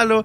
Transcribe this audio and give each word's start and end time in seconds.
hallo, 0.00 0.24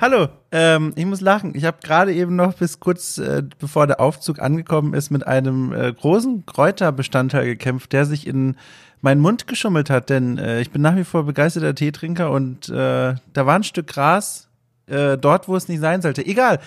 hallo. 0.00 0.28
Ähm, 0.50 0.92
ich 0.96 1.06
muss 1.06 1.20
lachen. 1.20 1.54
Ich 1.54 1.64
habe 1.64 1.76
gerade 1.80 2.12
eben 2.12 2.34
noch 2.34 2.54
bis 2.54 2.80
kurz 2.80 3.18
äh, 3.18 3.44
bevor 3.60 3.86
der 3.86 4.00
Aufzug 4.00 4.40
angekommen 4.40 4.94
ist 4.94 5.10
mit 5.10 5.24
einem 5.24 5.72
äh, 5.72 5.92
großen 5.92 6.44
Kräuterbestandteil 6.44 7.44
gekämpft, 7.44 7.92
der 7.92 8.04
sich 8.04 8.26
in 8.26 8.56
meinen 9.00 9.20
Mund 9.20 9.46
geschummelt 9.46 9.90
hat. 9.90 10.10
Denn 10.10 10.38
äh, 10.38 10.60
ich 10.60 10.72
bin 10.72 10.82
nach 10.82 10.96
wie 10.96 11.04
vor 11.04 11.24
begeisterter 11.24 11.72
Teetrinker 11.72 12.32
und 12.32 12.68
äh, 12.68 13.14
da 13.32 13.46
war 13.46 13.54
ein 13.54 13.62
Stück 13.62 13.86
Gras 13.86 14.48
äh, 14.88 15.16
dort, 15.16 15.46
wo 15.46 15.54
es 15.54 15.68
nicht 15.68 15.80
sein 15.80 16.02
sollte. 16.02 16.26
Egal. 16.26 16.58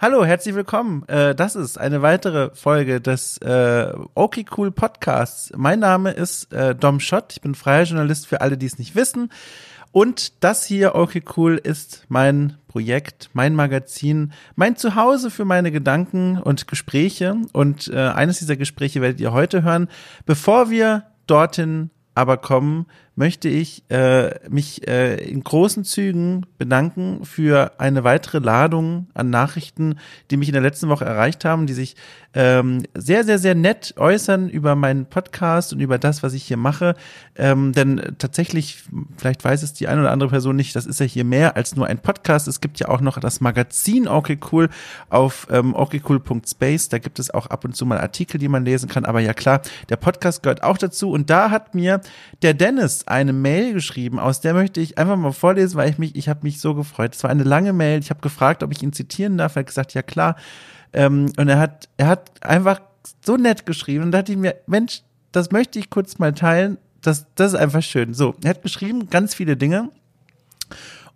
Hallo, 0.00 0.24
herzlich 0.24 0.54
willkommen. 0.54 1.02
Äh, 1.08 1.34
das 1.34 1.56
ist 1.56 1.78
eine 1.78 2.00
weitere 2.00 2.50
Folge 2.54 3.00
des 3.00 3.38
äh, 3.38 3.92
Okay 4.14 4.44
Cool 4.56 4.70
Podcasts. 4.70 5.50
Mein 5.56 5.80
Name 5.80 6.12
ist 6.12 6.52
äh, 6.52 6.76
Dom 6.76 7.00
Schott. 7.00 7.32
Ich 7.32 7.40
bin 7.40 7.56
freier 7.56 7.84
Journalist 7.84 8.28
für 8.28 8.40
alle, 8.40 8.56
die 8.56 8.66
es 8.66 8.78
nicht 8.78 8.94
wissen. 8.94 9.30
Und 9.94 10.42
das 10.42 10.64
hier, 10.64 10.96
Okay 10.96 11.22
Cool, 11.36 11.54
ist 11.54 12.04
mein 12.08 12.58
Projekt, 12.66 13.30
mein 13.32 13.54
Magazin, 13.54 14.32
mein 14.56 14.74
Zuhause 14.74 15.30
für 15.30 15.44
meine 15.44 15.70
Gedanken 15.70 16.36
und 16.36 16.66
Gespräche. 16.66 17.36
Und 17.52 17.86
äh, 17.94 18.08
eines 18.08 18.40
dieser 18.40 18.56
Gespräche 18.56 19.00
werdet 19.00 19.20
ihr 19.20 19.32
heute 19.32 19.62
hören. 19.62 19.86
Bevor 20.26 20.68
wir 20.68 21.04
dorthin 21.28 21.90
aber 22.16 22.38
kommen, 22.38 22.86
möchte 23.16 23.48
ich 23.48 23.84
äh, 23.90 24.48
mich 24.48 24.88
äh, 24.88 25.16
in 25.16 25.44
großen 25.44 25.84
Zügen 25.84 26.46
bedanken 26.58 27.24
für 27.24 27.72
eine 27.78 28.02
weitere 28.02 28.38
Ladung 28.38 29.08
an 29.14 29.30
Nachrichten, 29.30 29.98
die 30.30 30.36
mich 30.36 30.48
in 30.48 30.54
der 30.54 30.62
letzten 30.62 30.88
Woche 30.88 31.04
erreicht 31.04 31.44
haben, 31.44 31.66
die 31.66 31.74
sich 31.74 31.94
ähm, 32.34 32.82
sehr, 32.94 33.22
sehr, 33.22 33.38
sehr 33.38 33.54
nett 33.54 33.94
äußern 33.96 34.48
über 34.48 34.74
meinen 34.74 35.06
Podcast 35.06 35.72
und 35.72 35.80
über 35.80 35.98
das, 35.98 36.24
was 36.24 36.34
ich 36.34 36.42
hier 36.42 36.56
mache. 36.56 36.96
Ähm, 37.36 37.72
denn 37.72 38.16
tatsächlich, 38.18 38.82
vielleicht 39.16 39.44
weiß 39.44 39.62
es 39.62 39.72
die 39.72 39.86
eine 39.86 40.00
oder 40.00 40.10
andere 40.10 40.30
Person 40.30 40.56
nicht, 40.56 40.74
das 40.74 40.86
ist 40.86 40.98
ja 40.98 41.06
hier 41.06 41.24
mehr 41.24 41.56
als 41.56 41.76
nur 41.76 41.86
ein 41.86 41.98
Podcast. 41.98 42.48
Es 42.48 42.60
gibt 42.60 42.80
ja 42.80 42.88
auch 42.88 43.00
noch 43.00 43.18
das 43.20 43.40
Magazin 43.40 44.08
Okay 44.08 44.38
Cool 44.50 44.68
auf 45.08 45.46
ähm, 45.50 45.74
okcool.space. 45.74 46.88
Da 46.88 46.98
gibt 46.98 47.20
es 47.20 47.32
auch 47.32 47.46
ab 47.46 47.64
und 47.64 47.76
zu 47.76 47.86
mal 47.86 48.00
Artikel, 48.00 48.38
die 48.38 48.48
man 48.48 48.64
lesen 48.64 48.88
kann. 48.88 49.04
Aber 49.04 49.20
ja 49.20 49.32
klar, 49.32 49.62
der 49.88 49.96
Podcast 49.96 50.42
gehört 50.42 50.64
auch 50.64 50.78
dazu. 50.78 51.12
Und 51.12 51.30
da 51.30 51.50
hat 51.50 51.76
mir 51.76 52.00
der 52.42 52.54
Dennis 52.54 53.03
eine 53.06 53.32
Mail 53.32 53.72
geschrieben, 53.72 54.18
aus 54.18 54.40
der 54.40 54.54
möchte 54.54 54.80
ich 54.80 54.98
einfach 54.98 55.16
mal 55.16 55.32
vorlesen, 55.32 55.76
weil 55.76 55.90
ich 55.90 55.98
mich, 55.98 56.16
ich 56.16 56.28
habe 56.28 56.40
mich 56.42 56.60
so 56.60 56.74
gefreut. 56.74 57.14
Es 57.14 57.22
war 57.22 57.30
eine 57.30 57.44
lange 57.44 57.72
Mail. 57.72 57.98
Ich 58.00 58.10
habe 58.10 58.20
gefragt, 58.20 58.62
ob 58.62 58.72
ich 58.72 58.82
ihn 58.82 58.92
zitieren 58.92 59.38
darf. 59.38 59.56
Er 59.56 59.60
hat 59.60 59.66
gesagt, 59.66 59.94
ja 59.94 60.02
klar. 60.02 60.36
Ähm, 60.92 61.32
und 61.36 61.48
er 61.48 61.58
hat, 61.58 61.88
er 61.96 62.06
hat 62.06 62.30
einfach 62.42 62.80
so 63.24 63.36
nett 63.36 63.66
geschrieben 63.66 64.04
und 64.04 64.12
da 64.12 64.18
dachte 64.18 64.32
ich 64.32 64.38
mir, 64.38 64.56
Mensch, 64.66 65.02
das 65.32 65.50
möchte 65.50 65.78
ich 65.78 65.90
kurz 65.90 66.18
mal 66.18 66.32
teilen. 66.32 66.78
Das, 67.02 67.26
das 67.34 67.52
ist 67.52 67.58
einfach 67.58 67.82
schön. 67.82 68.14
So, 68.14 68.34
er 68.42 68.50
hat 68.50 68.62
geschrieben 68.62 69.10
ganz 69.10 69.34
viele 69.34 69.56
Dinge. 69.56 69.90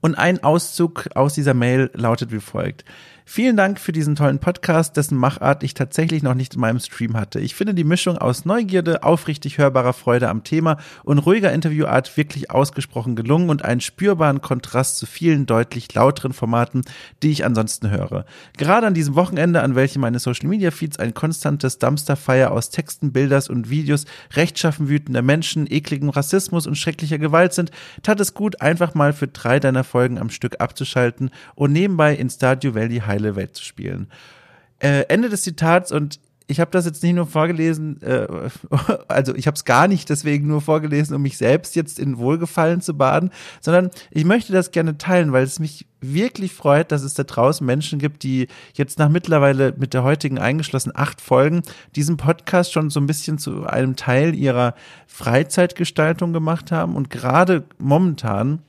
Und 0.00 0.16
ein 0.16 0.42
Auszug 0.44 1.09
aus 1.14 1.34
dieser 1.34 1.55
Mail 1.55 1.91
lautet 1.94 2.31
wie 2.31 2.41
folgt. 2.41 2.84
Vielen 3.30 3.58
Dank 3.58 3.78
für 3.78 3.92
diesen 3.92 4.16
tollen 4.16 4.38
Podcast, 4.38 4.96
dessen 4.96 5.18
Machart 5.18 5.62
ich 5.62 5.74
tatsächlich 5.74 6.22
noch 6.22 6.32
nicht 6.32 6.54
in 6.54 6.62
meinem 6.62 6.80
Stream 6.80 7.14
hatte. 7.14 7.40
Ich 7.40 7.54
finde 7.54 7.74
die 7.74 7.84
Mischung 7.84 8.16
aus 8.16 8.46
Neugierde, 8.46 9.02
aufrichtig 9.02 9.58
hörbarer 9.58 9.92
Freude 9.92 10.30
am 10.30 10.44
Thema 10.44 10.78
und 11.04 11.18
ruhiger 11.18 11.52
Interviewart 11.52 12.16
wirklich 12.16 12.50
ausgesprochen 12.50 13.16
gelungen 13.16 13.50
und 13.50 13.66
einen 13.66 13.82
spürbaren 13.82 14.40
Kontrast 14.40 14.96
zu 14.96 15.04
vielen 15.04 15.44
deutlich 15.44 15.92
lauteren 15.92 16.32
Formaten, 16.32 16.84
die 17.22 17.30
ich 17.30 17.44
ansonsten 17.44 17.90
höre. 17.90 18.24
Gerade 18.56 18.86
an 18.86 18.94
diesem 18.94 19.14
Wochenende, 19.14 19.62
an 19.62 19.74
welchem 19.74 20.00
meine 20.00 20.20
Social 20.20 20.48
Media 20.48 20.70
Feeds 20.70 20.98
ein 20.98 21.12
konstantes 21.12 21.78
Dumpsterfire 21.78 22.50
aus 22.50 22.70
Texten, 22.70 23.12
Bilders 23.12 23.50
und 23.50 23.69
Videos 23.69 24.06
rechtschaffen 24.36 24.88
wütender 24.88 25.20
Menschen, 25.20 25.70
ekligem 25.70 26.08
Rassismus 26.08 26.66
und 26.66 26.76
schrecklicher 26.76 27.19
Gewalt 27.19 27.53
sind, 27.53 27.72
tat 28.03 28.20
es 28.20 28.32
gut, 28.32 28.62
einfach 28.62 28.94
mal 28.94 29.12
für 29.12 29.28
drei 29.28 29.60
deiner 29.60 29.84
Folgen 29.84 30.19
am 30.19 30.30
Stück 30.30 30.62
abzuschalten 30.62 31.28
und 31.56 31.72
nebenbei 31.72 32.14
in 32.14 32.30
Stadio 32.30 32.74
Valley 32.74 33.00
heile 33.18 33.36
Welt 33.36 33.54
zu 33.54 33.64
spielen. 33.64 34.08
Äh, 34.78 35.04
Ende 35.08 35.28
des 35.28 35.42
Zitats 35.42 35.92
und 35.92 36.20
ich 36.50 36.60
habe 36.60 36.70
das 36.70 36.86
jetzt 36.86 37.02
nicht 37.02 37.14
nur 37.14 37.26
vorgelesen, 37.26 38.00
äh, 38.00 38.26
also 39.08 39.34
ich 39.34 39.46
habe 39.46 39.54
es 39.54 39.66
gar 39.66 39.86
nicht 39.86 40.08
deswegen 40.08 40.46
nur 40.46 40.62
vorgelesen, 40.62 41.14
um 41.14 41.20
mich 41.20 41.36
selbst 41.36 41.76
jetzt 41.76 41.98
in 41.98 42.16
Wohlgefallen 42.16 42.80
zu 42.80 42.96
baden, 42.96 43.30
sondern 43.60 43.90
ich 44.10 44.24
möchte 44.24 44.54
das 44.54 44.70
gerne 44.70 44.96
teilen, 44.96 45.32
weil 45.32 45.44
es 45.44 45.58
mich 45.58 45.86
wirklich 46.00 46.54
freut, 46.54 46.90
dass 46.90 47.02
es 47.02 47.12
da 47.12 47.24
draußen 47.24 47.66
Menschen 47.66 47.98
gibt, 47.98 48.22
die 48.22 48.48
jetzt 48.72 48.98
nach 48.98 49.10
mittlerweile 49.10 49.74
mit 49.76 49.92
der 49.92 50.04
heutigen 50.04 50.38
eingeschlossen 50.38 50.92
acht 50.94 51.20
Folgen 51.20 51.62
diesen 51.96 52.16
Podcast 52.16 52.72
schon 52.72 52.88
so 52.88 52.98
ein 52.98 53.06
bisschen 53.06 53.36
zu 53.36 53.66
einem 53.66 53.96
Teil 53.96 54.34
ihrer 54.34 54.74
Freizeitgestaltung 55.06 56.32
gemacht 56.32 56.72
haben 56.72 56.96
und 56.96 57.10
gerade 57.10 57.64
momentan 57.78 58.62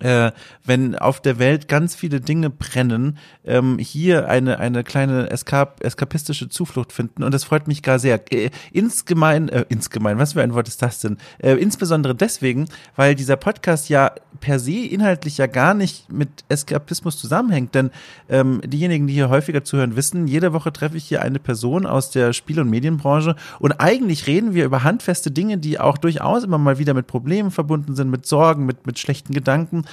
äh, 0.00 0.32
wenn 0.64 0.96
auf 0.96 1.20
der 1.20 1.38
Welt 1.38 1.68
ganz 1.68 1.94
viele 1.94 2.20
Dinge 2.20 2.50
brennen, 2.50 3.18
ähm, 3.44 3.78
hier 3.78 4.28
eine, 4.28 4.58
eine 4.58 4.84
kleine 4.84 5.30
eskap 5.30 5.84
eskapistische 5.84 6.48
Zuflucht 6.48 6.92
finden. 6.92 7.22
Und 7.22 7.32
das 7.32 7.44
freut 7.44 7.68
mich 7.68 7.82
gar 7.82 7.98
sehr. 7.98 8.20
Äh, 8.32 8.50
insgemein, 8.72 9.48
äh, 9.48 9.64
insgemein, 9.68 10.18
was 10.18 10.34
für 10.34 10.42
ein 10.42 10.54
Wort 10.54 10.68
ist 10.68 10.82
das 10.82 11.00
denn? 11.00 11.18
Äh, 11.38 11.54
insbesondere 11.54 12.14
deswegen, 12.14 12.66
weil 12.96 13.14
dieser 13.14 13.36
Podcast 13.36 13.88
ja 13.88 14.12
per 14.40 14.58
se 14.58 14.72
inhaltlich 14.72 15.38
ja 15.38 15.46
gar 15.46 15.74
nicht 15.74 16.10
mit 16.10 16.28
Eskapismus 16.48 17.18
zusammenhängt. 17.18 17.74
Denn 17.74 17.90
ähm, 18.28 18.60
diejenigen, 18.64 19.06
die 19.06 19.14
hier 19.14 19.28
häufiger 19.28 19.64
zuhören, 19.64 19.96
wissen, 19.96 20.26
jede 20.26 20.52
Woche 20.52 20.72
treffe 20.72 20.96
ich 20.96 21.04
hier 21.04 21.22
eine 21.22 21.38
Person 21.38 21.86
aus 21.86 22.10
der 22.10 22.32
Spiel- 22.32 22.60
und 22.60 22.70
Medienbranche. 22.70 23.36
Und 23.58 23.72
eigentlich 23.80 24.26
reden 24.26 24.54
wir 24.54 24.64
über 24.64 24.82
handfeste 24.84 25.30
Dinge, 25.30 25.58
die 25.58 25.78
auch 25.78 25.98
durchaus 25.98 26.44
immer 26.44 26.58
mal 26.58 26.78
wieder 26.78 26.94
mit 26.94 27.06
Problemen 27.06 27.50
verbunden 27.50 27.94
sind, 27.94 28.10
mit 28.10 28.26
Sorgen, 28.26 28.66
mit, 28.66 28.86
mit 28.86 28.98
schlechten 28.98 29.34
Gedanken. 29.34 29.84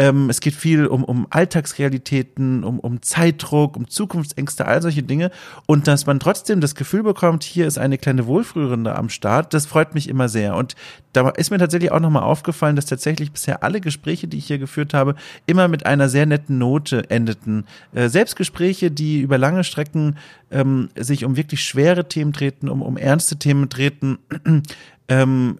Ähm, 0.00 0.30
es 0.30 0.40
geht 0.40 0.54
viel 0.54 0.86
um, 0.86 1.04
um 1.04 1.26
Alltagsrealitäten, 1.28 2.64
um, 2.64 2.78
um 2.78 3.02
Zeitdruck, 3.02 3.76
um 3.76 3.86
Zukunftsängste, 3.86 4.64
all 4.64 4.80
solche 4.80 5.02
Dinge. 5.02 5.30
Und 5.66 5.86
dass 5.86 6.06
man 6.06 6.18
trotzdem 6.20 6.62
das 6.62 6.74
Gefühl 6.74 7.02
bekommt, 7.02 7.44
hier 7.44 7.66
ist 7.66 7.76
eine 7.76 7.98
kleine 7.98 8.26
Wohlführende 8.26 8.96
am 8.96 9.10
Start, 9.10 9.52
das 9.52 9.66
freut 9.66 9.94
mich 9.94 10.08
immer 10.08 10.30
sehr. 10.30 10.56
Und 10.56 10.74
da 11.12 11.28
ist 11.28 11.50
mir 11.50 11.58
tatsächlich 11.58 11.92
auch 11.92 12.00
nochmal 12.00 12.22
aufgefallen, 12.22 12.76
dass 12.76 12.86
tatsächlich 12.86 13.30
bisher 13.30 13.62
alle 13.62 13.82
Gespräche, 13.82 14.26
die 14.26 14.38
ich 14.38 14.46
hier 14.46 14.58
geführt 14.58 14.94
habe, 14.94 15.16
immer 15.46 15.68
mit 15.68 15.84
einer 15.84 16.08
sehr 16.08 16.24
netten 16.24 16.56
Note 16.56 17.10
endeten. 17.10 17.66
Äh, 17.92 18.08
Selbstgespräche, 18.08 18.90
die 18.90 19.20
über 19.20 19.36
lange 19.36 19.64
Strecken 19.64 20.16
ähm, 20.50 20.88
sich 20.96 21.26
um 21.26 21.36
wirklich 21.36 21.62
schwere 21.62 22.08
Themen 22.08 22.32
treten, 22.32 22.70
um, 22.70 22.80
um 22.80 22.96
ernste 22.96 23.36
Themen 23.36 23.68
treten, 23.68 24.18
ähm, 25.08 25.58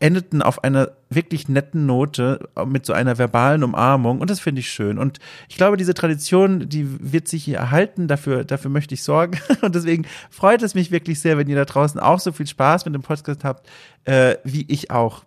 endeten 0.00 0.42
auf 0.42 0.64
einer 0.64 0.90
wirklich 1.10 1.48
netten 1.48 1.86
Note 1.86 2.48
mit 2.66 2.86
so 2.86 2.92
einer 2.92 3.18
verbalen 3.18 3.62
Umarmung. 3.62 4.20
Und 4.20 4.30
das 4.30 4.40
finde 4.40 4.60
ich 4.60 4.70
schön. 4.70 4.98
Und 4.98 5.18
ich 5.48 5.56
glaube 5.56 5.76
diese 5.76 5.94
Tradition 5.94 6.68
die 6.68 7.12
wird 7.12 7.28
sich 7.28 7.44
hier 7.44 7.58
erhalten. 7.58 8.08
Dafür 8.08 8.44
dafür 8.44 8.70
möchte 8.70 8.94
ich 8.94 9.02
sorgen. 9.02 9.38
Und 9.62 9.74
deswegen 9.74 10.06
freut 10.30 10.62
es 10.62 10.74
mich 10.74 10.90
wirklich 10.90 11.20
sehr 11.20 11.38
wenn 11.38 11.48
ihr 11.48 11.56
da 11.56 11.64
draußen 11.64 12.00
auch 12.00 12.20
so 12.20 12.32
viel 12.32 12.46
Spaß 12.46 12.84
mit 12.84 12.94
dem 12.94 13.02
Podcast 13.02 13.44
habt 13.44 13.68
äh, 14.04 14.36
wie 14.44 14.64
ich 14.68 14.90
auch 14.90 15.24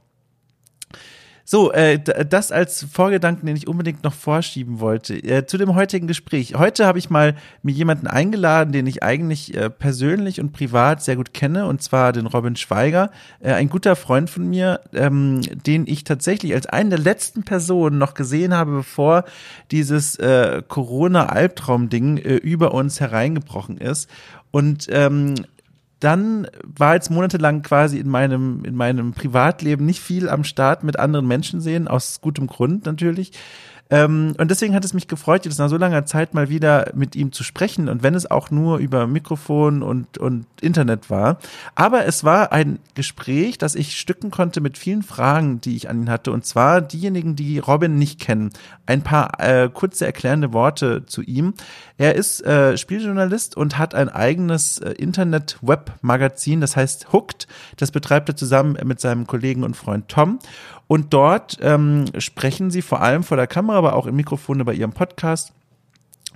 so, 1.48 1.72
äh, 1.72 2.00
das 2.00 2.52
als 2.52 2.88
Vorgedanken, 2.92 3.46
den 3.46 3.56
ich 3.56 3.68
unbedingt 3.68 4.04
noch 4.04 4.14
vorschieben 4.14 4.80
wollte. 4.80 5.14
Äh, 5.16 5.46
zu 5.46 5.60
dem 5.60 5.76
heutigen 5.76 6.08
Gespräch. 6.08 6.56
Heute 6.56 6.88
habe 6.88 6.98
ich 6.98 7.12
mal 7.12 7.36
mir 7.62 7.72
jemanden 7.72 8.08
eingeladen, 8.08 8.74
den 8.74 8.88
ich 8.88 9.04
eigentlich 9.04 9.56
äh, 9.56 9.70
persönlich 9.70 10.42
und 10.42 10.54
privat 10.54 11.04
sehr 11.04 11.16
gut 11.16 11.36
kenne, 11.36 11.68
und 11.68 11.84
zwar 11.84 12.14
den 12.14 12.26
Robin 12.26 12.56
Schweiger, 12.56 13.12
äh, 13.42 13.54
ein 13.54 13.70
guter 13.70 13.96
Freund 13.96 14.32
von 14.32 14.50
mir, 14.50 14.82
ähm, 14.92 15.42
den 15.66 15.86
ich 15.86 16.04
tatsächlich 16.04 16.56
als 16.56 16.66
einen 16.66 16.90
der 16.90 17.00
letzten 17.00 17.44
Personen 17.44 18.00
noch 18.00 18.16
gesehen 18.16 18.56
habe, 18.56 18.72
bevor 18.72 19.24
dieses 19.70 20.16
äh, 20.16 20.64
Corona-Albtraum-Ding 20.68 22.18
äh, 22.18 22.36
über 22.38 22.74
uns 22.74 23.00
hereingebrochen 23.00 23.78
ist. 23.78 24.10
Und 24.50 24.88
ähm, 24.90 25.36
dann 26.00 26.48
war 26.64 26.96
jetzt 26.96 27.10
monatelang 27.10 27.62
quasi 27.62 28.00
in 28.00 28.10
meinem, 28.10 28.66
in 28.66 28.76
meinem 28.76 29.14
Privatleben 29.14 29.86
nicht 29.86 30.02
viel 30.02 30.30
am 30.30 30.44
Start 30.44 30.84
mit 30.84 31.00
anderen 31.00 31.28
Menschen 31.28 31.62
sehen, 31.62 31.88
aus 31.88 32.22
gutem 32.22 32.48
Grund 32.48 32.86
natürlich. 32.86 33.32
Ähm, 33.90 34.34
und 34.40 34.50
deswegen 34.50 34.74
hat 34.74 34.84
es 34.84 34.94
mich 34.94 35.08
gefreut, 35.08 35.46
jetzt 35.46 35.60
nach 35.60 35.70
so 35.70 35.78
langer 35.78 36.06
Zeit 36.06 36.34
mal 36.34 36.50
wieder 36.50 36.92
mit 36.96 37.16
ihm 37.16 37.32
zu 37.32 37.44
sprechen 37.44 37.88
und 37.88 38.02
wenn 38.02 38.16
es 38.16 38.30
auch 38.30 38.50
nur 38.50 38.80
über 38.80 39.06
Mikrofon 39.06 39.84
und, 39.84 40.18
und 40.18 40.48
Internet 40.60 41.10
war. 41.12 41.38
Aber 41.76 42.06
es 42.06 42.24
war 42.24 42.52
ein 42.52 42.80
Gespräch, 42.96 43.60
das 43.60 43.76
ich 43.76 43.98
stücken 43.98 44.32
konnte 44.32 44.60
mit 44.60 44.78
vielen 44.78 45.04
Fragen, 45.04 45.62
die 45.62 45.76
ich 45.76 45.88
an 45.88 46.02
ihn 46.02 46.10
hatte. 46.10 46.32
Und 46.32 46.46
zwar 46.46 46.82
diejenigen, 46.82 47.36
die 47.36 47.60
Robin 47.60 47.98
nicht 47.98 48.20
kennen. 48.20 48.50
Ein 48.88 49.04
paar 49.04 49.40
äh, 49.40 49.70
kurze 49.72 50.06
erklärende 50.06 50.52
Worte 50.52 51.06
zu 51.06 51.22
ihm. 51.22 51.54
Er 51.98 52.16
ist 52.16 52.44
äh, 52.44 52.78
Spieljournalist 52.78 53.56
und 53.56 53.78
hat 53.78 53.94
ein 53.94 54.10
eigenes 54.10 54.80
äh, 54.80 54.92
Internet-Web-Magazin, 54.92 56.60
das 56.60 56.76
heißt 56.76 57.14
Hooked. 57.14 57.48
Das 57.78 57.92
betreibt 57.92 58.30
er 58.30 58.36
zusammen 58.36 58.78
mit 58.84 59.00
seinem 59.00 59.28
Kollegen 59.28 59.64
und 59.64 59.78
Freund 59.78 60.08
Tom. 60.08 60.40
Und 60.88 61.14
dort 61.14 61.58
ähm, 61.62 62.06
sprechen 62.20 62.70
sie 62.70 62.82
vor 62.82 63.02
allem 63.02 63.24
vor 63.24 63.38
der 63.38 63.48
Kamera, 63.48 63.78
aber 63.78 63.96
auch 63.96 64.06
im 64.06 64.16
Mikrofon 64.16 64.64
bei 64.64 64.74
ihrem 64.74 64.94
Podcast 64.94 65.54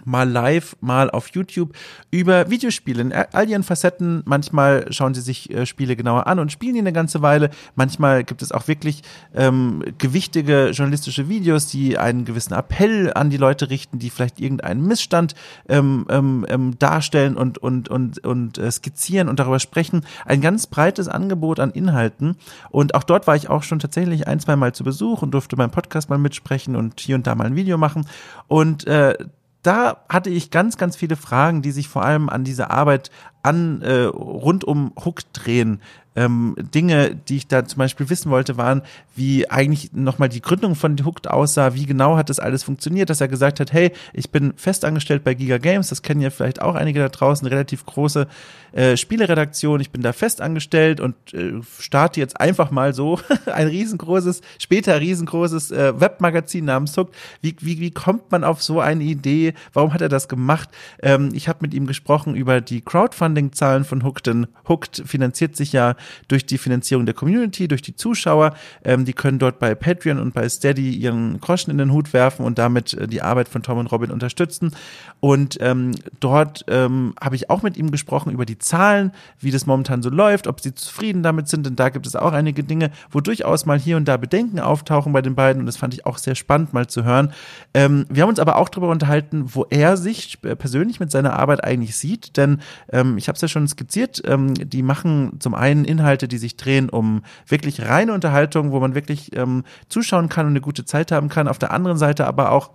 mal 0.09 0.29
live, 0.29 0.75
mal 0.81 1.09
auf 1.09 1.29
YouTube 1.29 1.73
über 2.11 2.49
Videospiele 2.49 3.01
in 3.01 3.13
all 3.13 3.47
ihren 3.47 3.63
Facetten. 3.63 4.23
Manchmal 4.25 4.91
schauen 4.91 5.13
sie 5.13 5.21
sich 5.21 5.51
äh, 5.51 5.65
Spiele 5.65 5.95
genauer 5.95 6.27
an 6.27 6.39
und 6.39 6.51
spielen 6.51 6.73
die 6.73 6.79
eine 6.79 6.93
ganze 6.93 7.21
Weile. 7.21 7.51
Manchmal 7.75 8.23
gibt 8.23 8.41
es 8.41 8.51
auch 8.51 8.67
wirklich 8.67 9.03
ähm, 9.35 9.83
gewichtige 9.97 10.71
journalistische 10.71 11.29
Videos, 11.29 11.67
die 11.67 11.97
einen 11.97 12.25
gewissen 12.25 12.53
Appell 12.53 13.13
an 13.13 13.29
die 13.29 13.37
Leute 13.37 13.69
richten, 13.69 13.99
die 13.99 14.09
vielleicht 14.09 14.39
irgendeinen 14.39 14.85
Missstand 14.85 15.35
ähm, 15.67 16.05
ähm, 16.09 16.45
ähm 16.49 16.79
darstellen 16.79 17.37
und, 17.37 17.57
und, 17.59 17.89
und, 17.89 18.25
und 18.25 18.57
äh, 18.57 18.71
skizzieren 18.71 19.29
und 19.29 19.39
darüber 19.39 19.59
sprechen. 19.59 20.05
Ein 20.25 20.41
ganz 20.41 20.67
breites 20.67 21.07
Angebot 21.07 21.59
an 21.59 21.71
Inhalten. 21.71 22.35
Und 22.71 22.95
auch 22.95 23.03
dort 23.03 23.27
war 23.27 23.35
ich 23.35 23.49
auch 23.49 23.63
schon 23.63 23.79
tatsächlich 23.79 24.27
ein, 24.27 24.39
zwei 24.39 24.55
Mal 24.55 24.73
zu 24.73 24.83
Besuch 24.83 25.21
und 25.21 25.31
durfte 25.31 25.55
beim 25.55 25.71
Podcast 25.71 26.09
mal 26.09 26.17
mitsprechen 26.17 26.75
und 26.75 26.99
hier 26.99 27.15
und 27.15 27.27
da 27.27 27.35
mal 27.35 27.45
ein 27.45 27.55
Video 27.55 27.77
machen. 27.77 28.07
Und 28.47 28.87
äh, 28.87 29.15
da 29.61 30.05
hatte 30.07 30.29
ich 30.29 30.51
ganz, 30.51 30.77
ganz 30.77 30.95
viele 30.95 31.15
Fragen, 31.15 31.61
die 31.61 31.71
sich 31.71 31.87
vor 31.87 32.03
allem 32.03 32.29
an 32.29 32.43
diese 32.43 32.69
Arbeit 32.69 33.11
an 33.43 33.81
äh, 33.81 34.03
rund 34.03 34.63
um 34.63 34.93
Hook 35.03 35.21
drehen. 35.33 35.81
Ähm, 36.15 36.55
Dinge, 36.73 37.15
die 37.15 37.37
ich 37.37 37.47
da 37.47 37.65
zum 37.65 37.77
Beispiel 37.77 38.09
wissen 38.09 38.31
wollte, 38.31 38.57
waren, 38.57 38.81
wie 39.15 39.49
eigentlich 39.49 39.93
nochmal 39.93 40.29
die 40.29 40.41
Gründung 40.41 40.75
von 40.75 40.97
Hooked 41.05 41.29
aussah, 41.29 41.75
wie 41.75 41.85
genau 41.85 42.17
hat 42.17 42.29
das 42.29 42.39
alles 42.39 42.63
funktioniert, 42.63 43.09
dass 43.09 43.21
er 43.21 43.27
gesagt 43.27 43.59
hat, 43.59 43.71
hey, 43.73 43.91
ich 44.13 44.31
bin 44.31 44.53
festangestellt 44.55 45.23
bei 45.23 45.33
Giga 45.33 45.57
Games, 45.57 45.89
das 45.89 46.01
kennen 46.01 46.21
ja 46.21 46.29
vielleicht 46.29 46.61
auch 46.61 46.75
einige 46.75 46.99
da 46.99 47.09
draußen, 47.09 47.47
relativ 47.47 47.85
große 47.85 48.27
äh, 48.71 48.97
Spieleredaktion, 48.97 49.79
ich 49.79 49.91
bin 49.91 50.01
da 50.01 50.13
festangestellt 50.13 50.99
und 50.99 51.15
äh, 51.33 51.61
starte 51.79 52.19
jetzt 52.19 52.39
einfach 52.39 52.71
mal 52.71 52.93
so 52.93 53.19
ein 53.45 53.67
riesengroßes, 53.67 54.41
später 54.57 54.99
riesengroßes 54.99 55.71
äh, 55.71 55.99
Webmagazin 55.99 56.65
namens 56.65 56.95
Hooked. 56.97 57.15
Wie, 57.41 57.55
wie, 57.59 57.79
wie 57.79 57.91
kommt 57.91 58.31
man 58.31 58.43
auf 58.43 58.61
so 58.63 58.79
eine 58.79 59.03
Idee? 59.03 59.53
Warum 59.73 59.93
hat 59.93 60.01
er 60.01 60.09
das 60.09 60.27
gemacht? 60.27 60.69
Ähm, 61.01 61.31
ich 61.33 61.47
habe 61.47 61.59
mit 61.61 61.73
ihm 61.73 61.87
gesprochen 61.87 62.35
über 62.35 62.61
die 62.61 62.81
Crowdfunding-Zahlen 62.81 63.85
von 63.85 64.03
Hooked, 64.03 64.27
denn 64.27 64.47
Hooked 64.67 65.03
finanziert 65.05 65.55
sich 65.55 65.73
ja 65.73 65.95
durch 66.27 66.45
die 66.45 66.57
Finanzierung 66.57 67.05
der 67.05 67.15
Community, 67.15 67.67
durch 67.67 67.81
die 67.81 67.95
Zuschauer. 67.95 68.53
Ähm, 68.83 69.05
die 69.05 69.13
können 69.13 69.39
dort 69.39 69.59
bei 69.59 69.75
Patreon 69.75 70.19
und 70.19 70.33
bei 70.33 70.47
Steady 70.47 70.91
ihren 70.91 71.39
Groschen 71.39 71.71
in 71.71 71.77
den 71.77 71.91
Hut 71.91 72.13
werfen 72.13 72.45
und 72.45 72.57
damit 72.57 72.93
äh, 72.93 73.07
die 73.07 73.21
Arbeit 73.21 73.49
von 73.49 73.63
Tom 73.63 73.77
und 73.77 73.91
Robin 73.91 74.11
unterstützen. 74.11 74.71
Und 75.19 75.57
ähm, 75.61 75.91
dort 76.19 76.65
ähm, 76.67 77.13
habe 77.21 77.35
ich 77.35 77.49
auch 77.49 77.61
mit 77.61 77.77
ihm 77.77 77.91
gesprochen 77.91 78.31
über 78.31 78.45
die 78.45 78.57
Zahlen, 78.57 79.11
wie 79.39 79.51
das 79.51 79.65
momentan 79.65 80.01
so 80.01 80.09
läuft, 80.09 80.47
ob 80.47 80.61
sie 80.61 80.73
zufrieden 80.73 81.23
damit 81.23 81.47
sind. 81.47 81.65
Denn 81.65 81.75
da 81.75 81.89
gibt 81.89 82.07
es 82.07 82.15
auch 82.15 82.31
einige 82.31 82.63
Dinge, 82.63 82.91
wo 83.11 83.19
durchaus 83.19 83.65
mal 83.65 83.77
hier 83.77 83.97
und 83.97 84.07
da 84.07 84.17
Bedenken 84.17 84.59
auftauchen 84.59 85.11
bei 85.11 85.21
den 85.21 85.35
beiden. 85.35 85.61
Und 85.61 85.65
das 85.65 85.77
fand 85.77 85.93
ich 85.93 86.05
auch 86.05 86.17
sehr 86.17 86.35
spannend 86.35 86.73
mal 86.73 86.87
zu 86.87 87.03
hören. 87.03 87.33
Ähm, 87.73 88.05
wir 88.09 88.23
haben 88.23 88.29
uns 88.29 88.39
aber 88.39 88.57
auch 88.57 88.69
darüber 88.69 88.91
unterhalten, 88.91 89.53
wo 89.53 89.65
er 89.69 89.97
sich 89.97 90.37
äh, 90.43 90.55
persönlich 90.55 90.99
mit 90.99 91.11
seiner 91.11 91.33
Arbeit 91.33 91.63
eigentlich 91.63 91.95
sieht. 91.95 92.37
Denn 92.37 92.59
ähm, 92.91 93.17
ich 93.17 93.27
habe 93.27 93.35
es 93.35 93.41
ja 93.41 93.47
schon 93.47 93.67
skizziert, 93.67 94.21
ähm, 94.25 94.53
die 94.53 94.83
machen 94.83 95.39
zum 95.39 95.53
einen 95.53 95.85
Inhalte, 95.89 96.27
die 96.27 96.37
sich 96.37 96.55
drehen 96.55 96.89
um 96.89 97.23
wirklich 97.47 97.81
reine 97.81 98.13
Unterhaltung, 98.13 98.71
wo 98.71 98.79
man 98.79 98.95
wirklich 98.95 99.35
ähm, 99.35 99.63
zuschauen 99.89 100.29
kann 100.29 100.45
und 100.45 100.53
eine 100.53 100.61
gute 100.61 100.85
Zeit 100.85 101.11
haben 101.11 101.29
kann. 101.29 101.47
Auf 101.47 101.59
der 101.59 101.71
anderen 101.71 101.97
Seite 101.97 102.27
aber 102.27 102.51
auch 102.51 102.69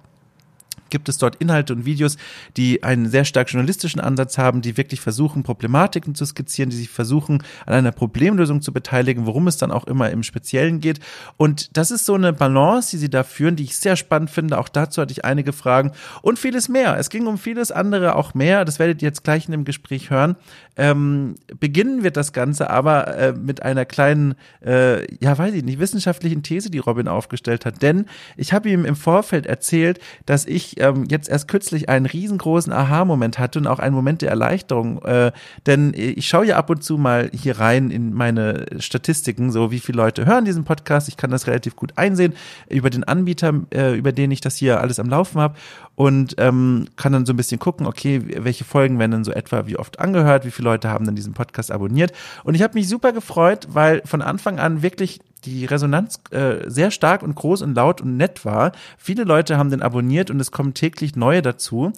gibt 0.95 1.09
es 1.09 1.19
dort 1.19 1.37
Inhalte 1.37 1.73
und 1.73 1.85
Videos, 1.85 2.17
die 2.57 2.85
einen 2.85 3.09
sehr 3.09 3.25
stark 3.25 3.51
journalistischen 3.51 4.01
Ansatz 4.01 4.39
haben, 4.39 4.63
die 4.63 4.77
wirklich 4.77 5.01
versuchen, 5.01 5.43
Problematiken 5.43 6.15
zu 6.15 6.25
skizzieren, 6.25 6.71
die 6.71 6.77
sich 6.77 6.89
versuchen, 6.89 7.43
an 7.67 7.75
einer 7.75 7.91
Problemlösung 7.91 8.63
zu 8.63 8.73
beteiligen, 8.73 9.27
worum 9.27 9.49
es 9.49 9.57
dann 9.57 9.73
auch 9.73 9.89
immer 9.89 10.11
im 10.11 10.23
Speziellen 10.23 10.79
geht. 10.79 11.01
Und 11.37 11.77
das 11.77 11.91
ist 11.91 12.05
so 12.07 12.15
eine 12.15 12.33
Balance, 12.33 12.93
die 12.93 12.99
sie 12.99 13.11
da 13.11 13.25
führen, 13.25 13.57
die 13.57 13.65
ich 13.65 13.77
sehr 13.77 13.97
spannend 13.97 14.31
finde. 14.31 14.57
Auch 14.57 14.69
dazu 14.69 15.03
hatte 15.03 15.11
ich 15.11 15.25
einige 15.25 15.53
Fragen 15.53 15.91
und 16.23 16.39
vieles 16.39 16.69
mehr. 16.69 16.97
Es 16.97 17.11
ging 17.11 17.27
um 17.27 17.39
vieles 17.39 17.73
andere 17.73 18.15
auch 18.15 18.35
mehr. 18.35 18.65
Das 18.65 18.79
werdet 18.79 19.03
ihr 19.03 19.09
jetzt 19.09 19.25
gleich 19.25 19.47
in 19.47 19.53
dem 19.53 19.65
Gespräch 19.65 20.11
hören. 20.11 20.37
Ähm, 20.77 21.37
beginnen 21.61 22.03
wird 22.03 22.17
das 22.17 22.33
Ganze 22.33 22.71
aber 22.71 23.17
äh, 23.17 23.33
mit 23.33 23.63
einer 23.63 23.85
kleinen, 23.85 24.35
äh, 24.65 25.07
ja 25.23 25.37
weiß 25.37 25.55
ich 25.55 25.65
nicht, 25.65 25.79
wissenschaftlichen 25.79 26.43
These, 26.43 26.71
die 26.71 26.79
Robin 26.79 27.09
aufgestellt 27.09 27.65
hat. 27.65 27.83
Denn 27.83 28.07
ich 28.37 28.53
habe 28.53 28.69
ihm 28.69 28.85
im 28.85 28.97
Vorfeld 28.97 29.47
erzählt, 29.47 30.01
dass 30.27 30.47
ich 30.47 30.81
ähm, 30.81 31.05
jetzt 31.09 31.29
erst 31.29 31.49
kürzlich 31.49 31.89
einen 31.89 32.07
riesengroßen 32.07 32.73
Aha-Moment 32.73 33.39
hatte 33.39 33.59
und 33.59 33.67
auch 33.67 33.79
einen 33.79 33.95
Moment 33.95 34.23
der 34.23 34.31
Erleichterung. 34.31 35.03
Äh, 35.03 35.33
denn 35.67 35.93
ich 35.95 36.27
schaue 36.27 36.47
ja 36.47 36.57
ab 36.57 36.71
und 36.71 36.83
zu 36.83 36.99
mal 36.99 37.31
hier 37.33 37.61
rein 37.61 37.91
in 37.91 38.13
meine 38.13 38.67
Statistiken, 38.79 39.53
so 39.53 39.71
wie 39.71 39.81
viele 39.81 39.99
Leute 39.99 40.27
hören 40.27 40.45
diesen 40.45 40.65
Podcast. 40.65 41.09
Ich 41.09 41.17
kann 41.17 41.31
das 41.31 41.47
relativ 41.47 41.77
gut 41.77 41.93
einsehen 41.97 42.35
über 42.69 42.91
den 42.91 43.05
Anbieter, 43.05 43.53
äh, 43.73 43.97
über 43.97 44.13
den 44.13 44.31
ich 44.31 44.41
das 44.41 44.57
hier 44.57 44.81
alles 44.81 44.99
am 44.99 45.09
Laufen 45.09 45.41
habe 45.41 45.55
und 45.97 46.35
ähm, 46.39 46.87
kann 46.97 47.13
dann 47.13 47.27
so 47.27 47.33
ein 47.33 47.37
bisschen 47.37 47.59
gucken, 47.59 47.87
okay, 47.87 48.23
welche 48.43 48.65
Folgen 48.65 48.99
werden 48.99 49.13
dann 49.13 49.25
so 49.25 49.33
etwa 49.33 49.67
wie 49.67 49.77
oft 49.77 50.01
angehört, 50.01 50.45
wie 50.45 50.51
viele 50.51 50.71
Leute 50.71 50.91
haben 50.91 51.05
dann 51.07 51.15
diesen 51.15 51.35
Podcast 51.35 51.71
abonniert. 51.71 52.13
Und 52.43 52.55
ich 52.55 52.63
habe 52.63 52.75
mich 52.75 52.89
super 52.89 53.13
gefreut, 53.13 53.69
weil 53.71 54.03
von 54.05 54.23
Anfang 54.23 54.59
an 54.59 54.83
wirklich 54.83 55.21
die 55.45 55.67
Resonanz 55.67 56.21
äh, 56.31 56.69
sehr 56.69 56.91
stark 56.91 57.23
und 57.23 57.35
groß 57.35 57.63
und 57.63 57.75
laut 57.75 58.01
und 58.01 58.17
nett 58.17 58.45
war. 58.45 58.73
Viele 58.97 59.25
Leute 59.25 59.59
haben 59.59 59.71
den 59.71 59.83
abonniert 59.83 60.31
und 60.31 60.41
es 60.41 60.51
kommen 60.51 60.75
täglich 60.75 61.17
neue 61.17 61.43
dazu. 61.43 61.93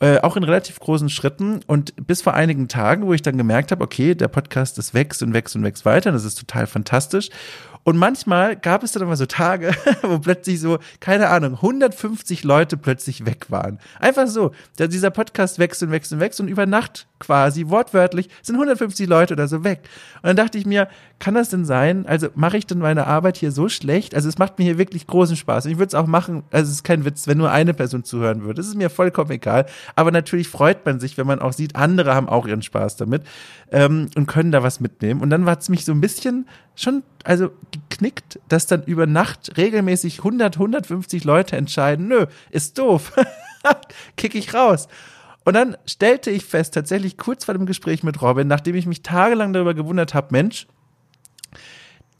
Äh, 0.00 0.20
auch 0.20 0.36
in 0.36 0.44
relativ 0.44 0.80
großen 0.80 1.10
Schritten 1.10 1.60
und 1.66 1.94
bis 2.06 2.22
vor 2.22 2.32
einigen 2.32 2.68
Tagen, 2.68 3.06
wo 3.06 3.12
ich 3.12 3.20
dann 3.20 3.36
gemerkt 3.36 3.70
habe, 3.70 3.84
okay, 3.84 4.14
der 4.14 4.28
Podcast, 4.28 4.78
das 4.78 4.94
wächst 4.94 5.22
und 5.22 5.34
wächst 5.34 5.54
und 5.56 5.62
wächst 5.62 5.84
weiter, 5.84 6.10
das 6.10 6.24
ist 6.24 6.38
total 6.38 6.66
fantastisch. 6.66 7.28
Und 7.82 7.96
manchmal 7.96 8.56
gab 8.56 8.82
es 8.82 8.92
dann 8.92 9.02
immer 9.02 9.16
so 9.16 9.26
Tage, 9.26 9.74
wo 10.02 10.18
plötzlich 10.18 10.60
so, 10.60 10.78
keine 11.00 11.28
Ahnung, 11.28 11.54
150 11.54 12.44
Leute 12.44 12.76
plötzlich 12.76 13.24
weg 13.24 13.46
waren. 13.50 13.78
Einfach 13.98 14.26
so. 14.26 14.52
Dieser 14.78 15.10
Podcast 15.10 15.58
wächst 15.58 15.82
und 15.82 15.90
wächst 15.90 16.12
und 16.12 16.20
wächst 16.20 16.40
und 16.40 16.48
über 16.48 16.66
Nacht 16.66 17.06
quasi, 17.18 17.68
wortwörtlich, 17.68 18.28
sind 18.42 18.56
150 18.56 19.08
Leute 19.08 19.34
oder 19.34 19.48
so 19.48 19.64
weg. 19.64 19.80
Und 20.16 20.28
dann 20.28 20.36
dachte 20.36 20.58
ich 20.58 20.66
mir, 20.66 20.88
kann 21.20 21.34
das 21.34 21.50
denn 21.50 21.66
sein? 21.66 22.06
Also 22.06 22.28
mache 22.34 22.56
ich 22.56 22.66
denn 22.66 22.78
meine 22.78 23.06
Arbeit 23.06 23.36
hier 23.36 23.52
so 23.52 23.68
schlecht? 23.68 24.14
Also 24.14 24.28
es 24.28 24.38
macht 24.38 24.58
mir 24.58 24.64
hier 24.64 24.78
wirklich 24.78 25.06
großen 25.06 25.36
Spaß. 25.36 25.66
Und 25.66 25.72
ich 25.72 25.78
würde 25.78 25.88
es 25.88 25.94
auch 25.94 26.06
machen, 26.06 26.44
also 26.50 26.68
es 26.68 26.76
ist 26.76 26.82
kein 26.82 27.04
Witz, 27.04 27.26
wenn 27.26 27.36
nur 27.36 27.50
eine 27.50 27.74
Person 27.74 28.04
zuhören 28.04 28.40
würde. 28.40 28.54
Das 28.54 28.66
ist 28.66 28.74
mir 28.74 28.88
vollkommen 28.88 29.30
egal. 29.30 29.66
Aber 29.94 30.10
natürlich 30.10 30.48
freut 30.48 30.84
man 30.86 30.98
sich, 30.98 31.18
wenn 31.18 31.26
man 31.26 31.40
auch 31.40 31.52
sieht, 31.52 31.76
andere 31.76 32.14
haben 32.14 32.28
auch 32.28 32.46
ihren 32.46 32.62
Spaß 32.62 32.96
damit 32.96 33.22
ähm, 33.70 34.08
und 34.16 34.26
können 34.26 34.50
da 34.50 34.62
was 34.62 34.80
mitnehmen. 34.80 35.20
Und 35.20 35.28
dann 35.28 35.44
war 35.44 35.58
es 35.58 35.68
mich 35.68 35.84
so 35.84 35.92
ein 35.92 36.00
bisschen 36.00 36.48
schon, 36.74 37.02
also 37.22 37.50
geknickt, 37.70 38.40
dass 38.48 38.66
dann 38.66 38.82
über 38.84 39.06
Nacht 39.06 39.58
regelmäßig 39.58 40.18
100, 40.18 40.56
150 40.56 41.24
Leute 41.24 41.54
entscheiden, 41.56 42.08
nö, 42.08 42.26
ist 42.50 42.78
doof. 42.78 43.12
Kick 44.16 44.34
ich 44.34 44.54
raus. 44.54 44.88
Und 45.44 45.52
dann 45.52 45.76
stellte 45.84 46.30
ich 46.30 46.46
fest, 46.46 46.72
tatsächlich 46.72 47.18
kurz 47.18 47.44
vor 47.44 47.54
dem 47.54 47.66
Gespräch 47.66 48.02
mit 48.02 48.22
Robin, 48.22 48.48
nachdem 48.48 48.74
ich 48.74 48.86
mich 48.86 49.02
tagelang 49.02 49.52
darüber 49.52 49.74
gewundert 49.74 50.14
habe, 50.14 50.28
Mensch, 50.30 50.66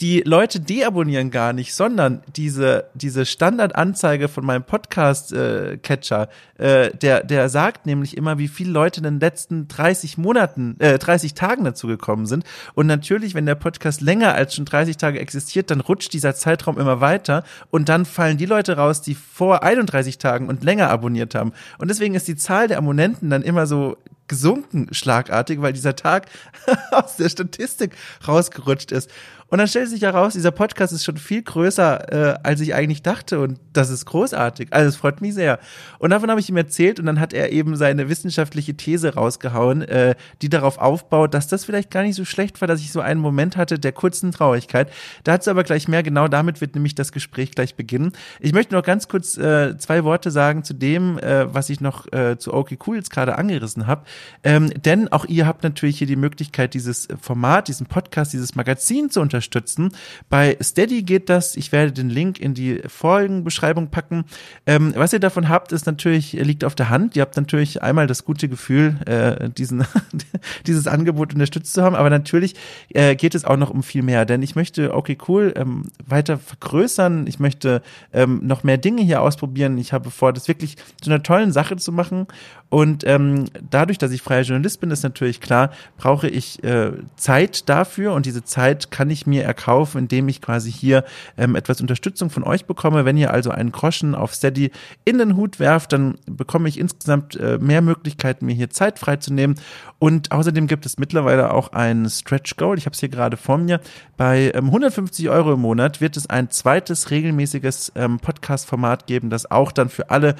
die 0.00 0.23
Leute 0.25 0.61
deabonnieren 0.61 1.30
gar 1.30 1.52
nicht, 1.52 1.75
sondern 1.75 2.23
diese, 2.35 2.87
diese 2.95 3.26
Standardanzeige 3.26 4.28
von 4.28 4.47
meinem 4.47 4.64
Podcast-Catcher, 4.64 6.28
äh, 6.59 6.87
äh, 6.87 6.97
der, 6.97 7.23
der 7.23 7.49
sagt 7.50 7.85
nämlich 7.85 8.16
immer, 8.16 8.38
wie 8.38 8.49
viele 8.49 8.73
Leute 8.73 9.00
in 9.00 9.04
den 9.04 9.21
letzten 9.21 9.69
30 9.69 10.16
Monaten, 10.16 10.76
äh, 10.78 10.99
30 10.99 11.35
Tagen 11.35 11.64
dazu 11.64 11.87
gekommen 11.87 12.25
sind. 12.25 12.45
Und 12.75 12.87
natürlich, 12.87 13.35
wenn 13.35 13.45
der 13.45 13.57
Podcast 13.57 14.00
länger 14.00 14.35
als 14.35 14.54
schon 14.54 14.64
30 14.64 14.97
Tage 14.97 15.21
existiert, 15.21 15.71
dann 15.71 15.80
rutscht 15.80 16.14
dieser 16.14 16.35
Zeitraum 16.35 16.78
immer 16.78 17.02
weiter 17.02 17.45
und 17.71 17.90
dann 17.90 18.07
fallen 18.07 18.38
die 18.38 18.47
Leute 18.47 18.78
raus, 18.78 19.02
die 19.02 19.14
vor 19.14 19.62
31 19.62 20.16
Tagen 20.16 20.49
und 20.49 20.64
länger 20.64 20.88
abonniert 20.88 21.35
haben. 21.35 21.52
Und 21.76 21.88
deswegen 21.88 22.14
ist 22.14 22.26
die 22.26 22.37
Zahl 22.37 22.69
der 22.69 22.78
Abonnenten 22.78 23.28
dann 23.28 23.42
immer 23.42 23.66
so 23.66 23.99
gesunken 24.30 24.87
schlagartig, 24.92 25.61
weil 25.61 25.73
dieser 25.73 25.97
Tag 25.97 26.26
aus 26.92 27.16
der 27.16 27.28
Statistik 27.28 27.97
rausgerutscht 28.26 28.92
ist. 28.92 29.11
Und 29.50 29.59
dann 29.59 29.66
stellt 29.66 29.88
sich 29.88 30.02
heraus, 30.02 30.35
dieser 30.35 30.52
Podcast 30.52 30.92
ist 30.92 31.04
schon 31.04 31.16
viel 31.16 31.42
größer, 31.42 32.12
äh, 32.12 32.38
als 32.45 32.61
ich 32.61 32.73
eigentlich 32.73 33.02
dachte. 33.02 33.40
Und 33.40 33.59
das 33.73 33.90
ist 33.90 34.07
großartig. 34.07 34.69
Also 34.71 34.88
es 34.88 34.97
freut 34.97 35.21
mich 35.21 35.35
sehr. 35.35 35.59
Und 35.99 36.11
davon 36.11 36.30
habe 36.30 36.38
ich 36.38 36.49
ihm 36.49 36.57
erzählt 36.57 37.00
und 37.00 37.07
dann 37.07 37.19
hat 37.19 37.33
er 37.33 37.50
eben 37.50 37.75
seine 37.75 38.09
wissenschaftliche 38.09 38.75
These 38.75 39.14
rausgehauen, 39.14 39.83
äh, 39.83 40.14
die 40.40 40.49
darauf 40.49 40.78
aufbaut, 40.78 41.35
dass 41.35 41.49
das 41.49 41.64
vielleicht 41.64 41.90
gar 41.90 42.04
nicht 42.04 42.14
so 42.14 42.25
schlecht 42.25 42.61
war, 42.61 42.69
dass 42.69 42.80
ich 42.80 42.92
so 42.92 43.00
einen 43.00 43.21
Moment 43.21 43.57
hatte 43.57 43.80
der 43.80 43.90
kurzen 43.90 44.30
Traurigkeit. 44.30 44.88
Dazu 45.25 45.50
aber 45.50 45.64
gleich 45.64 45.88
mehr. 45.88 46.04
Genau 46.04 46.28
damit 46.28 46.61
wird 46.61 46.76
nämlich 46.76 46.95
das 46.95 47.11
Gespräch 47.11 47.50
gleich 47.50 47.75
beginnen. 47.75 48.12
Ich 48.38 48.52
möchte 48.52 48.75
noch 48.75 48.85
ganz 48.85 49.09
kurz 49.09 49.37
äh, 49.37 49.76
zwei 49.78 50.04
Worte 50.04 50.30
sagen 50.30 50.62
zu 50.62 50.75
dem, 50.75 51.19
äh, 51.19 51.52
was 51.52 51.71
ich 51.71 51.80
noch 51.80 52.07
äh, 52.12 52.38
zu 52.38 52.54
Okay 52.54 52.78
Cool 52.87 52.97
jetzt 52.97 53.11
gerade 53.11 53.37
angerissen 53.37 53.88
habe. 53.88 54.04
Ähm, 54.45 54.71
denn 54.85 55.09
auch 55.09 55.25
ihr 55.25 55.49
habt 55.49 55.64
natürlich 55.64 55.99
hier 55.99 56.07
die 56.07 56.14
Möglichkeit, 56.14 56.75
dieses 56.75 57.09
Format, 57.21 57.66
diesen 57.66 57.87
Podcast, 57.87 58.33
dieses 58.33 58.54
Magazin 58.54 59.11
zu 59.11 59.21
unterstützen 59.21 59.39
unterstützen. 59.40 59.92
Bei 60.28 60.56
Steady 60.62 61.02
geht 61.02 61.30
das. 61.30 61.56
Ich 61.56 61.73
werde 61.73 61.92
den 61.92 62.11
Link 62.11 62.38
in 62.38 62.52
die 62.52 62.82
Folgenbeschreibung 62.87 63.88
packen. 63.88 64.25
Ähm, 64.66 64.92
was 64.97 65.14
ihr 65.14 65.18
davon 65.18 65.49
habt, 65.49 65.73
ist 65.73 65.87
natürlich, 65.87 66.32
liegt 66.32 66.62
auf 66.62 66.75
der 66.75 66.90
Hand. 66.90 67.16
Ihr 67.16 67.23
habt 67.23 67.37
natürlich 67.37 67.82
einmal 67.82 68.06
das 68.06 68.25
gute 68.26 68.49
Gefühl, 68.49 68.99
äh, 69.06 69.49
diesen, 69.49 69.87
dieses 70.66 70.87
Angebot 70.87 71.32
unterstützt 71.32 71.73
zu 71.73 71.82
haben. 71.82 71.97
Aber 71.97 72.11
natürlich 72.11 72.54
äh, 72.90 73.16
geht 73.16 73.35
es 73.35 73.47
auch 73.47 73.56
noch 73.56 73.70
um 73.70 73.82
viel 73.82 74.02
mehr. 74.02 74.26
Denn 74.26 74.42
ich 74.42 74.56
möchte, 74.56 74.94
okay, 74.94 75.16
cool, 75.26 75.54
ähm, 75.56 75.85
weiter 76.06 76.37
vergrößern. 76.37 77.26
Ich 77.26 77.38
möchte 77.38 77.80
ähm, 78.12 78.40
noch 78.42 78.62
mehr 78.62 78.76
Dinge 78.76 79.02
hier 79.02 79.23
ausprobieren. 79.23 79.78
Ich 79.78 79.94
habe 79.94 80.11
vor, 80.11 80.35
das 80.35 80.49
wirklich 80.49 80.76
zu 81.00 81.11
einer 81.11 81.23
tollen 81.23 81.52
Sache 81.52 81.76
zu 81.76 81.92
machen. 81.92 82.26
Und 82.68 83.04
ähm, 83.04 83.47
dadurch, 83.68 83.99
dass 83.99 84.12
ich 84.12 84.23
freier 84.23 84.42
Journalist 84.42 84.80
bin, 84.80 84.90
ist 84.92 85.02
natürlich 85.02 85.40
klar, 85.40 85.70
brauche 85.97 86.28
ich 86.28 86.62
äh, 86.62 86.92
Zeit 87.16 87.68
dafür 87.68 88.12
und 88.12 88.26
diese 88.26 88.44
Zeit 88.44 88.92
kann 88.92 89.11
ich 89.11 89.26
mir 89.26 89.29
erkaufen, 89.38 89.99
indem 89.99 90.28
ich 90.28 90.40
quasi 90.40 90.70
hier 90.70 91.04
ähm, 91.37 91.54
etwas 91.54 91.80
Unterstützung 91.80 92.30
von 92.30 92.42
euch 92.42 92.66
bekomme. 92.66 93.04
Wenn 93.04 93.16
ihr 93.16 93.32
also 93.32 93.50
einen 93.50 93.72
Groschen 93.72 94.14
auf 94.14 94.34
Steady 94.34 94.70
in 95.04 95.18
den 95.18 95.37
Hut 95.37 95.58
werft, 95.58 95.92
dann 95.92 96.18
bekomme 96.26 96.68
ich 96.68 96.78
insgesamt 96.78 97.37
äh, 97.37 97.58
mehr 97.58 97.82
Möglichkeiten, 97.82 98.46
mir 98.46 98.54
hier 98.54 98.70
Zeit 98.70 98.99
freizunehmen. 98.99 99.56
Und 99.99 100.32
außerdem 100.32 100.66
gibt 100.66 100.87
es 100.87 100.99
mittlerweile 100.99 101.52
auch 101.52 101.72
ein 101.72 102.08
Stretch 102.08 102.56
Goal. 102.56 102.78
Ich 102.78 102.87
habe 102.87 102.94
es 102.94 103.00
hier 103.00 103.08
gerade 103.08 103.37
vor 103.37 103.58
mir. 103.58 103.80
Bei 104.16 104.50
ähm, 104.54 104.66
150 104.66 105.28
Euro 105.28 105.54
im 105.54 105.60
Monat 105.60 106.00
wird 106.00 106.16
es 106.16 106.28
ein 106.28 106.50
zweites 106.50 107.10
regelmäßiges 107.10 107.92
ähm, 107.94 108.18
Podcast-Format 108.18 109.06
geben, 109.06 109.30
das 109.30 109.50
auch 109.50 109.72
dann 109.72 109.88
für 109.88 110.10
alle 110.10 110.37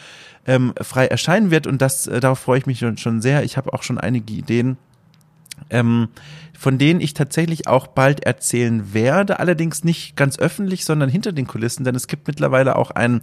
ähm, 0.47 0.73
frei 0.81 1.07
erscheinen 1.07 1.51
wird. 1.51 1.67
Und 1.67 1.83
das, 1.83 2.07
äh, 2.07 2.21
darauf 2.21 2.39
freue 2.39 2.59
ich 2.59 2.67
mich 2.67 2.85
schon 2.97 3.21
sehr. 3.21 3.45
Ich 3.45 3.57
habe 3.57 3.73
auch 3.73 3.83
schon 3.83 3.99
einige 3.99 4.33
Ideen. 4.33 4.79
Ähm, 5.71 6.09
von 6.61 6.77
denen 6.77 7.01
ich 7.01 7.15
tatsächlich 7.15 7.69
auch 7.69 7.87
bald 7.87 8.27
erzählen 8.27 8.93
werde, 8.93 9.41
allerdings 9.41 9.83
nicht 9.83 10.15
ganz 10.15 10.39
öffentlich, 10.39 10.85
sondern 10.85 11.09
hinter 11.09 11.33
den 11.33 11.47
Kulissen, 11.47 11.85
denn 11.85 11.95
es 11.95 12.07
gibt 12.07 12.29
mittlerweile 12.29 12.77
auch 12.77 12.91
ein, 12.91 13.23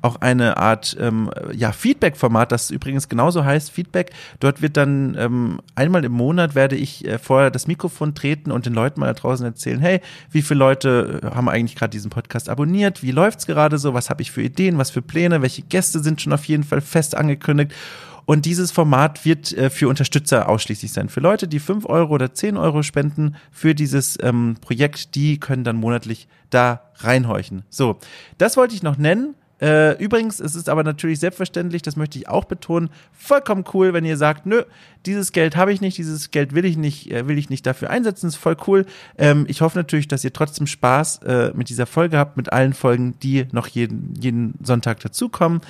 auch 0.00 0.16
eine 0.22 0.56
Art 0.56 0.96
ähm, 0.98 1.30
ja, 1.52 1.72
Feedback-Format, 1.72 2.50
das 2.50 2.70
übrigens 2.70 3.10
genauso 3.10 3.44
heißt, 3.44 3.70
Feedback. 3.70 4.12
Dort 4.40 4.62
wird 4.62 4.78
dann 4.78 5.14
ähm, 5.18 5.60
einmal 5.74 6.02
im 6.06 6.12
Monat 6.12 6.54
werde 6.54 6.76
ich 6.76 7.04
äh, 7.04 7.18
vor 7.18 7.50
das 7.50 7.66
Mikrofon 7.66 8.14
treten 8.14 8.50
und 8.50 8.64
den 8.64 8.72
Leuten 8.72 9.00
mal 9.00 9.06
da 9.08 9.12
draußen 9.12 9.44
erzählen, 9.44 9.80
hey, 9.80 10.00
wie 10.30 10.40
viele 10.40 10.60
Leute 10.60 11.20
äh, 11.22 11.26
haben 11.26 11.50
eigentlich 11.50 11.76
gerade 11.76 11.90
diesen 11.90 12.10
Podcast 12.10 12.48
abonniert, 12.48 13.02
wie 13.02 13.10
läuft's 13.10 13.46
gerade 13.46 13.76
so, 13.76 13.92
was 13.92 14.08
habe 14.08 14.22
ich 14.22 14.30
für 14.30 14.40
Ideen, 14.40 14.78
was 14.78 14.90
für 14.90 15.02
Pläne, 15.02 15.42
welche 15.42 15.60
Gäste 15.60 15.98
sind 15.98 16.22
schon 16.22 16.32
auf 16.32 16.46
jeden 16.46 16.64
Fall 16.64 16.80
fest 16.80 17.14
angekündigt 17.14 17.74
und 18.28 18.44
dieses 18.44 18.70
Format 18.72 19.24
wird 19.24 19.56
äh, 19.56 19.70
für 19.70 19.88
Unterstützer 19.88 20.50
ausschließlich 20.50 20.92
sein. 20.92 21.08
Für 21.08 21.20
Leute, 21.20 21.48
die 21.48 21.58
fünf 21.58 21.86
Euro 21.86 22.12
oder 22.12 22.34
zehn 22.34 22.58
Euro 22.58 22.82
spenden 22.82 23.36
für 23.50 23.74
dieses 23.74 24.18
ähm, 24.20 24.56
Projekt, 24.60 25.14
die 25.14 25.40
können 25.40 25.64
dann 25.64 25.76
monatlich 25.76 26.28
da 26.50 26.82
reinhorchen. 26.96 27.62
So, 27.70 27.96
das 28.36 28.58
wollte 28.58 28.74
ich 28.74 28.82
noch 28.82 28.98
nennen. 28.98 29.34
Äh, 29.62 29.96
übrigens, 29.96 30.40
es 30.40 30.54
ist 30.54 30.68
aber 30.68 30.84
natürlich 30.84 31.20
selbstverständlich, 31.20 31.80
das 31.80 31.96
möchte 31.96 32.18
ich 32.18 32.28
auch 32.28 32.44
betonen, 32.44 32.90
vollkommen 33.12 33.64
cool, 33.72 33.94
wenn 33.94 34.04
ihr 34.04 34.18
sagt, 34.18 34.44
nö, 34.44 34.62
dieses 35.06 35.32
Geld 35.32 35.56
habe 35.56 35.72
ich 35.72 35.80
nicht, 35.80 35.96
dieses 35.96 36.30
Geld 36.30 36.54
will 36.54 36.66
ich 36.66 36.76
nicht, 36.76 37.10
äh, 37.10 37.26
will 37.28 37.38
ich 37.38 37.48
nicht 37.48 37.64
dafür 37.64 37.88
einsetzen, 37.88 38.26
ist 38.26 38.36
voll 38.36 38.58
cool. 38.66 38.84
Ähm, 39.16 39.46
ich 39.48 39.62
hoffe 39.62 39.78
natürlich, 39.78 40.06
dass 40.06 40.22
ihr 40.22 40.34
trotzdem 40.34 40.66
Spaß 40.66 41.22
äh, 41.22 41.52
mit 41.54 41.70
dieser 41.70 41.86
Folge 41.86 42.18
habt, 42.18 42.36
mit 42.36 42.52
allen 42.52 42.74
Folgen, 42.74 43.14
die 43.22 43.46
noch 43.52 43.68
jeden, 43.68 44.12
jeden 44.20 44.52
Sonntag 44.62 45.00
dazukommen. 45.00 45.62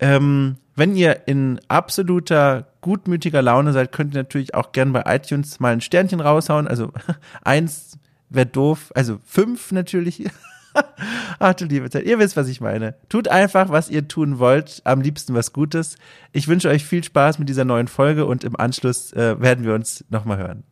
Ähm, 0.00 0.56
wenn 0.76 0.94
ihr 0.94 1.26
in 1.26 1.60
absoluter 1.68 2.68
gutmütiger 2.80 3.42
Laune 3.42 3.72
seid, 3.72 3.92
könnt 3.92 4.14
ihr 4.14 4.20
natürlich 4.20 4.54
auch 4.54 4.72
gern 4.72 4.92
bei 4.92 5.02
iTunes 5.06 5.58
mal 5.60 5.72
ein 5.72 5.80
Sternchen 5.80 6.20
raushauen. 6.20 6.68
Also 6.68 6.92
eins 7.42 7.98
wäre 8.28 8.46
doof, 8.46 8.92
also 8.94 9.18
fünf 9.24 9.72
natürlich. 9.72 10.24
Ach 11.40 11.54
du 11.54 11.64
liebe 11.64 11.90
Zeit, 11.90 12.04
ihr 12.04 12.18
wisst, 12.18 12.36
was 12.36 12.48
ich 12.48 12.60
meine. 12.60 12.94
Tut 13.08 13.26
einfach, 13.28 13.70
was 13.70 13.90
ihr 13.90 14.06
tun 14.06 14.38
wollt, 14.38 14.82
am 14.84 15.00
liebsten 15.00 15.34
was 15.34 15.52
Gutes. 15.52 15.96
Ich 16.32 16.46
wünsche 16.46 16.68
euch 16.68 16.84
viel 16.84 17.02
Spaß 17.02 17.38
mit 17.38 17.48
dieser 17.48 17.64
neuen 17.64 17.88
Folge 17.88 18.26
und 18.26 18.44
im 18.44 18.54
Anschluss 18.54 19.12
äh, 19.12 19.40
werden 19.40 19.64
wir 19.64 19.74
uns 19.74 20.04
nochmal 20.10 20.38
hören. 20.38 20.62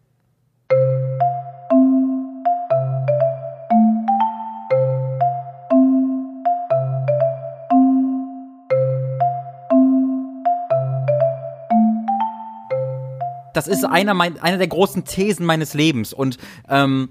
Das 13.57 13.69
ist 13.69 13.85
einer, 13.85 14.15
mein, 14.15 14.39
einer 14.39 14.59
der 14.59 14.69
großen 14.69 15.05
Thesen 15.05 15.47
meines 15.47 15.73
Lebens. 15.73 16.13
Und 16.13 16.37
ähm, 16.69 17.09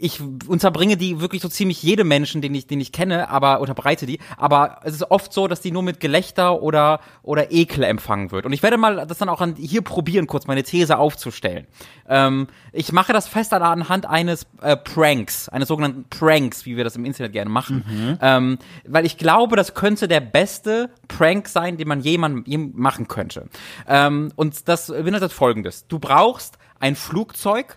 ich 0.00 0.20
unterbringe 0.46 0.96
die 0.96 1.20
wirklich 1.20 1.42
so 1.42 1.48
ziemlich 1.48 1.82
jedem 1.82 2.08
Menschen, 2.08 2.40
den 2.40 2.54
ich, 2.54 2.66
den 2.66 2.80
ich 2.80 2.92
kenne, 2.92 3.28
aber 3.30 3.60
unterbreite 3.60 4.06
die. 4.06 4.18
Aber 4.36 4.80
es 4.84 4.94
ist 4.94 5.10
oft 5.10 5.32
so, 5.32 5.48
dass 5.48 5.60
die 5.60 5.70
nur 5.70 5.82
mit 5.82 6.00
Gelächter 6.00 6.62
oder, 6.62 7.00
oder 7.22 7.50
Ekel 7.52 7.84
empfangen 7.84 8.30
wird. 8.30 8.46
Und 8.46 8.52
ich 8.52 8.62
werde 8.62 8.76
mal 8.76 9.06
das 9.06 9.18
dann 9.18 9.28
auch 9.28 9.40
an, 9.40 9.54
hier 9.56 9.82
probieren, 9.82 10.26
kurz 10.26 10.46
meine 10.46 10.62
These 10.62 10.98
aufzustellen. 10.98 11.66
Ähm, 12.08 12.48
ich 12.72 12.92
mache 12.92 13.12
das 13.12 13.28
fest 13.28 13.52
anhand 13.52 14.06
eines 14.06 14.46
äh, 14.62 14.76
Pranks, 14.76 15.48
eines 15.48 15.68
sogenannten 15.68 16.04
Pranks, 16.08 16.66
wie 16.66 16.76
wir 16.76 16.84
das 16.84 16.96
im 16.96 17.04
Internet 17.04 17.32
gerne 17.32 17.50
machen. 17.50 17.84
Mhm. 17.88 18.18
Ähm, 18.20 18.58
weil 18.86 19.06
ich 19.06 19.18
glaube, 19.18 19.56
das 19.56 19.74
könnte 19.74 20.08
der 20.08 20.20
beste 20.20 20.90
Prank 21.08 21.48
sein, 21.48 21.76
den 21.76 21.88
man 21.88 22.00
jemandem 22.00 22.72
machen 22.74 23.08
könnte. 23.08 23.48
Ähm, 23.86 24.32
und 24.36 24.68
das 24.68 24.88
beinhaltet 24.88 25.32
folgendes. 25.32 25.86
Du 25.88 25.98
brauchst 25.98 26.58
ein 26.80 26.96
Flugzeug, 26.96 27.76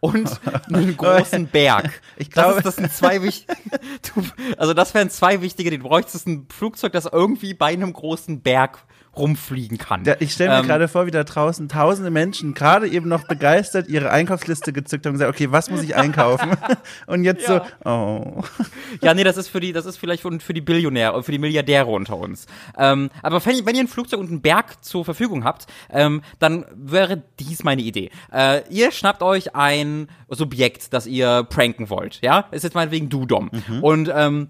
und 0.00 0.40
einen 0.72 0.96
großen 0.96 1.46
Berg. 1.46 2.00
Ich 2.16 2.30
glaube, 2.30 2.54
das, 2.54 2.64
das 2.64 2.76
sind 2.76 2.92
zwei 2.92 3.22
wichtige. 3.22 3.54
Also 4.56 4.74
das 4.74 4.94
wären 4.94 5.10
zwei 5.10 5.40
wichtige. 5.40 5.70
Du 5.70 5.78
bräuchtest 5.78 6.26
ein 6.26 6.46
Flugzeug, 6.50 6.92
das 6.92 7.06
irgendwie 7.06 7.54
bei 7.54 7.66
einem 7.66 7.92
großen 7.92 8.40
Berg 8.40 8.84
rumfliegen 9.16 9.78
kann. 9.78 10.04
Ja, 10.04 10.16
ich 10.18 10.32
stelle 10.32 10.50
mir 10.50 10.60
ähm, 10.60 10.66
gerade 10.66 10.88
vor, 10.88 11.06
wie 11.06 11.10
da 11.10 11.24
draußen 11.24 11.68
tausende 11.68 12.10
Menschen 12.10 12.54
gerade 12.54 12.88
eben 12.88 13.08
noch 13.08 13.26
begeistert 13.26 13.88
ihre 13.88 14.10
Einkaufsliste 14.10 14.72
gezückt 14.72 15.06
haben 15.06 15.12
und 15.12 15.18
gesagt, 15.18 15.34
okay, 15.34 15.52
was 15.52 15.70
muss 15.70 15.82
ich 15.82 15.96
einkaufen? 15.96 16.50
und 17.06 17.24
jetzt 17.24 17.48
ja. 17.48 17.64
so, 17.84 17.90
oh. 17.90 18.42
Ja, 19.02 19.14
nee, 19.14 19.24
das 19.24 19.36
ist 19.36 19.48
für 19.48 19.60
die, 19.60 19.72
das 19.72 19.86
ist 19.86 19.96
vielleicht 19.96 20.22
für 20.22 20.54
die 20.54 20.60
Billionäre, 20.60 21.22
für 21.22 21.32
die 21.32 21.38
Milliardäre 21.38 21.86
unter 21.86 22.16
uns. 22.16 22.46
Ähm, 22.76 23.10
aber 23.22 23.44
wenn, 23.44 23.66
wenn, 23.66 23.74
ihr 23.74 23.82
ein 23.82 23.88
Flugzeug 23.88 24.20
und 24.20 24.28
einen 24.28 24.40
Berg 24.40 24.84
zur 24.84 25.04
Verfügung 25.04 25.44
habt, 25.44 25.66
ähm, 25.90 26.22
dann 26.38 26.64
wäre 26.74 27.22
dies 27.38 27.64
meine 27.64 27.82
Idee. 27.82 28.10
Äh, 28.32 28.62
ihr 28.70 28.90
schnappt 28.90 29.22
euch 29.22 29.54
ein 29.54 30.08
Subjekt, 30.28 30.92
das 30.92 31.06
ihr 31.06 31.44
pranken 31.44 31.90
wollt, 31.90 32.20
ja? 32.22 32.46
Ist 32.50 32.64
jetzt 32.64 32.74
meinetwegen 32.74 33.08
du, 33.08 33.26
Dom. 33.26 33.50
Mhm. 33.52 33.82
Und 33.82 34.12
ähm, 34.14 34.48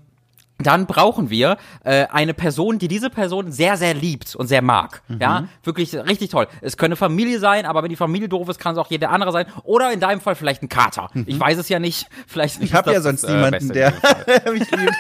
dann 0.66 0.86
brauchen 0.86 1.30
wir 1.30 1.56
äh, 1.84 2.06
eine 2.10 2.34
Person, 2.34 2.78
die 2.78 2.88
diese 2.88 3.10
Person 3.10 3.52
sehr, 3.52 3.76
sehr 3.76 3.94
liebt 3.94 4.34
und 4.34 4.46
sehr 4.46 4.62
mag. 4.62 5.02
Mhm. 5.08 5.18
Ja, 5.20 5.44
wirklich 5.62 5.94
richtig 5.94 6.30
toll. 6.30 6.48
Es 6.60 6.76
könnte 6.76 6.96
Familie 6.96 7.38
sein, 7.38 7.66
aber 7.66 7.82
wenn 7.82 7.90
die 7.90 7.96
Familie 7.96 8.28
doof 8.28 8.48
ist, 8.48 8.58
kann 8.58 8.72
es 8.72 8.78
auch 8.78 8.90
jeder 8.90 9.10
andere 9.10 9.32
sein. 9.32 9.46
Oder 9.64 9.92
in 9.92 10.00
deinem 10.00 10.20
Fall 10.20 10.34
vielleicht 10.34 10.62
ein 10.62 10.68
Kater. 10.68 11.10
Mhm. 11.12 11.24
Ich 11.26 11.38
weiß 11.38 11.58
es 11.58 11.68
ja 11.68 11.78
nicht. 11.78 12.06
Vielleicht 12.26 12.62
ich 12.62 12.74
habe 12.74 12.92
ja 12.92 13.00
sonst 13.00 13.24
äh, 13.24 13.32
niemanden, 13.32 13.72
der 13.72 13.92
mich 14.52 14.70
liebt. 14.70 14.94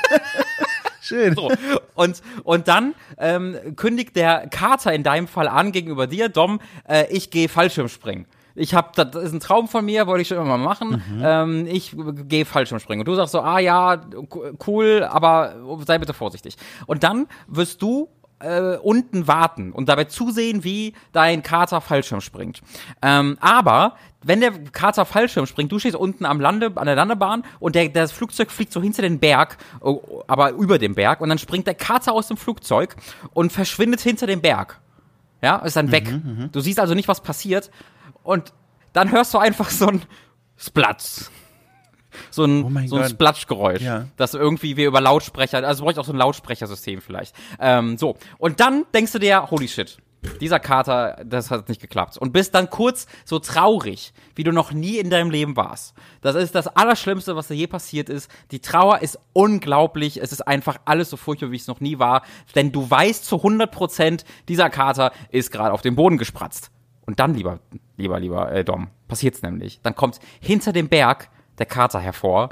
Schön. 1.00 1.34
So. 1.34 1.50
Und, 1.94 2.22
und 2.44 2.68
dann 2.68 2.94
ähm, 3.18 3.56
kündigt 3.76 4.16
der 4.16 4.46
Kater 4.48 4.92
in 4.92 5.02
deinem 5.02 5.28
Fall 5.28 5.48
an 5.48 5.72
gegenüber 5.72 6.06
dir, 6.06 6.28
Dom, 6.28 6.60
äh, 6.88 7.06
ich 7.10 7.30
gehe 7.30 7.48
Fallschirmspringen 7.48 8.26
ich 8.54 8.74
habe, 8.74 8.90
das 8.94 9.22
ist 9.22 9.32
ein 9.32 9.40
Traum 9.40 9.68
von 9.68 9.84
mir, 9.84 10.06
wollte 10.06 10.22
ich 10.22 10.28
schon 10.28 10.38
immer 10.38 10.56
mal 10.56 10.58
machen. 10.58 11.02
Mhm. 11.08 11.22
Ähm, 11.22 11.66
ich 11.66 11.94
gehe 12.28 12.44
Fallschirmspringen. 12.44 13.02
Und 13.02 13.08
du 13.08 13.14
sagst 13.14 13.32
so, 13.32 13.40
ah 13.40 13.58
ja, 13.58 14.00
cool, 14.66 15.06
aber 15.08 15.54
sei 15.86 15.98
bitte 15.98 16.14
vorsichtig. 16.14 16.56
Und 16.86 17.02
dann 17.02 17.26
wirst 17.48 17.82
du 17.82 18.08
äh, 18.38 18.76
unten 18.76 19.26
warten 19.26 19.72
und 19.72 19.88
dabei 19.88 20.04
zusehen, 20.04 20.64
wie 20.64 20.94
dein 21.12 21.42
Kater 21.42 21.80
Fallschirm 21.80 22.20
springt. 22.20 22.62
Ähm, 23.02 23.38
aber 23.40 23.96
wenn 24.22 24.40
der 24.40 24.52
Kater 24.52 25.04
Fallschirm 25.04 25.46
springt, 25.46 25.72
du 25.72 25.78
stehst 25.78 25.96
unten 25.96 26.24
am 26.24 26.40
Lande, 26.40 26.72
an 26.76 26.86
der 26.86 26.96
Landebahn 26.96 27.44
und 27.58 27.74
der, 27.74 27.88
das 27.88 28.12
Flugzeug 28.12 28.50
fliegt 28.50 28.72
so 28.72 28.80
hinter 28.80 29.02
den 29.02 29.18
Berg, 29.18 29.56
oh, 29.80 30.22
aber 30.26 30.52
über 30.52 30.78
dem 30.78 30.94
Berg 30.94 31.20
und 31.20 31.28
dann 31.28 31.38
springt 31.38 31.66
der 31.66 31.74
Kater 31.74 32.12
aus 32.12 32.28
dem 32.28 32.36
Flugzeug 32.36 32.96
und 33.32 33.52
verschwindet 33.52 34.00
hinter 34.00 34.26
dem 34.26 34.40
Berg. 34.40 34.80
Ja, 35.42 35.56
ist 35.56 35.76
dann 35.76 35.90
weg. 35.92 36.10
Mhm, 36.10 36.22
mhm. 36.24 36.52
du 36.52 36.60
siehst 36.60 36.80
also 36.80 36.94
nicht, 36.94 37.08
was 37.08 37.20
passiert 37.20 37.70
und 38.24 38.52
dann 38.92 39.12
hörst 39.12 39.32
du 39.34 39.38
einfach 39.38 39.70
so 39.70 39.86
ein 39.86 40.02
Splatz. 40.56 41.30
So 42.30 42.44
ein, 42.44 42.64
oh 42.64 42.86
so 42.86 42.96
ein 42.96 43.08
Splatschgeräusch. 43.08 43.82
Ja. 43.82 44.06
Das 44.16 44.34
irgendwie 44.34 44.76
wir 44.76 44.86
über 44.86 45.00
Lautsprecher, 45.00 45.66
also 45.66 45.84
bräuchte 45.84 46.00
auch 46.00 46.04
so 46.04 46.12
ein 46.12 46.18
Lautsprechersystem 46.18 47.00
vielleicht. 47.00 47.34
Ähm, 47.58 47.98
so. 47.98 48.16
Und 48.38 48.60
dann 48.60 48.84
denkst 48.94 49.12
du 49.12 49.18
dir, 49.18 49.50
holy 49.50 49.68
shit, 49.68 49.98
dieser 50.40 50.60
Kater, 50.60 51.22
das 51.24 51.50
hat 51.50 51.68
nicht 51.68 51.80
geklappt. 51.80 52.16
Und 52.16 52.32
bist 52.32 52.54
dann 52.54 52.70
kurz 52.70 53.06
so 53.24 53.38
traurig, 53.38 54.12
wie 54.34 54.44
du 54.44 54.52
noch 54.52 54.72
nie 54.72 54.98
in 54.98 55.10
deinem 55.10 55.30
Leben 55.30 55.56
warst. 55.56 55.94
Das 56.20 56.34
ist 56.34 56.54
das 56.54 56.66
Allerschlimmste, 56.68 57.36
was 57.36 57.48
dir 57.48 57.54
je 57.54 57.66
passiert 57.66 58.08
ist. 58.08 58.30
Die 58.50 58.60
Trauer 58.60 59.00
ist 59.00 59.18
unglaublich. 59.32 60.22
Es 60.22 60.32
ist 60.32 60.46
einfach 60.46 60.78
alles 60.84 61.10
so 61.10 61.16
furchtbar, 61.16 61.50
wie 61.50 61.56
es 61.56 61.66
noch 61.66 61.80
nie 61.80 61.98
war. 61.98 62.22
Denn 62.54 62.72
du 62.72 62.88
weißt 62.88 63.24
zu 63.24 63.36
100 63.36 63.70
Prozent, 63.70 64.24
dieser 64.48 64.70
Kater 64.70 65.12
ist 65.30 65.50
gerade 65.50 65.72
auf 65.72 65.82
den 65.82 65.96
Boden 65.96 66.18
gespratzt. 66.18 66.70
Und 67.06 67.20
dann, 67.20 67.34
lieber, 67.34 67.60
lieber, 67.96 68.18
lieber 68.20 68.50
äh, 68.52 68.64
Dom, 68.64 68.88
passiert's 69.08 69.42
nämlich. 69.42 69.80
Dann 69.82 69.94
kommt 69.94 70.20
hinter 70.40 70.72
dem 70.72 70.88
Berg 70.88 71.28
der 71.58 71.66
Kater 71.66 72.00
hervor 72.00 72.48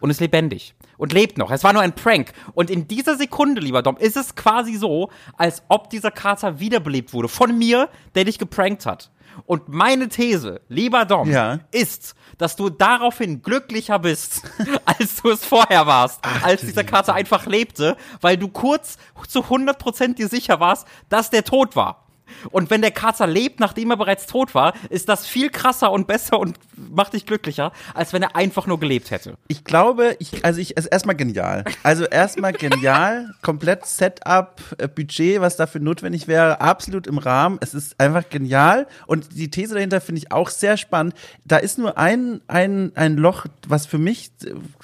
und 0.00 0.10
ist 0.10 0.20
lebendig 0.20 0.74
und 0.96 1.12
lebt 1.12 1.36
noch. 1.38 1.50
Es 1.50 1.62
war 1.64 1.72
nur 1.72 1.82
ein 1.82 1.94
Prank. 1.94 2.32
Und 2.54 2.70
in 2.70 2.88
dieser 2.88 3.16
Sekunde, 3.16 3.60
lieber 3.60 3.82
Dom, 3.82 3.96
ist 3.98 4.16
es 4.16 4.34
quasi 4.34 4.74
so, 4.76 5.10
als 5.36 5.62
ob 5.68 5.90
dieser 5.90 6.10
Kater 6.10 6.58
wiederbelebt 6.58 7.12
wurde 7.12 7.28
von 7.28 7.56
mir, 7.56 7.88
der 8.14 8.24
dich 8.24 8.38
geprankt 8.38 8.86
hat. 8.86 9.10
Und 9.46 9.68
meine 9.68 10.08
These, 10.08 10.60
lieber 10.68 11.04
Dom, 11.06 11.30
Ja. 11.30 11.60
ist, 11.70 12.14
dass 12.38 12.54
du 12.56 12.68
daraufhin 12.68 13.42
glücklicher 13.42 13.98
bist, 13.98 14.42
als 14.84 15.22
du 15.22 15.30
es 15.30 15.44
vorher 15.44 15.86
warst, 15.86 16.20
als 16.42 16.60
du 16.60 16.66
dieser 16.66 16.84
Kater 16.84 17.14
einfach 17.14 17.46
lebte, 17.46 17.96
weil 18.20 18.36
du 18.36 18.48
kurz 18.48 18.98
zu 19.28 19.40
100% 19.40 20.14
dir 20.16 20.28
sicher 20.28 20.60
warst, 20.60 20.86
dass 21.08 21.30
der 21.30 21.44
tot 21.44 21.76
war. 21.76 22.06
Und 22.50 22.70
wenn 22.70 22.82
der 22.82 22.90
Kater 22.90 23.26
lebt, 23.26 23.60
nachdem 23.60 23.90
er 23.90 23.96
bereits 23.96 24.26
tot 24.26 24.54
war, 24.54 24.74
ist 24.90 25.08
das 25.08 25.26
viel 25.26 25.50
krasser 25.50 25.92
und 25.92 26.06
besser 26.06 26.38
und 26.38 26.58
macht 26.76 27.12
dich 27.12 27.26
glücklicher, 27.26 27.72
als 27.94 28.12
wenn 28.12 28.22
er 28.22 28.36
einfach 28.36 28.66
nur 28.66 28.80
gelebt 28.80 29.10
hätte. 29.10 29.34
Ich 29.48 29.64
glaube, 29.64 30.16
ich, 30.18 30.44
also 30.44 30.60
ich, 30.60 30.76
also 30.76 30.88
erstmal 30.88 31.16
genial. 31.16 31.64
Also 31.82 32.04
erstmal 32.04 32.52
genial, 32.52 33.34
komplett 33.42 33.86
Setup, 33.86 34.60
äh, 34.78 34.88
Budget, 34.88 35.40
was 35.40 35.56
dafür 35.56 35.80
notwendig 35.80 36.28
wäre, 36.28 36.60
absolut 36.60 37.06
im 37.06 37.18
Rahmen. 37.18 37.58
Es 37.60 37.74
ist 37.74 37.98
einfach 38.00 38.28
genial 38.28 38.86
und 39.06 39.36
die 39.36 39.50
These 39.50 39.74
dahinter 39.74 40.00
finde 40.00 40.20
ich 40.20 40.32
auch 40.32 40.48
sehr 40.48 40.76
spannend. 40.76 41.14
Da 41.44 41.56
ist 41.56 41.78
nur 41.78 41.98
ein, 41.98 42.40
ein, 42.48 42.92
ein 42.94 43.16
Loch, 43.16 43.46
was 43.66 43.86
für 43.86 43.98
mich, 43.98 44.32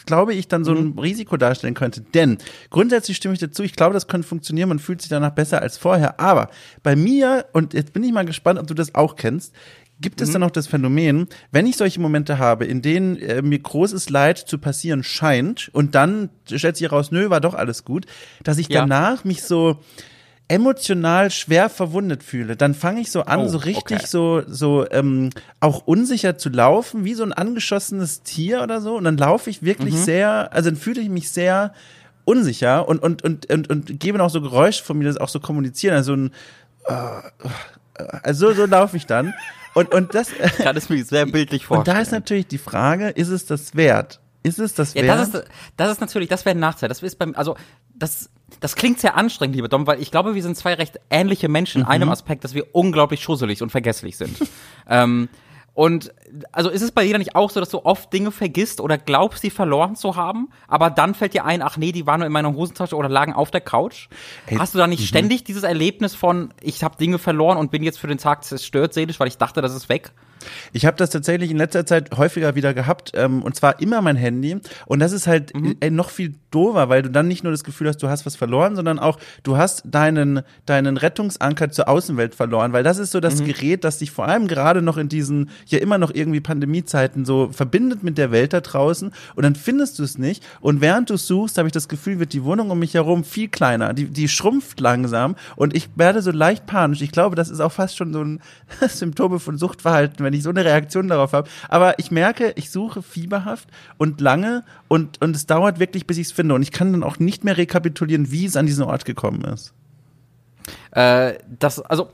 glaube 0.07 0.35
ich, 0.35 0.49
dann 0.49 0.65
so 0.65 0.73
ein 0.73 0.99
Risiko 0.99 1.37
darstellen 1.37 1.75
könnte. 1.75 2.01
Denn 2.01 2.39
grundsätzlich 2.71 3.17
stimme 3.17 3.35
ich 3.35 3.41
dazu, 3.41 3.63
ich 3.63 3.75
glaube, 3.75 3.95
das 3.95 4.07
könnte 4.07 4.27
funktionieren, 4.27 4.69
man 4.69 4.79
fühlt 4.79 5.01
sich 5.01 5.11
danach 5.11 5.33
besser 5.33 5.63
als 5.63 5.79
vorher. 5.79 6.21
Aber 6.21 6.51
bei 6.83 6.97
mir, 6.97 7.38
und 7.53 7.75
jetzt 7.75 7.93
bin 7.93 8.03
ich 8.05 8.13
mal 8.13 8.25
gespannt, 8.25 8.59
ob 8.59 8.67
du 8.67 8.75
das 8.75 8.95
auch 8.95 9.17
kennst, 9.17 9.55
gibt 10.01 10.21
es 10.21 10.31
dann 10.31 10.43
noch 10.43 10.53
das 10.53 10.69
Phänomen, 10.69 11.27
wenn 11.51 11.67
ich 11.67 11.77
solche 11.77 11.99
Momente 12.01 12.39
habe, 12.39 12.65
in 12.65 12.83
denen 12.83 13.17
äh, 13.17 13.43
mir 13.43 13.59
großes 13.59 14.11
Leid 14.11 14.39
zu 14.39 14.59
passieren 14.59 15.03
scheint 15.03 15.71
und 15.73 15.97
dann 15.97 16.31
stellt 16.47 16.77
sich 16.77 16.89
heraus, 16.89 17.11
nö, 17.11 17.31
war 17.31 17.41
doch 17.41 17.55
alles 17.55 17.85
gut, 17.85 18.07
dass 18.45 18.59
ich 18.59 18.69
Ja. 18.69 18.83
danach 18.83 19.25
mich 19.25 19.43
so 19.43 19.79
emotional 20.47 21.31
schwer 21.31 21.69
verwundet 21.69 22.23
fühle, 22.23 22.57
dann 22.57 22.75
fange 22.75 23.01
ich 23.01 23.11
so 23.11 23.23
an, 23.23 23.41
Oh, 23.41 23.49
so 23.49 23.59
richtig 23.59 23.99
okay. 23.99 24.07
so 24.07 24.43
so 24.47 24.87
ähm, 24.91 25.31
auch 25.61 25.87
unsicher 25.87 26.39
zu 26.39 26.49
laufen, 26.49 27.05
wie 27.05 27.15
so 27.15 27.23
ein 27.23 27.35
angeschossenes 27.35 28.23
Tier 28.23 28.63
oder 28.63 28.81
so. 28.81 28.97
Und 28.97 29.05
dann 29.05 29.19
laufe 29.19 29.51
ich 29.51 29.63
wirklich 29.63 29.95
Mhm. 29.95 30.05
sehr, 30.05 30.53
also 30.55 30.71
dann 30.71 30.79
fühle 30.79 31.03
ich 31.03 31.11
mich 31.11 31.31
sehr 31.31 31.75
unsicher 32.25 32.89
und 32.89 33.03
und 33.03 33.23
und 33.25 33.51
und, 33.51 33.69
und 33.69 34.01
gebe 34.01 34.23
auch 34.23 34.31
so 34.31 34.41
Geräusche 34.41 34.83
von 34.83 34.97
mir, 34.99 35.05
das 35.05 35.19
auch 35.19 35.29
so 35.29 35.39
kommunizieren, 35.41 35.95
also 35.95 36.15
ein 36.15 36.31
also 36.85 38.49
so, 38.49 38.55
so 38.55 38.67
laufe 38.67 38.97
ich 38.97 39.07
dann. 39.07 39.35
Und, 39.75 39.93
und 39.95 40.15
das, 40.15 40.31
Ich 40.45 40.57
kann 40.59 40.77
es 40.77 40.89
mir 40.89 41.05
sehr 41.05 41.27
bildlich 41.27 41.63
und 41.63 41.77
vorstellen. 41.77 41.97
da 41.97 42.03
ist 42.03 42.13
natürlich 42.13 42.47
die 42.49 42.59
Frage, 42.59 43.09
ist 43.11 43.29
es 43.29 43.47
das 43.47 43.75
wert? 43.77 44.21
Ist 44.43 44.59
es 44.59 44.75
das 44.75 44.95
Ja, 44.95 45.03
wert? 45.03 45.19
das 45.19 45.29
ist, 45.35 45.45
das 45.77 45.93
ist 45.93 46.01
natürlich, 46.01 46.29
das 46.29 46.45
wäre 46.45 46.57
ein 46.57 46.61
Nachteil. 46.61 46.89
Das 46.89 47.03
ist 47.03 47.19
beim, 47.19 47.35
also, 47.37 47.57
das, 47.95 48.31
das 48.61 48.77
klingt 48.77 49.01
sehr 49.01 49.17
anstrengend, 49.17 49.57
lieber 49.57 49.69
Dom, 49.69 49.87
weil 49.87 50.01
ich 50.01 50.11
glaube, 50.11 50.35
wir 50.35 50.43
sind 50.43 50.57
zwei 50.57 50.75
recht 50.75 50.99
ähnliche 51.11 51.49
Menschen 51.49 51.81
in 51.83 51.87
Mhm. 51.87 51.93
einem 51.93 52.09
Aspekt, 52.09 52.45
dass 52.45 52.55
wir 52.55 52.75
unglaublich 52.75 53.23
schusselig 53.23 53.63
und 53.63 53.71
vergesslich 53.71 54.17
sind. 54.17 54.37
ähm, 54.89 55.29
und 55.79 56.13
also 56.51 56.71
ist 56.71 56.83
es 56.83 56.91
bei 56.91 57.07
dir 57.07 57.17
nicht 57.19 57.37
auch 57.37 57.51
so, 57.51 57.61
dass 57.61 57.69
du 57.69 57.85
oft 57.85 58.13
Dinge 58.13 58.33
vergisst 58.33 58.81
oder 58.81 58.99
glaubst, 58.99 59.43
sie 59.43 59.51
verloren 59.51 59.95
zu 59.95 60.17
haben, 60.17 60.49
aber 60.67 60.91
dann 60.91 61.15
fällt 61.15 61.35
dir 61.35 61.45
ein, 61.45 61.63
ach 61.63 61.77
nee, 61.77 61.93
die 61.93 62.05
waren 62.05 62.19
nur 62.19 62.27
in 62.27 62.33
meiner 62.33 62.53
Hosentasche 62.53 62.97
oder 62.97 63.09
lagen 63.09 63.33
auf 63.33 63.53
der 63.53 63.61
Couch? 63.61 64.09
Hast 64.59 64.75
du 64.75 64.79
da 64.79 64.89
mhm. 64.89 64.95
nicht 64.95 65.07
ständig 65.07 65.45
dieses 65.45 65.63
Erlebnis 65.63 66.17
von, 66.17 66.53
ich 66.61 66.83
habe 66.83 66.97
Dinge 66.97 67.19
verloren 67.19 67.59
und 67.59 67.71
bin 67.71 67.85
jetzt 67.85 68.01
für 68.01 68.09
den 68.09 68.19
Tag 68.19 68.43
zerstört 68.43 68.93
seelisch, 68.93 69.21
weil 69.21 69.29
ich 69.29 69.39
dachte, 69.39 69.63
das 69.63 69.73
ist 69.73 69.89
weg? 69.89 70.11
Ich 70.73 70.87
habe 70.87 70.97
das 70.97 71.11
tatsächlich 71.11 71.51
in 71.51 71.57
letzter 71.57 71.87
Zeit 71.87 72.17
häufiger 72.17 72.55
wieder 72.55 72.75
gehabt 72.75 73.13
ähm, 73.15 73.43
und 73.43 73.55
zwar 73.55 73.81
immer 73.81 74.03
mein 74.03 74.17
Handy. 74.17 74.57
Und 74.87 75.01
das 75.01 75.13
ist 75.13 75.27
halt 75.27 75.53
äh, 75.81 75.91
noch 75.91 76.11
viel 76.11 76.35
doofer, 76.51 76.89
weil 76.89 77.03
du 77.03 77.11
dann 77.11 77.29
nicht 77.29 77.45
nur 77.45 77.53
das 77.53 77.65
Gefühl 77.65 77.89
hast, 77.89 78.03
du 78.03 78.09
hast 78.09 78.27
was 78.27 78.37
verloren, 78.37 78.77
sondern 78.77 78.99
auch 78.99 79.19
du 79.43 79.57
hast 79.57 79.83
deinen 79.85 80.43
deinen 80.67 80.97
Rettungsanker 80.97 81.71
zur 81.71 81.89
Außenwelt 81.89 82.35
verloren, 82.35 82.73
weil 82.73 82.83
das 82.83 82.99
ist 82.99 83.13
so 83.13 83.21
das 83.21 83.43
Gerät, 83.45 83.85
das 83.85 83.99
dich 83.99 84.11
vor 84.11 84.27
allem 84.27 84.49
gerade 84.49 84.83
noch 84.83 84.97
in 84.97 85.09
diesen 85.09 85.51
ja 85.67 85.79
immer 85.79 85.99
noch 85.99 86.13
irgendwie 86.15 86.41
Pandemiezeiten 86.41 87.25
so 87.25 87.51
verbindet 87.53 88.03
mit 88.03 88.19
der 88.19 88.31
Welt 88.31 88.53
da 88.53 88.61
draußen. 88.61 89.13
Und 89.35 89.43
dann 89.43 89.55
findest 89.55 89.99
du 89.99 90.03
es 90.03 90.19
nicht. 90.19 90.45
Und 90.61 90.81
während 90.81 91.11
du 91.11 91.17
suchst, 91.17 91.59
habe 91.59 91.69
ich 91.69 91.73
das 91.73 91.89
Gefühl, 91.89 92.19
wird 92.19 92.33
die 92.33 92.45
Wohnung 92.45 92.71
um 92.71 92.79
mich 92.79 92.95
herum 92.95 93.25
viel 93.25 93.49
kleiner, 93.49 93.95
die 93.95 94.07
die 94.07 94.29
schrumpft 94.29 94.81
langsam. 94.81 95.37
Und 95.57 95.75
ich 95.75 95.89
werde 95.97 96.23
so 96.23 96.31
leicht 96.31 96.67
panisch. 96.67 97.03
Ich 97.03 97.13
glaube, 97.13 97.37
das 97.37 97.51
ist 97.51 97.61
auch 97.61 97.73
fast 97.73 97.97
schon 97.97 98.13
so 98.13 98.23
ein 98.23 98.41
Symptome 98.89 99.39
von 99.39 99.59
Suchtverhalten, 99.59 100.25
wenn 100.29 100.35
ich 100.35 100.43
so 100.43 100.51
eine 100.51 100.65
Reaktion 100.65 101.09
darauf 101.09 101.33
habe. 101.33 101.49
Aber 101.71 101.99
ich 101.99 102.11
merke, 102.11 102.53
ich 102.57 102.71
suche 102.71 103.03
fieberhaft 103.03 103.69
und 103.97 104.21
lange 104.21 104.63
und, 104.87 105.23
und 105.23 105.35
es 105.35 105.47
dauert 105.47 105.81
wirklich, 105.81 106.07
bis 106.07 106.19
ich 106.19 106.27
es 106.27 106.33
finde. 106.33 106.55
Und 106.55 106.61
ich 106.61 106.71
kann 106.71 106.93
dann 106.93 107.03
auch 107.03 107.19
nicht 107.19 107.45
mehr 107.45 107.57
rekapitulieren, 107.57 108.31
wie 108.31 108.45
es 108.45 108.57
an 108.57 108.67
diesen 108.67 108.85
Ort 108.85 109.07
gekommen 109.07 109.43
ist. 109.45 109.73
Äh, 110.99 111.39
das, 111.61 111.79
also, 111.81 112.09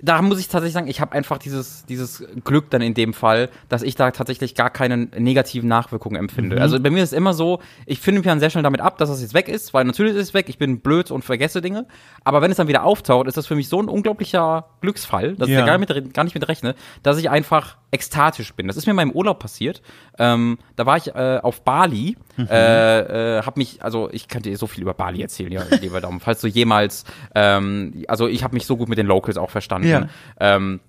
da 0.00 0.22
muss 0.22 0.38
ich 0.38 0.46
tatsächlich 0.46 0.74
sagen, 0.74 0.86
ich 0.86 1.00
habe 1.00 1.10
einfach 1.12 1.38
dieses, 1.38 1.84
dieses 1.86 2.22
Glück 2.44 2.70
dann 2.70 2.80
in 2.82 2.94
dem 2.94 3.12
Fall, 3.12 3.48
dass 3.68 3.82
ich 3.82 3.96
da 3.96 4.12
tatsächlich 4.12 4.54
gar 4.54 4.70
keine 4.70 4.96
negativen 4.96 5.68
Nachwirkungen 5.68 6.16
empfinde. 6.16 6.60
Also 6.60 6.78
bei 6.78 6.90
mir 6.90 7.02
ist 7.02 7.10
es 7.10 7.18
immer 7.18 7.34
so, 7.34 7.58
ich 7.84 7.98
finde 7.98 8.20
mich 8.20 8.26
dann 8.28 8.38
sehr 8.38 8.50
schnell 8.50 8.62
damit 8.62 8.80
ab, 8.80 8.96
dass 8.98 9.08
es 9.10 9.20
jetzt 9.20 9.34
weg 9.34 9.48
ist, 9.48 9.74
weil 9.74 9.84
natürlich 9.84 10.14
ist 10.14 10.28
es 10.28 10.34
weg, 10.34 10.48
ich 10.48 10.56
bin 10.56 10.78
blöd 10.78 11.10
und 11.10 11.24
vergesse 11.24 11.60
Dinge. 11.60 11.86
Aber 12.22 12.40
wenn 12.40 12.52
es 12.52 12.58
dann 12.58 12.68
wieder 12.68 12.84
auftaucht, 12.84 13.26
ist 13.26 13.36
das 13.36 13.48
für 13.48 13.56
mich 13.56 13.68
so 13.68 13.82
ein 13.82 13.88
unglaublicher 13.88 14.66
Glücksfall, 14.82 15.34
dass 15.34 15.48
ich 15.48 15.54
Ja. 15.54 15.62
da 15.62 15.66
gar, 15.66 15.78
mit, 15.78 16.14
gar 16.14 16.22
nicht 16.22 16.34
mit 16.34 16.46
rechne, 16.46 16.76
dass 17.02 17.18
ich 17.18 17.28
einfach 17.28 17.76
ekstatisch 17.90 18.54
bin. 18.54 18.66
Das 18.66 18.76
ist 18.76 18.86
mir 18.86 18.90
in 18.90 18.96
meinem 18.96 19.12
Urlaub 19.12 19.38
passiert. 19.38 19.82
Ähm, 20.18 20.58
da 20.76 20.86
war 20.86 20.96
ich 20.96 21.14
äh, 21.14 21.40
auf 21.42 21.62
Bali, 21.62 22.16
äh, 22.38 23.38
äh, 23.38 23.42
hab 23.42 23.56
mich, 23.56 23.82
also 23.82 24.10
ich 24.12 24.28
kann 24.28 24.42
dir 24.42 24.56
so 24.56 24.66
viel 24.66 24.82
über 24.82 24.94
Bali 24.94 25.22
erzählen, 25.22 25.52
ja, 25.52 25.62
lieber 25.80 26.00
Daumen. 26.00 26.20
Falls 26.20 26.40
du 26.40 26.48
jemals, 26.48 27.04
ähm, 27.34 28.04
also 28.08 28.28
ich 28.28 28.44
habe 28.44 28.54
mich 28.54 28.66
so 28.66 28.76
gut 28.76 28.88
mit 28.88 28.98
den 28.98 29.06
Locals 29.06 29.38
auch 29.38 29.50
verstanden. 29.50 29.88
Ja. 29.88 30.08
Ähm, 30.38 30.80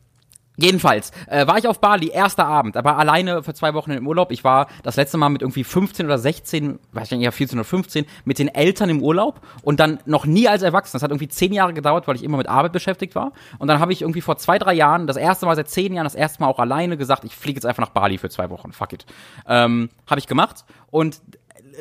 Jedenfalls 0.61 1.11
äh, 1.27 1.47
war 1.47 1.57
ich 1.57 1.67
auf 1.67 1.79
Bali, 1.79 2.09
erster 2.09 2.45
Abend, 2.45 2.75
aber 2.75 2.97
alleine 2.97 3.43
für 3.43 3.53
zwei 3.53 3.73
Wochen 3.73 3.91
im 3.91 4.07
Urlaub. 4.07 4.31
Ich 4.31 4.43
war 4.43 4.67
das 4.83 4.97
letzte 4.97 5.17
Mal 5.17 5.29
mit 5.29 5.41
irgendwie 5.41 5.63
15 5.63 6.05
oder 6.05 6.17
16, 6.17 6.79
wahrscheinlich 6.91 7.25
eher 7.25 7.31
14 7.31 7.57
oder 7.57 7.63
15, 7.63 8.05
mit 8.25 8.39
den 8.39 8.49
Eltern 8.49 8.89
im 8.89 9.01
Urlaub 9.01 9.39
und 9.61 9.79
dann 9.79 9.99
noch 10.05 10.25
nie 10.25 10.47
als 10.47 10.61
Erwachsener. 10.61 10.99
Das 10.99 11.03
hat 11.03 11.11
irgendwie 11.11 11.29
zehn 11.29 11.53
Jahre 11.53 11.73
gedauert, 11.73 12.07
weil 12.07 12.15
ich 12.15 12.23
immer 12.23 12.37
mit 12.37 12.47
Arbeit 12.47 12.73
beschäftigt 12.73 13.15
war. 13.15 13.31
Und 13.57 13.69
dann 13.69 13.79
habe 13.79 13.93
ich 13.93 14.01
irgendwie 14.01 14.21
vor 14.21 14.37
zwei, 14.37 14.59
drei 14.59 14.73
Jahren, 14.73 15.07
das 15.07 15.17
erste 15.17 15.45
Mal 15.45 15.55
seit 15.55 15.69
zehn 15.69 15.93
Jahren, 15.93 16.05
das 16.05 16.15
erste 16.15 16.41
Mal 16.41 16.49
auch 16.49 16.59
alleine 16.59 16.97
gesagt, 16.97 17.23
ich 17.23 17.35
fliege 17.35 17.57
jetzt 17.57 17.65
einfach 17.65 17.83
nach 17.83 17.91
Bali 17.91 18.17
für 18.17 18.29
zwei 18.29 18.49
Wochen. 18.49 18.73
Fuck 18.73 18.93
it. 18.93 19.05
Ähm, 19.47 19.89
habe 20.07 20.19
ich 20.19 20.27
gemacht 20.27 20.65
und 20.91 21.21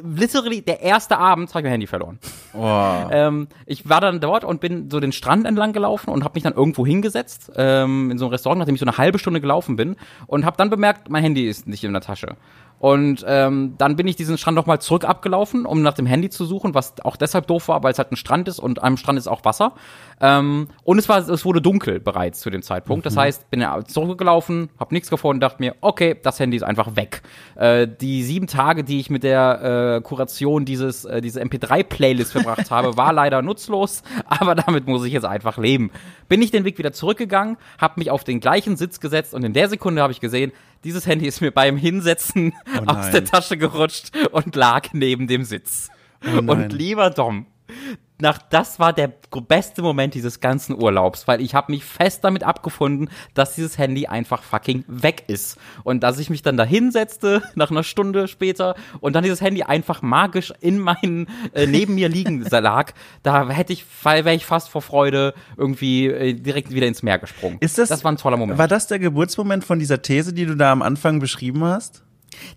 literally 0.03 0.63
der 0.63 0.81
erste 0.81 1.19
Abend 1.19 1.51
habe 1.51 1.61
ich 1.61 1.65
mein 1.65 1.73
Handy 1.73 1.87
verloren. 1.87 2.19
Ähm, 3.11 3.49
ich 3.67 3.89
war 3.89 4.01
dann 4.01 4.21
dort 4.21 4.45
und 4.45 4.61
bin 4.61 4.91
so 4.91 5.01
den 5.01 5.13
Strand 5.13 5.47
entlang 5.47 5.73
gelaufen 5.73 6.11
und 6.11 6.25
habe 6.25 6.35
mich 6.35 6.43
dann 6.43 6.55
irgendwo 6.55 6.87
hingesetzt 6.87 7.53
ähm, 7.57 8.11
in 8.11 8.19
so 8.19 8.27
ein 8.27 8.31
Restaurant, 8.31 8.59
nachdem 8.59 8.75
ich 8.75 8.81
so 8.81 8.87
eine 8.87 8.99
halbe 8.99 9.19
Stunde 9.19 9.41
gelaufen 9.41 9.77
bin 9.77 9.97
und 10.27 10.45
habe 10.45 10.57
dann 10.57 10.71
bemerkt, 10.71 11.09
mein 11.11 11.23
Handy 11.23 11.49
ist 11.49 11.67
nicht 11.67 11.85
in 11.85 11.93
der 11.93 12.03
Tasche. 12.03 12.37
Und 12.79 13.25
ähm, 13.27 13.75
dann 13.77 13.97
bin 13.97 14.07
ich 14.07 14.17
diesen 14.17 14.39
Strand 14.39 14.55
nochmal 14.55 14.81
zurück 14.81 15.05
abgelaufen, 15.05 15.67
um 15.67 15.83
nach 15.83 15.95
dem 15.95 16.07
Handy 16.07 16.31
zu 16.31 16.45
suchen, 16.45 16.75
was 16.75 16.95
auch 17.03 17.17
deshalb 17.17 17.47
doof 17.49 17.69
war, 17.69 17.83
weil 17.83 17.93
es 17.93 17.99
halt 17.99 18.13
ein 18.13 18.17
Strand 18.17 18.47
ist 18.49 18.61
und 18.61 18.83
am 18.83 18.97
Strand 18.97 19.19
ist 19.19 19.27
auch 19.27 19.45
Wasser. 19.45 19.73
Ähm, 20.21 20.69
und 20.85 20.99
es 20.99 21.09
war, 21.09 21.29
es 21.29 21.45
wurde 21.45 21.61
dunkel 21.61 21.99
bereits 22.01 22.41
zu 22.41 22.51
dem 22.51 22.63
Zeitpunkt. 22.63 23.05
Das 23.07 23.17
heißt, 23.17 23.51
bin 23.51 23.61
ja 23.61 23.85
zurückgelaufen, 23.85 24.71
habe 24.79 24.95
nichts 24.95 25.11
gefunden, 25.11 25.41
dachte 25.41 25.57
mir, 25.61 25.75
okay, 25.81 26.17
das 26.23 26.39
Handy 26.39 26.57
ist 26.57 26.63
einfach 26.63 26.95
weg. 26.97 27.23
Äh, 27.57 27.89
die 27.89 28.23
sieben 28.23 28.47
Tage, 28.47 28.85
die 28.85 29.01
ich 29.01 29.11
mit 29.11 29.23
der 29.25 29.97
äh, 29.99 30.01
Kuration 30.03 30.65
dieses 30.65 31.05
äh, 31.05 31.21
diese 31.21 31.43
MP3-Playlist 31.43 32.33
verbracht 32.33 32.71
habe, 32.71 32.97
war 32.97 33.13
leider 33.13 33.43
nutzlos, 33.43 34.03
aber 34.27 34.55
damit 34.55 34.87
muss 34.87 35.05
ich 35.05 35.13
jetzt 35.13 35.27
einfach 35.27 35.59
leben. 35.59 35.91
Bin 36.29 36.43
ich 36.43 36.51
den 36.51 36.65
Weg 36.65 36.79
wieder 36.79 36.93
zurückgegangen, 36.93 37.57
habe 37.79 37.95
mich 37.97 38.11
auf 38.11 38.25
den 38.25 38.41
gleichen 38.41 38.77
Sitz 38.77 39.01
gesetzt 39.01 39.35
und 39.35 39.45
in 39.45 39.53
der 39.53 39.69
Sekunde 39.69 40.03
habe 40.03 40.13
ich 40.13 40.21
gesehen, 40.21 40.53
dieses 40.85 41.07
Handy 41.07 41.27
ist 41.27 41.41
mir 41.41 41.51
beim 41.51 41.77
Hinsetzen 41.77 42.53
Oh 42.77 42.85
aus 42.87 43.11
der 43.11 43.25
Tasche 43.25 43.57
gerutscht 43.57 44.11
und 44.33 44.55
lag 44.55 44.93
neben 44.93 45.27
dem 45.27 45.45
Sitz. 45.45 45.89
Oh 46.25 46.39
und 46.39 46.73
lieber 46.73 47.11
Dom, 47.11 47.47
nach, 48.21 48.39
das 48.39 48.79
war 48.79 48.93
der 48.93 49.13
beste 49.47 49.83
Moment 49.83 50.15
dieses 50.15 50.41
ganzen 50.41 50.75
Urlaubs, 50.81 51.29
weil 51.29 51.41
ich 51.41 51.55
habe 51.55 51.73
mich 51.73 51.85
fest 51.85 52.25
damit 52.25 52.43
abgefunden, 52.43 53.11
dass 53.35 53.55
dieses 53.55 53.79
Handy 53.79 54.07
einfach 54.07 54.43
fucking 54.43 54.85
weg 54.89 55.25
ist. 55.29 55.57
Und 55.85 56.03
dass 56.03 56.19
ich 56.19 56.29
mich 56.31 56.43
dann 56.43 56.57
da 56.57 56.65
hinsetzte, 56.65 57.43
nach 57.55 57.71
einer 57.71 57.85
Stunde 57.85 58.29
später, 58.29 58.75
und 59.01 59.15
dann 59.15 59.23
dieses 59.23 59.41
Handy 59.41 59.63
einfach 59.63 60.03
magisch 60.03 60.53
in 60.61 60.79
meinen, 60.79 61.29
äh, 61.53 61.67
neben 61.67 61.95
mir 61.95 62.09
liegen 62.09 62.43
lag, 62.51 62.93
da 63.23 63.49
hätte 63.49 63.73
ich, 63.73 63.85
wäre 64.03 64.35
ich 64.35 64.47
fast 64.47 64.69
vor 64.69 64.83
Freude 64.83 65.35
irgendwie 65.57 66.07
äh, 66.07 66.35
direkt 66.35 66.73
wieder 66.73 66.87
ins 66.87 67.03
Meer 67.03 67.19
gesprungen. 67.19 67.59
Ist 67.61 67.79
das, 67.79 67.89
das 67.89 68.05
war 68.05 68.13
ein 68.13 68.17
toller 68.17 68.37
Moment. 68.37 68.59
War 68.59 68.69
das 68.69 68.89
der 68.89 68.99
Geburtsmoment 68.99 69.65
von 69.65 69.79
dieser 69.79 70.03
These, 70.03 70.33
die 70.33 70.47
du 70.47 70.57
da 70.57 70.73
am 70.73 70.83
Anfang 70.83 71.21
beschrieben 71.21 71.63
hast? 71.65 72.03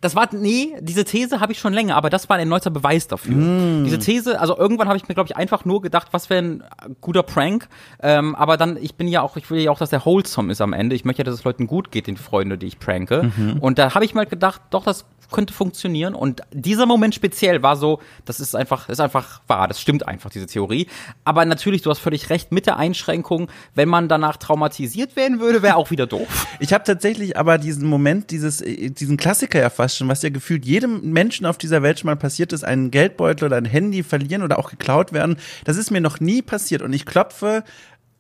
Das 0.02 0.16
war, 0.16 0.30
nee, 0.32 0.76
diese 0.82 1.06
These 1.06 1.40
habe 1.40 1.52
ich 1.52 1.60
schon 1.60 1.74
länger, 1.74 1.96
aber 1.96 2.10
das 2.10 2.30
war 2.30 2.38
ein 2.38 2.42
erneuter 2.42 2.70
Beweis 2.70 3.08
dafür. 3.08 3.36
Mm. 3.36 3.84
Diese 3.86 4.00
These, 4.00 4.40
also 4.40 4.58
irgendwann 4.58 4.88
habe 4.88 4.98
ich 4.98 5.08
mir, 5.08 5.14
glaube 5.14 5.28
ich, 5.28 5.36
einfach 5.38 5.66
nur 5.66 5.82
gedacht, 5.82 6.10
was 6.12 6.30
wäre 6.30 6.42
ein 6.42 6.64
guter 7.02 7.24
Prank. 7.24 7.68
Ähm, 8.02 8.36
aber 8.36 8.58
dann, 8.58 8.78
ich 8.78 8.96
bin 8.96 9.08
ja 9.08 9.22
auch, 9.22 9.38
ich 9.38 9.50
will 9.50 9.60
ja 9.60 9.72
auch, 9.72 9.80
dass 9.80 9.90
der 9.90 10.06
wholesome 10.06 10.52
ist 10.52 10.62
am 10.62 10.74
Ende. 10.74 10.96
Ich 10.96 11.06
möchte 11.06 11.22
ja, 11.22 11.24
dass 11.24 11.36
es 11.36 11.44
Leuten 11.44 11.68
gut 11.68 11.92
geht, 11.92 12.08
den 12.08 12.18
Freunde, 12.18 12.58
die 12.58 12.68
ich 12.68 12.80
pranke. 12.80 13.32
Mhm. 13.36 13.58
Und 13.60 13.80
da 13.80 13.94
habe 13.94 14.06
ich 14.06 14.14
mal 14.14 14.26
gedacht, 14.26 14.62
doch, 14.70 14.84
das 14.84 15.06
könnte 15.32 15.54
funktionieren. 15.54 16.14
Und 16.14 16.42
dieser 16.52 16.86
Moment 16.86 17.16
speziell 17.16 17.64
war 17.64 17.76
so, 17.76 18.00
das 18.26 18.40
ist 18.40 18.56
einfach, 18.56 18.90
ist 18.90 19.00
einfach 19.00 19.42
wahr, 19.48 19.68
das 19.68 19.82
stimmt 19.82 20.08
einfach, 20.08 20.30
diese 20.30 20.46
Theorie. 20.46 20.88
Aber 21.24 21.46
natürlich, 21.46 21.82
du 21.82 21.90
hast 21.90 22.00
völlig 22.00 22.30
recht, 22.30 22.52
mit 22.52 22.68
der 22.68 22.78
Einschränkung, 22.78 23.50
wenn 23.74 23.90
man 23.90 24.08
danach 24.08 24.38
traumatisiert 24.38 25.16
werden 25.16 25.40
würde, 25.40 25.62
wäre 25.62 25.78
auch 25.78 25.90
wieder 25.90 26.06
doof. 26.06 26.48
Ich 26.60 26.74
habe 26.74 26.84
tatsächlich 26.84 27.38
aber 27.38 27.58
diesen 27.58 27.88
Moment, 27.88 28.30
dieses, 28.32 28.62
äh, 28.62 28.90
diesen 28.90 29.18
Klassiker 29.18 29.60
ja 29.60 29.70
fast 29.72 29.98
schon, 29.98 30.08
was 30.08 30.22
ja 30.22 30.30
gefühlt 30.30 30.66
jedem 30.66 31.12
Menschen 31.12 31.46
auf 31.46 31.58
dieser 31.58 31.82
Welt 31.82 32.00
schon 32.00 32.08
mal 32.08 32.16
passiert 32.16 32.54
ist, 32.54 32.64
einen 32.64 32.92
Geldbeutel 32.92 33.46
oder 33.46 33.58
ein 33.58 33.66
Handy 33.66 34.04
verlieren 34.04 34.44
oder 34.44 34.60
auch 34.60 34.70
geklaut 34.70 35.14
werden. 35.14 35.38
Das 35.64 35.78
ist 35.78 35.92
mir 35.92 36.02
noch 36.02 36.20
nie 36.20 36.42
passiert 36.42 36.82
und 36.82 36.94
ich 36.94 37.06
klopfe 37.06 37.64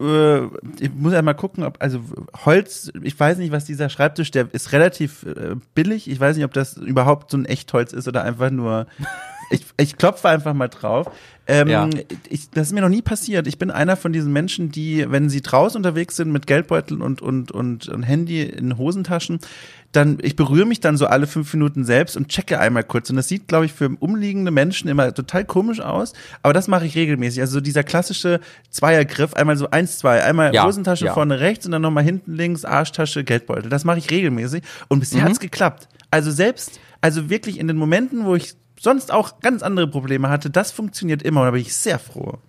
äh, 0.01 0.45
ich 0.79 0.91
muss 0.93 1.13
ja 1.13 1.21
mal 1.21 1.33
gucken, 1.33 1.63
ob, 1.63 1.77
also 1.79 2.01
Holz, 2.45 2.91
ich 3.03 3.19
weiß 3.19 3.37
nicht, 3.37 3.51
was 3.51 3.65
dieser 3.65 3.89
Schreibtisch, 3.89 4.31
der 4.31 4.47
ist 4.51 4.71
relativ 4.71 5.23
äh, 5.23 5.55
billig. 5.75 6.09
Ich 6.09 6.19
weiß 6.19 6.35
nicht, 6.35 6.45
ob 6.45 6.53
das 6.53 6.77
überhaupt 6.77 7.31
so 7.31 7.37
ein 7.37 7.45
Echtholz 7.45 7.93
ist 7.93 8.07
oder 8.07 8.23
einfach 8.23 8.49
nur. 8.49 8.87
Ich, 9.53 9.65
ich 9.75 9.97
klopfe 9.97 10.29
einfach 10.29 10.53
mal 10.53 10.69
drauf. 10.69 11.11
Ähm, 11.51 11.67
Ja. 11.67 11.89
ich, 12.29 12.49
das 12.51 12.67
ist 12.67 12.73
mir 12.73 12.81
noch 12.81 12.89
nie 12.89 13.01
passiert. 13.01 13.47
Ich 13.47 13.57
bin 13.57 13.69
einer 13.71 13.95
von 13.97 14.13
diesen 14.13 14.31
Menschen, 14.33 14.71
die, 14.71 15.05
wenn 15.09 15.29
sie 15.29 15.41
draußen 15.41 15.77
unterwegs 15.77 16.15
sind 16.15 16.31
mit 16.31 16.47
Geldbeuteln 16.47 17.01
und, 17.01 17.21
und, 17.21 17.51
und, 17.51 17.87
und 17.89 18.03
Handy 18.03 18.41
in 18.43 18.77
Hosentaschen, 18.77 19.39
dann, 19.91 20.19
ich 20.21 20.37
berühre 20.37 20.65
mich 20.65 20.79
dann 20.79 20.95
so 20.95 21.05
alle 21.07 21.27
fünf 21.27 21.53
Minuten 21.53 21.83
selbst 21.83 22.15
und 22.15 22.29
checke 22.29 22.59
einmal 22.61 22.83
kurz. 22.85 23.09
Und 23.09 23.17
das 23.17 23.27
sieht, 23.27 23.49
glaube 23.49 23.65
ich, 23.65 23.73
für 23.73 23.89
umliegende 23.99 24.49
Menschen 24.49 24.87
immer 24.87 25.13
total 25.13 25.43
komisch 25.43 25.81
aus. 25.81 26.13
Aber 26.43 26.53
das 26.53 26.69
mache 26.69 26.85
ich 26.85 26.95
regelmäßig. 26.95 27.41
Also 27.41 27.55
so 27.55 27.59
dieser 27.61 27.83
klassische 27.83 28.39
Zweiergriff, 28.69 29.33
einmal 29.33 29.57
so 29.57 29.69
eins, 29.69 29.97
zwei, 29.97 30.23
einmal 30.23 30.53
Ja, 30.55 30.65
Hosentasche 30.65 31.05
ja. 31.05 31.13
vorne 31.13 31.39
rechts 31.41 31.65
und 31.65 31.73
dann 31.73 31.81
nochmal 31.81 32.03
hinten 32.05 32.33
links, 32.35 32.63
Arschtasche, 32.63 33.23
Geldbeutel. 33.25 33.69
Das 33.69 33.83
mache 33.83 33.97
ich 33.97 34.09
regelmäßig. 34.09 34.63
Und 34.87 35.01
bisher 35.01 35.21
Mhm. 35.23 35.25
hat's 35.25 35.39
geklappt. 35.41 35.89
Also 36.09 36.31
selbst, 36.31 36.79
also 37.01 37.29
wirklich 37.29 37.59
in 37.59 37.67
den 37.67 37.75
Momenten, 37.77 38.25
wo 38.25 38.35
ich 38.35 38.53
sonst 38.81 39.11
auch 39.11 39.39
ganz 39.39 39.61
andere 39.61 39.87
Probleme 39.87 40.29
hatte, 40.29 40.49
das 40.49 40.71
funktioniert 40.71 41.21
immer 41.21 41.41
und 41.41 41.45
da 41.47 41.51
bin 41.51 41.61
ich 41.61 41.75
sehr 41.75 41.99
froh. 41.99 42.39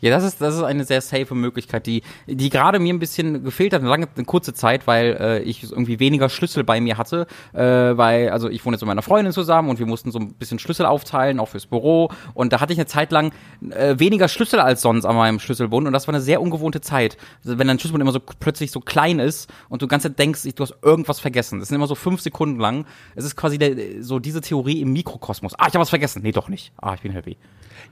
Ja, 0.00 0.10
das 0.10 0.24
ist, 0.24 0.40
das 0.40 0.54
ist 0.54 0.62
eine 0.62 0.84
sehr 0.84 1.00
safe 1.00 1.34
Möglichkeit, 1.34 1.86
die, 1.86 2.02
die 2.26 2.50
gerade 2.50 2.78
mir 2.78 2.92
ein 2.92 2.98
bisschen 2.98 3.42
gefehlt 3.42 3.72
hat, 3.72 3.80
eine 3.80 3.88
lange, 3.88 4.06
eine 4.14 4.24
kurze 4.26 4.52
Zeit, 4.52 4.86
weil 4.86 5.16
äh, 5.18 5.42
ich 5.42 5.62
irgendwie 5.62 5.98
weniger 5.98 6.28
Schlüssel 6.28 6.62
bei 6.62 6.80
mir 6.80 6.98
hatte, 6.98 7.26
äh, 7.54 7.62
weil, 7.62 8.28
also 8.28 8.50
ich 8.50 8.64
wohne 8.64 8.74
jetzt 8.74 8.82
mit 8.82 8.88
meiner 8.88 9.02
Freundin 9.02 9.32
zusammen 9.32 9.70
und 9.70 9.78
wir 9.78 9.86
mussten 9.86 10.10
so 10.10 10.18
ein 10.18 10.34
bisschen 10.34 10.58
Schlüssel 10.58 10.84
aufteilen, 10.84 11.40
auch 11.40 11.48
fürs 11.48 11.66
Büro 11.66 12.10
und 12.34 12.52
da 12.52 12.60
hatte 12.60 12.72
ich 12.72 12.78
eine 12.78 12.86
Zeit 12.86 13.12
lang 13.12 13.32
äh, 13.70 13.98
weniger 13.98 14.28
Schlüssel 14.28 14.60
als 14.60 14.82
sonst 14.82 15.06
an 15.06 15.16
meinem 15.16 15.40
Schlüsselbund 15.40 15.86
und 15.86 15.92
das 15.92 16.06
war 16.06 16.14
eine 16.14 16.22
sehr 16.22 16.42
ungewohnte 16.42 16.82
Zeit. 16.82 17.16
Wenn 17.42 17.66
dein 17.66 17.78
Schlüsselbund 17.78 18.02
immer 18.02 18.12
so 18.12 18.20
plötzlich 18.20 18.72
so 18.72 18.80
klein 18.80 19.18
ist 19.18 19.50
und 19.68 19.80
du 19.80 19.88
ganze 19.88 20.08
Zeit 20.08 20.18
denkst, 20.18 20.42
du 20.54 20.62
hast 20.62 20.74
irgendwas 20.82 21.20
vergessen. 21.20 21.60
Das 21.60 21.68
sind 21.68 21.76
immer 21.76 21.86
so 21.86 21.94
fünf 21.94 22.20
Sekunden 22.20 22.60
lang. 22.60 22.84
Es 23.14 23.24
ist 23.24 23.36
quasi 23.36 23.58
der, 23.58 24.02
so 24.02 24.18
diese 24.18 24.40
Theorie 24.40 24.80
im 24.80 24.92
Mikrokosmos. 24.92 25.54
Ah, 25.54 25.66
ich 25.68 25.74
habe 25.74 25.80
was 25.80 25.90
vergessen. 25.90 26.22
Nee, 26.22 26.32
doch 26.32 26.48
nicht. 26.48 26.72
Ah, 26.76 26.94
ich 26.94 27.00
bin 27.00 27.12
happy. 27.12 27.36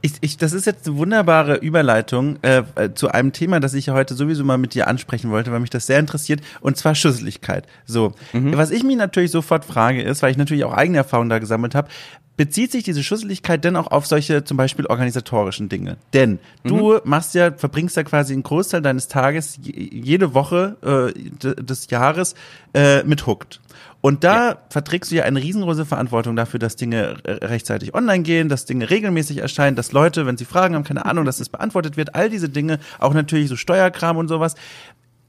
Ich, 0.04 0.14
ich, 0.20 0.36
das 0.36 0.52
ist 0.52 0.66
jetzt 0.66 0.86
eine 0.86 0.96
wunderbare 0.96 1.56
Überleitung 1.56 2.36
äh, 2.42 2.64
äh, 2.74 2.92
zu 2.92 3.08
einem 3.08 3.32
Thema, 3.32 3.60
das 3.60 3.72
ich 3.72 3.86
ja 3.86 3.94
heute 3.94 4.14
sowieso 4.14 4.44
mal 4.44 4.58
mit 4.58 4.74
dir 4.74 4.88
ansprechen 4.88 5.30
wollte, 5.30 5.52
weil 5.52 5.60
mich 5.60 5.70
das 5.70 5.86
sehr 5.86 6.00
interessiert, 6.00 6.40
und 6.60 6.76
zwar 6.76 6.94
Schusseligkeit. 6.94 7.66
So, 7.86 8.12
was 8.32 8.70
ich 8.72 8.82
mich 8.82 8.96
natürlich 8.96 9.30
sofort 9.30 9.64
frage 9.64 10.02
ist, 10.02 10.22
weil 10.22 10.32
ich 10.32 10.36
natürlich 10.36 10.64
auch 10.64 10.74
eigene 10.74 10.98
Erfahrungen 10.98 11.30
da 11.30 11.38
gesammelt 11.38 11.74
habe, 11.74 11.88
bezieht 12.36 12.72
sich 12.72 12.82
diese 12.84 13.02
Schusseligkeit 13.02 13.62
denn 13.64 13.76
auch 13.76 13.88
auf 13.88 14.06
solche 14.06 14.44
zum 14.44 14.56
Beispiel 14.56 14.86
organisatorischen 14.86 15.68
Dinge? 15.68 15.96
Denn 16.14 16.38
du 16.64 16.98
machst 17.04 17.34
ja, 17.34 17.52
verbringst 17.52 17.96
ja 17.96 18.02
quasi 18.02 18.32
einen 18.32 18.42
Großteil 18.42 18.82
deines 18.82 19.08
Tages 19.08 19.58
je- 19.62 19.90
jede 19.92 20.34
Woche 20.34 21.12
äh, 21.14 21.52
des 21.62 21.90
Jahres 21.90 22.34
äh, 22.74 23.02
mit 23.04 23.26
Hooked. 23.26 23.60
Und 24.00 24.24
da 24.24 24.58
verträgst 24.68 25.12
du 25.12 25.14
ja 25.14 25.22
eine 25.22 25.40
riesengroße 25.40 25.86
Verantwortung 25.86 26.34
dafür, 26.34 26.58
dass 26.58 26.74
Dinge 26.74 27.18
äh, 27.22 27.44
rechtzeitig 27.44 27.94
online 27.94 28.24
gehen, 28.24 28.48
dass 28.48 28.64
Dinge 28.64 28.90
regelmäßig 28.90 29.38
erscheinen, 29.38 29.76
dass 29.76 29.92
Leute, 29.92 30.26
wenn 30.26 30.36
sie 30.36 30.44
Fragen 30.44 30.74
haben, 30.74 30.82
keine 30.82 31.04
Ahnung, 31.06 31.24
dass 31.24 31.38
das 31.38 31.48
beantwortet 31.48 31.96
wird, 31.96 32.16
all 32.16 32.28
diese 32.28 32.48
Dinge, 32.48 32.80
auch 32.98 33.14
natürlich 33.14 33.48
so 33.48 33.54
Steuerkram 33.54 34.16
und 34.16 34.26
sowas. 34.26 34.56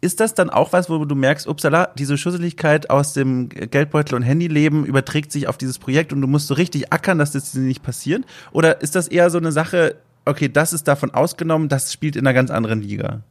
Ist 0.04 0.20
das 0.20 0.34
dann 0.34 0.50
auch 0.50 0.74
was, 0.74 0.90
wo 0.90 1.06
du 1.06 1.16
merkst, 1.16 1.48
upsala, 1.48 1.88
diese 1.98 2.18
Schusseligkeit 2.18 2.90
aus 2.90 3.14
dem 3.14 3.48
Geldbeutel- 3.48 4.16
und 4.16 4.24
Handyleben 4.24 4.86
überträgt 4.86 5.32
sich 5.32 5.48
auf 5.48 5.58
dieses 5.58 5.80
Projekt 5.80 6.12
und 6.12 6.20
du 6.20 6.28
musst 6.28 6.48
so 6.48 6.56
richtig 6.56 6.92
ackern, 6.92 7.20
dass 7.20 7.32
das 7.32 7.54
nicht 7.54 7.84
passiert? 7.84 8.26
Oder 8.52 8.82
ist 8.82 8.96
das 8.96 9.08
eher 9.08 9.30
so 9.30 9.38
eine 9.38 9.54
Sache, 9.54 9.96
okay, 10.26 10.50
das 10.50 10.74
ist 10.74 10.90
davon 10.90 11.12
ausgenommen, 11.12 11.70
das 11.70 11.94
spielt 11.94 12.18
in 12.18 12.28
einer 12.28 12.34
ganz 12.34 12.52
anderen 12.52 12.82
Liga? 12.82 13.22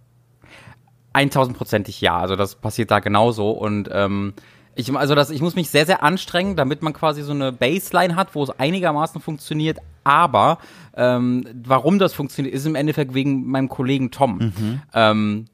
1000%ig 1.13 2.01
ja. 2.01 2.17
Also 2.17 2.37
das 2.37 2.55
passiert 2.55 2.91
da 2.91 3.01
genauso 3.01 3.51
und 3.51 3.91
ähm, 3.93 4.33
ich, 4.75 4.95
also 4.95 5.15
das, 5.15 5.31
ich 5.31 5.41
muss 5.41 5.55
mich 5.55 5.71
sehr, 5.71 5.87
sehr 5.87 6.03
anstrengen, 6.03 6.57
damit 6.57 6.83
man 6.83 6.93
quasi 6.93 7.23
so 7.23 7.33
eine 7.33 7.53
Baseline 7.53 8.17
hat, 8.17 8.35
wo 8.35 8.43
es 8.43 8.51
einigermaßen 8.51 9.21
funktioniert. 9.21 9.79
Aber 10.05 10.59
ähm, 10.97 11.45
warum 11.65 11.99
das 11.99 12.15
funktioniert, 12.15 12.55
ist 12.55 12.67
im 12.67 12.75
Endeffekt 12.75 13.15
wegen 13.15 13.47
meinem 13.47 13.69
Kollegen 13.69 14.11
Tom. 14.11 14.53
Ähm, 14.95 15.47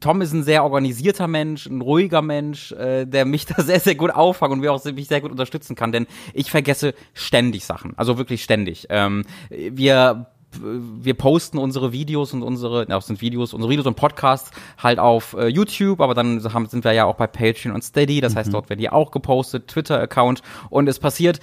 Tom 0.00 0.20
ist 0.20 0.32
ein 0.32 0.42
sehr 0.42 0.64
organisierter 0.64 1.26
Mensch, 1.26 1.66
ein 1.66 1.80
ruhiger 1.80 2.22
Mensch, 2.22 2.72
äh, 2.72 3.06
der 3.06 3.24
mich 3.24 3.46
da 3.46 3.62
sehr, 3.62 3.80
sehr 3.80 3.94
gut 3.94 4.10
auffangen 4.10 4.54
und 4.54 4.60
mir 4.60 4.72
auch 4.72 4.84
mich 4.84 5.08
sehr 5.08 5.20
gut 5.20 5.30
unterstützen 5.30 5.74
kann, 5.74 5.92
denn 5.92 6.06
ich 6.34 6.50
vergesse 6.50 6.94
ständig 7.14 7.64
Sachen, 7.64 7.94
also 7.96 8.18
wirklich 8.18 8.42
ständig. 8.42 8.86
Ähm, 8.90 9.24
wir 9.48 10.26
wir 10.52 11.14
posten 11.14 11.58
unsere 11.58 11.92
Videos 11.92 12.32
und 12.32 12.42
unsere, 12.42 12.80
ja, 12.80 12.96
das 12.96 13.06
sind 13.06 13.20
Videos, 13.20 13.54
unsere 13.54 13.70
Videos 13.70 13.86
und 13.86 13.96
Podcasts 13.96 14.50
halt 14.78 14.98
auf 14.98 15.34
äh, 15.34 15.46
YouTube, 15.46 16.00
aber 16.00 16.14
dann 16.14 16.42
haben, 16.52 16.66
sind 16.66 16.84
wir 16.84 16.92
ja 16.92 17.04
auch 17.04 17.16
bei 17.16 17.26
Patreon 17.26 17.74
und 17.74 17.82
Steady, 17.82 18.20
das 18.20 18.36
heißt, 18.36 18.52
dort 18.52 18.68
werden 18.68 18.80
die 18.80 18.90
auch 18.90 19.10
gepostet, 19.10 19.68
Twitter-Account 19.68 20.42
und 20.68 20.88
es 20.88 20.98
passiert 20.98 21.40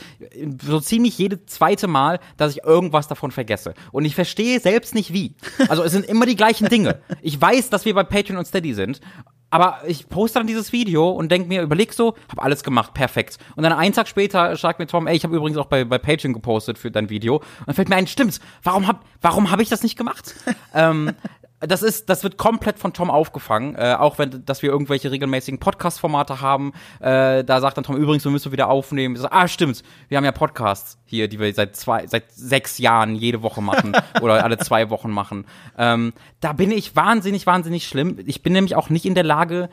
so 0.62 0.80
ziemlich 0.80 1.18
jede 1.18 1.46
zweite 1.46 1.88
Mal, 1.88 2.20
dass 2.38 2.56
ich 2.56 2.64
irgendwas 2.64 3.08
davon 3.08 3.32
vergesse. 3.32 3.74
Und 3.92 4.06
ich 4.06 4.16
verstehe 4.16 4.60
selbst 4.60 4.96
nicht 4.96 5.14
wie. 5.14 5.36
Also 5.70 5.84
es 5.84 5.92
sind 5.92 6.06
immer 6.06 6.26
die 6.26 6.36
gleichen 6.36 6.70
Dinge. 6.70 7.02
Ich 7.22 7.40
weiß, 7.40 7.70
dass 7.70 7.86
wir 7.86 7.94
bei 7.94 8.04
Patreon 8.04 8.38
und 8.38 8.46
Steady 8.46 8.74
sind, 8.74 9.02
aber 9.50 9.80
ich 9.88 10.10
poste 10.10 10.40
dann 10.40 10.48
dieses 10.48 10.74
Video 10.74 11.10
und 11.10 11.32
denk 11.32 11.48
mir, 11.48 11.62
überleg 11.62 11.94
so, 11.94 12.16
hab 12.30 12.44
alles 12.44 12.64
gemacht, 12.64 12.94
perfekt. 12.94 13.38
Und 13.56 13.64
dann 13.64 13.72
einen 13.72 13.94
Tag 13.94 14.08
später 14.08 14.56
sagt 14.58 14.80
mir 14.80 14.88
Tom, 14.88 15.08
ey, 15.08 15.16
ich 15.16 15.24
habe 15.24 15.36
übrigens 15.36 15.58
auch 15.58 15.68
bei, 15.68 15.86
bei 15.86 15.98
Patreon 15.98 16.34
gepostet 16.34 16.78
für 16.78 16.92
dein 16.92 17.10
Video. 17.10 17.38
Und 17.38 17.68
dann 17.68 17.76
fällt 17.76 17.90
mir 17.90 17.96
ein, 17.96 18.08
stimmt's, 18.08 18.42
warum 18.64 18.88
hab, 18.88 19.06
warum 19.22 19.50
hab 19.50 19.60
ich 19.62 19.70
das 19.70 19.84
nicht 19.84 19.98
gemacht? 19.98 20.36
ähm, 20.74 21.14
das 21.60 21.82
ist, 21.82 22.10
das 22.10 22.24
wird 22.24 22.38
komplett 22.38 22.78
von 22.78 22.94
Tom 22.94 23.10
aufgefangen, 23.10 23.76
äh, 23.76 23.96
auch 23.98 24.20
wenn, 24.20 24.46
dass 24.46 24.62
wir 24.62 24.70
irgendwelche 24.70 25.12
regelmäßigen 25.12 25.60
Podcast-Formate 25.60 26.40
haben. 26.40 26.74
Äh, 27.00 27.44
da 27.44 27.60
sagt 27.62 27.78
dann 27.78 27.84
Tom 27.84 27.98
übrigens, 27.98 28.24
wir 28.24 28.32
müssen 28.32 28.52
wieder 28.52 28.70
aufnehmen. 28.70 29.16
Ich 29.16 29.22
sag, 29.22 29.32
ah, 29.32 29.48
stimmt, 29.48 29.84
wir 30.08 30.18
haben 30.18 30.26
ja 30.26 30.32
Podcasts 30.32 31.00
hier, 31.06 31.28
die 31.28 31.40
wir 31.40 31.52
seit 31.54 31.76
zwei, 31.76 32.06
seit 32.06 32.32
sechs 32.32 32.78
Jahren 32.78 33.16
jede 33.16 33.42
Woche 33.42 33.62
machen 33.62 33.94
oder 34.22 34.44
alle 34.44 34.60
zwei 34.60 34.92
Wochen 34.92 35.10
machen. 35.10 35.46
Ähm, 35.78 36.14
da 36.42 36.54
bin 36.54 36.72
ich 36.72 36.96
wahnsinnig, 36.96 37.48
wahnsinnig 37.48 37.88
schlimm. 37.88 38.20
Ich 38.26 38.44
bin 38.44 38.54
nämlich 38.54 38.76
auch 38.76 38.90
nicht 38.90 39.06
in 39.06 39.16
der 39.16 39.24
Lage, 39.24 39.70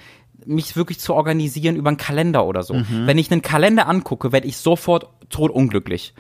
mich 0.47 0.77
wirklich 0.77 1.01
zu 1.01 1.15
organisieren 1.15 1.77
über 1.77 1.89
einen 1.89 1.97
Kalender 1.97 2.45
oder 2.45 2.63
so. 2.63 2.75
Wenn 2.75 3.19
ich 3.19 3.31
einen 3.31 3.41
Kalender 3.41 3.89
angucke, 3.89 4.33
werde 4.33 4.47
ich 4.47 4.57
sofort 4.57 5.09
totunglücklich. 5.31 6.13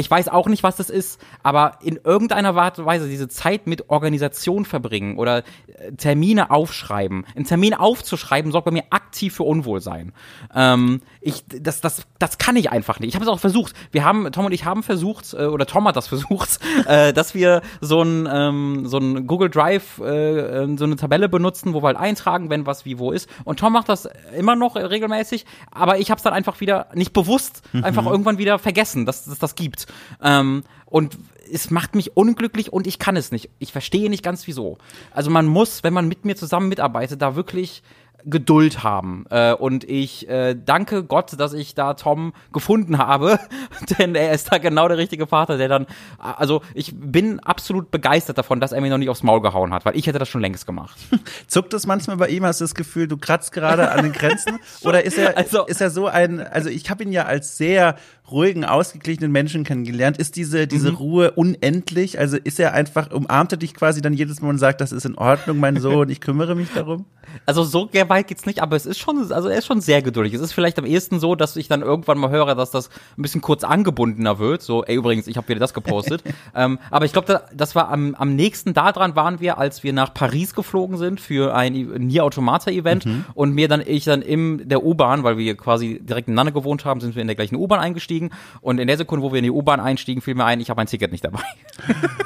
Ich 0.00 0.10
weiß 0.10 0.28
auch 0.28 0.46
nicht, 0.46 0.62
was 0.62 0.76
das 0.76 0.88
ist, 0.88 1.20
aber 1.42 1.78
in 1.82 2.00
irgendeiner 2.02 2.56
Art 2.56 2.78
und 2.78 2.86
Weise 2.86 3.06
diese 3.08 3.28
Zeit 3.28 3.66
mit 3.66 3.90
Organisation 3.90 4.64
verbringen 4.64 5.18
oder 5.18 5.38
äh, 5.38 5.92
Termine 5.92 6.50
aufschreiben. 6.50 7.26
Einen 7.36 7.44
Termin 7.44 7.74
aufzuschreiben 7.74 8.50
sorgt 8.50 8.64
bei 8.64 8.70
mir 8.70 8.84
aktiv 8.90 9.34
für 9.34 9.42
Unwohlsein. 9.42 10.12
Ähm, 10.54 11.02
ich, 11.20 11.44
das, 11.46 11.82
das, 11.82 12.06
das 12.18 12.38
kann 12.38 12.56
ich 12.56 12.70
einfach 12.70 12.98
nicht. 12.98 13.10
Ich 13.10 13.14
habe 13.14 13.24
es 13.24 13.30
auch 13.30 13.38
versucht. 13.38 13.74
Wir 13.92 14.04
haben, 14.04 14.32
Tom 14.32 14.46
und 14.46 14.52
ich 14.52 14.64
haben 14.64 14.82
versucht, 14.82 15.34
äh, 15.34 15.44
oder 15.44 15.66
Tom 15.66 15.86
hat 15.86 15.96
das 15.96 16.08
versucht, 16.08 16.58
äh, 16.86 17.12
dass 17.12 17.34
wir 17.34 17.60
so 17.82 18.02
ein, 18.02 18.26
ähm, 18.32 18.86
so 18.86 18.98
ein 18.98 19.26
Google 19.26 19.50
Drive, 19.50 19.98
äh, 19.98 20.64
äh, 20.64 20.76
so 20.78 20.84
eine 20.84 20.96
Tabelle 20.96 21.28
benutzen, 21.28 21.74
wo 21.74 21.82
wir 21.82 21.88
halt 21.88 21.98
eintragen, 21.98 22.48
wenn 22.48 22.64
was 22.64 22.86
wie 22.86 22.98
wo 22.98 23.12
ist. 23.12 23.28
Und 23.44 23.60
Tom 23.60 23.74
macht 23.74 23.90
das 23.90 24.08
immer 24.36 24.56
noch 24.56 24.76
regelmäßig, 24.76 25.44
aber 25.70 25.98
ich 25.98 26.10
habe 26.10 26.16
es 26.16 26.22
dann 26.22 26.32
einfach 26.32 26.60
wieder 26.60 26.86
nicht 26.94 27.12
bewusst, 27.12 27.62
einfach 27.82 28.06
irgendwann 28.06 28.38
wieder 28.38 28.58
vergessen, 28.58 29.04
dass 29.04 29.26
es 29.26 29.38
das 29.38 29.54
gibt. 29.54 29.86
Ähm, 30.22 30.62
und 30.86 31.18
es 31.52 31.70
macht 31.70 31.94
mich 31.94 32.16
unglücklich 32.16 32.72
und 32.72 32.86
ich 32.86 32.98
kann 32.98 33.16
es 33.16 33.32
nicht. 33.32 33.50
Ich 33.58 33.72
verstehe 33.72 34.10
nicht 34.10 34.22
ganz 34.22 34.46
wieso. 34.46 34.78
Also 35.12 35.30
man 35.30 35.46
muss, 35.46 35.82
wenn 35.82 35.92
man 35.92 36.08
mit 36.08 36.24
mir 36.24 36.36
zusammen 36.36 36.68
mitarbeitet, 36.68 37.20
da 37.22 37.36
wirklich 37.36 37.82
Geduld 38.24 38.82
haben. 38.82 39.24
Äh, 39.30 39.54
und 39.54 39.84
ich 39.84 40.28
äh, 40.28 40.54
danke 40.54 41.04
Gott, 41.04 41.38
dass 41.38 41.52
ich 41.52 41.74
da 41.74 41.94
Tom 41.94 42.32
gefunden 42.52 42.98
habe, 42.98 43.38
denn 43.98 44.14
er 44.14 44.32
ist 44.32 44.52
da 44.52 44.58
genau 44.58 44.88
der 44.88 44.98
richtige 44.98 45.26
Vater, 45.26 45.58
der 45.58 45.68
dann, 45.68 45.86
also 46.18 46.62
ich 46.74 46.92
bin 46.94 47.40
absolut 47.40 47.90
begeistert 47.90 48.38
davon, 48.38 48.60
dass 48.60 48.72
er 48.72 48.80
mir 48.80 48.90
noch 48.90 48.98
nicht 48.98 49.08
aufs 49.08 49.22
Maul 49.22 49.40
gehauen 49.40 49.72
hat, 49.72 49.84
weil 49.84 49.96
ich 49.96 50.06
hätte 50.06 50.18
das 50.18 50.28
schon 50.28 50.40
längst 50.40 50.66
gemacht. 50.66 50.98
Zuckt 51.46 51.74
es 51.74 51.86
manchmal 51.86 52.16
bei 52.16 52.28
ihm? 52.28 52.44
Hast 52.44 52.60
du 52.60 52.64
das 52.64 52.74
Gefühl, 52.74 53.08
du 53.08 53.16
kratzt 53.16 53.52
gerade 53.52 53.90
an 53.90 54.02
den 54.02 54.12
Grenzen? 54.12 54.58
Oder 54.82 55.04
ist 55.04 55.18
er, 55.18 55.36
also, 55.36 55.66
ist 55.66 55.80
er 55.80 55.90
so 55.90 56.06
ein, 56.06 56.40
also 56.40 56.68
ich 56.68 56.90
habe 56.90 57.04
ihn 57.04 57.12
ja 57.12 57.24
als 57.24 57.56
sehr 57.56 57.96
ruhigen, 58.30 58.64
ausgeglichenen 58.64 59.32
Menschen 59.32 59.64
kennengelernt. 59.64 60.18
Ist 60.18 60.36
diese, 60.36 60.66
diese 60.66 60.90
mhm. 60.90 60.96
Ruhe 60.96 61.30
unendlich? 61.32 62.18
Also 62.18 62.36
ist 62.36 62.60
er 62.60 62.74
einfach, 62.74 63.10
umarmt 63.10 63.52
er 63.52 63.58
dich 63.58 63.74
quasi 63.74 64.00
dann 64.00 64.12
jedes 64.12 64.40
Mal 64.40 64.50
und 64.50 64.58
sagt, 64.58 64.80
das 64.80 64.92
ist 64.92 65.04
in 65.04 65.16
Ordnung, 65.16 65.58
mein 65.58 65.78
Sohn, 65.78 66.08
ich 66.08 66.20
kümmere 66.20 66.54
mich 66.54 66.68
darum? 66.74 67.04
Also 67.46 67.62
so 67.62 67.88
weit 67.92 68.26
geht's 68.26 68.44
nicht, 68.44 68.60
aber 68.60 68.74
es 68.74 68.86
ist 68.86 68.98
schon, 68.98 69.30
also 69.30 69.48
er 69.48 69.58
ist 69.58 69.66
schon 69.66 69.80
sehr 69.80 70.02
geduldig. 70.02 70.34
Es 70.34 70.40
ist 70.40 70.52
vielleicht 70.52 70.78
am 70.80 70.84
ehesten 70.84 71.20
so, 71.20 71.36
dass 71.36 71.54
ich 71.54 71.68
dann 71.68 71.80
irgendwann 71.80 72.18
mal 72.18 72.30
höre, 72.30 72.56
dass 72.56 72.72
das 72.72 72.90
ein 73.16 73.22
bisschen 73.22 73.40
kurz 73.40 73.62
angebundener 73.62 74.40
wird. 74.40 74.62
So, 74.62 74.84
ey, 74.84 74.96
übrigens, 74.96 75.28
ich 75.28 75.36
habe 75.36 75.46
wieder 75.48 75.60
das 75.60 75.72
gepostet. 75.72 76.24
ähm, 76.56 76.78
aber 76.90 77.04
ich 77.04 77.12
glaube, 77.12 77.28
da, 77.28 77.42
das 77.54 77.76
war 77.76 77.88
am, 77.90 78.16
am 78.16 78.34
nächsten 78.34 78.74
daran 78.74 79.14
waren 79.14 79.38
wir, 79.38 79.58
als 79.58 79.84
wir 79.84 79.92
nach 79.92 80.12
Paris 80.12 80.54
geflogen 80.54 80.96
sind 80.96 81.20
für 81.20 81.54
ein 81.54 81.72
Nier 81.72 82.24
Automata-Event 82.24 83.06
mhm. 83.06 83.24
und 83.34 83.54
mir 83.54 83.68
dann 83.68 83.82
ich 83.84 84.04
dann 84.04 84.22
in 84.22 84.68
der 84.68 84.84
U-Bahn, 84.84 85.22
weil 85.22 85.38
wir 85.38 85.56
quasi 85.56 86.00
direkt 86.02 86.28
ineinander 86.28 86.52
gewohnt 86.52 86.84
haben, 86.84 87.00
sind 87.00 87.14
wir 87.14 87.22
in 87.22 87.28
der 87.28 87.36
gleichen 87.36 87.56
U-Bahn 87.56 87.80
eingestiegen 87.80 88.19
und 88.60 88.78
in 88.78 88.86
der 88.86 88.98
Sekunde, 88.98 89.24
wo 89.24 89.32
wir 89.32 89.38
in 89.38 89.44
die 89.44 89.50
U-Bahn 89.50 89.80
einstiegen, 89.80 90.20
fiel 90.20 90.34
mir 90.34 90.44
ein, 90.44 90.60
ich 90.60 90.68
habe 90.68 90.80
ein 90.82 90.86
Ticket 90.86 91.12
nicht 91.12 91.24
dabei. 91.24 91.42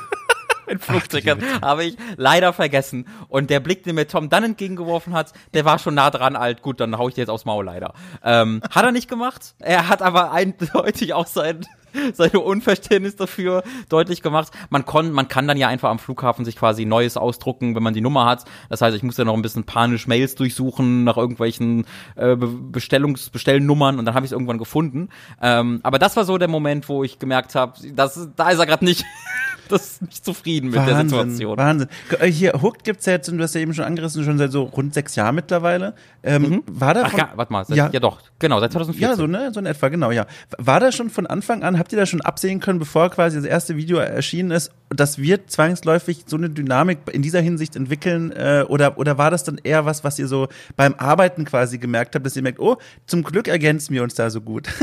mein 0.67 0.79
Flugticket 0.79 1.39
habe 1.63 1.85
ich 1.85 1.97
leider 2.17 2.53
vergessen. 2.53 3.07
Und 3.29 3.51
der 3.51 3.61
Blick, 3.61 3.83
den 3.85 3.95
mir 3.95 4.07
Tom 4.07 4.29
dann 4.29 4.45
entgegengeworfen 4.45 5.13
hat, 5.13 5.33
der 5.53 5.65
war 5.65 5.79
schon 5.79 5.95
nah 5.95 6.11
dran 6.11 6.37
alt. 6.37 6.63
Gut, 6.63 6.81
dann 6.81 6.99
hau 6.99 7.09
ich 7.09 7.15
dir 7.15 7.23
jetzt 7.23 7.31
aufs 7.31 7.45
Maul 7.45 7.65
leider. 7.65 7.95
Ähm, 8.23 8.61
hat 8.71 8.85
er 8.85 8.93
nicht 8.93 9.09
gemacht. 9.09 9.55
Er 9.59 9.89
hat 9.89 10.03
aber 10.03 10.33
eindeutig 10.33 11.15
auch 11.15 11.27
sein 11.27 11.67
seine 12.15 12.41
Unverständnis 12.41 13.17
dafür 13.17 13.63
deutlich 13.89 14.23
gemacht. 14.23 14.53
Man, 14.71 14.85
kon, 14.85 15.13
man 15.13 15.29
kann 15.29 15.49
dann 15.49 15.57
ja 15.57 15.69
einfach 15.69 15.91
am 15.91 15.99
Flughafen 15.99 16.45
sich 16.45 16.57
quasi 16.57 16.85
Neues 16.85 17.17
ausdrucken, 17.17 17.75
wenn 17.75 17.83
man 17.83 17.95
die 17.95 18.01
Nummer 18.01 18.27
hat. 18.27 18.45
Das 18.69 18.81
heißt, 18.81 18.97
ich 18.97 19.03
musste 19.03 19.25
noch 19.25 19.35
ein 19.35 19.43
bisschen 19.43 19.65
panisch 19.65 20.07
Mails 20.07 20.35
durchsuchen 20.35 21.05
nach 21.05 21.17
irgendwelchen 21.17 21.87
äh, 22.17 22.37
Bestellungs 22.37 23.31
Bestellnummern 23.31 23.99
und 23.99 24.05
dann 24.05 24.15
habe 24.15 24.25
ich 24.25 24.29
es 24.29 24.33
irgendwann 24.33 24.59
gefunden. 24.59 25.09
Ähm, 25.41 25.81
aber 25.83 25.99
das 25.99 26.17
war 26.17 26.25
so 26.25 26.39
der 26.39 26.49
Moment, 26.49 26.89
wo 26.89 27.05
ich 27.05 27.19
gemerkt 27.19 27.55
habe, 27.55 27.75
da 27.95 28.05
ist 28.07 28.29
er 28.37 28.67
gerade 28.67 28.85
nicht. 28.85 29.05
das 29.69 29.93
ist 29.93 30.03
nicht 30.03 30.25
zufrieden 30.25 30.71
mit 30.71 30.77
Wahnsinn, 30.77 31.09
der 31.09 31.21
Situation. 31.21 31.59
Wahnsinn. 31.59 31.89
Äh, 32.19 32.31
hier, 32.31 32.53
Hooked 32.61 32.85
gibt's 32.85 33.07
ja 33.07 33.15
jetzt, 33.15 33.29
du 33.29 33.39
hast 33.43 33.55
ja 33.55 33.61
eben 33.61 33.75
schon 33.75 33.85
angerissen, 33.85 34.25
schon 34.25 34.39
seit 34.39 34.53
so 34.53 34.65
rund 34.65 34.95
sechs 34.95 35.15
Jahren 35.17 35.35
mittlerweile. 35.35 35.95
Ähm, 36.23 36.43
mhm. 36.43 36.63
War 36.67 36.95
da 36.95 37.03
Ach, 37.05 37.17
ja, 37.17 37.33
warte 37.35 37.53
mal, 37.53 37.65
seit, 37.65 37.77
ja. 37.77 37.91
ja 37.93 38.01
doch, 38.01 38.21
genau, 38.39 38.61
seit 38.61 38.73
2014. 38.73 39.11
Ja, 39.11 39.17
so, 39.17 39.27
ne, 39.27 39.51
so 39.53 39.61
in 39.61 39.67
etwa, 39.67 39.89
genau, 39.89 40.11
ja. 40.11 40.27
War 40.59 40.81
da 40.81 40.93
schon 40.93 41.11
von 41.11 41.27
Anfang 41.27 41.63
an, 41.63 41.79
habt 41.79 41.93
ihr 41.93 41.99
da 41.99 42.07
schon 42.07 42.21
absehen 42.21 42.61
können, 42.61 42.79
bevor 42.79 43.11
quasi 43.11 43.37
das 43.37 43.47
erste 43.47 43.77
Video 43.77 43.99
erschienen 43.99 44.51
ist, 44.51 44.73
das 44.91 45.19
wird 45.19 45.51
zwangsläufig 45.51 46.25
so 46.27 46.37
eine 46.37 46.51
Dynamik 46.51 46.99
in 47.13 47.23
dieser 47.23 47.41
Hinsicht 47.41 47.77
entwickeln 47.77 48.33
äh, 48.33 48.65
oder, 48.69 48.99
oder 48.99 49.19
war 49.19 49.31
das 49.31 49.45
dann 49.45 49.59
eher 49.63 49.85
was, 49.85 50.05
was 50.05 50.19
ihr 50.19 50.29
so 50.29 50.49
beim 50.77 50.95
Arbeiten 50.95 51.45
quasi 51.45 51.79
gemerkt 51.79 52.15
habt, 52.15 52.25
dass 52.25 52.37
ihr 52.37 52.43
merkt, 52.43 52.61
oh, 52.61 52.77
zum 53.07 53.23
Glück 53.23 53.49
ergänzen 53.49 53.95
wir 53.95 54.03
uns 54.03 54.15
da 54.15 54.31
so 54.31 54.41
gut? 54.41 54.69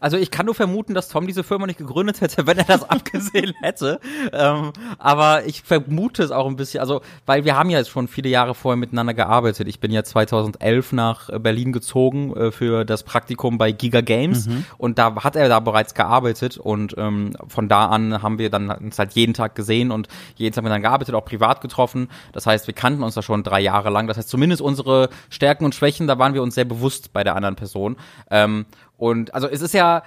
Also 0.00 0.16
ich 0.16 0.30
kann 0.30 0.46
nur 0.46 0.54
vermuten, 0.54 0.94
dass 0.94 1.08
Tom 1.08 1.26
diese 1.26 1.44
Firma 1.44 1.66
nicht 1.66 1.78
gegründet 1.78 2.20
hätte, 2.20 2.46
wenn 2.46 2.58
er 2.58 2.64
das 2.64 2.82
abgesehen 2.90 3.52
hätte. 3.62 3.93
Ähm, 4.32 4.72
aber 4.98 5.46
ich 5.46 5.62
vermute 5.62 6.22
es 6.22 6.30
auch 6.30 6.46
ein 6.46 6.56
bisschen, 6.56 6.80
also 6.80 7.02
weil 7.26 7.44
wir 7.44 7.56
haben 7.56 7.70
ja 7.70 7.78
jetzt 7.78 7.90
schon 7.90 8.08
viele 8.08 8.28
Jahre 8.28 8.54
vorher 8.54 8.76
miteinander 8.76 9.14
gearbeitet. 9.14 9.68
Ich 9.68 9.80
bin 9.80 9.92
ja 9.92 10.02
2011 10.02 10.92
nach 10.92 11.30
Berlin 11.40 11.72
gezogen 11.72 12.34
äh, 12.36 12.50
für 12.52 12.84
das 12.84 13.02
Praktikum 13.02 13.58
bei 13.58 13.72
Giga 13.72 14.00
Games 14.00 14.46
mhm. 14.46 14.64
und 14.78 14.98
da 14.98 15.14
hat 15.22 15.36
er 15.36 15.48
da 15.48 15.60
bereits 15.60 15.94
gearbeitet 15.94 16.58
und 16.58 16.94
ähm, 16.98 17.32
von 17.48 17.68
da 17.68 17.86
an 17.86 18.22
haben 18.22 18.38
wir 18.38 18.50
dann 18.50 18.70
uns 18.70 18.98
halt 18.98 19.12
jeden 19.12 19.34
Tag 19.34 19.54
gesehen 19.54 19.90
und 19.90 20.08
jeden 20.36 20.54
Tag 20.54 20.64
miteinander 20.64 20.88
gearbeitet, 20.88 21.14
auch 21.14 21.24
privat 21.24 21.60
getroffen. 21.60 22.08
Das 22.32 22.46
heißt, 22.46 22.66
wir 22.66 22.74
kannten 22.74 23.02
uns 23.02 23.14
da 23.14 23.22
schon 23.22 23.42
drei 23.42 23.60
Jahre 23.60 23.90
lang. 23.90 24.06
Das 24.06 24.16
heißt, 24.16 24.28
zumindest 24.28 24.62
unsere 24.62 25.08
Stärken 25.30 25.64
und 25.64 25.74
Schwächen, 25.74 26.06
da 26.06 26.18
waren 26.18 26.34
wir 26.34 26.42
uns 26.42 26.54
sehr 26.54 26.64
bewusst 26.64 27.12
bei 27.12 27.24
der 27.24 27.36
anderen 27.36 27.56
Person. 27.56 27.96
Ähm, 28.30 28.66
und 28.96 29.34
also 29.34 29.48
es 29.48 29.60
ist 29.60 29.74
ja 29.74 30.02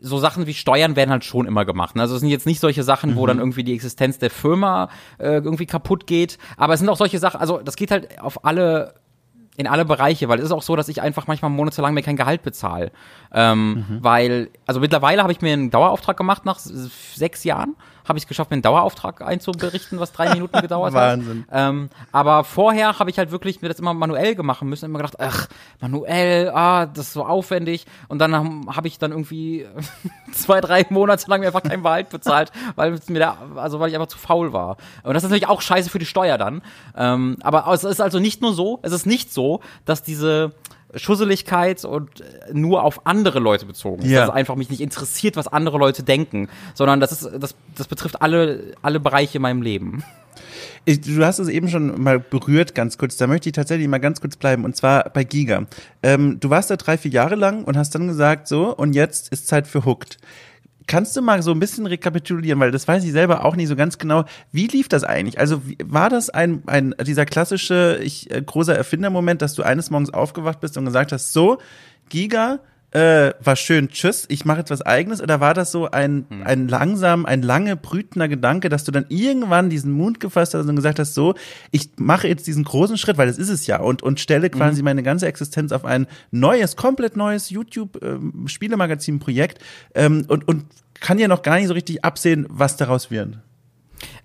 so 0.00 0.18
Sachen 0.18 0.46
wie 0.46 0.54
Steuern 0.54 0.96
werden 0.96 1.10
halt 1.10 1.24
schon 1.24 1.46
immer 1.46 1.64
gemacht. 1.64 1.96
Ne? 1.96 2.02
Also 2.02 2.14
es 2.14 2.20
sind 2.20 2.30
jetzt 2.30 2.46
nicht 2.46 2.60
solche 2.60 2.82
Sachen, 2.82 3.16
wo 3.16 3.22
mhm. 3.22 3.26
dann 3.26 3.38
irgendwie 3.38 3.64
die 3.64 3.74
Existenz 3.74 4.18
der 4.18 4.30
Firma 4.30 4.88
äh, 5.18 5.38
irgendwie 5.38 5.66
kaputt 5.66 6.06
geht. 6.06 6.38
Aber 6.56 6.74
es 6.74 6.80
sind 6.80 6.88
auch 6.88 6.96
solche 6.96 7.18
Sachen, 7.18 7.40
also 7.40 7.58
das 7.58 7.76
geht 7.76 7.90
halt 7.90 8.20
auf 8.20 8.44
alle 8.44 8.94
in 9.58 9.66
alle 9.66 9.84
Bereiche, 9.84 10.28
weil 10.28 10.38
es 10.38 10.44
ist 10.44 10.52
auch 10.52 10.62
so, 10.62 10.76
dass 10.76 10.88
ich 10.88 11.02
einfach 11.02 11.26
manchmal 11.26 11.50
monatelang 11.50 11.92
mir 11.92 12.02
kein 12.02 12.16
Gehalt 12.16 12.44
bezahle. 12.44 12.92
Ähm, 13.32 13.84
mhm. 13.88 13.98
Weil, 14.04 14.50
also 14.66 14.78
mittlerweile 14.78 15.20
habe 15.20 15.32
ich 15.32 15.40
mir 15.40 15.52
einen 15.52 15.70
Dauerauftrag 15.70 16.16
gemacht 16.16 16.44
nach 16.44 16.60
sechs 16.60 17.42
Jahren 17.42 17.74
habe 18.08 18.18
ich 18.18 18.24
es 18.24 18.28
geschafft, 18.28 18.50
mir 18.50 18.54
einen 18.54 18.62
Dauerauftrag 18.62 19.22
einzuberichten, 19.22 20.00
was 20.00 20.12
drei 20.12 20.30
Minuten 20.34 20.60
gedauert 20.60 20.94
Wahnsinn. 20.94 21.44
hat. 21.50 21.68
Ähm, 21.68 21.90
aber 22.12 22.44
vorher 22.44 22.98
habe 22.98 23.10
ich 23.10 23.18
halt 23.18 23.30
wirklich 23.30 23.62
mir 23.62 23.68
das 23.68 23.78
immer 23.78 23.94
manuell 23.94 24.34
gemacht 24.34 24.62
müssen. 24.62 24.86
Immer 24.86 24.98
gedacht, 24.98 25.20
ach, 25.20 25.48
manuell, 25.80 26.50
ah, 26.50 26.86
das 26.86 27.08
ist 27.08 27.12
so 27.12 27.24
aufwendig. 27.24 27.86
Und 28.08 28.18
dann 28.18 28.34
habe 28.34 28.76
hab 28.76 28.84
ich 28.86 28.98
dann 28.98 29.10
irgendwie 29.10 29.66
zwei, 30.32 30.60
drei 30.60 30.86
Monate 30.90 31.28
lang 31.30 31.40
mir 31.40 31.46
einfach 31.46 31.62
kein 31.62 31.82
Gehalt 31.82 32.08
bezahlt, 32.10 32.52
weil 32.76 32.98
mir 33.08 33.20
da, 33.20 33.38
also 33.56 33.80
weil 33.80 33.88
ich 33.88 33.94
einfach 33.94 34.08
zu 34.08 34.18
faul 34.18 34.52
war. 34.52 34.76
Und 35.02 35.14
das 35.14 35.22
ist 35.22 35.30
natürlich 35.30 35.48
auch 35.48 35.60
scheiße 35.60 35.90
für 35.90 35.98
die 35.98 36.06
Steuer 36.06 36.38
dann. 36.38 36.62
Ähm, 36.96 37.36
aber 37.42 37.66
es 37.72 37.84
ist 37.84 38.00
also 38.00 38.18
nicht 38.18 38.40
nur 38.40 38.54
so, 38.54 38.78
es 38.82 38.92
ist 38.92 39.06
nicht 39.06 39.32
so, 39.32 39.60
dass 39.84 40.02
diese 40.02 40.52
Schusseligkeit 40.94 41.84
und 41.84 42.20
äh, 42.20 42.24
nur 42.52 42.82
auf 42.82 43.06
andere 43.06 43.40
Leute 43.40 43.66
bezogen 43.66 44.02
ist. 44.02 44.10
Ja. 44.10 44.20
Dass 44.20 44.30
es 44.30 44.34
einfach 44.34 44.56
mich 44.56 44.70
nicht 44.70 44.80
interessiert, 44.80 45.36
was 45.36 45.48
andere 45.48 45.78
Leute 45.78 46.02
denken, 46.02 46.48
sondern 46.74 47.00
das 47.00 47.12
ist, 47.12 47.30
das, 47.38 47.54
das 47.76 47.88
betrifft 47.88 48.22
alle, 48.22 48.74
alle 48.82 49.00
Bereiche 49.00 49.38
in 49.38 49.42
meinem 49.42 49.62
Leben. 49.62 50.02
Ich, 50.84 51.02
du 51.02 51.24
hast 51.24 51.38
es 51.38 51.48
eben 51.48 51.68
schon 51.68 52.00
mal 52.00 52.18
berührt, 52.18 52.74
ganz 52.74 52.96
kurz. 52.96 53.16
Da 53.18 53.26
möchte 53.26 53.50
ich 53.50 53.54
tatsächlich 53.54 53.88
mal 53.88 53.98
ganz 53.98 54.20
kurz 54.20 54.36
bleiben. 54.36 54.64
Und 54.64 54.76
zwar 54.76 55.10
bei 55.10 55.24
Giga. 55.24 55.66
Ähm, 56.02 56.40
du 56.40 56.48
warst 56.48 56.70
da 56.70 56.76
drei, 56.76 56.96
vier 56.96 57.10
Jahre 57.10 57.34
lang 57.34 57.64
und 57.64 57.76
hast 57.76 57.94
dann 57.94 58.06
gesagt, 58.06 58.48
so, 58.48 58.74
und 58.74 58.94
jetzt 58.94 59.30
ist 59.30 59.48
Zeit 59.48 59.66
für 59.66 59.84
Hooked. 59.84 60.18
Kannst 60.88 61.16
du 61.16 61.22
mal 61.22 61.42
so 61.42 61.52
ein 61.52 61.60
bisschen 61.60 61.86
rekapitulieren, 61.86 62.58
weil 62.58 62.70
das 62.70 62.88
weiß 62.88 63.04
ich 63.04 63.12
selber 63.12 63.44
auch 63.44 63.54
nicht 63.54 63.68
so 63.68 63.76
ganz 63.76 63.98
genau. 63.98 64.24
Wie 64.52 64.66
lief 64.66 64.88
das 64.88 65.04
eigentlich? 65.04 65.38
Also 65.38 65.62
war 65.84 66.08
das 66.08 66.30
ein, 66.30 66.62
ein 66.66 66.94
dieser 67.06 67.26
klassische 67.26 68.00
ich, 68.02 68.30
äh, 68.34 68.42
großer 68.42 68.74
Erfindermoment, 68.74 69.42
dass 69.42 69.54
du 69.54 69.62
eines 69.62 69.90
Morgens 69.90 70.12
aufgewacht 70.12 70.60
bist 70.60 70.78
und 70.78 70.86
gesagt 70.86 71.12
hast, 71.12 71.34
so, 71.34 71.58
Giga, 72.08 72.60
äh, 72.90 73.34
war 73.40 73.56
schön, 73.56 73.90
tschüss, 73.90 74.24
ich 74.28 74.46
mache 74.46 74.60
jetzt 74.60 74.70
was 74.70 74.82
eigenes? 74.82 75.20
Oder 75.20 75.40
war 75.40 75.52
das 75.52 75.72
so 75.72 75.90
ein, 75.90 76.26
hm. 76.28 76.42
ein 76.44 76.68
langsam, 76.68 77.26
ein 77.26 77.42
lange 77.42 77.74
brütender 77.76 78.28
Gedanke, 78.28 78.68
dass 78.70 78.84
du 78.84 78.92
dann 78.92 79.04
irgendwann 79.08 79.68
diesen 79.68 79.92
Mund 79.92 80.20
gefasst 80.20 80.54
hast 80.54 80.66
und 80.66 80.76
gesagt 80.76 80.98
hast, 80.98 81.12
so, 81.14 81.34
ich 81.70 81.90
mache 81.96 82.28
jetzt 82.28 82.46
diesen 82.46 82.64
großen 82.64 82.96
Schritt, 82.96 83.18
weil 83.18 83.26
das 83.26 83.36
ist 83.36 83.50
es 83.50 83.66
ja, 83.66 83.78
und, 83.80 84.02
und 84.02 84.20
stelle 84.20 84.48
quasi 84.48 84.80
mhm. 84.80 84.86
meine 84.86 85.02
ganze 85.02 85.26
Existenz 85.26 85.72
auf 85.72 85.84
ein 85.84 86.06
neues, 86.30 86.76
komplett 86.76 87.14
neues 87.16 87.50
YouTube-Spielemagazin-Projekt 87.50 89.62
ähm, 89.94 90.24
und, 90.28 90.48
und 90.48 90.64
kann 91.00 91.18
ja 91.18 91.28
noch 91.28 91.42
gar 91.42 91.56
nicht 91.56 91.68
so 91.68 91.74
richtig 91.74 92.02
absehen, 92.04 92.46
was 92.48 92.78
daraus 92.78 93.10
wird. 93.10 93.36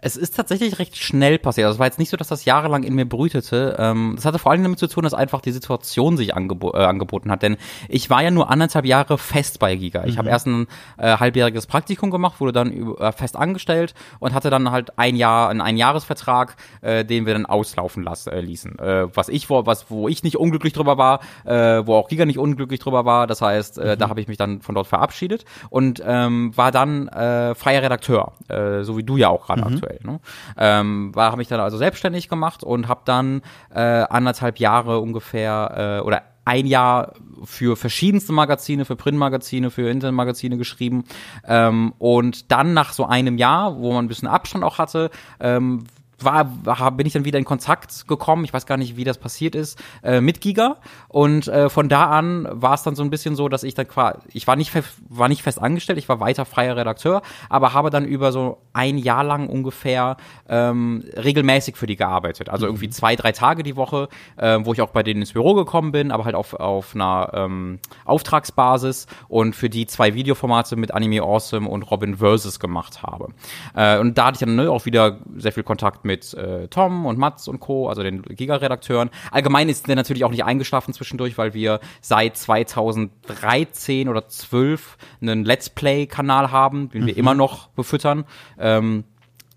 Es 0.03 0.17
ist 0.17 0.35
tatsächlich 0.35 0.79
recht 0.79 0.97
schnell 0.97 1.39
passiert. 1.39 1.65
Also 1.65 1.77
es 1.77 1.79
war 1.79 1.87
jetzt 1.87 1.97
nicht 1.97 2.09
so, 2.09 2.17
dass 2.17 2.27
das 2.27 2.43
jahrelang 2.43 2.83
in 2.83 2.93
mir 2.93 3.05
brütete. 3.05 3.77
Ähm, 3.79 4.13
das 4.17 4.25
hatte 4.25 4.37
vor 4.37 4.51
allem 4.51 4.61
damit 4.61 4.77
zu 4.77 4.87
tun, 4.87 5.03
dass 5.03 5.13
einfach 5.13 5.39
die 5.39 5.53
Situation 5.53 6.17
sich 6.17 6.35
angebo 6.35 6.73
äh, 6.73 6.83
angeboten 6.83 7.31
hat. 7.31 7.41
Denn 7.41 7.55
ich 7.87 8.09
war 8.09 8.21
ja 8.21 8.29
nur 8.29 8.49
anderthalb 8.49 8.83
Jahre 8.83 9.17
fest 9.17 9.59
bei 9.59 9.77
Giga. 9.77 10.03
Ich 10.03 10.15
mhm. 10.15 10.17
habe 10.17 10.29
erst 10.29 10.47
ein 10.47 10.67
äh, 10.97 11.17
halbjähriges 11.17 11.67
Praktikum 11.67 12.11
gemacht, 12.11 12.41
wurde 12.41 12.51
dann 12.51 12.95
äh, 12.97 13.13
fest 13.13 13.37
angestellt 13.37 13.93
und 14.19 14.33
hatte 14.33 14.49
dann 14.49 14.71
halt 14.71 14.99
ein 14.99 15.15
Jahr, 15.15 15.47
einen 15.47 15.61
Einjahresvertrag, 15.61 16.57
äh, 16.81 17.05
den 17.05 17.25
wir 17.25 17.31
dann 17.31 17.45
auslaufen 17.45 18.03
lassen, 18.03 18.29
äh, 18.29 18.41
ließen. 18.41 18.77
Äh, 18.79 19.15
was 19.15 19.29
ich 19.29 19.49
wo, 19.49 19.65
was, 19.65 19.89
wo 19.89 20.09
ich 20.09 20.21
nicht 20.23 20.35
unglücklich 20.35 20.73
drüber 20.73 20.97
war, 20.97 21.21
äh, 21.45 21.81
wo 21.87 21.95
auch 21.95 22.09
Giga 22.09 22.25
nicht 22.25 22.39
unglücklich 22.39 22.81
drüber 22.81 23.05
war. 23.05 23.25
Das 23.25 23.41
heißt, 23.41 23.77
äh, 23.77 23.95
mhm. 23.95 23.99
da 23.99 24.09
habe 24.09 24.19
ich 24.19 24.27
mich 24.27 24.37
dann 24.37 24.59
von 24.59 24.75
dort 24.75 24.87
verabschiedet 24.87 25.45
und 25.69 26.03
ähm, 26.05 26.51
war 26.57 26.73
dann 26.73 27.07
äh, 27.07 27.55
freier 27.55 27.83
Redakteur, 27.83 28.33
äh, 28.49 28.83
so 28.83 28.97
wie 28.97 29.03
du 29.03 29.15
ja 29.15 29.29
auch 29.29 29.45
gerade 29.45 29.61
mhm. 29.61 29.75
aktuell. 29.75 29.92
Ne? 30.03 30.19
Ähm, 30.57 31.13
war 31.15 31.27
habe 31.27 31.37
mich 31.37 31.47
dann 31.47 31.59
also 31.59 31.77
selbstständig 31.77 32.29
gemacht 32.29 32.63
und 32.63 32.87
habe 32.87 33.01
dann 33.05 33.41
äh, 33.73 33.79
anderthalb 33.79 34.59
Jahre 34.59 34.99
ungefähr 34.99 35.99
äh, 36.01 36.05
oder 36.05 36.23
ein 36.45 36.65
Jahr 36.65 37.13
für 37.45 37.75
verschiedenste 37.75 38.33
Magazine, 38.33 38.85
für 38.85 38.95
Printmagazine, 38.95 39.71
für 39.71 39.89
Internetmagazine 39.89 40.57
geschrieben. 40.57 41.05
Ähm, 41.47 41.93
und 41.99 42.51
dann 42.51 42.73
nach 42.73 42.93
so 42.93 43.05
einem 43.05 43.37
Jahr, 43.37 43.77
wo 43.77 43.93
man 43.93 44.05
ein 44.05 44.07
bisschen 44.07 44.27
Abstand 44.27 44.63
auch 44.63 44.77
hatte, 44.77 45.09
ähm, 45.39 45.85
war, 46.23 46.65
war, 46.65 46.91
bin 46.91 47.07
ich 47.07 47.13
dann 47.13 47.25
wieder 47.25 47.39
in 47.39 47.45
Kontakt 47.45 48.07
gekommen, 48.07 48.45
ich 48.45 48.53
weiß 48.53 48.65
gar 48.65 48.77
nicht, 48.77 48.97
wie 48.97 49.03
das 49.03 49.17
passiert 49.17 49.55
ist, 49.55 49.81
äh, 50.03 50.21
mit 50.21 50.41
Giga. 50.41 50.77
Und 51.07 51.47
äh, 51.47 51.69
von 51.69 51.89
da 51.89 52.05
an 52.05 52.47
war 52.51 52.73
es 52.73 52.83
dann 52.83 52.95
so 52.95 53.03
ein 53.03 53.09
bisschen 53.09 53.35
so, 53.35 53.49
dass 53.49 53.63
ich 53.63 53.73
dann 53.73 53.87
quasi, 53.87 54.19
ich 54.33 54.47
war 54.47 54.55
nicht, 54.55 54.71
war 55.09 55.29
nicht 55.29 55.43
fest 55.43 55.61
angestellt, 55.61 55.97
ich 55.97 56.09
war 56.09 56.19
weiter 56.19 56.45
freier 56.45 56.75
Redakteur, 56.75 57.21
aber 57.49 57.73
habe 57.73 57.89
dann 57.89 58.05
über 58.05 58.31
so 58.31 58.59
ein 58.73 58.97
Jahr 58.97 59.23
lang 59.23 59.47
ungefähr 59.47 60.17
ähm, 60.47 61.03
regelmäßig 61.15 61.77
für 61.77 61.87
die 61.87 61.95
gearbeitet. 61.95 62.49
Also 62.49 62.65
irgendwie 62.65 62.89
zwei, 62.89 63.15
drei 63.15 63.31
Tage 63.31 63.63
die 63.63 63.75
Woche, 63.75 64.09
äh, 64.37 64.59
wo 64.63 64.73
ich 64.73 64.81
auch 64.81 64.89
bei 64.89 65.03
denen 65.03 65.21
ins 65.21 65.33
Büro 65.33 65.53
gekommen 65.53 65.91
bin, 65.91 66.11
aber 66.11 66.25
halt 66.25 66.35
auf, 66.35 66.53
auf 66.53 66.95
einer 66.95 67.31
ähm, 67.33 67.79
Auftragsbasis 68.05 69.07
und 69.27 69.55
für 69.55 69.69
die 69.69 69.85
zwei 69.85 70.13
Videoformate 70.13 70.75
mit 70.75 70.93
Anime 70.93 71.21
Awesome 71.21 71.67
und 71.67 71.83
Robin 71.83 72.17
Versus 72.17 72.59
gemacht 72.59 73.03
habe. 73.03 73.29
Äh, 73.75 73.99
und 73.99 74.17
da 74.17 74.27
hatte 74.27 74.35
ich 74.35 74.39
dann 74.39 74.55
ne, 74.55 74.69
auch 74.69 74.85
wieder 74.85 75.19
sehr 75.37 75.51
viel 75.51 75.63
Kontakt 75.63 76.05
mit 76.05 76.12
äh, 76.33 76.67
Tom 76.67 77.05
und 77.05 77.17
Mats 77.17 77.47
und 77.47 77.59
Co., 77.59 77.89
also 77.89 78.03
den 78.03 78.21
Giga-Redakteuren. 78.21 79.09
Allgemein 79.31 79.69
ist 79.69 79.87
der 79.87 79.95
natürlich 79.95 80.23
auch 80.23 80.31
nicht 80.31 80.43
eingeschlafen 80.43 80.93
zwischendurch, 80.93 81.37
weil 81.37 81.53
wir 81.53 81.79
seit 82.01 82.37
2013 82.37 84.09
oder 84.09 84.27
12 84.27 84.97
einen 85.21 85.45
Let's 85.45 85.69
Play-Kanal 85.69 86.51
haben, 86.51 86.89
den 86.89 87.05
wir 87.05 87.13
mhm. 87.13 87.19
immer 87.19 87.33
noch 87.33 87.67
befüttern. 87.69 88.25
Ähm, 88.59 89.05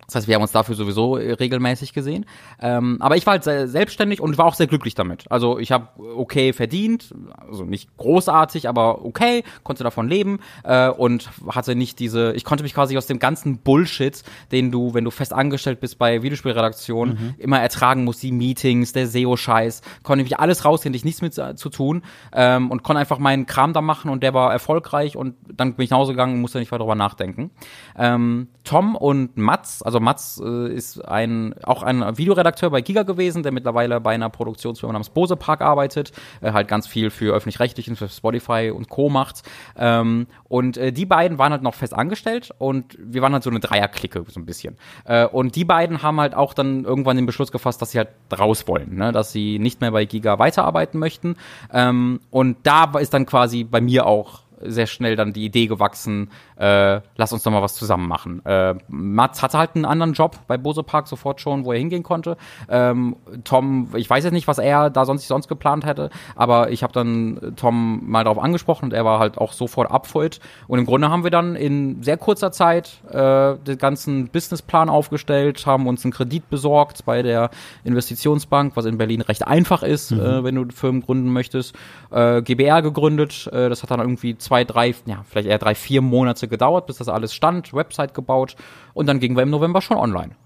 das 0.06 0.14
heißt, 0.14 0.28
wir 0.28 0.36
haben 0.36 0.42
uns 0.42 0.52
dafür 0.52 0.74
sowieso 0.74 1.16
äh, 1.16 1.32
regelmäßig 1.32 1.92
gesehen. 1.92 2.26
Ähm, 2.60 2.98
aber 3.00 3.16
ich 3.16 3.26
war 3.26 3.32
halt 3.32 3.44
selbstständig 3.44 4.20
und 4.20 4.38
war 4.38 4.46
auch 4.46 4.54
sehr 4.54 4.68
glücklich 4.68 4.94
damit. 4.94 5.30
Also 5.30 5.58
ich 5.58 5.72
habe 5.72 5.88
okay 6.16 6.52
verdient, 6.52 7.12
also 7.36 7.64
nicht 7.64 7.96
großartig, 7.96 8.68
aber 8.68 9.04
okay, 9.04 9.42
konnte 9.64 9.82
davon 9.82 10.08
leben 10.08 10.38
äh, 10.64 10.88
und 10.88 11.30
hatte 11.48 11.74
nicht 11.74 11.98
diese, 11.98 12.32
ich 12.34 12.44
konnte 12.44 12.62
mich 12.62 12.74
quasi 12.74 12.96
aus 12.96 13.06
dem 13.06 13.18
ganzen 13.18 13.58
Bullshit, 13.58 14.22
den 14.52 14.70
du, 14.70 14.94
wenn 14.94 15.04
du 15.04 15.10
fest 15.10 15.32
angestellt 15.32 15.80
bist 15.80 15.98
bei 15.98 16.22
Videospielredaktionen, 16.22 17.14
mhm. 17.14 17.34
immer 17.38 17.60
ertragen 17.60 18.04
musst, 18.04 18.22
die 18.22 18.32
Meetings, 18.32 18.92
der 18.92 19.08
SEO-Scheiß, 19.08 19.82
konnte 20.04 20.24
ich 20.24 20.38
alles 20.38 20.64
rausgehen, 20.64 20.94
ich 20.94 21.04
nichts 21.04 21.20
mit 21.20 21.36
äh, 21.36 21.56
zu 21.56 21.68
tun 21.68 22.02
ähm, 22.32 22.70
und 22.70 22.84
konnte 22.84 23.00
einfach 23.00 23.18
meinen 23.18 23.46
Kram 23.46 23.72
da 23.72 23.80
machen 23.80 24.10
und 24.10 24.22
der 24.22 24.34
war 24.34 24.52
erfolgreich 24.52 25.16
und 25.16 25.34
dann 25.52 25.74
bin 25.74 25.84
ich 25.84 25.90
nach 25.90 25.98
Hause 25.98 26.12
gegangen 26.12 26.34
und 26.34 26.40
musste 26.40 26.58
nicht 26.58 26.70
weiter 26.70 26.80
darüber 26.80 26.94
nachdenken. 26.94 27.50
Ähm, 27.96 28.48
Tom 28.62 28.96
und 28.96 29.36
Mats, 29.36 29.82
also 29.82 29.95
also 29.96 30.04
Mats 30.04 30.42
äh, 30.44 30.74
ist 30.74 31.00
ein, 31.08 31.54
auch 31.62 31.82
ein 31.82 32.18
Videoredakteur 32.18 32.68
bei 32.70 32.82
Giga 32.82 33.02
gewesen, 33.02 33.42
der 33.42 33.52
mittlerweile 33.52 33.98
bei 34.00 34.14
einer 34.14 34.28
Produktionsfirma 34.28 34.92
namens 34.92 35.08
Bose 35.08 35.36
Park 35.36 35.62
arbeitet, 35.62 36.12
äh, 36.42 36.52
halt 36.52 36.68
ganz 36.68 36.86
viel 36.86 37.08
für 37.10 37.34
öffentlich-rechtlichen, 37.34 37.96
für 37.96 38.08
Spotify 38.08 38.72
und 38.74 38.90
Co. 38.90 39.08
macht. 39.08 39.42
Ähm, 39.76 40.26
und 40.44 40.76
äh, 40.76 40.92
die 40.92 41.06
beiden 41.06 41.38
waren 41.38 41.52
halt 41.52 41.62
noch 41.62 41.74
fest 41.74 41.94
angestellt 41.94 42.50
und 42.58 42.96
wir 42.98 43.22
waren 43.22 43.32
halt 43.32 43.42
so 43.42 43.48
eine 43.48 43.60
Dreierklicke, 43.60 44.24
so 44.28 44.38
ein 44.38 44.44
bisschen. 44.44 44.76
Äh, 45.06 45.26
und 45.26 45.56
die 45.56 45.64
beiden 45.64 46.02
haben 46.02 46.20
halt 46.20 46.34
auch 46.34 46.52
dann 46.52 46.84
irgendwann 46.84 47.16
den 47.16 47.26
Beschluss 47.26 47.50
gefasst, 47.50 47.80
dass 47.80 47.92
sie 47.92 47.98
halt 47.98 48.10
raus 48.38 48.68
wollen, 48.68 48.96
ne? 48.96 49.12
dass 49.12 49.32
sie 49.32 49.58
nicht 49.58 49.80
mehr 49.80 49.92
bei 49.92 50.04
Giga 50.04 50.38
weiterarbeiten 50.38 50.98
möchten. 50.98 51.36
Ähm, 51.72 52.20
und 52.30 52.58
da 52.64 52.84
ist 52.98 53.14
dann 53.14 53.24
quasi 53.24 53.64
bei 53.64 53.80
mir 53.80 54.06
auch 54.06 54.40
sehr 54.60 54.86
schnell 54.86 55.16
dann 55.16 55.32
die 55.32 55.44
Idee 55.44 55.66
gewachsen, 55.66 56.30
äh, 56.56 57.00
lass 57.16 57.32
uns 57.32 57.42
doch 57.42 57.52
mal 57.52 57.62
was 57.62 57.74
zusammen 57.74 58.08
machen. 58.08 58.44
Äh, 58.44 58.74
Mats 58.88 59.42
hatte 59.42 59.58
halt 59.58 59.74
einen 59.74 59.84
anderen 59.84 60.12
Job 60.12 60.38
bei 60.46 60.56
Bose 60.56 60.82
Park 60.82 61.08
sofort 61.08 61.40
schon, 61.40 61.64
wo 61.64 61.72
er 61.72 61.78
hingehen 61.78 62.02
konnte. 62.02 62.36
Ähm, 62.68 63.16
Tom, 63.44 63.88
ich 63.94 64.08
weiß 64.08 64.24
jetzt 64.24 64.32
nicht, 64.32 64.48
was 64.48 64.58
er 64.58 64.90
da 64.90 65.04
sonst 65.04 65.26
sonst 65.26 65.48
geplant 65.48 65.84
hätte, 65.84 66.10
aber 66.34 66.70
ich 66.70 66.82
habe 66.82 66.92
dann 66.92 67.54
Tom 67.56 68.02
mal 68.08 68.24
darauf 68.24 68.42
angesprochen 68.42 68.86
und 68.86 68.92
er 68.92 69.04
war 69.04 69.18
halt 69.18 69.38
auch 69.38 69.52
sofort 69.52 69.90
up 69.90 70.06
for 70.06 70.24
it. 70.24 70.40
Und 70.68 70.78
im 70.78 70.86
Grunde 70.86 71.10
haben 71.10 71.24
wir 71.24 71.30
dann 71.30 71.56
in 71.56 72.02
sehr 72.02 72.16
kurzer 72.16 72.52
Zeit 72.52 73.02
äh, 73.10 73.56
den 73.56 73.78
ganzen 73.78 74.28
Businessplan 74.28 74.88
aufgestellt, 74.88 75.66
haben 75.66 75.86
uns 75.86 76.04
einen 76.04 76.12
Kredit 76.12 76.48
besorgt 76.48 77.04
bei 77.04 77.22
der 77.22 77.50
Investitionsbank, 77.84 78.76
was 78.76 78.84
in 78.84 78.98
Berlin 78.98 79.20
recht 79.20 79.46
einfach 79.46 79.82
ist, 79.82 80.12
mhm. 80.12 80.20
äh, 80.20 80.44
wenn 80.44 80.54
du 80.54 80.66
Firmen 80.74 81.02
gründen 81.02 81.32
möchtest. 81.32 81.74
Äh, 82.10 82.42
GBR 82.42 82.82
gegründet, 82.82 83.48
äh, 83.52 83.68
das 83.68 83.82
hat 83.82 83.90
dann 83.90 84.00
irgendwie 84.00 84.38
zwei, 84.46 84.64
drei, 84.64 84.94
ja, 85.06 85.24
vielleicht 85.28 85.48
eher 85.48 85.58
drei, 85.58 85.74
vier 85.74 86.00
Monate 86.02 86.46
gedauert, 86.48 86.86
bis 86.86 86.96
das 86.96 87.08
alles 87.08 87.34
stand, 87.34 87.74
Website 87.74 88.14
gebaut 88.14 88.56
und 88.94 89.06
dann 89.06 89.18
gingen 89.20 89.36
wir 89.36 89.42
im 89.42 89.50
November 89.50 89.80
schon 89.80 89.96
online. 89.96 90.36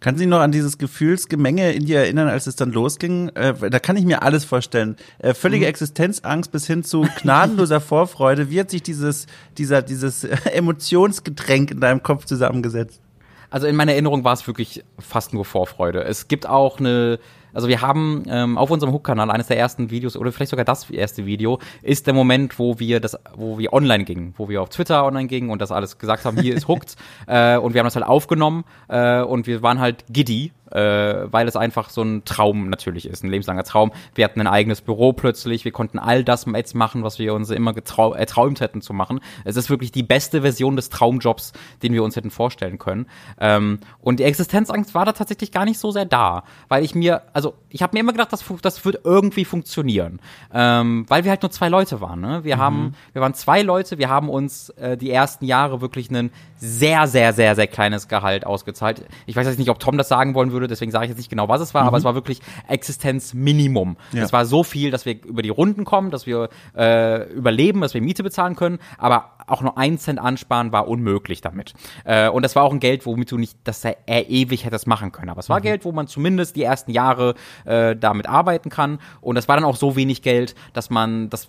Kannst 0.00 0.18
du 0.18 0.24
dich 0.24 0.28
noch 0.28 0.40
an 0.40 0.50
dieses 0.50 0.78
Gefühlsgemenge 0.78 1.72
in 1.72 1.86
dir 1.86 2.00
erinnern, 2.00 2.28
als 2.28 2.46
es 2.46 2.56
dann 2.56 2.72
losging? 2.72 3.28
Äh, 3.30 3.70
da 3.70 3.78
kann 3.78 3.96
ich 3.96 4.04
mir 4.04 4.22
alles 4.22 4.44
vorstellen. 4.44 4.96
Äh, 5.18 5.32
völlige 5.32 5.64
mhm. 5.64 5.70
Existenzangst 5.70 6.50
bis 6.50 6.66
hin 6.66 6.82
zu 6.82 7.06
gnadenloser 7.22 7.80
Vorfreude. 7.80 8.50
Wie 8.50 8.58
hat 8.58 8.70
sich 8.70 8.82
dieses, 8.82 9.26
dieser, 9.58 9.82
dieses 9.82 10.24
Emotionsgetränk 10.44 11.70
in 11.70 11.80
deinem 11.80 12.02
Kopf 12.02 12.24
zusammengesetzt? 12.24 13.00
Also 13.48 13.66
in 13.66 13.76
meiner 13.76 13.92
Erinnerung 13.92 14.24
war 14.24 14.32
es 14.32 14.46
wirklich 14.46 14.84
fast 14.98 15.32
nur 15.32 15.44
Vorfreude. 15.44 16.02
Es 16.02 16.28
gibt 16.28 16.48
auch 16.48 16.80
eine, 16.80 17.20
also 17.52 17.68
wir 17.68 17.80
haben 17.80 18.24
ähm, 18.28 18.58
auf 18.58 18.70
unserem 18.70 18.92
Hook-Kanal 18.92 19.30
eines 19.30 19.46
der 19.48 19.58
ersten 19.58 19.90
Videos 19.90 20.16
oder 20.16 20.32
vielleicht 20.32 20.50
sogar 20.50 20.64
das 20.64 20.90
erste 20.90 21.26
Video 21.26 21.58
ist 21.82 22.06
der 22.06 22.14
Moment, 22.14 22.58
wo 22.58 22.78
wir 22.78 23.00
das, 23.00 23.18
wo 23.34 23.58
wir 23.58 23.72
online 23.72 24.04
gingen, 24.04 24.34
wo 24.36 24.48
wir 24.48 24.62
auf 24.62 24.68
Twitter 24.68 25.04
online 25.04 25.28
gingen 25.28 25.50
und 25.50 25.60
das 25.60 25.72
alles 25.72 25.98
gesagt 25.98 26.24
haben, 26.24 26.40
hier 26.40 26.54
ist 26.54 26.68
Hooked. 26.68 26.96
Äh, 27.26 27.58
und 27.58 27.74
wir 27.74 27.80
haben 27.80 27.86
das 27.86 27.96
halt 27.96 28.06
aufgenommen 28.06 28.64
äh, 28.88 29.20
und 29.20 29.46
wir 29.46 29.62
waren 29.62 29.78
halt 29.78 30.04
giddy 30.10 30.52
äh, 30.70 31.32
weil 31.32 31.48
es 31.48 31.56
einfach 31.56 31.90
so 31.90 32.02
ein 32.02 32.24
Traum 32.24 32.68
natürlich 32.70 33.06
ist, 33.06 33.24
ein 33.24 33.30
lebenslanger 33.30 33.64
Traum. 33.64 33.92
Wir 34.14 34.24
hatten 34.24 34.40
ein 34.40 34.46
eigenes 34.46 34.80
Büro 34.80 35.12
plötzlich, 35.12 35.64
wir 35.64 35.72
konnten 35.72 35.98
all 35.98 36.24
das 36.24 36.46
jetzt 36.54 36.74
machen, 36.74 37.02
was 37.02 37.18
wir 37.18 37.34
uns 37.34 37.50
immer 37.50 37.74
erträumt 37.76 38.60
hätten 38.60 38.80
zu 38.82 38.92
machen. 38.92 39.20
Es 39.44 39.56
ist 39.56 39.70
wirklich 39.70 39.92
die 39.92 40.02
beste 40.02 40.42
Version 40.42 40.76
des 40.76 40.90
Traumjobs, 40.90 41.52
den 41.82 41.92
wir 41.92 42.02
uns 42.02 42.16
hätten 42.16 42.30
vorstellen 42.30 42.78
können. 42.78 43.06
Ähm, 43.38 43.78
und 44.00 44.20
die 44.20 44.24
Existenzangst 44.24 44.94
war 44.94 45.04
da 45.04 45.12
tatsächlich 45.12 45.52
gar 45.52 45.64
nicht 45.64 45.78
so 45.78 45.90
sehr 45.90 46.04
da, 46.04 46.44
weil 46.68 46.84
ich 46.84 46.94
mir, 46.94 47.22
also 47.32 47.54
ich 47.68 47.82
habe 47.82 47.94
mir 47.94 48.00
immer 48.00 48.12
gedacht, 48.12 48.32
das, 48.32 48.44
das 48.62 48.84
wird 48.84 49.00
irgendwie 49.04 49.44
funktionieren, 49.44 50.20
ähm, 50.52 51.04
weil 51.08 51.24
wir 51.24 51.30
halt 51.30 51.42
nur 51.42 51.50
zwei 51.50 51.68
Leute 51.68 52.00
waren. 52.00 52.20
Ne? 52.20 52.44
Wir 52.44 52.56
mhm. 52.56 52.60
haben, 52.60 52.94
wir 53.12 53.22
waren 53.22 53.34
zwei 53.34 53.62
Leute, 53.62 53.98
wir 53.98 54.08
haben 54.08 54.28
uns 54.28 54.70
äh, 54.70 54.96
die 54.96 55.10
ersten 55.10 55.44
Jahre 55.44 55.80
wirklich 55.80 56.10
einen 56.10 56.30
sehr, 56.56 57.06
sehr, 57.06 57.32
sehr, 57.32 57.54
sehr 57.54 57.66
kleines 57.66 58.08
Gehalt 58.08 58.46
ausgezahlt. 58.46 59.04
Ich 59.26 59.36
weiß 59.36 59.46
jetzt 59.46 59.58
nicht, 59.58 59.70
ob 59.70 59.78
Tom 59.78 59.96
das 59.96 60.08
sagen 60.08 60.34
wollen 60.34 60.52
würde, 60.52 60.59
deswegen 60.66 60.90
sage 60.90 61.04
ich 61.04 61.08
jetzt 61.10 61.18
nicht 61.18 61.30
genau, 61.30 61.48
was 61.48 61.60
es 61.60 61.74
war, 61.74 61.82
mhm. 61.82 61.88
aber 61.88 61.98
es 61.98 62.04
war 62.04 62.14
wirklich 62.14 62.40
Existenzminimum. 62.68 63.96
Ja. 64.12 64.22
Es 64.22 64.32
war 64.32 64.44
so 64.44 64.62
viel, 64.62 64.90
dass 64.90 65.06
wir 65.06 65.22
über 65.24 65.42
die 65.42 65.48
Runden 65.48 65.84
kommen, 65.84 66.10
dass 66.10 66.26
wir 66.26 66.48
äh, 66.76 67.30
überleben, 67.32 67.80
dass 67.80 67.94
wir 67.94 68.00
Miete 68.00 68.22
bezahlen 68.22 68.56
können, 68.56 68.78
aber 68.98 69.32
auch 69.46 69.62
nur 69.62 69.76
ein 69.76 69.98
Cent 69.98 70.18
ansparen 70.18 70.72
war 70.72 70.88
unmöglich 70.88 71.40
damit. 71.40 71.74
Äh, 72.04 72.28
und 72.28 72.42
das 72.42 72.56
war 72.56 72.62
auch 72.62 72.72
ein 72.72 72.80
Geld, 72.80 73.06
womit 73.06 73.30
du 73.30 73.38
nicht, 73.38 73.58
dass 73.64 73.84
er, 73.84 73.96
ewig 74.06 74.64
hättest 74.64 74.86
machen 74.86 75.12
können. 75.12 75.30
Aber 75.30 75.40
es 75.40 75.48
war 75.48 75.58
mhm. 75.58 75.64
Geld, 75.64 75.84
wo 75.84 75.92
man 75.92 76.06
zumindest 76.06 76.56
die 76.56 76.62
ersten 76.62 76.90
Jahre 76.90 77.34
äh, 77.64 77.96
damit 77.96 78.28
arbeiten 78.28 78.70
kann. 78.70 78.98
Und 79.20 79.34
das 79.34 79.48
war 79.48 79.56
dann 79.56 79.64
auch 79.64 79.76
so 79.76 79.96
wenig 79.96 80.22
Geld, 80.22 80.54
dass 80.72 80.90
man, 80.90 81.30
dass 81.30 81.48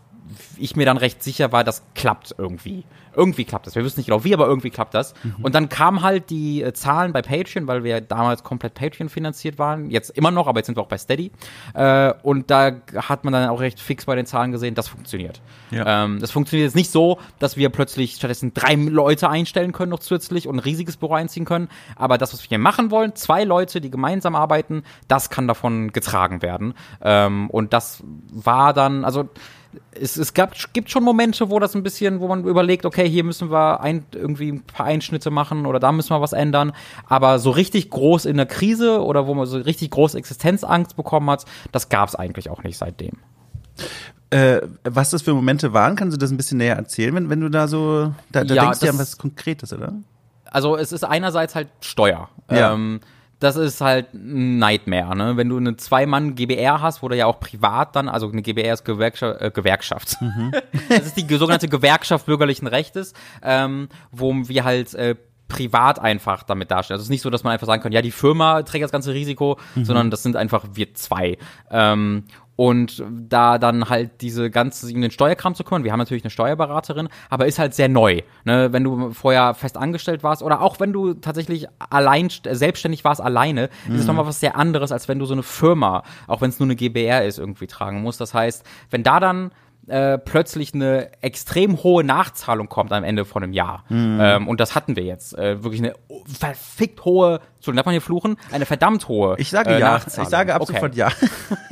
ich 0.57 0.75
mir 0.75 0.85
dann 0.85 0.97
recht 0.97 1.23
sicher 1.23 1.51
war, 1.51 1.63
das 1.63 1.83
klappt 1.95 2.35
irgendwie. 2.37 2.83
Irgendwie 3.13 3.43
klappt 3.43 3.67
das. 3.67 3.75
Wir 3.75 3.83
wissen 3.83 3.99
nicht 3.99 4.07
genau 4.07 4.23
wie, 4.23 4.33
aber 4.33 4.47
irgendwie 4.47 4.69
klappt 4.69 4.93
das. 4.93 5.13
Mhm. 5.23 5.35
Und 5.41 5.53
dann 5.53 5.67
kamen 5.67 6.01
halt 6.01 6.29
die 6.29 6.63
äh, 6.63 6.71
Zahlen 6.73 7.11
bei 7.11 7.21
Patreon, 7.21 7.67
weil 7.67 7.83
wir 7.83 7.99
damals 7.99 8.43
komplett 8.43 8.73
Patreon 8.73 9.09
finanziert 9.09 9.59
waren. 9.59 9.89
Jetzt 9.89 10.11
immer 10.11 10.31
noch, 10.31 10.47
aber 10.47 10.59
jetzt 10.59 10.67
sind 10.67 10.77
wir 10.77 10.81
auch 10.81 10.87
bei 10.87 10.97
Steady. 10.97 11.31
Äh, 11.73 12.13
und 12.23 12.49
da 12.49 12.71
hat 12.95 13.25
man 13.25 13.33
dann 13.33 13.49
auch 13.49 13.59
recht 13.59 13.81
fix 13.81 14.05
bei 14.05 14.15
den 14.15 14.25
Zahlen 14.25 14.51
gesehen, 14.51 14.75
das 14.75 14.87
funktioniert. 14.87 15.41
Ja. 15.71 16.05
Ähm, 16.05 16.19
das 16.19 16.31
funktioniert 16.31 16.67
jetzt 16.67 16.75
nicht 16.75 16.89
so, 16.89 17.19
dass 17.39 17.57
wir 17.57 17.69
plötzlich 17.69 18.15
stattdessen 18.15 18.53
drei 18.53 18.75
Leute 18.75 19.29
einstellen 19.29 19.73
können 19.73 19.91
noch 19.91 19.99
zusätzlich 19.99 20.47
und 20.47 20.55
ein 20.55 20.59
riesiges 20.59 20.95
Büro 20.95 21.13
einziehen 21.13 21.43
können. 21.43 21.67
Aber 21.97 22.17
das, 22.17 22.31
was 22.33 22.43
wir 22.43 22.49
hier 22.49 22.59
machen 22.59 22.91
wollen, 22.91 23.15
zwei 23.15 23.43
Leute, 23.43 23.81
die 23.81 23.91
gemeinsam 23.91 24.35
arbeiten, 24.35 24.83
das 25.09 25.29
kann 25.29 25.47
davon 25.47 25.91
getragen 25.91 26.41
werden. 26.41 26.75
Ähm, 27.01 27.49
und 27.49 27.73
das 27.73 28.03
war 28.31 28.73
dann, 28.73 29.03
also 29.03 29.29
es, 29.93 30.17
es 30.17 30.33
gab, 30.33 30.53
gibt 30.73 30.89
schon 30.89 31.03
Momente, 31.03 31.49
wo 31.49 31.59
das 31.59 31.75
ein 31.75 31.83
bisschen, 31.83 32.19
wo 32.19 32.27
man 32.27 32.43
überlegt, 32.45 32.85
okay, 32.85 33.07
hier 33.07 33.23
müssen 33.23 33.51
wir 33.51 33.81
ein, 33.81 34.05
irgendwie 34.13 34.51
ein 34.51 34.61
paar 34.61 34.85
Einschnitte 34.85 35.31
machen 35.31 35.65
oder 35.65 35.79
da 35.79 35.91
müssen 35.91 36.09
wir 36.09 36.21
was 36.21 36.33
ändern. 36.33 36.73
Aber 37.07 37.39
so 37.39 37.51
richtig 37.51 37.89
groß 37.89 38.25
in 38.25 38.37
der 38.37 38.45
Krise 38.45 39.03
oder 39.03 39.27
wo 39.27 39.33
man 39.33 39.45
so 39.45 39.57
richtig 39.57 39.91
große 39.91 40.17
Existenzangst 40.17 40.95
bekommen 40.95 41.29
hat, 41.29 41.45
das 41.71 41.89
gab 41.89 42.09
es 42.09 42.15
eigentlich 42.15 42.49
auch 42.49 42.63
nicht 42.63 42.77
seitdem. 42.77 43.17
Äh, 44.29 44.61
was 44.83 45.09
das 45.09 45.21
für 45.21 45.33
Momente 45.33 45.73
waren, 45.73 45.95
kannst 45.95 46.15
du 46.15 46.19
das 46.19 46.31
ein 46.31 46.37
bisschen 46.37 46.57
näher 46.57 46.75
erzählen, 46.75 47.13
wenn, 47.15 47.29
wenn 47.29 47.41
du 47.41 47.49
da 47.49 47.67
so, 47.67 48.13
da, 48.31 48.43
da 48.43 48.55
ja, 48.55 48.63
denkst 48.63 48.79
du 48.79 48.85
ja 48.85 48.91
an 48.93 48.99
was 48.99 49.17
Konkretes, 49.17 49.73
oder? 49.73 49.93
Also 50.45 50.77
es 50.77 50.91
ist 50.91 51.03
einerseits 51.03 51.55
halt 51.55 51.69
Steuer. 51.81 52.29
Ja. 52.49 52.73
Ähm, 52.73 52.99
das 53.41 53.55
ist 53.55 53.81
halt 53.81 54.13
ein 54.13 54.59
Nightmare, 54.59 55.15
ne? 55.15 55.35
Wenn 55.35 55.49
du 55.49 55.57
eine 55.57 55.75
Zwei-Mann-GBR 55.75 56.79
hast, 56.79 57.01
wo 57.01 57.09
du 57.09 57.17
ja 57.17 57.25
auch 57.25 57.39
privat 57.39 57.95
dann, 57.95 58.07
also 58.07 58.29
eine 58.29 58.43
GBR 58.43 58.73
ist 58.73 58.85
Gewerkschaft, 58.85 59.41
äh, 59.41 59.49
Gewerkschaft. 59.49 60.21
Mhm. 60.21 60.51
das 60.89 61.07
ist 61.07 61.17
die 61.17 61.27
sogenannte 61.35 61.67
Gewerkschaft 61.67 62.27
bürgerlichen 62.27 62.67
Rechtes, 62.67 63.13
ähm, 63.41 63.89
wo 64.11 64.31
wir 64.31 64.63
halt 64.63 64.93
äh, 64.93 65.15
privat 65.47 65.99
einfach 65.99 66.43
damit 66.43 66.69
darstellen. 66.69 66.95
Also 66.95 67.01
es 67.01 67.07
ist 67.07 67.11
nicht 67.11 67.23
so, 67.23 67.31
dass 67.31 67.43
man 67.43 67.53
einfach 67.53 67.67
sagen 67.67 67.81
kann, 67.81 67.91
ja, 67.91 68.03
die 68.03 68.11
Firma 68.11 68.61
trägt 68.61 68.83
das 68.83 68.91
ganze 68.91 69.13
Risiko, 69.13 69.57
mhm. 69.73 69.85
sondern 69.85 70.11
das 70.11 70.21
sind 70.21 70.35
einfach 70.35 70.63
wir 70.73 70.93
zwei. 70.93 71.39
Ähm, 71.71 72.25
und 72.61 73.03
da 73.09 73.57
dann 73.57 73.89
halt 73.89 74.21
diese 74.21 74.51
ganze, 74.51 74.93
um 74.93 75.01
den 75.01 75.09
Steuerkram 75.09 75.55
zu 75.55 75.63
kümmern. 75.63 75.83
Wir 75.83 75.93
haben 75.93 75.97
natürlich 75.97 76.23
eine 76.23 76.29
Steuerberaterin, 76.29 77.09
aber 77.31 77.47
ist 77.47 77.57
halt 77.57 77.73
sehr 77.73 77.89
neu. 77.89 78.21
Ne? 78.43 78.71
Wenn 78.71 78.83
du 78.83 79.13
vorher 79.13 79.55
fest 79.55 79.77
angestellt 79.77 80.21
warst 80.21 80.43
oder 80.43 80.61
auch 80.61 80.79
wenn 80.79 80.93
du 80.93 81.15
tatsächlich 81.15 81.65
allein, 81.89 82.29
selbstständig 82.29 83.03
warst, 83.03 83.19
alleine, 83.19 83.71
mhm. 83.87 83.95
ist 83.95 84.01
es 84.01 84.05
nochmal 84.05 84.27
was 84.27 84.39
sehr 84.39 84.57
anderes, 84.57 84.91
als 84.91 85.07
wenn 85.07 85.17
du 85.17 85.25
so 85.25 85.33
eine 85.33 85.41
Firma, 85.41 86.03
auch 86.27 86.41
wenn 86.41 86.51
es 86.51 86.59
nur 86.59 86.67
eine 86.67 86.75
GBR 86.75 87.25
ist, 87.25 87.39
irgendwie 87.39 87.65
tragen 87.65 88.03
musst. 88.03 88.21
Das 88.21 88.35
heißt, 88.35 88.63
wenn 88.91 89.01
da 89.01 89.19
dann 89.19 89.49
äh, 89.87 90.17
plötzlich 90.17 90.73
eine 90.73 91.11
extrem 91.21 91.81
hohe 91.83 92.03
Nachzahlung 92.03 92.69
kommt 92.69 92.91
am 92.91 93.03
Ende 93.03 93.25
von 93.25 93.43
einem 93.43 93.53
Jahr. 93.53 93.83
Mhm. 93.89 94.19
Ähm, 94.21 94.47
und 94.47 94.59
das 94.59 94.75
hatten 94.75 94.95
wir 94.95 95.03
jetzt. 95.03 95.37
Äh, 95.37 95.63
wirklich 95.63 95.81
eine 95.81 95.95
verfickt 96.25 97.03
hohe, 97.03 97.39
so 97.59 97.71
darf 97.71 97.85
man 97.85 97.93
hier 97.93 98.01
fluchen, 98.01 98.37
eine 98.51 98.65
verdammt 98.65 99.07
hohe 99.07 99.35
Ich 99.37 99.49
sage 99.49 99.71
äh, 99.71 99.79
ja. 99.79 99.93
Nachzahlung. 99.93 100.27
Ich 100.27 100.29
sage 100.29 100.53
ab 100.53 100.61
okay. 100.61 100.73
sofort 100.73 100.95
ja. 100.95 101.09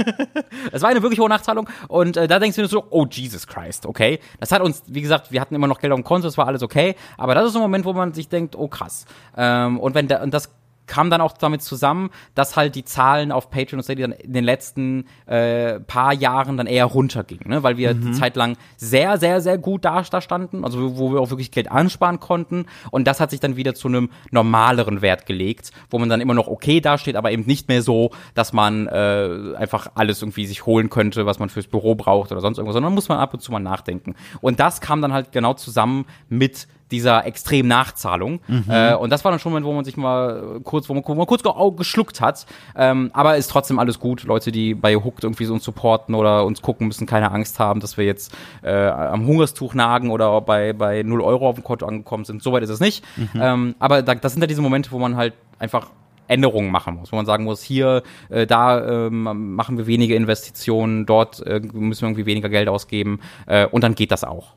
Es 0.71 0.81
war 0.81 0.89
eine 0.89 1.01
wirklich 1.01 1.19
hohe 1.19 1.29
Nachzahlung 1.29 1.69
und 1.87 2.17
äh, 2.17 2.27
da 2.27 2.39
denkst 2.39 2.55
du 2.55 2.61
dir 2.63 2.67
so, 2.67 2.85
oh 2.89 3.05
Jesus 3.09 3.47
Christ, 3.47 3.85
okay. 3.85 4.19
Das 4.39 4.51
hat 4.51 4.61
uns, 4.61 4.83
wie 4.87 5.01
gesagt, 5.01 5.31
wir 5.31 5.39
hatten 5.39 5.55
immer 5.55 5.67
noch 5.67 5.79
Geld 5.79 5.93
auf 5.93 5.99
dem 5.99 6.03
Konto, 6.03 6.27
das 6.27 6.37
war 6.37 6.47
alles 6.47 6.63
okay. 6.63 6.95
Aber 7.17 7.35
das 7.35 7.47
ist 7.47 7.53
so 7.53 7.59
ein 7.59 7.63
Moment, 7.63 7.85
wo 7.85 7.93
man 7.93 8.13
sich 8.13 8.27
denkt, 8.27 8.55
oh 8.55 8.67
krass. 8.67 9.05
Ähm, 9.37 9.79
und 9.79 9.95
wenn 9.95 10.07
da, 10.07 10.21
und 10.21 10.33
das 10.33 10.51
kam 10.89 11.09
dann 11.09 11.21
auch 11.21 11.31
damit 11.33 11.61
zusammen, 11.61 12.09
dass 12.35 12.57
halt 12.57 12.75
die 12.75 12.83
Zahlen 12.83 13.31
auf 13.31 13.49
Patreon 13.49 13.79
und 13.79 13.83
Steady 13.83 14.01
dann 14.01 14.11
in 14.11 14.33
den 14.33 14.43
letzten 14.43 15.05
äh, 15.27 15.79
paar 15.79 16.13
Jahren 16.13 16.57
dann 16.57 16.67
eher 16.67 16.85
runtergingen, 16.85 17.47
ne? 17.47 17.63
weil 17.63 17.77
wir 17.77 17.93
mhm. 17.93 18.01
die 18.01 18.11
Zeit 18.11 18.35
lang 18.35 18.57
sehr, 18.75 19.17
sehr, 19.17 19.39
sehr 19.39 19.57
gut 19.57 19.85
da, 19.85 20.01
da 20.01 20.19
standen, 20.19 20.65
also 20.65 20.97
wo 20.97 21.13
wir 21.13 21.21
auch 21.21 21.29
wirklich 21.29 21.51
Geld 21.51 21.71
ansparen 21.71 22.19
konnten 22.19 22.65
und 22.91 23.07
das 23.07 23.19
hat 23.19 23.29
sich 23.29 23.39
dann 23.39 23.55
wieder 23.55 23.75
zu 23.75 23.87
einem 23.87 24.09
normaleren 24.31 25.01
Wert 25.01 25.25
gelegt, 25.25 25.71
wo 25.89 25.99
man 25.99 26.09
dann 26.09 26.19
immer 26.21 26.33
noch 26.33 26.47
okay 26.47 26.81
dasteht, 26.81 27.15
aber 27.15 27.31
eben 27.31 27.43
nicht 27.45 27.67
mehr 27.67 27.81
so, 27.81 28.09
dass 28.33 28.51
man 28.51 28.87
äh, 28.87 29.55
einfach 29.55 29.91
alles 29.93 30.21
irgendwie 30.21 30.47
sich 30.47 30.65
holen 30.65 30.89
könnte, 30.89 31.25
was 31.25 31.39
man 31.39 31.49
fürs 31.49 31.67
Büro 31.67 31.95
braucht 31.95 32.31
oder 32.31 32.41
sonst 32.41 32.57
irgendwas, 32.57 32.73
sondern 32.73 32.93
muss 32.93 33.09
man 33.09 33.19
ab 33.19 33.33
und 33.33 33.41
zu 33.41 33.51
mal 33.51 33.59
nachdenken. 33.59 34.15
Und 34.41 34.59
das 34.59 34.81
kam 34.81 35.01
dann 35.01 35.13
halt 35.13 35.31
genau 35.31 35.53
zusammen 35.53 36.05
mit 36.29 36.67
dieser 36.91 37.25
extremen 37.25 37.69
Nachzahlung. 37.69 38.39
Mhm. 38.47 38.65
Äh, 38.69 38.95
und 38.95 39.11
das 39.11 39.23
war 39.23 39.31
dann 39.31 39.39
schon 39.39 39.51
ein 39.51 39.53
Moment, 39.53 39.65
wo 39.65 39.73
man 39.73 39.85
sich 39.85 39.97
mal 39.97 40.59
kurz, 40.63 40.89
wo 40.89 40.93
man, 40.93 41.03
wo 41.05 41.15
man 41.15 41.27
kurz 41.27 41.43
geschluckt 41.77 42.21
hat. 42.21 42.45
Ähm, 42.75 43.11
aber 43.13 43.37
ist 43.37 43.49
trotzdem 43.49 43.79
alles 43.79 43.99
gut. 43.99 44.23
Leute, 44.23 44.51
die 44.51 44.73
bei 44.73 44.95
Hooked 44.95 45.23
irgendwie 45.23 45.45
so 45.45 45.53
uns 45.53 45.63
supporten 45.63 46.15
oder 46.15 46.45
uns 46.45 46.61
gucken, 46.61 46.87
müssen 46.87 47.07
keine 47.07 47.31
Angst 47.31 47.59
haben, 47.59 47.79
dass 47.79 47.97
wir 47.97 48.05
jetzt 48.05 48.35
äh, 48.63 48.87
am 48.87 49.25
Hungerstuch 49.25 49.73
nagen 49.73 50.11
oder 50.11 50.41
bei, 50.41 50.73
bei 50.73 51.03
0 51.03 51.21
Euro 51.21 51.49
auf 51.49 51.55
dem 51.55 51.63
Konto 51.63 51.85
angekommen 51.85 52.25
sind. 52.25 52.41
Soweit 52.43 52.63
ist 52.63 52.69
es 52.69 52.79
nicht. 52.79 53.03
Mhm. 53.17 53.29
Ähm, 53.35 53.75
aber 53.79 54.01
da, 54.01 54.15
das 54.15 54.33
sind 54.33 54.41
ja 54.41 54.47
diese 54.47 54.61
Momente, 54.61 54.91
wo 54.91 54.99
man 54.99 55.15
halt 55.15 55.33
einfach 55.59 55.87
Änderungen 56.29 56.71
machen 56.71 56.95
muss, 56.95 57.11
wo 57.11 57.15
man 57.15 57.25
sagen 57.25 57.43
muss, 57.43 57.61
hier, 57.61 58.03
äh, 58.29 58.45
da 58.45 59.07
äh, 59.07 59.09
machen 59.09 59.77
wir 59.77 59.87
wenige 59.87 60.15
Investitionen, 60.15 61.05
dort 61.05 61.45
äh, 61.45 61.59
müssen 61.73 62.01
wir 62.01 62.07
irgendwie 62.09 62.25
weniger 62.25 62.49
Geld 62.49 62.69
ausgeben 62.69 63.19
äh, 63.47 63.65
und 63.65 63.83
dann 63.83 63.95
geht 63.95 64.11
das 64.11 64.23
auch. 64.23 64.53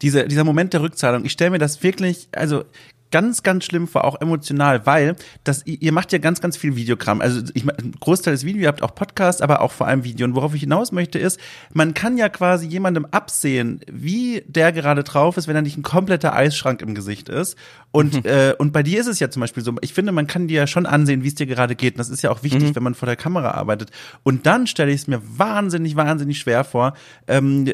Diese, 0.00 0.26
dieser 0.26 0.44
Moment 0.44 0.72
der 0.72 0.82
Rückzahlung, 0.82 1.24
ich 1.24 1.32
stelle 1.32 1.50
mir 1.50 1.58
das 1.58 1.82
wirklich, 1.82 2.28
also 2.32 2.64
ganz, 3.12 3.44
ganz 3.44 3.64
schlimm 3.64 3.86
vor, 3.86 4.04
auch 4.04 4.20
emotional, 4.20 4.84
weil 4.86 5.14
das, 5.44 5.64
ihr 5.64 5.92
macht 5.92 6.12
ja 6.12 6.18
ganz, 6.18 6.40
ganz 6.40 6.56
viel 6.56 6.74
Videokram. 6.74 7.20
Also 7.20 7.42
ich, 7.54 7.62
ein 7.64 7.92
Großteil 8.00 8.34
des 8.34 8.44
Video, 8.44 8.62
ihr 8.62 8.68
habt 8.68 8.82
auch 8.82 8.94
Podcast, 8.94 9.42
aber 9.42 9.60
auch 9.60 9.70
vor 9.70 9.86
allem 9.86 10.02
Video. 10.02 10.26
Und 10.26 10.34
worauf 10.34 10.54
ich 10.54 10.62
hinaus 10.62 10.90
möchte, 10.90 11.18
ist, 11.18 11.38
man 11.72 11.94
kann 11.94 12.16
ja 12.16 12.28
quasi 12.28 12.66
jemandem 12.66 13.06
absehen, 13.06 13.80
wie 13.90 14.42
der 14.48 14.72
gerade 14.72 15.04
drauf 15.04 15.36
ist, 15.36 15.46
wenn 15.46 15.54
er 15.54 15.62
nicht 15.62 15.76
ein 15.76 15.82
kompletter 15.82 16.34
Eisschrank 16.34 16.82
im 16.82 16.94
Gesicht 16.94 17.28
ist. 17.28 17.56
Und, 17.92 18.14
mhm. 18.14 18.30
äh, 18.30 18.54
und 18.54 18.72
bei 18.72 18.82
dir 18.82 18.98
ist 19.00 19.06
es 19.06 19.20
ja 19.20 19.28
zum 19.28 19.40
Beispiel 19.40 19.62
so, 19.62 19.74
ich 19.82 19.92
finde, 19.92 20.12
man 20.12 20.26
kann 20.26 20.48
dir 20.48 20.60
ja 20.60 20.66
schon 20.66 20.86
ansehen, 20.86 21.22
wie 21.22 21.28
es 21.28 21.34
dir 21.34 21.46
gerade 21.46 21.76
geht. 21.76 21.94
Und 21.94 21.98
das 21.98 22.08
ist 22.08 22.22
ja 22.22 22.30
auch 22.30 22.42
wichtig, 22.42 22.70
mhm. 22.70 22.76
wenn 22.76 22.82
man 22.82 22.94
vor 22.94 23.06
der 23.06 23.16
Kamera 23.16 23.50
arbeitet. 23.50 23.90
Und 24.22 24.46
dann 24.46 24.66
stelle 24.66 24.90
ich 24.90 25.02
es 25.02 25.06
mir 25.06 25.20
wahnsinnig, 25.22 25.94
wahnsinnig 25.94 26.38
schwer 26.38 26.64
vor, 26.64 26.94
ähm, 27.28 27.70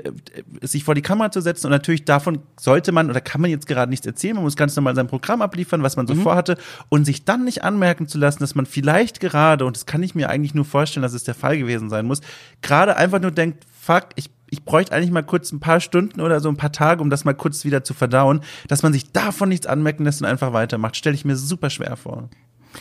sich 0.60 0.82
vor 0.82 0.96
die 0.96 1.02
Kamera 1.02 1.30
zu 1.30 1.40
setzen. 1.40 1.66
Und 1.66 1.72
natürlich 1.72 2.04
davon 2.04 2.40
sollte 2.58 2.90
man 2.90 3.08
oder 3.08 3.20
kann 3.20 3.40
man 3.40 3.50
jetzt 3.50 3.68
gerade 3.68 3.88
nichts 3.90 4.06
erzählen. 4.06 4.34
Man 4.34 4.42
muss 4.42 4.56
ganz 4.56 4.74
normal 4.74 4.96
sein 4.96 5.06
Programm 5.06 5.27
Programm 5.28 5.42
abliefern, 5.42 5.82
was 5.82 5.96
man 5.96 6.06
so 6.06 6.14
mhm. 6.14 6.22
vorhatte 6.22 6.56
und 6.88 7.04
sich 7.04 7.26
dann 7.26 7.44
nicht 7.44 7.62
anmerken 7.62 8.08
zu 8.08 8.16
lassen, 8.16 8.40
dass 8.40 8.54
man 8.54 8.64
vielleicht 8.64 9.20
gerade, 9.20 9.66
und 9.66 9.76
das 9.76 9.84
kann 9.84 10.02
ich 10.02 10.14
mir 10.14 10.30
eigentlich 10.30 10.54
nur 10.54 10.64
vorstellen, 10.64 11.02
dass 11.02 11.12
es 11.12 11.24
der 11.24 11.34
Fall 11.34 11.58
gewesen 11.58 11.90
sein 11.90 12.06
muss, 12.06 12.22
gerade 12.62 12.96
einfach 12.96 13.20
nur 13.20 13.30
denkt, 13.30 13.64
fuck, 13.78 14.08
ich 14.16 14.30
ich 14.50 14.64
bräuchte 14.64 14.94
eigentlich 14.94 15.10
mal 15.10 15.22
kurz 15.22 15.52
ein 15.52 15.60
paar 15.60 15.78
Stunden 15.78 16.22
oder 16.22 16.40
so 16.40 16.48
ein 16.48 16.56
paar 16.56 16.72
Tage, 16.72 17.02
um 17.02 17.10
das 17.10 17.26
mal 17.26 17.34
kurz 17.34 17.66
wieder 17.66 17.84
zu 17.84 17.92
verdauen, 17.92 18.40
dass 18.66 18.82
man 18.82 18.94
sich 18.94 19.12
davon 19.12 19.50
nichts 19.50 19.66
anmerken 19.66 20.04
lässt 20.04 20.22
und 20.22 20.26
einfach 20.26 20.54
weitermacht, 20.54 20.96
stelle 20.96 21.14
ich 21.14 21.26
mir 21.26 21.36
super 21.36 21.68
schwer 21.68 21.98
vor. 21.98 22.30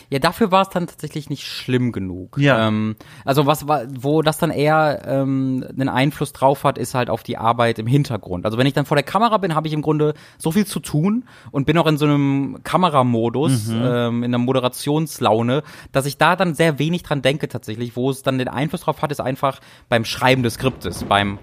Ja, 0.10 0.20
dafür 0.20 0.52
war 0.52 0.62
es 0.62 0.70
dann 0.70 0.88
tatsächlich 0.88 1.30
nicht 1.30 1.46
schlimm 1.46 1.92
genug. 1.92 2.38
Ja. 2.38 2.68
Ähm, 2.68 2.96
also 3.26 3.46
was 3.46 3.68
war, 3.68 3.84
wo 3.90 4.22
das 4.22 4.38
dann 4.38 4.52
eher 4.52 5.02
ähm, 5.06 5.66
einen 5.70 5.90
Einfluss 5.90 6.34
drauf 6.34 6.64
hat, 6.64 6.78
ist 6.78 6.94
halt 6.94 7.10
auf 7.10 7.24
die 7.24 7.38
Arbeit 7.38 7.80
im 7.80 7.88
Hintergrund. 7.88 8.46
Also 8.46 8.58
wenn 8.58 8.68
ich 8.68 8.74
dann 8.74 8.86
vor 8.86 8.96
der 8.98 9.04
Kamera 9.04 9.38
bin, 9.38 9.56
habe 9.56 9.68
ich 9.68 9.74
im 9.74 9.82
Grunde 9.82 10.14
so 10.38 10.52
viel 10.52 10.66
zu 10.66 10.80
tun 10.80 11.26
und 11.52 11.66
bin 11.66 11.78
auch 11.78 11.88
in 11.88 11.98
so 11.98 12.06
einem 12.06 12.60
Kameramodus, 12.64 13.68
mhm. 13.68 13.82
ähm, 13.84 14.24
in 14.24 14.34
einer 14.34 14.44
Moderationslaune, 14.44 15.64
dass 15.92 16.06
ich 16.06 16.18
da 16.18 16.36
dann 16.36 16.54
sehr 16.54 16.80
wenig 16.80 17.04
dran 17.04 17.22
denke 17.22 17.48
tatsächlich. 17.48 17.96
Wo 17.96 18.10
es 18.10 18.24
dann 18.24 18.38
den 18.38 18.48
Einfluss 18.48 18.82
drauf 18.82 19.02
hat, 19.02 19.12
ist 19.12 19.22
einfach 19.22 19.60
beim 19.90 20.06
Schreiben 20.06 20.44
des 20.44 20.56
Skriptes, 20.56 21.04
beim 21.04 21.40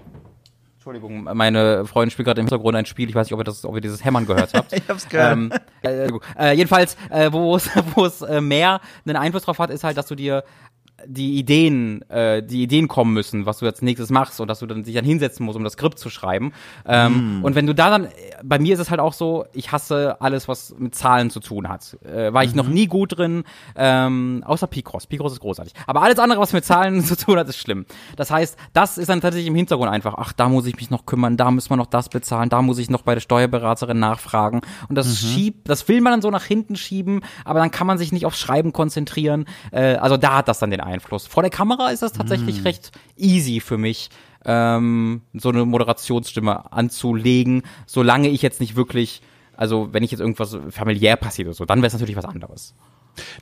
Entschuldigung, 0.85 1.23
meine 1.23 1.87
Freundin 1.87 2.11
spielt 2.11 2.27
gerade 2.27 2.41
im 2.41 2.45
Hintergrund 2.45 2.75
ein 2.75 2.85
Spiel. 2.85 3.09
Ich 3.09 3.15
weiß 3.15 3.25
nicht, 3.25 3.33
ob 3.33 3.39
ihr, 3.39 3.43
das, 3.43 3.65
ob 3.65 3.73
ihr 3.73 3.81
dieses 3.81 4.05
Hämmern 4.05 4.27
gehört 4.27 4.53
habt. 4.53 4.71
ich 4.77 4.87
hab's 4.87 5.09
gehört. 5.09 5.33
Ähm, 5.33 5.51
äh, 5.81 6.09
äh, 6.37 6.51
jedenfalls, 6.51 6.95
äh, 7.09 7.31
wo 7.31 7.55
es, 7.55 7.67
wo 7.95 8.05
es 8.05 8.21
äh, 8.21 8.39
mehr 8.39 8.81
einen 9.03 9.15
Einfluss 9.15 9.45
drauf 9.45 9.57
hat, 9.57 9.71
ist 9.71 9.83
halt, 9.83 9.97
dass 9.97 10.05
du 10.05 10.13
dir 10.13 10.43
die 11.07 11.37
Ideen, 11.37 12.01
äh, 12.09 12.43
die 12.43 12.63
Ideen 12.63 12.87
kommen 12.87 13.13
müssen, 13.13 13.45
was 13.45 13.59
du 13.59 13.65
als 13.65 13.81
nächstes 13.81 14.09
machst 14.09 14.39
und 14.39 14.47
dass 14.47 14.59
du 14.59 14.65
dann 14.65 14.83
sich 14.83 14.95
dann 14.95 15.05
hinsetzen 15.05 15.45
musst, 15.45 15.57
um 15.57 15.63
das 15.63 15.73
Skript 15.73 15.99
zu 15.99 16.09
schreiben. 16.09 16.53
Ähm, 16.85 17.39
mm. 17.39 17.43
Und 17.43 17.55
wenn 17.55 17.67
du 17.67 17.73
da 17.73 17.89
dann, 17.89 18.07
bei 18.43 18.59
mir 18.59 18.73
ist 18.73 18.79
es 18.79 18.89
halt 18.89 18.99
auch 18.99 19.13
so, 19.13 19.45
ich 19.53 19.71
hasse 19.71 20.17
alles, 20.19 20.47
was 20.47 20.75
mit 20.77 20.95
Zahlen 20.95 21.29
zu 21.29 21.39
tun 21.39 21.69
hat. 21.69 21.97
Äh, 22.03 22.33
war 22.33 22.43
ich 22.43 22.51
mhm. 22.51 22.57
noch 22.57 22.67
nie 22.67 22.87
gut 22.87 23.17
drin, 23.17 23.43
ähm, 23.75 24.43
außer 24.45 24.67
Picross. 24.67 25.07
Picross 25.07 25.33
ist 25.33 25.39
großartig. 25.39 25.73
Aber 25.87 26.01
alles 26.01 26.19
andere, 26.19 26.39
was 26.39 26.53
mit 26.53 26.65
Zahlen 26.65 27.01
zu 27.05 27.15
tun 27.17 27.37
hat, 27.37 27.47
ist 27.47 27.57
schlimm. 27.57 27.85
Das 28.15 28.31
heißt, 28.31 28.57
das 28.73 28.97
ist 28.97 29.09
dann 29.09 29.21
tatsächlich 29.21 29.47
im 29.47 29.55
Hintergrund 29.55 29.89
einfach, 29.89 30.15
ach, 30.17 30.33
da 30.33 30.49
muss 30.49 30.65
ich 30.65 30.75
mich 30.75 30.89
noch 30.89 31.05
kümmern, 31.05 31.37
da 31.37 31.51
müssen 31.51 31.69
wir 31.69 31.77
noch 31.77 31.85
das 31.87 32.09
bezahlen, 32.09 32.49
da 32.49 32.61
muss 32.61 32.77
ich 32.77 32.89
noch 32.89 33.03
bei 33.03 33.13
der 33.13 33.21
Steuerberaterin 33.21 33.99
nachfragen. 33.99 34.61
Und 34.89 34.95
das 34.95 35.07
mhm. 35.07 35.27
schiebt, 35.27 35.69
das 35.69 35.87
will 35.87 36.01
man 36.01 36.13
dann 36.13 36.21
so 36.21 36.31
nach 36.31 36.43
hinten 36.43 36.75
schieben, 36.75 37.21
aber 37.43 37.59
dann 37.59 37.71
kann 37.71 37.87
man 37.87 37.97
sich 37.97 38.11
nicht 38.11 38.25
aufs 38.25 38.39
Schreiben 38.39 38.73
konzentrieren. 38.73 39.45
Äh, 39.71 39.95
also 39.95 40.17
da 40.17 40.37
hat 40.37 40.47
das 40.47 40.59
dann 40.59 40.71
den 40.71 40.81
Einfluss. 40.81 40.94
Vor 41.01 41.43
der 41.43 41.49
Kamera 41.49 41.89
ist 41.89 42.01
das 42.01 42.13
tatsächlich 42.13 42.61
mm. 42.61 42.63
recht 42.63 42.91
easy 43.17 43.59
für 43.59 43.77
mich, 43.77 44.09
ähm, 44.45 45.21
so 45.33 45.49
eine 45.49 45.65
Moderationsstimme 45.65 46.71
anzulegen, 46.71 47.63
solange 47.85 48.29
ich 48.29 48.41
jetzt 48.41 48.59
nicht 48.59 48.75
wirklich, 48.75 49.21
also 49.55 49.89
wenn 49.91 50.03
ich 50.03 50.11
jetzt 50.11 50.19
irgendwas 50.19 50.57
familiär 50.69 51.15
passiert 51.15 51.47
oder 51.47 51.55
so, 51.55 51.65
dann 51.65 51.79
wäre 51.79 51.87
es 51.87 51.93
natürlich 51.93 52.15
was 52.15 52.25
anderes. 52.25 52.75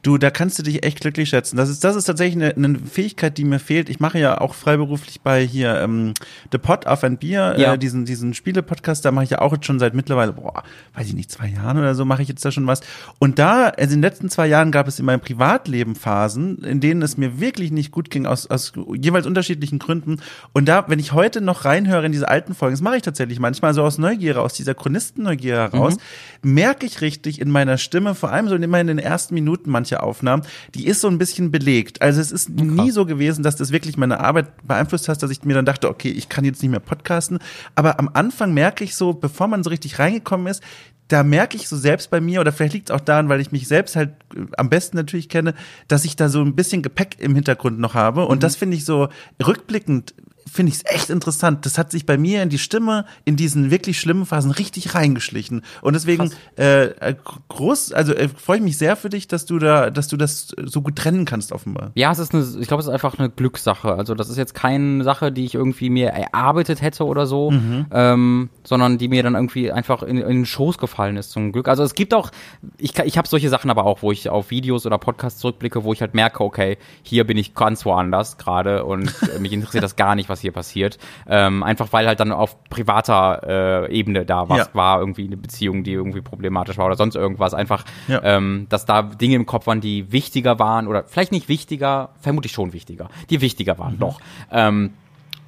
Du, 0.02 0.18
da 0.18 0.30
kannst 0.30 0.60
du 0.60 0.64
dich 0.64 0.84
echt 0.84 1.02
glücklich 1.02 1.30
schätzen. 1.30 1.58
Das 1.58 1.70
ist, 1.70 1.84
das 1.84 1.96
ist 1.96 2.06
tatsächlich 2.06 2.36
eine, 2.36 2.56
eine 2.56 2.80
Fähigkeit, 2.80 3.38
die 3.38 3.46
mir 3.46 3.60
fehlt. 3.60 3.90
Ich 3.90 4.00
mache 4.00 4.20
ja 4.20 4.40
auch 4.40 4.54
freiberuflich 4.54 5.22
bei 5.22 5.46
hier 5.46 5.80
ähm, 5.82 6.14
The 6.52 6.58
Pot 6.58 6.88
auf 6.88 7.04
ein 7.04 7.18
Bier, 7.18 7.56
ja. 7.58 7.74
äh, 7.74 7.78
diesen, 7.78 8.06
diesen 8.06 8.34
Spiele-Podcast, 8.34 9.06
da 9.06 9.12
mache 9.12 9.26
ich 9.26 9.32
ja 9.32 9.42
auch 9.42 9.54
jetzt 9.54 9.66
schon 9.66 9.80
seit 9.80 9.94
mittlerweile, 9.94 10.34
boah, 10.34 10.64
weiß 10.96 11.08
ich 11.08 11.16
nicht, 11.16 11.32
zwei 11.32 11.48
Jahren 11.48 11.78
oder 11.78 11.96
so 11.96 12.06
mache 12.06 12.22
ich 12.22 12.28
jetzt 12.28 12.44
da 12.44 12.52
schon 12.52 12.68
was. 12.68 12.82
Und 13.20 13.40
da, 13.40 13.70
also 13.70 13.94
in 13.94 14.02
den 14.02 14.02
letzten 14.02 14.30
zwei 14.30 14.48
Jahren 14.48 14.72
gab 14.72 14.88
es 14.88 15.00
in 15.00 15.06
meinem 15.06 15.20
Privatleben 15.22 15.96
Phasen, 15.96 16.64
in 16.64 16.80
denen 16.80 17.02
es 17.02 17.18
mir 17.18 17.40
wirklich 17.40 17.72
nicht 17.72 17.92
gut 17.92 18.10
ging, 18.10 18.26
aus, 18.26 18.48
aus 18.48 18.74
jeweils 18.96 19.26
unterschiedlichen 19.26 19.80
Gründen. 19.80 20.18
Und 20.54 20.68
da, 20.68 20.86
wenn 20.88 21.00
ich 21.00 21.14
heute 21.14 21.42
noch 21.42 21.66
reinhöre 21.66 22.06
in 22.06 22.12
diese 22.12 22.28
alten 22.28 22.54
Folgen, 22.56 22.74
das 22.74 22.82
mache 22.82 22.98
ich 22.98 23.02
tatsächlich 23.02 23.40
manchmal 23.40 23.74
so 23.74 23.84
aus 23.84 23.98
Neugier, 23.98 24.42
aus 24.42 24.54
dieser 24.54 24.74
Chronistenneugier 24.74 25.56
heraus, 25.56 25.96
mhm. 26.42 26.54
merke 26.54 26.86
ich 26.86 27.02
richtig 27.02 27.40
in 27.40 27.50
meiner 27.50 27.78
Stimme, 27.78 28.16
vor 28.16 28.32
allem 28.32 28.48
so 28.48 28.56
immer 28.56 28.80
in 28.80 28.88
den 28.88 29.00
ersten 29.00 29.34
Minuten, 29.34 29.63
Minuten 29.64 29.72
manche 29.72 30.04
Aufnahmen, 30.04 30.44
die 30.76 30.88
ist 30.88 31.02
so 31.02 31.08
ein 31.08 31.18
bisschen 31.18 31.52
belegt. 31.52 32.02
Also 32.02 32.22
es 32.22 32.32
ist 32.32 32.50
okay. 32.50 32.64
nie 32.64 32.92
so 32.92 33.06
gewesen, 33.06 33.44
dass 33.44 33.56
das 33.56 33.72
wirklich 33.72 33.98
meine 33.98 34.20
Arbeit 34.20 34.48
beeinflusst 34.66 35.10
hat, 35.10 35.22
dass 35.22 35.32
ich 35.32 35.44
mir 35.44 35.54
dann 35.54 35.66
dachte, 35.66 35.90
okay, 35.90 36.10
ich 36.10 36.30
kann 36.30 36.46
jetzt 36.46 36.62
nicht 36.62 36.72
mehr 36.72 36.80
podcasten. 36.80 37.40
Aber 37.76 38.00
am 38.00 38.10
Anfang 38.14 38.54
merke 38.54 38.84
ich 38.84 38.96
so, 38.96 39.14
bevor 39.14 39.48
man 39.48 39.64
so 39.64 39.70
richtig 39.70 40.00
reingekommen 40.00 40.48
ist, 40.48 40.62
da 41.10 41.24
merke 41.24 41.58
ich 41.58 41.68
so 41.68 41.76
selbst 41.76 42.10
bei 42.10 42.22
mir, 42.22 42.40
oder 42.40 42.54
vielleicht 42.54 42.74
liegt 42.74 42.90
es 42.90 42.96
auch 42.96 43.02
daran, 43.02 43.28
weil 43.28 43.42
ich 43.42 43.52
mich 43.52 43.68
selbst 43.68 43.96
halt 43.96 44.12
äh, 44.36 44.46
am 44.58 44.70
besten 44.70 44.98
natürlich 44.98 45.30
kenne, 45.30 45.54
dass 45.88 46.06
ich 46.06 46.16
da 46.16 46.30
so 46.30 46.42
ein 46.42 46.56
bisschen 46.56 46.82
Gepäck 46.82 47.18
im 47.20 47.36
Hintergrund 47.36 47.80
noch 47.80 47.94
habe. 47.94 48.26
Und 48.26 48.38
mhm. 48.38 48.42
das 48.42 48.56
finde 48.56 48.78
ich 48.78 48.86
so 48.86 49.10
rückblickend 49.46 50.14
finde 50.54 50.72
ich 50.72 50.78
es 50.78 50.86
echt 50.86 51.10
interessant. 51.10 51.66
Das 51.66 51.78
hat 51.78 51.92
sich 51.92 52.06
bei 52.06 52.18
mir 52.18 52.44
in 52.44 52.50
die 52.50 52.60
Stimme 52.60 53.06
in 53.26 53.36
diesen 53.36 53.72
wirklich 53.72 54.00
schlimmen 54.00 54.26
Phasen 54.26 54.52
richtig 54.52 54.94
reingeschlichen. 54.94 55.64
Und 55.82 55.94
deswegen 55.94 56.32
äh, 56.58 56.86
äh, 56.86 57.16
groß, 57.50 57.92
also 57.94 58.14
äh, 58.14 58.30
freue 58.30 58.58
ich 58.58 58.64
mich 58.64 58.78
sehr 58.78 58.96
für 58.96 59.10
dich, 59.10 59.28
dass 59.28 59.46
du 59.46 59.58
da, 59.58 59.90
dass 59.90 60.08
du 60.08 60.18
das 60.18 60.50
so 60.64 60.82
gut 60.82 60.96
trennen 60.96 61.26
kannst, 61.26 61.52
offenbar. 61.52 61.92
Ja, 61.96 62.12
es 62.12 62.20
ist 62.20 62.34
eine, 62.34 62.46
ich 62.60 62.68
glaube, 62.68 62.82
es 62.82 62.88
ist 62.88 62.94
einfach 62.94 63.18
eine 63.18 63.30
Glückssache. 63.30 63.96
Also 63.96 64.14
das 64.14 64.30
ist 64.30 64.38
jetzt 64.38 64.54
keine 64.54 65.04
Sache, 65.04 65.32
die 65.32 65.46
ich 65.46 65.56
irgendwie 65.56 65.90
mir 65.90 66.10
erarbeitet 66.10 66.82
hätte 66.82 67.06
oder 67.06 67.26
so, 67.26 67.52
mhm. 67.52 67.88
ähm, 67.92 68.50
sondern 68.64 69.00
die 69.00 69.08
mir 69.08 69.24
dann 69.24 69.34
irgendwie 69.34 69.72
einfach 69.72 70.04
in, 70.04 70.18
in 70.18 70.28
den 70.28 70.46
Schoß 70.46 70.78
gefallen 70.78 71.18
ist, 71.18 71.32
zum 71.32 71.52
Glück. 71.52 71.68
Also 71.68 71.84
es 71.84 71.96
gibt 71.96 72.14
auch, 72.14 72.30
ich, 72.78 72.98
ich 73.00 73.18
habe 73.18 73.28
solche 73.28 73.50
Sachen 73.50 73.72
aber 73.72 73.86
auch, 73.86 74.04
wo 74.04 74.12
ich 74.12 74.30
auf 74.30 74.52
Videos 74.52 74.86
oder 74.86 75.00
Podcasts 75.00 75.40
zurückblicke, 75.40 75.84
wo 75.84 75.94
ich 75.94 76.02
halt 76.02 76.14
merke, 76.14 76.44
okay, 76.44 76.78
hier 77.02 77.26
bin 77.26 77.38
ich 77.38 77.56
ganz 77.56 77.86
woanders 77.86 78.38
gerade 78.38 78.86
und 78.86 79.12
mich 79.40 79.52
interessiert 79.52 79.84
das 79.84 79.96
gar 79.96 80.14
nicht, 80.16 80.30
was 80.30 80.43
hier 80.44 80.52
passiert. 80.52 81.00
Ähm, 81.28 81.64
einfach 81.64 81.92
weil 81.92 82.08
halt 82.08 82.20
dann 82.20 82.32
auf 82.32 82.64
privater 82.70 83.88
äh, 83.90 83.92
Ebene 83.92 84.26
da 84.26 84.48
was 84.50 84.60
ja. 84.60 84.68
war, 84.74 85.00
irgendwie 85.00 85.26
eine 85.26 85.38
Beziehung, 85.38 85.84
die 85.84 85.94
irgendwie 85.94 86.22
problematisch 86.22 86.78
war 86.78 86.86
oder 86.86 86.96
sonst 86.96 87.16
irgendwas. 87.16 87.54
Einfach, 87.54 87.84
ja. 88.08 88.22
ähm, 88.24 88.68
dass 88.70 88.86
da 88.86 89.02
Dinge 89.02 89.36
im 89.36 89.46
Kopf 89.46 89.68
waren, 89.68 89.82
die 89.82 90.12
wichtiger 90.12 90.60
waren 90.60 90.88
oder 90.88 91.04
vielleicht 91.06 91.32
nicht 91.32 91.50
wichtiger, 91.50 92.10
vermutlich 92.20 92.52
schon 92.52 92.74
wichtiger, 92.74 93.10
die 93.30 93.42
wichtiger 93.42 93.78
waren 93.80 93.96
mhm. 93.96 94.00
doch. 94.00 94.20
Ähm, 94.52 94.94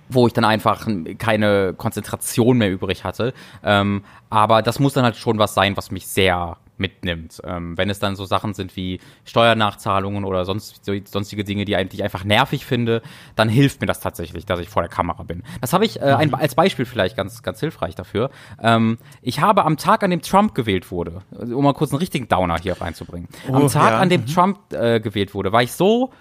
wo 0.07 0.27
ich 0.27 0.33
dann 0.33 0.45
einfach 0.45 0.87
keine 1.17 1.73
Konzentration 1.73 2.59
mehr 2.59 2.71
übrig 2.71 3.03
hatte. 3.03 3.33
Ähm, 3.63 4.03
aber 4.29 4.61
das 4.61 4.79
muss 4.79 4.93
dann 4.93 5.03
halt 5.03 5.15
schon 5.15 5.39
was 5.39 5.55
sein, 5.55 5.75
was 5.77 5.89
mich 5.89 6.05
sehr 6.05 6.57
mitnimmt. 6.78 7.41
Ähm, 7.43 7.78
wenn 7.78 7.89
es 7.89 7.99
dann 7.99 8.15
so 8.15 8.26
Sachen 8.26 8.53
sind 8.53 8.76
wie 8.76 8.99
Steuernachzahlungen 9.23 10.26
oder 10.26 10.45
sonst, 10.45 10.86
sonstige 11.05 11.43
Dinge, 11.43 11.65
die 11.65 11.73
ich 11.73 12.03
einfach 12.03 12.23
nervig 12.23 12.65
finde, 12.65 13.01
dann 13.36 13.49
hilft 13.49 13.82
mir 13.82 13.88
das 13.88 13.99
tatsächlich, 13.99 14.45
dass 14.45 14.59
ich 14.59 14.69
vor 14.69 14.82
der 14.82 14.89
Kamera 14.89 15.23
bin. 15.23 15.43
Das 15.61 15.73
habe 15.73 15.86
ich 15.86 16.01
äh, 16.01 16.05
ein, 16.05 16.30
mhm. 16.30 16.36
als 16.36 16.55
Beispiel 16.55 16.86
vielleicht 16.86 17.15
ganz, 17.15 17.43
ganz 17.43 17.59
hilfreich 17.59 17.95
dafür. 17.95 18.30
Ähm, 18.61 18.97
ich 19.21 19.41
habe 19.41 19.65
am 19.65 19.78
Tag, 19.78 20.03
an 20.03 20.09
dem 20.09 20.21
Trump 20.21 20.55
gewählt 20.55 20.91
wurde, 20.91 21.21
um 21.32 21.63
mal 21.63 21.73
kurz 21.73 21.91
einen 21.91 21.99
richtigen 21.99 22.28
Downer 22.28 22.57
hier 22.61 22.80
reinzubringen, 22.80 23.30
oh, 23.49 23.53
am 23.53 23.67
Tag, 23.67 23.91
ja. 23.91 23.99
an 23.99 24.09
dem 24.09 24.21
mhm. 24.21 24.28
Trump 24.28 24.73
äh, 24.73 24.99
gewählt 24.99 25.34
wurde, 25.34 25.51
war 25.51 25.63
ich 25.63 25.71
so 25.71 26.11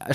äh, 0.00 0.14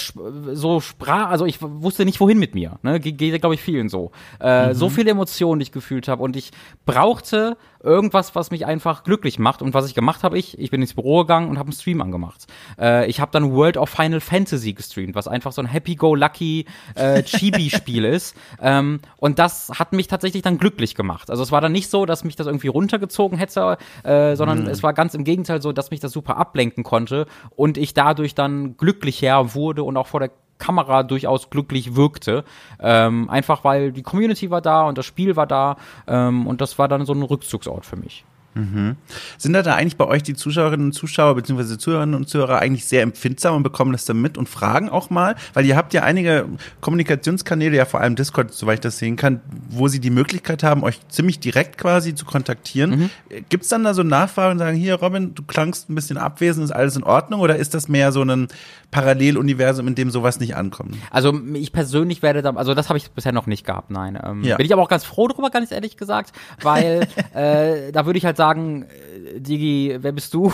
so 0.53 0.79
sprach, 0.79 1.29
also 1.29 1.45
ich 1.45 1.61
wusste 1.61 2.05
nicht 2.05 2.19
wohin 2.19 2.39
mit 2.39 2.55
mir. 2.55 2.79
Ne? 2.83 2.99
Geht, 2.99 3.41
glaube 3.41 3.55
ich, 3.55 3.61
vielen 3.61 3.89
so. 3.89 4.11
Äh, 4.39 4.69
mhm. 4.69 4.73
So 4.73 4.89
viele 4.89 5.11
Emotionen, 5.11 5.59
die 5.59 5.63
ich 5.63 5.71
gefühlt 5.71 6.07
habe 6.07 6.23
und 6.23 6.35
ich 6.35 6.51
brauchte 6.85 7.57
irgendwas, 7.83 8.33
was 8.33 8.49
mich 8.49 8.65
einfach 8.65 9.03
glücklich 9.03 9.39
macht. 9.39 9.61
Und 9.61 9.73
was 9.73 9.87
ich 9.87 9.93
gemacht 9.93 10.23
habe, 10.23 10.37
ich, 10.37 10.57
ich 10.57 10.71
bin 10.71 10.81
ins 10.81 10.93
Büro 10.93 11.19
gegangen 11.19 11.49
und 11.49 11.59
habe 11.59 11.67
einen 11.67 11.75
Stream 11.75 12.01
angemacht. 12.01 12.47
Äh, 12.79 13.07
ich 13.07 13.19
habe 13.19 13.31
dann 13.31 13.53
World 13.53 13.77
of 13.77 13.89
Final 13.89 14.21
Fantasy 14.21 14.73
gestreamt, 14.73 15.15
was 15.15 15.27
einfach 15.27 15.51
so 15.51 15.61
ein 15.61 15.67
Happy-Go-Lucky 15.67 16.65
äh, 16.95 17.23
Chibi-Spiel 17.23 18.05
ist. 18.05 18.35
Ähm, 18.61 18.99
und 19.17 19.37
das 19.37 19.71
hat 19.77 19.93
mich 19.93 20.07
tatsächlich 20.07 20.41
dann 20.41 20.57
glücklich 20.57 20.95
gemacht. 20.95 21.29
Also 21.29 21.43
es 21.43 21.51
war 21.51 21.61
dann 21.61 21.73
nicht 21.73 21.89
so, 21.89 22.05
dass 22.05 22.23
mich 22.23 22.35
das 22.35 22.47
irgendwie 22.47 22.69
runtergezogen 22.69 23.37
hätte, 23.37 23.77
äh, 24.03 24.35
sondern 24.35 24.63
mhm. 24.63 24.69
es 24.69 24.81
war 24.81 24.93
ganz 24.93 25.13
im 25.13 25.23
Gegenteil 25.23 25.61
so, 25.61 25.73
dass 25.73 25.91
mich 25.91 25.99
das 25.99 26.13
super 26.13 26.37
ablenken 26.37 26.83
konnte 26.83 27.27
und 27.55 27.77
ich 27.77 27.93
dadurch 27.93 28.33
dann 28.33 28.77
glücklicher 28.77 29.53
wurde 29.53 29.83
und 29.83 29.97
auch 29.97 30.07
vor 30.07 30.21
der 30.21 30.31
Kamera 30.57 31.03
durchaus 31.03 31.49
glücklich 31.49 31.95
wirkte. 31.95 32.43
Ähm, 32.79 33.29
einfach 33.29 33.63
weil 33.63 33.91
die 33.91 34.03
Community 34.03 34.49
war 34.49 34.61
da 34.61 34.83
und 34.83 34.97
das 34.97 35.05
Spiel 35.05 35.35
war 35.35 35.47
da 35.47 35.77
ähm, 36.07 36.47
und 36.47 36.61
das 36.61 36.79
war 36.79 36.87
dann 36.87 37.05
so 37.05 37.13
ein 37.13 37.21
Rückzugsort 37.21 37.85
für 37.85 37.95
mich. 37.95 38.25
Mhm. 38.55 38.95
Sind 39.37 39.53
da, 39.53 39.61
da 39.61 39.75
eigentlich 39.75 39.97
bei 39.97 40.05
euch 40.05 40.23
die 40.23 40.35
Zuschauerinnen 40.35 40.87
und 40.87 40.93
Zuschauer 40.93 41.35
bzw. 41.35 41.77
Zuhörerinnen 41.77 42.15
und 42.15 42.29
Zuhörer 42.29 42.59
eigentlich 42.59 42.85
sehr 42.85 43.01
empfindsam 43.01 43.55
und 43.55 43.63
bekommen 43.63 43.91
das 43.91 44.05
dann 44.05 44.21
mit 44.21 44.37
und 44.37 44.49
fragen 44.49 44.89
auch 44.89 45.09
mal? 45.09 45.35
Weil 45.53 45.65
ihr 45.65 45.75
habt 45.75 45.93
ja 45.93 46.03
einige 46.03 46.45
Kommunikationskanäle, 46.81 47.75
ja 47.75 47.85
vor 47.85 48.01
allem 48.01 48.15
Discord, 48.15 48.53
soweit 48.53 48.75
ich 48.75 48.81
das 48.81 48.97
sehen 48.97 49.15
kann, 49.15 49.41
wo 49.69 49.87
sie 49.87 49.99
die 49.99 50.09
Möglichkeit 50.09 50.63
haben, 50.63 50.83
euch 50.83 50.99
ziemlich 51.09 51.39
direkt 51.39 51.77
quasi 51.77 52.15
zu 52.15 52.25
kontaktieren. 52.25 52.89
Mhm. 52.89 53.09
Gibt 53.49 53.63
es 53.63 53.69
dann 53.69 53.83
da 53.83 53.93
so 53.93 54.03
Nachfragen 54.03 54.53
und 54.53 54.59
sagen, 54.59 54.77
hier 54.77 54.95
Robin, 54.95 55.33
du 55.33 55.43
klangst 55.43 55.89
ein 55.89 55.95
bisschen 55.95 56.17
abwesend, 56.17 56.65
ist 56.65 56.71
alles 56.71 56.95
in 56.95 57.03
Ordnung? 57.03 57.41
Oder 57.41 57.55
ist 57.55 57.73
das 57.73 57.87
mehr 57.87 58.11
so 58.11 58.23
ein 58.23 58.47
Paralleluniversum, 58.91 59.87
in 59.87 59.95
dem 59.95 60.11
sowas 60.11 60.39
nicht 60.39 60.55
ankommt? 60.55 60.95
Also 61.09 61.33
ich 61.53 61.71
persönlich 61.71 62.21
werde 62.21 62.41
da, 62.41 62.51
also 62.51 62.73
das 62.75 62.89
habe 62.89 62.97
ich 62.97 63.09
bisher 63.11 63.31
noch 63.31 63.47
nicht 63.47 63.65
gehabt, 63.65 63.89
nein. 63.89 64.19
Ähm, 64.23 64.43
ja. 64.43 64.55
Bin 64.55 64.65
ich 64.65 64.73
aber 64.73 64.83
auch 64.83 64.89
ganz 64.89 65.03
froh 65.03 65.27
darüber, 65.27 65.49
ganz 65.49 65.71
ehrlich 65.71 65.97
gesagt, 65.97 66.31
weil 66.61 67.07
äh, 67.33 67.91
da 67.91 68.05
würde 68.05 68.17
ich 68.17 68.25
halt 68.25 68.37
sagen, 68.37 68.42
sagen, 68.43 68.83
äh, 68.83 69.39
Digi, 69.39 69.95
wer 69.99 70.11
bist 70.11 70.33
du? 70.33 70.51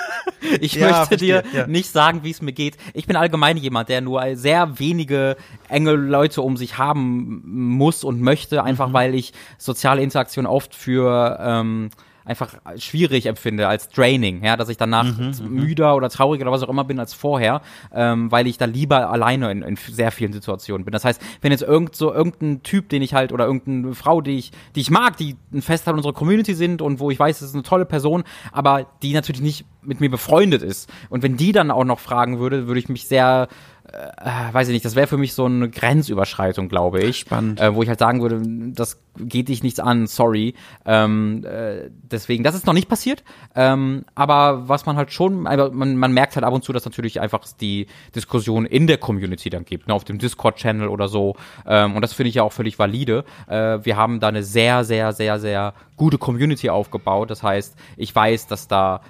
ich 0.60 0.74
ja, 0.74 0.88
möchte 0.88 1.06
verstehe, 1.06 1.42
dir 1.42 1.58
ja. 1.60 1.66
nicht 1.66 1.90
sagen, 1.90 2.22
wie 2.22 2.30
es 2.30 2.42
mir 2.42 2.52
geht. 2.52 2.76
Ich 2.92 3.06
bin 3.06 3.16
allgemein 3.16 3.56
jemand, 3.56 3.88
der 3.88 4.02
nur 4.02 4.22
sehr 4.36 4.78
wenige 4.78 5.36
enge 5.68 5.92
Leute 5.92 6.42
um 6.42 6.58
sich 6.58 6.76
haben 6.76 7.40
muss 7.46 8.04
und 8.04 8.20
möchte, 8.20 8.62
einfach 8.62 8.88
mhm. 8.88 8.92
weil 8.92 9.14
ich 9.14 9.32
soziale 9.56 10.02
Interaktion 10.02 10.44
oft 10.44 10.74
für 10.74 11.38
ähm, 11.40 11.90
einfach 12.30 12.54
schwierig 12.76 13.26
empfinde 13.26 13.68
als 13.68 13.88
Draining, 13.88 14.44
ja, 14.44 14.56
dass 14.56 14.68
ich 14.68 14.76
danach 14.76 15.04
mhm, 15.04 15.32
mhm, 15.38 15.50
müder 15.50 15.96
oder 15.96 16.08
trauriger 16.08 16.42
oder 16.42 16.52
was 16.52 16.62
auch 16.62 16.68
immer 16.68 16.84
bin 16.84 17.00
als 17.00 17.12
vorher, 17.12 17.60
ähm, 17.92 18.30
weil 18.30 18.46
ich 18.46 18.56
da 18.56 18.64
lieber 18.64 19.10
alleine 19.10 19.50
in, 19.50 19.62
in, 19.62 19.76
sehr 19.76 20.12
vielen 20.12 20.32
Situationen 20.32 20.84
bin. 20.84 20.92
Das 20.92 21.04
heißt, 21.04 21.20
wenn 21.42 21.50
jetzt 21.50 21.62
irgend 21.62 21.96
so 21.96 22.14
irgendein 22.14 22.62
Typ, 22.62 22.88
den 22.88 23.02
ich 23.02 23.14
halt 23.14 23.32
oder 23.32 23.46
irgendeine 23.46 23.94
Frau, 23.94 24.20
die 24.20 24.38
ich, 24.38 24.52
die 24.76 24.80
ich 24.80 24.90
mag, 24.90 25.16
die 25.16 25.36
ein 25.52 25.60
Festteil 25.60 25.94
unserer 25.94 26.12
Community 26.12 26.54
sind 26.54 26.80
und 26.80 27.00
wo 27.00 27.10
ich 27.10 27.18
weiß, 27.18 27.40
das 27.40 27.48
ist 27.48 27.54
eine 27.54 27.64
tolle 27.64 27.84
Person, 27.84 28.22
aber 28.52 28.86
die 29.02 29.12
natürlich 29.12 29.42
nicht 29.42 29.66
mit 29.82 30.00
mir 30.00 30.10
befreundet 30.10 30.62
ist. 30.62 30.88
Und 31.08 31.22
wenn 31.22 31.36
die 31.36 31.52
dann 31.52 31.70
auch 31.70 31.84
noch 31.84 31.98
fragen 31.98 32.38
würde, 32.38 32.68
würde 32.68 32.80
ich 32.80 32.88
mich 32.88 33.08
sehr 33.08 33.48
äh, 33.92 34.52
weiß 34.52 34.68
ich 34.68 34.72
nicht, 34.72 34.84
das 34.84 34.94
wäre 34.94 35.06
für 35.06 35.16
mich 35.16 35.34
so 35.34 35.44
eine 35.44 35.68
Grenzüberschreitung, 35.68 36.68
glaube 36.68 37.02
ich. 37.02 37.18
Spannend. 37.18 37.60
Äh, 37.60 37.74
wo 37.74 37.82
ich 37.82 37.88
halt 37.88 37.98
sagen 37.98 38.22
würde, 38.22 38.40
das 38.72 39.00
geht 39.18 39.48
dich 39.48 39.62
nichts 39.62 39.80
an, 39.80 40.06
sorry. 40.06 40.54
Ähm, 40.84 41.44
äh, 41.44 41.90
deswegen, 41.90 42.44
das 42.44 42.54
ist 42.54 42.66
noch 42.66 42.72
nicht 42.72 42.88
passiert. 42.88 43.24
Ähm, 43.54 44.04
aber 44.14 44.68
was 44.68 44.86
man 44.86 44.96
halt 44.96 45.12
schon, 45.12 45.42
man, 45.42 45.96
man 45.96 46.12
merkt 46.12 46.36
halt 46.36 46.44
ab 46.44 46.54
und 46.54 46.64
zu, 46.64 46.72
dass 46.72 46.84
natürlich 46.84 47.20
einfach 47.20 47.40
die 47.60 47.86
Diskussion 48.14 48.66
in 48.66 48.86
der 48.86 48.98
Community 48.98 49.50
dann 49.50 49.64
gibt, 49.64 49.88
ne, 49.88 49.94
auf 49.94 50.04
dem 50.04 50.18
Discord-Channel 50.18 50.88
oder 50.88 51.08
so. 51.08 51.36
Ähm, 51.66 51.96
und 51.96 52.02
das 52.02 52.12
finde 52.12 52.28
ich 52.28 52.36
ja 52.36 52.42
auch 52.42 52.52
völlig 52.52 52.78
valide. 52.78 53.24
Äh, 53.48 53.78
wir 53.82 53.96
haben 53.96 54.20
da 54.20 54.28
eine 54.28 54.42
sehr, 54.42 54.84
sehr, 54.84 55.12
sehr, 55.12 55.38
sehr 55.38 55.74
gute 55.96 56.18
Community 56.18 56.70
aufgebaut. 56.70 57.30
Das 57.30 57.42
heißt, 57.42 57.76
ich 57.96 58.14
weiß, 58.14 58.46
dass 58.46 58.68
da 58.68 59.00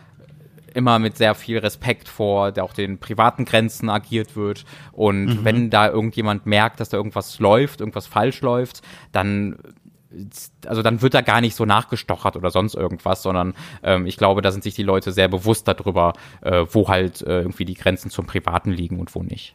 immer 0.75 0.99
mit 0.99 1.17
sehr 1.17 1.35
viel 1.35 1.59
Respekt 1.59 2.09
vor 2.09 2.53
der 2.53 2.65
auch 2.65 2.73
den 2.73 2.99
privaten 2.99 3.45
Grenzen 3.45 3.89
agiert 3.89 4.37
wird. 4.37 4.65
Und 4.93 5.27
mhm. 5.27 5.45
wenn 5.45 5.71
da 5.71 5.89
irgendjemand 5.89 6.47
merkt, 6.47 6.81
dass 6.81 6.89
da 6.89 6.97
irgendwas 6.97 7.39
läuft, 7.39 7.81
irgendwas 7.81 8.07
falsch 8.07 8.41
läuft, 8.41 8.83
dann 9.13 9.57
also 10.67 10.83
dann 10.83 11.03
wird 11.03 11.15
da 11.15 11.21
gar 11.21 11.41
nicht 11.41 11.55
so 11.55 11.65
nachgestochert 11.65 12.37
oder 12.37 12.51
sonst 12.51 12.75
irgendwas, 12.75 13.23
sondern 13.23 13.55
ähm, 13.83 14.07
ich 14.07 14.17
glaube, 14.17 14.43
da 14.43 14.51
sind 14.51 14.65
sich 14.65 14.75
die 14.75 14.83
Leute 14.83 15.13
sehr 15.13 15.29
bewusst 15.29 15.69
darüber, 15.69 16.15
äh, 16.41 16.65
wo 16.69 16.89
halt 16.89 17.23
äh, 17.23 17.43
irgendwie 17.43 17.65
die 17.65 17.75
Grenzen 17.75 18.11
zum 18.11 18.27
Privaten 18.27 18.73
liegen 18.73 18.99
und 18.99 19.15
wo 19.15 19.23
nicht. 19.23 19.55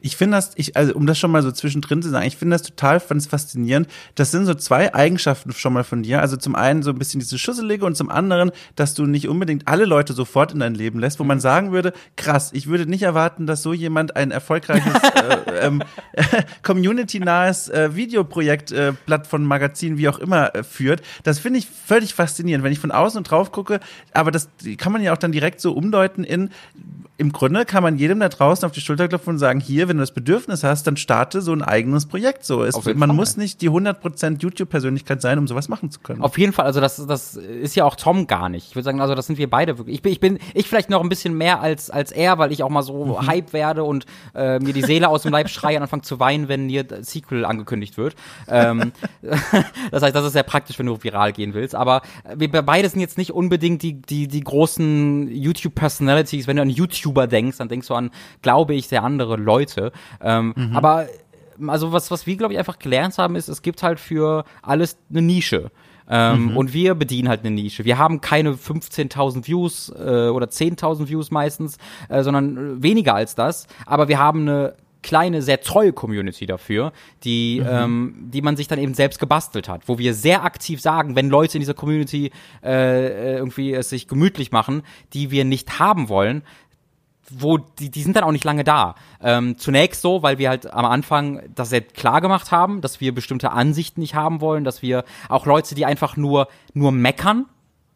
Ich 0.00 0.16
finde 0.16 0.36
das, 0.36 0.52
ich, 0.56 0.76
also 0.76 0.94
um 0.94 1.06
das 1.06 1.18
schon 1.18 1.30
mal 1.30 1.42
so 1.42 1.52
zwischendrin 1.52 2.02
zu 2.02 2.10
sagen, 2.10 2.26
ich 2.26 2.36
finde 2.36 2.54
das 2.54 2.62
total 2.62 3.00
faszinierend. 3.00 3.88
Das 4.14 4.30
sind 4.30 4.46
so 4.46 4.54
zwei 4.54 4.94
Eigenschaften 4.94 5.52
schon 5.52 5.72
mal 5.72 5.84
von 5.84 6.02
dir. 6.02 6.20
Also 6.20 6.36
zum 6.36 6.54
einen 6.54 6.82
so 6.82 6.90
ein 6.90 6.98
bisschen 6.98 7.20
diese 7.20 7.38
Schusselige 7.38 7.84
und 7.84 7.96
zum 7.96 8.10
anderen, 8.10 8.50
dass 8.76 8.94
du 8.94 9.06
nicht 9.06 9.28
unbedingt 9.28 9.68
alle 9.68 9.84
Leute 9.84 10.12
sofort 10.12 10.52
in 10.52 10.60
dein 10.60 10.74
Leben 10.74 10.98
lässt, 10.98 11.20
wo 11.20 11.24
man 11.24 11.40
sagen 11.40 11.72
würde, 11.72 11.92
krass, 12.16 12.50
ich 12.52 12.66
würde 12.66 12.86
nicht 12.86 13.02
erwarten, 13.02 13.46
dass 13.46 13.62
so 13.62 13.72
jemand 13.72 14.16
ein 14.16 14.30
erfolgreiches 14.30 14.94
äh, 15.14 15.66
ähm, 15.66 15.82
community-nahes 16.62 17.68
äh, 17.68 17.94
Videoprojekt, 17.94 18.72
äh, 18.72 18.92
Blatt 19.06 19.26
von 19.26 19.44
Magazin, 19.44 19.98
wie 19.98 20.08
auch 20.08 20.18
immer, 20.18 20.54
äh, 20.54 20.62
führt. 20.62 21.02
Das 21.22 21.38
finde 21.38 21.58
ich 21.58 21.66
völlig 21.66 22.14
faszinierend, 22.14 22.64
wenn 22.64 22.72
ich 22.72 22.78
von 22.78 22.90
außen 22.90 23.22
drauf 23.24 23.52
gucke. 23.52 23.80
Aber 24.12 24.30
das 24.30 24.48
kann 24.78 24.92
man 24.92 25.02
ja 25.02 25.12
auch 25.12 25.18
dann 25.18 25.32
direkt 25.32 25.60
so 25.60 25.72
umdeuten 25.72 26.24
in, 26.24 26.50
im 27.20 27.32
Grunde 27.32 27.66
kann 27.66 27.82
man 27.82 27.98
jedem 27.98 28.18
da 28.18 28.30
draußen 28.30 28.64
auf 28.64 28.72
die 28.72 28.80
Schulter 28.80 29.06
klopfen 29.06 29.34
und 29.34 29.38
sagen, 29.38 29.60
hier, 29.60 29.88
wenn 29.88 29.98
du 29.98 30.02
das 30.02 30.12
Bedürfnis 30.12 30.64
hast, 30.64 30.86
dann 30.86 30.96
starte 30.96 31.42
so 31.42 31.52
ein 31.52 31.60
eigenes 31.60 32.06
Projekt. 32.06 32.46
So 32.46 32.62
ist, 32.62 32.82
man 32.86 32.96
Fall. 32.96 33.08
muss 33.08 33.36
nicht 33.36 33.60
die 33.60 33.68
100% 33.68 34.40
YouTube-Persönlichkeit 34.40 35.20
sein, 35.20 35.38
um 35.38 35.46
sowas 35.46 35.68
machen 35.68 35.90
zu 35.90 36.00
können. 36.00 36.22
Auf 36.22 36.38
jeden 36.38 36.54
Fall, 36.54 36.64
also 36.64 36.80
das, 36.80 36.96
das 37.06 37.36
ist 37.36 37.76
ja 37.76 37.84
auch 37.84 37.96
Tom 37.96 38.26
gar 38.26 38.48
nicht. 38.48 38.68
Ich 38.68 38.74
würde 38.74 38.84
sagen, 38.84 39.02
also 39.02 39.14
das 39.14 39.26
sind 39.26 39.36
wir 39.38 39.50
beide 39.50 39.76
wirklich. 39.76 39.96
Ich 39.96 40.02
bin, 40.02 40.12
ich 40.12 40.20
bin, 40.20 40.38
ich 40.54 40.66
vielleicht 40.66 40.88
noch 40.88 41.02
ein 41.02 41.10
bisschen 41.10 41.36
mehr 41.36 41.60
als, 41.60 41.90
als 41.90 42.10
er, 42.10 42.38
weil 42.38 42.52
ich 42.52 42.62
auch 42.62 42.70
mal 42.70 42.82
so 42.82 43.04
mhm. 43.04 43.26
Hype 43.26 43.52
werde 43.52 43.84
und 43.84 44.06
äh, 44.34 44.58
mir 44.58 44.72
die 44.72 44.82
Seele 44.82 45.10
aus 45.10 45.22
dem 45.22 45.32
Leib 45.32 45.50
schreie 45.50 45.76
und 45.76 45.82
anfange 45.82 46.02
zu 46.02 46.20
weinen, 46.20 46.48
wenn 46.48 46.70
hier 46.70 46.86
Sequel 47.02 47.44
angekündigt 47.44 47.98
wird. 47.98 48.14
Ähm, 48.48 48.92
das 49.90 50.02
heißt, 50.02 50.16
das 50.16 50.24
ist 50.24 50.32
sehr 50.32 50.42
praktisch, 50.42 50.78
wenn 50.78 50.86
du 50.86 51.02
viral 51.02 51.34
gehen 51.34 51.52
willst. 51.52 51.74
Aber 51.74 52.00
wir 52.34 52.48
beide 52.48 52.88
sind 52.88 53.00
jetzt 53.00 53.18
nicht 53.18 53.32
unbedingt 53.32 53.82
die, 53.82 54.00
die, 54.00 54.26
die 54.26 54.40
großen 54.40 55.28
YouTube-Personalities, 55.30 56.46
wenn 56.46 56.56
du 56.56 56.62
an 56.62 56.70
YouTube 56.70 57.09
YouTuber 57.10 57.26
denkst, 57.26 57.58
dann 57.58 57.68
denkst 57.68 57.88
du 57.88 57.94
an, 57.94 58.10
glaube 58.42 58.74
ich, 58.74 58.88
sehr 58.88 59.02
andere 59.02 59.36
Leute. 59.36 59.92
Ähm, 60.20 60.54
mhm. 60.56 60.76
Aber 60.76 61.06
also 61.66 61.92
was, 61.92 62.10
was 62.10 62.26
wir, 62.26 62.36
glaube 62.36 62.54
ich, 62.54 62.58
einfach 62.58 62.78
gelernt 62.78 63.18
haben, 63.18 63.36
ist, 63.36 63.48
es 63.48 63.62
gibt 63.62 63.82
halt 63.82 64.00
für 64.00 64.44
alles 64.62 64.96
eine 65.10 65.22
Nische. 65.22 65.70
Ähm, 66.08 66.50
mhm. 66.50 66.56
Und 66.56 66.72
wir 66.72 66.94
bedienen 66.94 67.28
halt 67.28 67.40
eine 67.40 67.50
Nische. 67.52 67.84
Wir 67.84 67.98
haben 67.98 68.20
keine 68.20 68.54
15.000 68.54 69.46
Views 69.46 69.90
äh, 69.90 70.28
oder 70.28 70.46
10.000 70.46 71.08
Views 71.08 71.30
meistens, 71.30 71.78
äh, 72.08 72.22
sondern 72.22 72.82
weniger 72.82 73.14
als 73.14 73.34
das. 73.34 73.66
Aber 73.86 74.08
wir 74.08 74.18
haben 74.18 74.40
eine 74.42 74.74
kleine, 75.02 75.40
sehr 75.40 75.60
treue 75.60 75.92
Community 75.92 76.46
dafür, 76.46 76.92
die, 77.24 77.60
mhm. 77.60 77.68
ähm, 77.70 78.14
die 78.32 78.42
man 78.42 78.56
sich 78.56 78.68
dann 78.68 78.78
eben 78.78 78.94
selbst 78.94 79.18
gebastelt 79.18 79.68
hat, 79.68 79.82
wo 79.86 79.98
wir 79.98 80.12
sehr 80.12 80.44
aktiv 80.44 80.80
sagen, 80.80 81.16
wenn 81.16 81.28
Leute 81.28 81.56
in 81.56 81.60
dieser 81.60 81.74
Community 81.74 82.32
äh, 82.62 83.36
irgendwie 83.36 83.72
es 83.72 83.88
sich 83.90 84.08
gemütlich 84.08 84.52
machen, 84.52 84.82
die 85.12 85.30
wir 85.30 85.44
nicht 85.44 85.78
haben 85.78 86.08
wollen, 86.08 86.42
wo 87.28 87.58
die, 87.58 87.90
die 87.90 88.02
sind 88.02 88.16
dann 88.16 88.24
auch 88.24 88.32
nicht 88.32 88.44
lange 88.44 88.64
da. 88.64 88.94
Ähm, 89.22 89.56
zunächst 89.58 90.02
so, 90.02 90.22
weil 90.22 90.38
wir 90.38 90.48
halt 90.48 90.72
am 90.72 90.84
Anfang 90.84 91.42
das 91.54 91.70
sehr 91.70 91.82
klar 91.82 92.20
gemacht 92.20 92.50
haben, 92.50 92.80
dass 92.80 93.00
wir 93.00 93.14
bestimmte 93.14 93.52
Ansichten 93.52 94.00
nicht 94.00 94.14
haben 94.14 94.40
wollen, 94.40 94.64
dass 94.64 94.82
wir 94.82 95.04
auch 95.28 95.46
Leute, 95.46 95.74
die 95.74 95.86
einfach 95.86 96.16
nur 96.16 96.48
nur 96.74 96.92
meckern, 96.92 97.46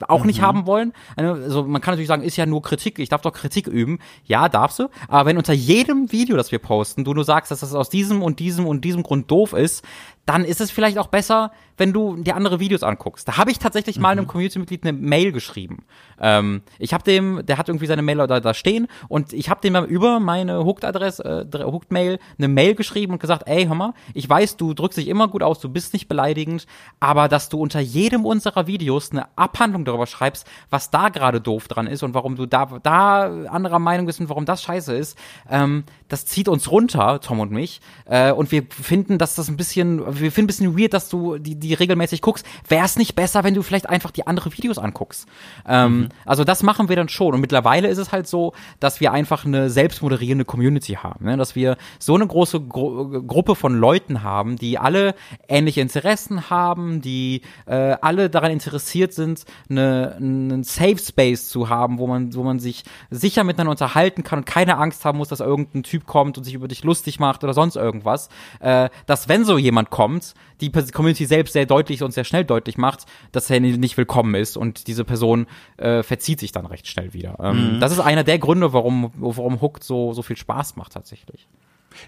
auch 0.09 0.21
mhm. 0.21 0.27
nicht 0.27 0.43
haben 0.43 0.67
wollen. 0.67 0.93
Also 1.17 1.65
man 1.65 1.81
kann 1.81 1.93
natürlich 1.93 2.09
sagen, 2.09 2.23
ist 2.23 2.37
ja 2.37 2.47
nur 2.47 2.63
Kritik, 2.63 2.99
ich 2.99 3.09
darf 3.09 3.23
doch 3.23 3.33
Kritik 3.33 3.67
üben. 3.67 3.99
Ja, 4.25 4.49
darfst 4.49 4.79
du. 4.79 4.89
Aber 5.09 5.27
wenn 5.27 5.37
unter 5.37 5.53
jedem 5.53 6.11
Video, 6.13 6.37
das 6.37 6.53
wir 6.53 6.59
posten, 6.59 7.05
du 7.05 7.15
nur 7.15 7.25
sagst, 7.25 7.51
dass 7.51 7.61
das 7.61 7.75
aus 7.75 7.91
diesem 7.91 8.23
und 8.23 8.41
diesem 8.41 8.67
und 8.67 8.85
diesem 8.85 9.03
Grund 9.03 9.31
doof 9.31 9.53
ist, 9.53 9.85
dann 10.27 10.45
ist 10.45 10.61
es 10.61 10.71
vielleicht 10.71 10.99
auch 10.99 11.09
besser, 11.09 11.53
wenn 11.77 11.93
du 11.93 12.17
dir 12.17 12.37
andere 12.37 12.61
Videos 12.61 12.83
anguckst. 12.83 13.27
Da 13.27 13.37
habe 13.37 13.51
ich 13.51 13.59
tatsächlich 13.59 13.97
mhm. 13.97 14.03
mal 14.03 14.11
einem 14.11 14.27
Community-Mitglied 14.27 14.85
eine 14.85 14.93
Mail 14.93 15.33
geschrieben. 15.33 15.85
Ähm, 16.21 16.63
ich 16.79 16.95
habe 16.95 17.03
dem, 17.03 17.45
der 17.45 17.59
hat 17.59 17.69
irgendwie 17.69 17.87
seine 17.87 18.03
Mail 18.03 18.27
da, 18.27 18.41
da 18.41 18.55
stehen 18.55 18.87
und 19.09 19.33
ich 19.33 19.51
habe 19.51 19.61
dem 19.61 19.75
über 19.87 20.21
meine 20.21 20.65
Hooked-Adresse, 20.65 21.49
äh, 21.53 21.65
Hooked-Mail, 21.65 22.19
eine 22.39 22.49
Mail 22.49 22.75
geschrieben 22.75 23.13
und 23.13 23.19
gesagt, 23.19 23.45
ey, 23.47 23.67
hör 23.67 23.75
mal, 23.75 23.95
ich 24.15 24.29
weiß, 24.29 24.57
du 24.57 24.73
drückst 24.73 24.99
dich 24.99 25.09
immer 25.09 25.29
gut 25.29 25.43
aus, 25.43 25.59
du 25.59 25.69
bist 25.69 25.93
nicht 25.93 26.09
beleidigend, 26.09 26.67
aber 27.01 27.29
dass 27.29 27.49
du 27.49 27.59
unter 27.59 27.81
jedem 27.81 28.25
unserer 28.25 28.67
Videos 28.67 29.11
eine 29.11 29.27
Abhandlung 29.37 29.85
darüber 29.85 30.07
schreibst, 30.07 30.47
was 30.71 30.91
da 30.91 31.09
gerade 31.09 31.41
doof 31.41 31.67
dran 31.69 31.87
ist 31.87 32.03
und 32.03 32.15
warum 32.15 32.37
du 32.37 32.47
da, 32.47 32.67
da 32.83 33.25
anderer 33.49 33.81
Meinung 33.81 34.07
bist 34.07 34.21
und 34.21 34.29
warum 34.29 34.45
das 34.45 34.63
scheiße 34.63 34.95
ist, 34.95 35.19
ähm, 35.51 35.85
das 36.09 36.27
zieht 36.27 36.49
uns 36.49 36.71
runter, 36.71 37.21
Tom 37.21 37.41
und 37.41 37.51
mich, 37.51 37.81
äh, 38.05 38.31
und 38.31 38.53
wir 38.53 38.63
finden, 38.71 39.19
dass 39.19 39.35
das 39.35 39.49
ein 39.49 39.57
bisschen 39.57 40.14
wir 40.21 40.33
finden 40.33 40.45
ein 40.45 40.47
bisschen 40.47 40.79
weird, 40.79 40.93
dass 40.93 41.09
du 41.09 41.39
die, 41.39 41.57
die 41.57 41.75
regelmäßig 41.75 42.21
guckst. 42.21 42.47
Wäre 42.69 42.85
es 42.85 42.97
nicht 42.97 43.15
besser, 43.15 43.45
wenn 43.45 43.55
du 43.55 43.63
vielleicht 43.63 43.89
einfach 43.89 44.11
die 44.11 44.27
andere 44.27 44.53
Videos 44.53 44.79
anguckst? 44.79 45.27
Ähm, 45.67 45.99
mhm. 45.99 46.09
Also 46.25 46.45
das 46.45 46.63
machen 46.63 46.89
wir 46.89 46.97
dann 46.97 47.09
schon. 47.09 47.35
Und 47.35 47.41
mittlerweile 47.41 47.89
ist 47.89 47.99
es 47.99 48.13
halt 48.13 48.27
so, 48.27 48.53
dass 48.81 49.01
wir 49.01 49.13
einfach 49.13 49.45
eine 49.45 49.71
selbstmoderierende 49.71 50.45
Community 50.45 50.95
haben. 50.95 51.25
Ne? 51.25 51.37
Dass 51.37 51.55
wir 51.55 51.77
so 51.99 52.15
eine 52.15 52.27
große 52.27 52.61
Gru 52.61 53.23
Gruppe 53.27 53.55
von 53.55 53.75
Leuten 53.75 54.23
haben, 54.23 54.57
die 54.57 54.79
alle 54.79 55.15
ähnliche 55.49 55.81
Interessen 55.81 56.51
haben, 56.51 57.01
die 57.01 57.43
äh, 57.67 57.97
alle 58.01 58.31
daran 58.31 58.51
interessiert 58.51 59.13
sind, 59.13 59.45
eine, 59.69 60.15
einen 60.17 60.65
Safe 60.65 60.99
Space 60.99 61.49
zu 61.49 61.69
haben, 61.69 61.99
wo 61.99 62.07
man, 62.07 62.35
wo 62.35 62.43
man 62.43 62.59
sich 62.59 62.85
sicher 63.11 63.45
miteinander 63.45 63.73
unterhalten 63.73 64.23
kann 64.23 64.41
und 64.41 64.45
keine 64.45 64.77
Angst 64.77 65.05
haben 65.05 65.19
muss, 65.19 65.29
dass 65.29 65.41
irgendein 65.41 65.83
Typ 65.83 66.07
kommt 66.07 66.39
und 66.39 66.45
sich 66.45 66.55
über 66.55 66.69
dich 66.69 66.85
lustig 66.85 67.19
macht 67.19 67.45
oder 67.45 67.55
sonst 67.55 67.77
irgendwas. 67.77 68.29
Äh, 68.61 68.91
dass 69.07 69.29
wenn 69.29 69.45
so 69.45 69.59
jemand 69.59 69.91
kommt, 69.91 70.04
kommt, 70.05 70.35
die 70.61 70.71
Community 70.71 71.25
selbst 71.25 71.55
sehr 71.55 71.65
deutlich 71.65 72.03
und 72.03 72.13
sehr 72.13 72.25
schnell 72.25 72.45
deutlich 72.45 72.77
macht, 72.77 73.07
dass 73.33 73.49
er 73.49 73.61
nicht 73.61 73.97
willkommen 73.97 74.35
ist 74.35 74.57
und 74.59 74.87
diese 74.87 75.03
Person 75.05 75.47
äh, 75.79 76.03
verzieht 76.03 76.41
sich 76.41 76.53
dann 76.53 76.67
recht 76.67 76.87
schnell 76.87 77.15
wieder. 77.15 77.39
Ähm, 77.41 77.77
mhm. 77.77 77.81
Das 77.81 77.91
ist 77.91 78.01
einer 78.01 78.23
der 78.23 78.39
Gründe, 78.39 78.75
warum, 78.75 79.13
warum 79.17 79.63
Hooked 79.63 79.83
so, 79.83 80.13
so 80.13 80.21
viel 80.21 80.37
Spaß 80.37 80.77
macht 80.77 80.93
tatsächlich. 80.93 81.49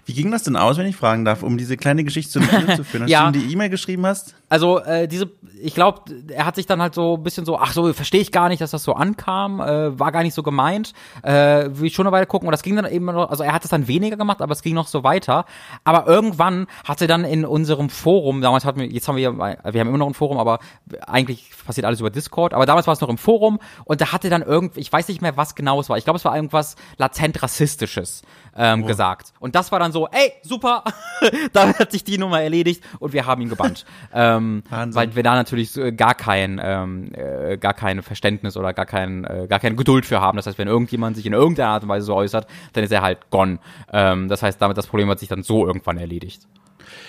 Wie 0.05 0.13
ging 0.13 0.31
das 0.31 0.43
denn 0.43 0.55
aus, 0.55 0.77
wenn 0.77 0.85
ich 0.85 0.95
fragen 0.95 1.25
darf, 1.25 1.43
um 1.43 1.57
diese 1.57 1.77
kleine 1.77 2.03
Geschichte 2.03 2.31
zu 2.31 2.39
Ende 2.39 2.75
zu 2.75 2.83
führen? 2.83 3.03
Hast 3.03 3.09
ja. 3.11 3.31
du 3.31 3.39
ihm 3.39 3.47
die 3.47 3.53
E-Mail 3.53 3.69
geschrieben 3.69 4.05
hast? 4.05 4.35
Also 4.49 4.79
äh, 4.79 5.07
diese, 5.07 5.29
ich 5.61 5.75
glaube, 5.75 6.01
er 6.29 6.45
hat 6.45 6.55
sich 6.55 6.65
dann 6.65 6.81
halt 6.81 6.93
so 6.93 7.17
ein 7.17 7.23
bisschen 7.23 7.45
so, 7.45 7.57
ach 7.59 7.73
so, 7.73 7.91
verstehe 7.93 8.21
ich 8.21 8.31
gar 8.31 8.47
nicht, 8.47 8.61
dass 8.61 8.71
das 8.71 8.83
so 8.83 8.93
ankam, 8.93 9.59
äh, 9.59 9.99
war 9.99 10.11
gar 10.11 10.23
nicht 10.23 10.33
so 10.33 10.43
gemeint, 10.43 10.93
äh, 11.23 11.69
will 11.69 11.87
ich 11.87 11.93
schon 11.93 12.07
eine 12.07 12.13
Weile 12.13 12.25
gucken. 12.25 12.47
Und 12.47 12.53
das 12.53 12.63
ging 12.63 12.75
dann 12.75 12.85
eben 12.85 13.05
noch, 13.05 13.29
also 13.29 13.43
er 13.43 13.51
hat 13.51 13.65
es 13.65 13.69
dann 13.69 13.87
weniger 13.87 14.15
gemacht, 14.15 14.41
aber 14.41 14.53
es 14.53 14.61
ging 14.61 14.73
noch 14.73 14.87
so 14.87 15.03
weiter. 15.03 15.45
Aber 15.83 16.07
irgendwann 16.07 16.67
hat 16.85 17.01
er 17.01 17.07
dann 17.07 17.25
in 17.25 17.45
unserem 17.45 17.89
Forum, 17.89 18.41
damals 18.41 18.63
hatten 18.63 18.79
wir, 18.79 18.87
jetzt 18.87 19.07
haben 19.07 19.17
wir, 19.17 19.37
wir 19.37 19.53
haben 19.55 19.87
immer 19.87 19.97
noch 19.97 20.07
ein 20.07 20.13
Forum, 20.13 20.37
aber 20.37 20.59
eigentlich 21.05 21.51
passiert 21.65 21.85
alles 21.85 21.99
über 21.99 22.09
Discord, 22.09 22.53
aber 22.53 22.65
damals 22.65 22.87
war 22.87 22.93
es 22.93 23.01
noch 23.01 23.09
im 23.09 23.17
Forum 23.17 23.59
und 23.83 23.99
da 23.99 24.13
hatte 24.13 24.29
dann 24.29 24.41
irgendwie, 24.41 24.79
ich 24.79 24.91
weiß 24.91 25.07
nicht 25.09 25.21
mehr, 25.21 25.35
was 25.35 25.55
genau 25.55 25.81
es 25.81 25.89
war. 25.89 25.97
Ich 25.97 26.05
glaube, 26.05 26.17
es 26.17 26.25
war 26.25 26.35
irgendwas 26.35 26.75
latent 26.97 27.43
rassistisches 27.43 28.21
ähm, 28.57 28.83
oh. 28.83 28.87
gesagt. 28.87 29.33
Und 29.39 29.55
das 29.55 29.71
war 29.71 29.79
dann 29.79 29.91
so, 29.91 30.07
ey, 30.07 30.33
super, 30.43 30.83
da 31.53 31.77
hat 31.77 31.91
sich 31.91 32.03
die 32.03 32.17
Nummer 32.17 32.41
erledigt 32.41 32.83
und 32.99 33.13
wir 33.13 33.25
haben 33.25 33.41
ihn 33.41 33.49
gebannt. 33.49 33.85
ähm, 34.13 34.63
weil 34.69 35.15
wir 35.15 35.23
da 35.23 35.35
natürlich 35.35 35.79
gar 35.95 36.15
kein, 36.15 36.59
ähm, 36.63 37.11
äh, 37.13 37.57
gar 37.57 37.73
kein 37.73 38.01
Verständnis 38.01 38.57
oder 38.57 38.73
gar 38.73 38.85
kein, 38.85 39.23
äh, 39.23 39.47
gar 39.47 39.59
keine 39.59 39.75
Geduld 39.75 40.05
für 40.05 40.21
haben. 40.21 40.37
Das 40.37 40.47
heißt, 40.47 40.57
wenn 40.57 40.67
irgendjemand 40.67 41.15
sich 41.15 41.25
in 41.25 41.33
irgendeiner 41.33 41.69
Art 41.69 41.83
und 41.83 41.89
Weise 41.89 42.05
so 42.05 42.15
äußert, 42.15 42.47
dann 42.73 42.83
ist 42.83 42.91
er 42.91 43.01
halt 43.01 43.29
gone. 43.29 43.59
Ähm, 43.91 44.27
das 44.27 44.43
heißt, 44.43 44.61
damit 44.61 44.77
das 44.77 44.87
Problem 44.87 45.09
hat 45.09 45.19
sich 45.19 45.29
dann 45.29 45.43
so 45.43 45.65
irgendwann 45.65 45.97
erledigt. 45.97 46.47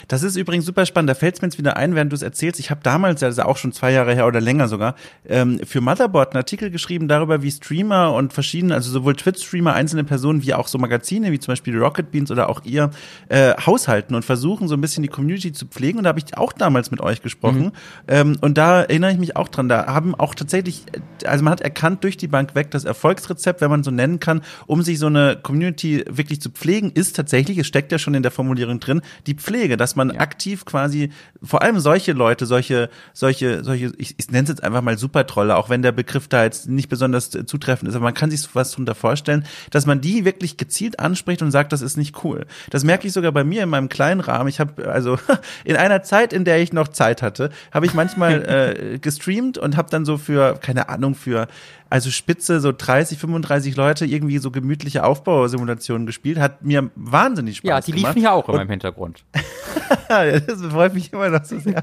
Das 0.09 0.23
ist 0.23 0.37
übrigens 0.37 0.65
super 0.65 0.87
spannend. 0.87 1.11
Da 1.11 1.15
fällt 1.15 1.37
es 1.37 1.43
mir 1.43 1.49
jetzt 1.49 1.59
wieder 1.59 1.77
ein, 1.77 1.95
während 1.95 2.11
du 2.13 2.17
es 2.17 2.23
erzählst. 2.23 2.59
Ich 2.59 2.71
habe 2.71 2.81
damals, 2.83 3.23
also 3.23 3.43
auch 3.43 3.59
schon 3.59 3.73
zwei 3.73 3.93
Jahre 3.93 4.15
her 4.15 4.27
oder 4.27 4.41
länger 4.41 4.67
sogar, 4.67 4.95
ähm, 5.29 5.61
für 5.65 5.83
Motherboard 5.83 6.33
einen 6.33 6.39
Artikel 6.39 6.71
geschrieben 6.71 7.09
darüber, 7.09 7.43
wie 7.43 7.51
Streamer 7.51 8.15
und 8.15 8.33
verschiedene, 8.33 8.75
also 8.75 8.91
sowohl 8.91 9.15
Twitch-Streamer, 9.15 9.75
einzelne 9.75 10.05
Personen, 10.05 10.43
wie 10.43 10.55
auch 10.55 10.67
so 10.67 10.79
Magazine, 10.79 11.31
wie 11.31 11.39
zum 11.39 11.53
Beispiel 11.53 11.79
Rocket 11.79 12.11
Beans 12.11 12.31
oder 12.31 12.49
auch 12.49 12.65
ihr, 12.65 12.91
äh, 13.29 13.53
haushalten 13.55 14.15
und 14.15 14.25
versuchen, 14.25 14.67
so 14.67 14.75
ein 14.75 14.81
bisschen 14.81 15.03
die 15.03 15.11
Community 15.11 15.53
zu 15.53 15.67
pflegen. 15.67 15.99
Und 15.99 16.05
da 16.05 16.09
habe 16.09 16.21
ich 16.21 16.39
auch 16.39 16.55
damals 16.55 16.91
mit 16.91 17.03
euch 17.03 17.21
gesprochen. 17.21 17.65
Mhm. 17.65 17.73
Ähm, 18.09 18.39
und 18.41 18.57
da 18.57 18.81
erinnere 18.81 19.13
ich 19.13 19.19
mich 19.19 19.37
auch 19.37 19.49
dran. 19.49 19.69
Da 19.69 19.87
haben 19.87 20.15
auch 20.15 20.35
tatsächlich, 20.35 20.85
also 21.27 21.45
man 21.45 21.53
hat 21.53 21.61
erkannt 21.61 22.03
durch 22.03 22.17
die 22.17 22.29
Bank 22.29 22.55
weg, 22.55 22.71
das 22.71 22.85
Erfolgsrezept, 22.85 23.61
wenn 23.61 23.71
man 23.71 23.85
so 23.85 23.91
nennen 23.91 24.21
kann, 24.21 24.41
um 24.67 24.83
sich 24.83 24.99
so 24.99 25.07
eine 25.07 25.37
Community 25.43 26.03
wirklich 26.09 26.41
zu 26.41 26.49
pflegen, 26.49 26.93
ist 26.93 27.15
tatsächlich, 27.15 27.59
es 27.59 27.67
steckt 27.67 27.93
ja 27.93 27.99
schon 27.99 28.15
in 28.15 28.23
der 28.23 28.33
Formulierung 28.33 28.81
drin, 28.81 29.03
die 29.27 29.35
Pflege, 29.35 29.77
dass 29.77 29.98
man 29.99 30.15
ja. 30.15 30.21
aktiv 30.21 30.65
quasi, 30.65 31.11
vor 31.43 31.63
allem 31.63 31.79
solche 31.79 32.13
Leute, 32.13 32.47
solche, 32.47 32.89
solche, 33.13 33.63
solche, 33.63 33.93
ich, 33.99 34.15
ich 34.19 34.31
nenne 34.31 34.45
es 34.45 34.49
jetzt 34.49 34.65
einfach 34.65 34.81
mal 34.81 34.97
Supertrolle, 34.97 35.57
auch 35.57 35.69
wenn 35.69 35.83
der 35.83 35.93
Begriff 35.93 36.29
da 36.29 36.45
jetzt 36.45 36.69
nicht 36.69 36.89
besonders 36.89 37.31
zutreffend 37.31 37.89
ist, 37.89 37.95
aber 37.95 38.05
man 38.05 38.15
kann 38.15 38.31
sich 38.31 38.49
was 38.55 38.71
darunter 38.71 38.95
vorstellen, 38.95 39.45
dass 39.71 39.85
man 39.85 40.01
die 40.01 40.25
wirklich 40.25 40.57
gezielt 40.57 40.99
anspricht 40.99 41.43
und 41.43 41.51
sagt, 41.51 41.73
das 41.73 41.83
ist 41.83 41.97
nicht 41.97 42.25
cool. 42.25 42.47
Das 42.71 42.85
merke 42.85 43.07
ich 43.07 43.13
sogar 43.13 43.33
bei 43.33 43.45
mir 43.45 43.63
in 43.63 43.69
meinem 43.69 43.89
kleinen 43.89 44.21
Rahmen. 44.21 44.49
Ich 44.49 44.61
habe 44.61 44.91
also 44.91 45.19
in 45.65 45.77
einer 45.77 46.03
Zeit, 46.03 46.33
in 46.33 46.45
der 46.45 46.61
ich 46.63 46.73
noch 46.73 46.89
Zeit 46.89 47.21
hatte, 47.21 47.51
habe 47.73 47.87
ich 47.87 47.95
manchmal 47.95 48.43
äh, 48.95 48.99
gestreamt 48.99 49.59
und 49.59 49.77
habe 49.77 49.91
dann 49.91 50.05
so 50.05 50.17
für, 50.17 50.55
keine 50.55 50.89
Ahnung, 50.89 51.15
für 51.15 51.49
also 51.91 52.11
Spitze, 52.11 52.61
so 52.61 52.73
30, 52.77 53.19
35 53.19 53.77
Leute 53.77 54.05
irgendwie 54.05 54.39
so 54.39 54.51
gemütliche 54.51 55.05
Aufbausimulationen 55.05 56.07
gespielt. 56.07 56.39
Hat 56.39 56.63
mir 56.63 56.91
wahnsinnig 56.95 57.59
Spaß 57.59 57.65
gemacht. 57.65 57.89
Ja, 57.89 57.93
die 57.95 58.01
liefen 58.01 58.23
ja 58.23 58.33
auch 58.33 58.49
immer 58.49 58.63
im 58.63 58.71
Hintergrund. 58.71 59.25
das 60.09 60.63
freut 60.71 60.95
mich 60.95 61.13
immer 61.13 61.29
noch 61.29 61.45
so 61.45 61.59
sehr. 61.59 61.81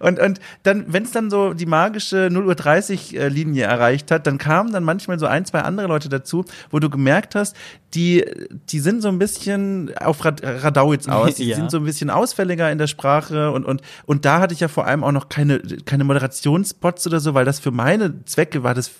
und, 0.00 0.18
und 0.18 0.40
dann, 0.62 0.84
wenn 0.88 1.02
es 1.02 1.12
dann 1.12 1.30
so 1.30 1.52
die 1.52 1.66
magische 1.66 2.28
0.30 2.28 3.14
Uhr 3.14 3.20
äh, 3.20 3.28
Linie 3.28 3.64
erreicht 3.64 4.10
hat, 4.10 4.26
dann 4.26 4.38
kamen 4.38 4.72
dann 4.72 4.84
manchmal 4.84 5.18
so 5.18 5.26
ein, 5.26 5.44
zwei 5.44 5.60
andere 5.60 5.86
Leute 5.86 6.08
dazu, 6.08 6.44
wo 6.70 6.78
du 6.78 6.90
gemerkt 6.90 7.34
hast, 7.34 7.56
die, 7.94 8.24
die 8.68 8.78
sind 8.78 9.02
so 9.02 9.08
ein 9.08 9.18
bisschen 9.18 9.96
auf 9.96 10.24
Rad 10.24 10.42
Radauitz 10.44 11.08
aus. 11.08 11.34
Die 11.34 11.48
ja. 11.48 11.56
sind 11.56 11.70
so 11.70 11.78
ein 11.78 11.84
bisschen 11.84 12.10
ausfälliger 12.10 12.70
in 12.70 12.78
der 12.78 12.86
Sprache 12.86 13.50
und, 13.50 13.64
und, 13.64 13.82
und 14.06 14.24
da 14.24 14.40
hatte 14.40 14.54
ich 14.54 14.60
ja 14.60 14.68
vor 14.68 14.86
allem 14.86 15.02
auch 15.02 15.12
noch 15.12 15.28
keine, 15.28 15.60
keine 15.84 16.04
Moderationsspots 16.04 17.06
oder 17.06 17.20
so, 17.20 17.34
weil 17.34 17.44
das 17.44 17.58
für 17.58 17.70
meine 17.70 18.24
Zwecke 18.24 18.62
war 18.62 18.74
das 18.74 18.90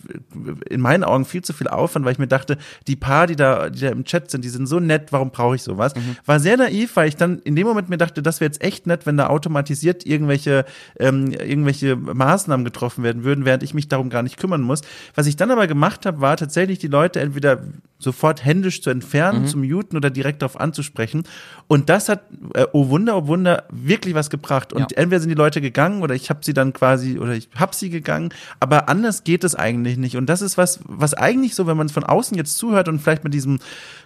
in 0.68 0.80
meinen 0.80 1.04
Augen 1.04 1.24
viel 1.24 1.42
zu 1.42 1.52
viel 1.52 1.68
Aufwand, 1.68 2.04
weil 2.04 2.12
ich 2.12 2.18
mir 2.18 2.26
dachte, 2.26 2.58
die 2.86 2.96
paar, 2.96 3.26
die 3.26 3.36
da, 3.36 3.70
die 3.70 3.80
da 3.80 3.88
im 3.88 4.04
Chat 4.04 4.30
sind, 4.30 4.44
die 4.44 4.48
sind 4.48 4.66
so 4.66 4.80
nett, 4.80 5.12
warum 5.12 5.30
brauche 5.30 5.56
ich 5.56 5.62
sowas? 5.62 5.94
Mhm. 5.94 6.16
War 6.26 6.40
sehr 6.40 6.56
naiv, 6.56 6.96
weil 6.96 7.08
ich 7.08 7.16
dann 7.16 7.38
in 7.40 7.56
dem 7.56 7.66
Moment 7.66 7.88
mir 7.88 7.98
dachte, 7.98 8.22
das 8.22 8.40
wäre 8.40 8.48
jetzt 8.48 8.62
echt 8.62 8.86
nett, 8.86 9.06
wenn 9.06 9.16
da 9.16 9.28
automatisiert 9.28 10.06
irgendwelche, 10.06 10.64
ähm, 10.98 11.32
irgendwelche 11.32 11.96
Maßnahmen 11.96 12.64
getroffen 12.64 13.04
werden 13.04 13.24
würden, 13.24 13.44
während 13.44 13.62
ich 13.62 13.74
mich 13.74 13.88
darum 13.88 14.10
gar 14.10 14.22
nicht 14.22 14.36
kümmern 14.36 14.62
muss. 14.62 14.82
Was 15.14 15.26
ich 15.26 15.36
dann 15.36 15.50
aber 15.50 15.66
gemacht 15.66 16.06
habe, 16.06 16.20
war 16.20 16.36
tatsächlich 16.36 16.78
die 16.78 16.88
Leute 16.88 17.20
entweder 17.20 17.62
sofort 18.00 18.44
händisch 18.44 18.82
zu 18.82 18.90
entfernen, 18.90 19.42
mhm. 19.42 19.46
zu 19.46 19.58
muten 19.58 19.96
oder 19.96 20.10
direkt 20.10 20.42
darauf 20.42 20.58
anzusprechen. 20.58 21.24
Und 21.68 21.88
das 21.88 22.08
hat, 22.08 22.22
äh, 22.54 22.66
oh 22.72 22.88
Wunder, 22.88 23.16
oh 23.16 23.26
Wunder, 23.26 23.64
wirklich 23.70 24.14
was 24.14 24.30
gebracht. 24.30 24.72
Und 24.72 24.92
ja. 24.92 24.96
entweder 24.96 25.20
sind 25.20 25.28
die 25.28 25.36
Leute 25.36 25.60
gegangen 25.60 26.02
oder 26.02 26.14
ich 26.14 26.30
habe 26.30 26.40
sie 26.42 26.54
dann 26.54 26.72
quasi, 26.72 27.18
oder 27.18 27.34
ich 27.34 27.48
habe 27.56 27.74
sie 27.74 27.90
gegangen, 27.90 28.30
aber 28.58 28.88
anders 28.88 29.22
geht 29.22 29.44
es 29.44 29.54
eigentlich 29.54 29.98
nicht. 29.98 30.16
Und 30.16 30.26
das 30.30 30.42
ist 30.42 30.56
was, 30.56 30.80
was 30.84 31.14
eigentlich 31.14 31.54
so, 31.54 31.66
wenn 31.66 31.76
man 31.76 31.86
es 31.86 31.92
von 31.92 32.04
außen 32.04 32.36
jetzt 32.36 32.56
zuhört 32.56 32.88
und 32.88 33.00
vielleicht 33.00 33.24
mit 33.24 33.34
diesem 33.34 33.58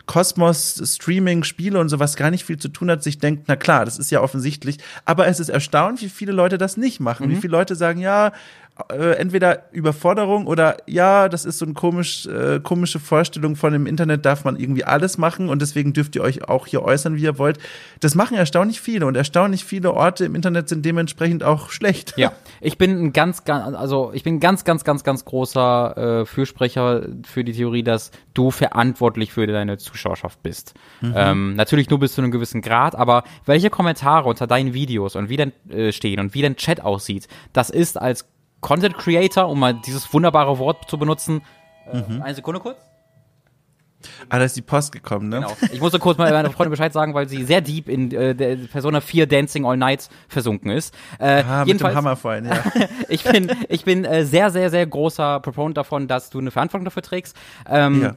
Kosmos, 0.06 0.80
Streaming, 0.84 1.44
Spiele 1.44 1.78
und 1.78 1.88
sowas 1.88 2.16
gar 2.16 2.30
nicht 2.30 2.44
viel 2.44 2.58
zu 2.58 2.68
tun 2.68 2.90
hat, 2.90 3.02
sich 3.02 3.18
denkt, 3.18 3.44
na 3.46 3.56
klar, 3.56 3.84
das 3.84 3.98
ist 3.98 4.10
ja 4.10 4.20
offensichtlich. 4.20 4.78
Aber 5.04 5.26
es 5.26 5.40
ist 5.40 5.50
erstaunlich, 5.50 6.02
wie 6.02 6.08
viele 6.08 6.32
Leute 6.32 6.58
das 6.58 6.76
nicht 6.76 7.00
machen. 7.00 7.26
Mhm. 7.26 7.30
Wie 7.30 7.36
viele 7.36 7.52
Leute 7.52 7.76
sagen, 7.76 8.00
ja, 8.00 8.32
äh, 8.90 9.12
entweder 9.18 9.64
Überforderung 9.70 10.48
oder 10.48 10.78
ja, 10.86 11.28
das 11.28 11.44
ist 11.44 11.58
so 11.58 11.64
eine 11.64 11.74
komisch, 11.74 12.26
äh, 12.26 12.58
komische 12.60 12.98
Vorstellung 12.98 13.54
von 13.54 13.72
dem 13.72 13.86
Internet, 13.86 14.24
darf 14.24 14.44
man 14.44 14.56
irgendwie 14.56 14.84
alles 14.84 15.16
machen 15.16 15.48
und 15.48 15.62
deswegen 15.62 15.92
dürft 15.92 16.16
ihr 16.16 16.22
euch 16.22 16.48
auch 16.48 16.66
hier 16.66 16.82
äußern, 16.82 17.14
wie 17.14 17.22
ihr 17.22 17.38
wollt. 17.38 17.58
Das 18.00 18.16
machen 18.16 18.36
erstaunlich 18.36 18.80
viele 18.80 19.06
und 19.06 19.16
erstaunlich 19.16 19.64
viele 19.64 19.92
Orte 19.92 20.24
im 20.24 20.34
Internet 20.34 20.68
sind 20.68 20.84
dementsprechend 20.84 21.44
auch 21.44 21.70
schlecht. 21.70 22.14
Ja, 22.16 22.32
ich 22.60 22.76
bin 22.76 22.90
ein 22.98 23.12
ganz, 23.12 23.44
ganz, 23.44 23.76
also 23.76 24.10
ich 24.12 24.24
bin 24.24 24.40
ganz, 24.40 24.64
ganz, 24.64 24.82
ganz, 24.82 25.04
ganz 25.04 25.24
großer 25.24 26.22
äh, 26.22 26.26
Fürsprecher 26.26 27.06
für 27.24 27.44
die 27.44 27.52
Theorie, 27.52 27.84
dass 27.84 28.10
du 28.34 28.50
verantwortlich 28.50 29.32
für 29.32 29.46
deine 29.46 29.78
Zuschauerschaft 29.78 30.42
bist. 30.42 30.74
Mhm. 31.00 31.14
Ähm, 31.16 31.54
natürlich 31.54 31.90
nur 31.90 32.00
bis 32.00 32.14
zu 32.14 32.22
einem 32.22 32.32
gewissen 32.32 32.60
Grad, 32.60 32.96
aber 32.96 33.22
welche 33.46 33.70
Kommentare 33.70 34.28
unter 34.28 34.48
deinen 34.48 34.74
Videos 34.74 35.14
und 35.14 35.28
wie 35.28 35.36
denn 35.36 35.52
äh, 35.70 35.92
stehen 35.92 36.18
und 36.18 36.34
wie 36.34 36.42
dein 36.42 36.56
Chat 36.56 36.80
aussieht, 36.80 37.28
das 37.52 37.70
ist 37.70 38.00
als 38.00 38.26
Content 38.64 38.96
Creator, 38.96 39.46
um 39.46 39.60
mal 39.60 39.74
dieses 39.74 40.10
wunderbare 40.14 40.58
Wort 40.58 40.88
zu 40.88 40.96
benutzen. 40.96 41.42
Äh, 41.86 41.98
mhm. 41.98 42.22
Eine 42.22 42.34
Sekunde 42.34 42.60
kurz. 42.60 42.78
Ah, 44.30 44.38
da 44.38 44.44
ist 44.44 44.56
die 44.56 44.62
Post 44.62 44.92
gekommen, 44.92 45.28
ne? 45.28 45.40
Genau. 45.40 45.52
Ich 45.70 45.80
musste 45.80 45.98
kurz 45.98 46.16
mal 46.16 46.32
meiner 46.32 46.50
Freundin 46.50 46.70
Bescheid 46.70 46.92
sagen, 46.92 47.12
weil 47.12 47.28
sie 47.28 47.44
sehr 47.44 47.60
deep 47.60 47.90
in 47.90 48.10
äh, 48.10 48.34
der 48.34 48.56
Persona 48.56 49.02
4 49.02 49.26
Dancing 49.26 49.66
All 49.66 49.76
Night 49.76 50.08
versunken 50.28 50.70
ist. 50.70 50.94
Äh, 51.18 51.42
ah, 51.46 51.66
mit 51.66 51.78
dem 51.78 51.94
Hammer 51.94 52.16
vorhin, 52.16 52.46
ja. 52.46 52.64
ich 53.10 53.24
bin, 53.24 53.52
ich 53.68 53.84
bin 53.84 54.06
äh, 54.06 54.24
sehr, 54.24 54.50
sehr, 54.50 54.70
sehr 54.70 54.86
großer 54.86 55.40
Proponent 55.40 55.76
davon, 55.76 56.08
dass 56.08 56.30
du 56.30 56.38
eine 56.38 56.50
Verantwortung 56.50 56.86
dafür 56.86 57.02
trägst. 57.02 57.36
Ähm, 57.68 58.02
ja. 58.02 58.16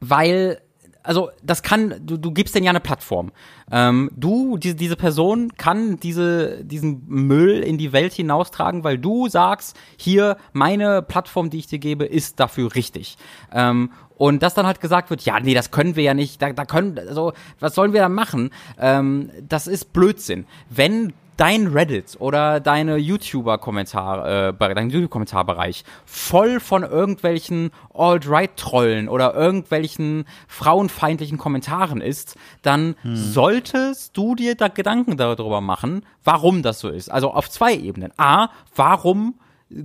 Weil 0.00 0.60
also 1.06 1.30
das 1.42 1.62
kann, 1.62 1.94
du, 2.04 2.16
du 2.16 2.32
gibst 2.32 2.54
denen 2.54 2.64
ja 2.64 2.70
eine 2.70 2.80
Plattform. 2.80 3.32
Ähm, 3.70 4.10
du, 4.14 4.58
die, 4.58 4.74
diese 4.74 4.96
Person 4.96 5.52
kann 5.56 5.98
diese, 5.98 6.64
diesen 6.64 7.04
Müll 7.06 7.62
in 7.62 7.78
die 7.78 7.92
Welt 7.92 8.12
hinaustragen, 8.12 8.84
weil 8.84 8.98
du 8.98 9.28
sagst, 9.28 9.76
hier, 9.96 10.36
meine 10.52 11.02
Plattform, 11.02 11.50
die 11.50 11.58
ich 11.58 11.66
dir 11.66 11.78
gebe, 11.78 12.04
ist 12.04 12.40
dafür 12.40 12.74
richtig. 12.74 13.16
Ähm, 13.52 13.90
und 14.16 14.42
dass 14.42 14.54
dann 14.54 14.66
halt 14.66 14.80
gesagt 14.80 15.10
wird, 15.10 15.22
ja, 15.22 15.38
nee, 15.40 15.54
das 15.54 15.70
können 15.70 15.94
wir 15.94 16.02
ja 16.02 16.14
nicht, 16.14 16.40
da, 16.40 16.52
da 16.52 16.64
können, 16.64 16.98
also, 16.98 17.32
was 17.60 17.74
sollen 17.74 17.92
wir 17.92 18.00
da 18.00 18.08
machen? 18.08 18.50
Ähm, 18.78 19.30
das 19.46 19.66
ist 19.66 19.92
Blödsinn. 19.92 20.46
Wenn 20.70 21.12
dein 21.36 21.68
Reddit 21.68 22.16
oder 22.18 22.60
deine 22.60 22.96
YouTuber-Kommentar, 22.96 24.48
äh, 24.48 24.74
dein 24.74 24.90
YouTube-Kommentarbereich 24.90 25.84
voll 26.04 26.60
von 26.60 26.82
irgendwelchen 26.82 27.70
Alt-Right-Trollen 27.94 29.08
oder 29.08 29.34
irgendwelchen 29.34 30.24
frauenfeindlichen 30.48 31.38
Kommentaren 31.38 32.00
ist, 32.00 32.36
dann 32.62 32.96
hm. 33.02 33.16
solltest 33.16 34.16
du 34.16 34.34
dir 34.34 34.54
da 34.54 34.68
Gedanken 34.68 35.16
darüber 35.16 35.60
machen, 35.60 36.04
warum 36.24 36.62
das 36.62 36.80
so 36.80 36.88
ist. 36.88 37.10
Also 37.10 37.32
auf 37.32 37.50
zwei 37.50 37.74
Ebenen. 37.74 38.12
A, 38.16 38.48
warum 38.74 39.34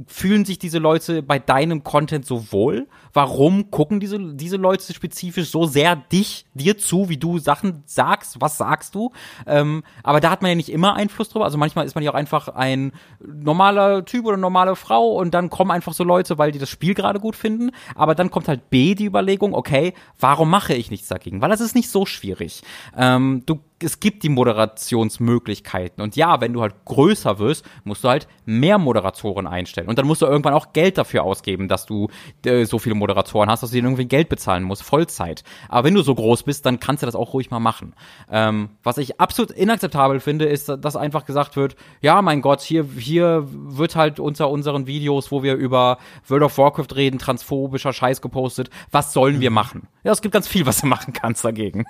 fühlen 0.05 0.45
sich 0.45 0.59
diese 0.59 0.77
Leute 0.77 1.23
bei 1.23 1.39
deinem 1.39 1.83
Content 1.83 2.25
so 2.25 2.51
wohl? 2.51 2.87
Warum 3.13 3.71
gucken 3.71 3.99
diese, 3.99 4.19
diese 4.35 4.57
Leute 4.57 4.93
spezifisch 4.93 5.49
so 5.49 5.65
sehr 5.65 5.95
dich, 5.95 6.45
dir 6.53 6.77
zu, 6.77 7.09
wie 7.09 7.17
du 7.17 7.39
Sachen 7.39 7.81
sagst? 7.87 8.39
Was 8.39 8.57
sagst 8.57 8.93
du? 8.93 9.11
Ähm, 9.47 9.83
aber 10.03 10.19
da 10.19 10.29
hat 10.29 10.43
man 10.43 10.49
ja 10.49 10.55
nicht 10.55 10.69
immer 10.69 10.95
Einfluss 10.95 11.29
drüber. 11.29 11.45
Also 11.45 11.57
manchmal 11.57 11.85
ist 11.85 11.95
man 11.95 12.03
ja 12.03 12.11
auch 12.11 12.15
einfach 12.15 12.49
ein 12.49 12.91
normaler 13.19 14.05
Typ 14.05 14.25
oder 14.25 14.37
normale 14.37 14.75
Frau 14.75 15.13
und 15.13 15.33
dann 15.33 15.49
kommen 15.49 15.71
einfach 15.71 15.93
so 15.93 16.03
Leute, 16.03 16.37
weil 16.37 16.51
die 16.51 16.59
das 16.59 16.69
Spiel 16.69 16.93
gerade 16.93 17.19
gut 17.19 17.35
finden. 17.35 17.71
Aber 17.95 18.13
dann 18.13 18.29
kommt 18.29 18.47
halt 18.47 18.69
B, 18.69 18.93
die 18.93 19.05
Überlegung, 19.05 19.55
okay, 19.55 19.93
warum 20.19 20.49
mache 20.49 20.75
ich 20.75 20.91
nichts 20.91 21.07
dagegen? 21.07 21.41
Weil 21.41 21.49
das 21.49 21.61
ist 21.61 21.75
nicht 21.75 21.89
so 21.89 22.05
schwierig. 22.05 22.61
Ähm, 22.95 23.41
du 23.47 23.59
es 23.83 23.99
gibt 23.99 24.23
die 24.23 24.29
Moderationsmöglichkeiten. 24.29 26.01
Und 26.03 26.15
ja, 26.15 26.41
wenn 26.41 26.53
du 26.53 26.61
halt 26.61 26.85
größer 26.85 27.39
wirst, 27.39 27.65
musst 27.83 28.03
du 28.03 28.09
halt 28.09 28.27
mehr 28.45 28.77
Moderatoren 28.77 29.47
einstellen. 29.47 29.87
Und 29.87 29.97
dann 29.97 30.07
musst 30.07 30.21
du 30.21 30.25
irgendwann 30.25 30.53
auch 30.53 30.73
Geld 30.73 30.97
dafür 30.97 31.23
ausgeben, 31.23 31.67
dass 31.67 31.85
du 31.85 32.09
äh, 32.45 32.65
so 32.65 32.79
viele 32.79 32.95
Moderatoren 32.95 33.49
hast, 33.49 33.63
dass 33.63 33.71
du 33.71 33.75
denen 33.75 33.87
irgendwie 33.87 34.05
Geld 34.05 34.29
bezahlen 34.29 34.63
musst, 34.63 34.83
Vollzeit. 34.83 35.43
Aber 35.69 35.85
wenn 35.85 35.93
du 35.93 36.01
so 36.01 36.15
groß 36.15 36.43
bist, 36.43 36.65
dann 36.65 36.79
kannst 36.79 37.03
du 37.03 37.05
das 37.05 37.15
auch 37.15 37.33
ruhig 37.33 37.51
mal 37.51 37.59
machen. 37.59 37.93
Ähm, 38.29 38.69
was 38.83 38.97
ich 38.97 39.19
absolut 39.19 39.51
inakzeptabel 39.51 40.19
finde, 40.19 40.45
ist, 40.45 40.69
dass 40.69 40.95
einfach 40.95 41.25
gesagt 41.25 41.55
wird, 41.55 41.75
ja, 42.01 42.21
mein 42.21 42.41
Gott, 42.41 42.61
hier, 42.61 42.85
hier 42.97 43.47
wird 43.49 43.95
halt 43.95 44.19
unter 44.19 44.49
unseren 44.49 44.87
Videos, 44.87 45.31
wo 45.31 45.43
wir 45.43 45.55
über 45.55 45.97
World 46.27 46.43
of 46.43 46.57
Warcraft 46.57 46.95
reden, 46.95 47.19
transphobischer 47.19 47.93
Scheiß 47.93 48.21
gepostet. 48.21 48.69
Was 48.91 49.13
sollen 49.13 49.39
wir 49.39 49.51
machen? 49.51 49.87
Ja, 50.03 50.11
es 50.11 50.21
gibt 50.21 50.33
ganz 50.33 50.47
viel, 50.47 50.65
was 50.65 50.81
du 50.81 50.87
machen 50.87 51.13
kannst 51.13 51.43
dagegen. 51.43 51.85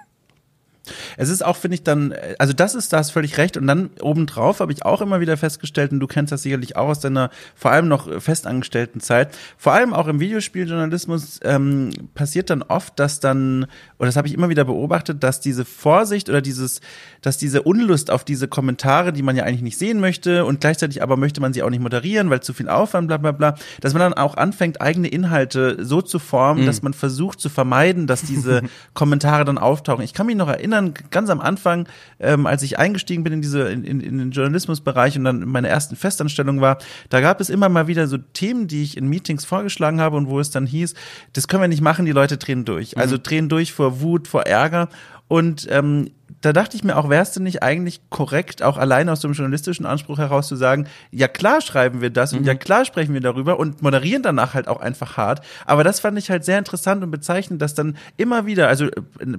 Es 1.17 1.29
ist 1.29 1.45
auch, 1.45 1.55
finde 1.55 1.75
ich, 1.75 1.84
dann, 1.84 2.13
also 2.39 2.53
das 2.53 2.75
ist, 2.75 2.91
da 2.91 2.97
hast 2.97 3.11
völlig 3.11 3.38
recht. 3.38 3.55
Und 3.55 3.67
dann 3.67 3.91
obendrauf 4.01 4.59
habe 4.59 4.71
ich 4.71 4.84
auch 4.86 5.01
immer 5.01 5.19
wieder 5.19 5.38
festgestellt, 5.38 5.91
und 5.91 5.99
du 5.99 6.07
kennst 6.07 6.32
das 6.32 6.41
sicherlich 6.43 6.75
auch 6.75 6.89
aus 6.89 6.99
deiner 6.99 7.29
vor 7.55 7.71
allem 7.71 7.88
noch 7.88 8.21
festangestellten 8.21 8.99
Zeit, 8.99 9.38
vor 9.57 9.73
allem 9.73 9.93
auch 9.93 10.07
im 10.07 10.19
Videospieljournalismus 10.19 11.39
ähm, 11.43 11.91
passiert 12.15 12.49
dann 12.49 12.63
oft, 12.63 12.99
dass 12.99 13.19
dann, 13.19 13.67
oder 13.99 14.07
das 14.07 14.15
habe 14.15 14.27
ich 14.27 14.34
immer 14.34 14.49
wieder 14.49 14.65
beobachtet, 14.65 15.23
dass 15.23 15.39
diese 15.39 15.65
Vorsicht 15.65 16.29
oder 16.29 16.41
dieses, 16.41 16.82
dass 17.21 17.38
diese 17.38 17.61
Unlust 17.61 18.09
auf 18.09 18.23
diese 18.23 18.47
Kommentare, 18.47 19.13
die 19.13 19.21
man 19.21 19.36
ja 19.36 19.43
eigentlich 19.43 19.61
nicht 19.61 19.77
sehen 19.77 19.99
möchte 19.99 20.45
und 20.45 20.61
gleichzeitig 20.61 21.03
aber 21.03 21.17
möchte 21.17 21.41
man 21.41 21.53
sie 21.53 21.63
auch 21.63 21.69
nicht 21.69 21.82
moderieren, 21.82 22.29
weil 22.29 22.41
zu 22.41 22.53
viel 22.53 22.69
Aufwand, 22.69 23.07
bla 23.07 23.17
bla 23.17 23.32
bla, 23.32 23.55
dass 23.82 23.93
man 23.93 23.99
dann 24.01 24.13
auch 24.13 24.36
anfängt, 24.36 24.82
eigene 24.82 25.07
Inhalte 25.07 25.77
so 25.86 26.01
zu 26.01 26.17
formen, 26.19 26.63
mhm. 26.63 26.65
dass 26.65 26.82
man 26.82 26.93
versucht 26.93 27.39
zu 27.39 27.49
vermeiden, 27.49 28.07
dass 28.07 28.23
diese 28.23 28.63
Kommentare 28.93 29.45
dann 29.45 29.57
auftauchen. 29.57 30.03
Ich 30.03 30.13
kann 30.13 30.25
mich 30.25 30.36
noch 30.36 30.47
erinnern, 30.47 30.70
erinnern, 30.72 30.93
ganz 31.09 31.30
am 31.30 31.39
Anfang, 31.39 31.88
ähm, 32.19 32.45
als 32.45 32.63
ich 32.63 32.80
eingestiegen 32.80 33.24
bin 33.24 33.34
in 33.34 33.41
diese, 33.41 33.69
in, 33.69 33.84
in, 33.84 34.01
in 34.01 34.17
den 34.17 34.32
Journalismusbereich 34.32 35.17
und 35.17 35.24
dann 35.24 35.41
in 35.41 35.49
meiner 35.49 35.69
ersten 35.69 35.95
Festanstellung 35.95 36.61
war, 36.61 36.78
da 37.09 37.22
gab 37.22 37.41
es 37.41 37.49
immer 37.49 37.69
mal 37.69 37.88
wieder 37.88 38.07
so 38.07 38.17
Themen, 38.17 38.67
die 38.67 38.84
ich 38.84 38.97
in 38.97 39.07
Meetings 39.07 39.45
vorgeschlagen 39.45 40.01
habe 40.01 40.17
und 40.17 40.30
wo 40.30 40.39
es 40.39 40.51
dann 40.51 40.65
hieß, 40.65 40.93
das 41.34 41.47
können 41.47 41.61
wir 41.61 41.67
nicht 41.67 41.82
machen, 41.82 42.05
die 42.05 42.11
Leute 42.11 42.38
drehen 42.38 42.65
durch. 42.65 42.97
Also 42.97 43.15
mhm. 43.15 43.24
drehen 43.24 43.49
durch 43.49 43.74
vor 43.74 44.01
Wut, 44.01 44.28
vor 44.28 44.43
Ärger. 44.43 44.89
Und 45.32 45.65
ähm, 45.71 46.11
da 46.41 46.51
dachte 46.51 46.75
ich 46.75 46.84
mir 46.84 46.97
auch, 46.97 47.07
wärst 47.07 47.38
du 47.38 47.41
nicht 47.41 47.63
eigentlich 47.63 48.01
korrekt, 48.09 48.63
auch 48.63 48.77
allein 48.77 49.07
aus 49.07 49.21
dem 49.21 49.32
journalistischen 49.32 49.86
Anspruch 49.86 50.17
heraus 50.17 50.49
zu 50.49 50.57
sagen, 50.57 50.88
ja 51.09 51.29
klar 51.29 51.61
schreiben 51.61 52.01
wir 52.01 52.09
das 52.09 52.34
mhm. 52.34 52.39
und 52.39 52.45
ja 52.47 52.55
klar 52.55 52.84
sprechen 52.84 53.13
wir 53.13 53.21
darüber 53.21 53.57
und 53.57 53.82
moderieren 53.82 54.23
danach 54.23 54.55
halt 54.55 54.67
auch 54.67 54.82
einfach 54.82 55.15
hart. 55.15 55.45
Aber 55.65 55.86
das 55.86 56.01
fand 56.01 56.17
ich 56.17 56.29
halt 56.29 56.43
sehr 56.43 56.57
interessant 56.57 57.01
und 57.01 57.11
bezeichnend, 57.11 57.61
dass 57.61 57.75
dann 57.75 57.95
immer 58.17 58.45
wieder, 58.45 58.67
also 58.67 58.88
äh, 58.88 58.91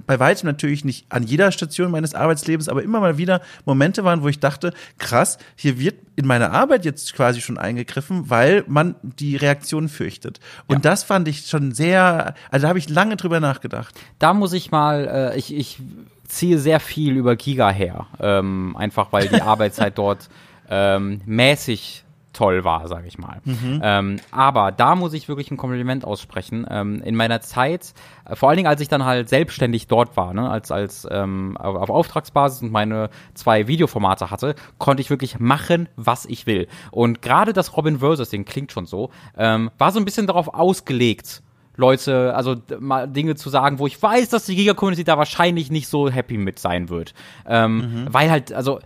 bei 0.07 0.19
weitem 0.19 0.47
natürlich 0.47 0.83
nicht 0.83 1.05
an 1.09 1.21
jeder 1.21 1.51
Station 1.51 1.91
meines 1.91 2.15
Arbeitslebens, 2.15 2.69
aber 2.69 2.81
immer 2.81 2.99
mal 2.99 3.19
wieder 3.19 3.41
Momente 3.65 4.03
waren, 4.03 4.23
wo 4.23 4.29
ich 4.29 4.39
dachte, 4.39 4.73
krass, 4.97 5.37
hier 5.55 5.77
wird 5.77 5.95
in 6.15 6.25
meine 6.25 6.51
Arbeit 6.51 6.85
jetzt 6.85 7.13
quasi 7.13 7.41
schon 7.41 7.57
eingegriffen, 7.57 8.29
weil 8.29 8.63
man 8.67 8.95
die 9.01 9.35
Reaktion 9.35 9.89
fürchtet. 9.89 10.39
Und 10.67 10.77
ja. 10.77 10.81
das 10.91 11.03
fand 11.03 11.27
ich 11.27 11.47
schon 11.47 11.71
sehr, 11.71 12.35
also 12.51 12.63
da 12.63 12.69
habe 12.69 12.79
ich 12.79 12.89
lange 12.89 13.15
drüber 13.15 13.39
nachgedacht. 13.39 13.99
Da 14.19 14.33
muss 14.33 14.53
ich 14.53 14.71
mal, 14.71 15.07
äh, 15.33 15.37
ich, 15.37 15.53
ich 15.53 15.79
ziehe 16.27 16.57
sehr 16.57 16.79
viel 16.79 17.15
über 17.15 17.35
Giga 17.35 17.69
her. 17.69 18.07
Ähm, 18.19 18.75
einfach 18.77 19.11
weil 19.11 19.27
die 19.27 19.41
Arbeitszeit 19.41 19.97
dort 19.97 20.29
ähm, 20.69 21.21
mäßig 21.25 22.03
toll 22.33 22.63
war, 22.63 22.87
sage 22.87 23.07
ich 23.07 23.17
mal. 23.17 23.41
Mhm. 23.45 23.79
Ähm, 23.83 24.19
aber 24.31 24.71
da 24.71 24.95
muss 24.95 25.13
ich 25.13 25.27
wirklich 25.27 25.51
ein 25.51 25.57
Kompliment 25.57 26.03
aussprechen. 26.03 26.65
Ähm, 26.69 27.01
in 27.03 27.15
meiner 27.15 27.41
Zeit, 27.41 27.93
äh, 28.25 28.35
vor 28.35 28.49
allen 28.49 28.57
Dingen 28.57 28.67
als 28.67 28.81
ich 28.81 28.87
dann 28.87 29.05
halt 29.05 29.29
selbstständig 29.29 29.87
dort 29.87 30.17
war, 30.17 30.33
ne, 30.33 30.49
als 30.49 30.71
als 30.71 31.07
ähm, 31.09 31.55
auf, 31.57 31.75
auf 31.75 31.89
Auftragsbasis 31.89 32.63
und 32.63 32.71
meine 32.71 33.09
zwei 33.35 33.67
Videoformate 33.67 34.31
hatte, 34.31 34.55
konnte 34.79 35.01
ich 35.01 35.09
wirklich 35.09 35.39
machen, 35.39 35.87
was 35.95 36.25
ich 36.25 36.45
will. 36.47 36.67
Und 36.91 37.21
gerade 37.21 37.53
das 37.53 37.77
Robin 37.77 37.99
Versus, 37.99 38.29
Ding 38.29 38.45
klingt 38.45 38.71
schon 38.71 38.85
so, 38.85 39.11
ähm, 39.37 39.69
war 39.77 39.91
so 39.91 39.99
ein 39.99 40.05
bisschen 40.05 40.27
darauf 40.27 40.53
ausgelegt, 40.53 41.43
Leute, 41.75 42.35
also 42.35 42.55
mal 42.79 43.07
Dinge 43.07 43.35
zu 43.35 43.49
sagen, 43.49 43.79
wo 43.79 43.87
ich 43.87 44.01
weiß, 44.01 44.29
dass 44.29 44.45
die 44.45 44.55
Giga-Community 44.55 45.03
da 45.03 45.17
wahrscheinlich 45.17 45.71
nicht 45.71 45.87
so 45.87 46.09
happy 46.09 46.37
mit 46.37 46.59
sein 46.59 46.89
wird. 46.89 47.13
Ähm, 47.47 47.77
mhm. 47.77 48.07
Weil 48.13 48.29
halt, 48.29 48.53
also, 48.53 48.79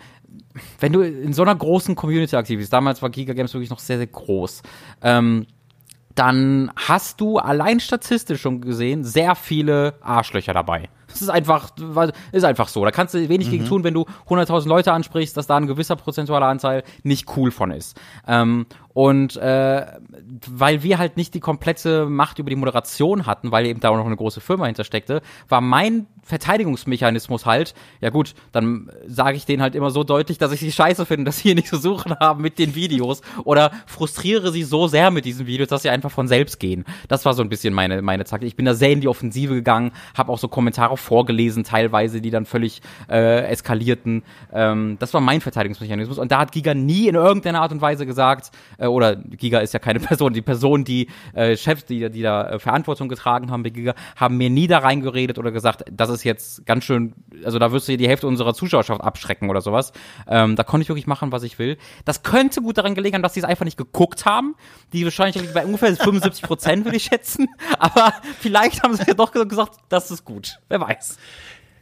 wenn 0.80 0.94
du 0.94 1.02
in 1.02 1.34
so 1.34 1.42
einer 1.42 1.56
großen 1.56 1.96
Community 1.96 2.36
aktiv 2.36 2.60
bist, 2.60 2.72
damals 2.72 3.02
war 3.02 3.10
Giga 3.10 3.34
Games 3.34 3.54
wirklich 3.54 3.70
noch 3.70 3.80
sehr, 3.80 3.98
sehr 3.98 4.08
groß, 4.08 4.62
ähm, 5.02 5.48
dann 6.16 6.72
hast 6.76 7.22
du 7.22 7.38
allein 7.38 7.80
statistisch 7.80 8.42
schon 8.42 8.62
gesehen 8.62 9.04
sehr 9.04 9.36
viele 9.36 9.94
Arschlöcher 10.02 10.54
dabei. 10.54 10.90
Das 11.08 11.22
ist 11.22 11.30
einfach, 11.30 11.70
ist 12.32 12.44
einfach 12.44 12.68
so. 12.68 12.84
Da 12.84 12.92
kannst 12.92 13.14
du 13.14 13.30
wenig 13.30 13.48
mhm. 13.48 13.52
gegen 13.52 13.66
tun, 13.66 13.84
wenn 13.84 13.94
du 13.94 14.06
100.000 14.28 14.68
Leute 14.68 14.94
ansprichst, 14.94 15.38
dass 15.38 15.48
da 15.48 15.58
ein 15.58 15.68
gewisser 15.68 15.96
prozentualer 15.96 16.48
Anteil 16.48 16.84
nicht 17.04 17.38
cool 17.38 17.52
von 17.52 17.72
ist. 17.72 18.00
Ähm, 18.28 18.66
und 18.98 19.36
äh, 19.38 19.86
weil 20.50 20.82
wir 20.82 20.98
halt 20.98 21.18
nicht 21.18 21.36
die 21.36 21.40
komplette 21.40 22.08
Macht 22.08 22.40
über 22.40 22.50
die 22.50 22.56
Moderation 22.56 23.28
hatten, 23.28 23.52
weil 23.52 23.68
eben 23.68 23.80
da 23.80 23.90
auch 23.90 23.98
noch 23.98 24.08
eine 24.08 24.16
große 24.16 24.42
Firma 24.42 24.66
hintersteckte, 24.66 25.22
war 25.48 25.62
mein 25.62 26.08
Verteidigungsmechanismus 26.24 27.46
halt, 27.46 27.76
ja 28.02 28.10
gut, 28.10 28.34
dann 28.52 28.90
sage 29.06 29.38
ich 29.38 29.46
denen 29.46 29.62
halt 29.62 29.76
immer 29.76 29.92
so 29.92 30.04
deutlich, 30.04 30.40
dass 30.40 30.52
ich 30.52 30.62
sie 30.62 30.72
scheiße 30.72 31.06
finde, 31.06 31.26
dass 31.26 31.38
sie 31.38 31.44
hier 31.44 31.56
nichts 31.56 31.70
zu 31.70 31.78
suchen 31.78 32.16
haben 32.20 32.42
mit 32.42 32.58
den 32.58 32.74
Videos 32.74 33.22
oder 33.44 33.70
frustriere 33.86 34.52
sie 34.52 34.64
so 34.64 34.88
sehr 34.88 35.12
mit 35.12 35.26
diesen 35.26 35.46
Videos, 35.46 35.70
dass 35.70 35.84
sie 35.84 35.90
einfach 35.92 36.10
von 36.10 36.28
selbst 36.28 36.60
gehen. 36.60 36.84
Das 37.08 37.24
war 37.24 37.36
so 37.36 37.44
ein 37.44 37.50
bisschen 37.50 37.76
meine, 37.76 38.02
meine 38.02 38.24
Taktik. 38.24 38.48
Ich 38.48 38.56
bin 38.56 38.66
da 38.66 38.74
sehr 38.74 38.90
in 38.90 39.02
die 39.02 39.08
Offensive 39.08 39.54
gegangen, 39.54 39.92
habe 40.18 40.32
auch 40.32 40.40
so 40.40 40.48
Kommentare 40.48 40.98
vorgelesen 40.98 41.64
teilweise, 41.64 42.20
die 42.20 42.32
dann 42.32 42.48
völlig 42.48 42.82
äh, 43.12 43.46
eskalierten. 43.46 44.24
Ähm, 44.52 44.98
das 45.00 45.14
war 45.14 45.22
mein 45.22 45.40
Verteidigungsmechanismus. 45.40 46.18
Und 46.18 46.32
da 46.32 46.40
hat 46.40 46.52
Giga 46.52 46.74
nie 46.74 47.08
in 47.08 47.14
irgendeiner 47.14 47.62
Art 47.62 47.72
und 47.72 47.82
Weise 47.82 48.08
gesagt, 48.08 48.50
äh, 48.80 48.87
oder 48.92 49.16
Giga 49.16 49.60
ist 49.60 49.74
ja 49.74 49.80
keine 49.80 50.00
Person, 50.08 50.34
die 50.34 50.42
Person, 50.42 50.84
die 50.84 51.08
äh, 51.34 51.56
Chefs, 51.56 51.86
die, 51.86 52.10
die 52.10 52.22
da 52.22 52.50
äh, 52.50 52.60
Verantwortung 52.60 53.10
getragen 53.10 53.52
haben 53.52 53.64
bei 53.64 53.70
Giga, 53.70 53.94
haben 54.16 54.38
mir 54.38 54.50
nie 54.50 54.68
da 54.68 54.80
reingeredet 54.80 55.38
oder 55.40 55.52
gesagt, 55.52 55.84
das 55.92 56.10
ist 56.10 56.24
jetzt 56.24 56.66
ganz 56.66 56.84
schön, 56.84 57.14
also 57.44 57.60
da 57.60 57.72
wirst 57.72 57.88
du 57.88 57.98
die 57.98 58.08
Hälfte 58.08 58.28
unserer 58.28 58.54
Zuschauerschaft 58.54 59.02
abschrecken 59.02 59.50
oder 59.50 59.62
sowas. 59.62 59.94
Ähm, 60.28 60.56
da 60.56 60.64
konnte 60.64 60.84
ich 60.84 60.90
wirklich 60.90 61.08
machen, 61.08 61.32
was 61.32 61.44
ich 61.44 61.60
will. 61.60 61.78
Das 62.06 62.24
könnte 62.24 62.62
gut 62.62 62.78
daran 62.78 62.96
gelegen 62.96 63.16
haben, 63.16 63.24
dass 63.24 63.34
sie 63.34 63.40
es 63.40 63.46
einfach 63.46 63.66
nicht 63.66 63.78
geguckt 63.78 64.26
haben. 64.26 64.56
Die 64.94 65.04
wahrscheinlich 65.04 65.54
bei 65.54 65.66
ungefähr 65.66 65.96
75 65.96 66.44
Prozent, 66.44 66.86
würde 66.86 66.98
ich 66.98 67.04
schätzen. 67.04 67.48
Aber 67.80 68.14
vielleicht 68.40 68.84
haben 68.84 68.96
sie 68.96 69.04
ja 69.08 69.14
doch 69.14 69.32
gesagt, 69.32 69.80
das 69.90 70.12
ist 70.12 70.26
gut. 70.26 70.60
Wer 70.70 70.82
weiß. 70.82 71.18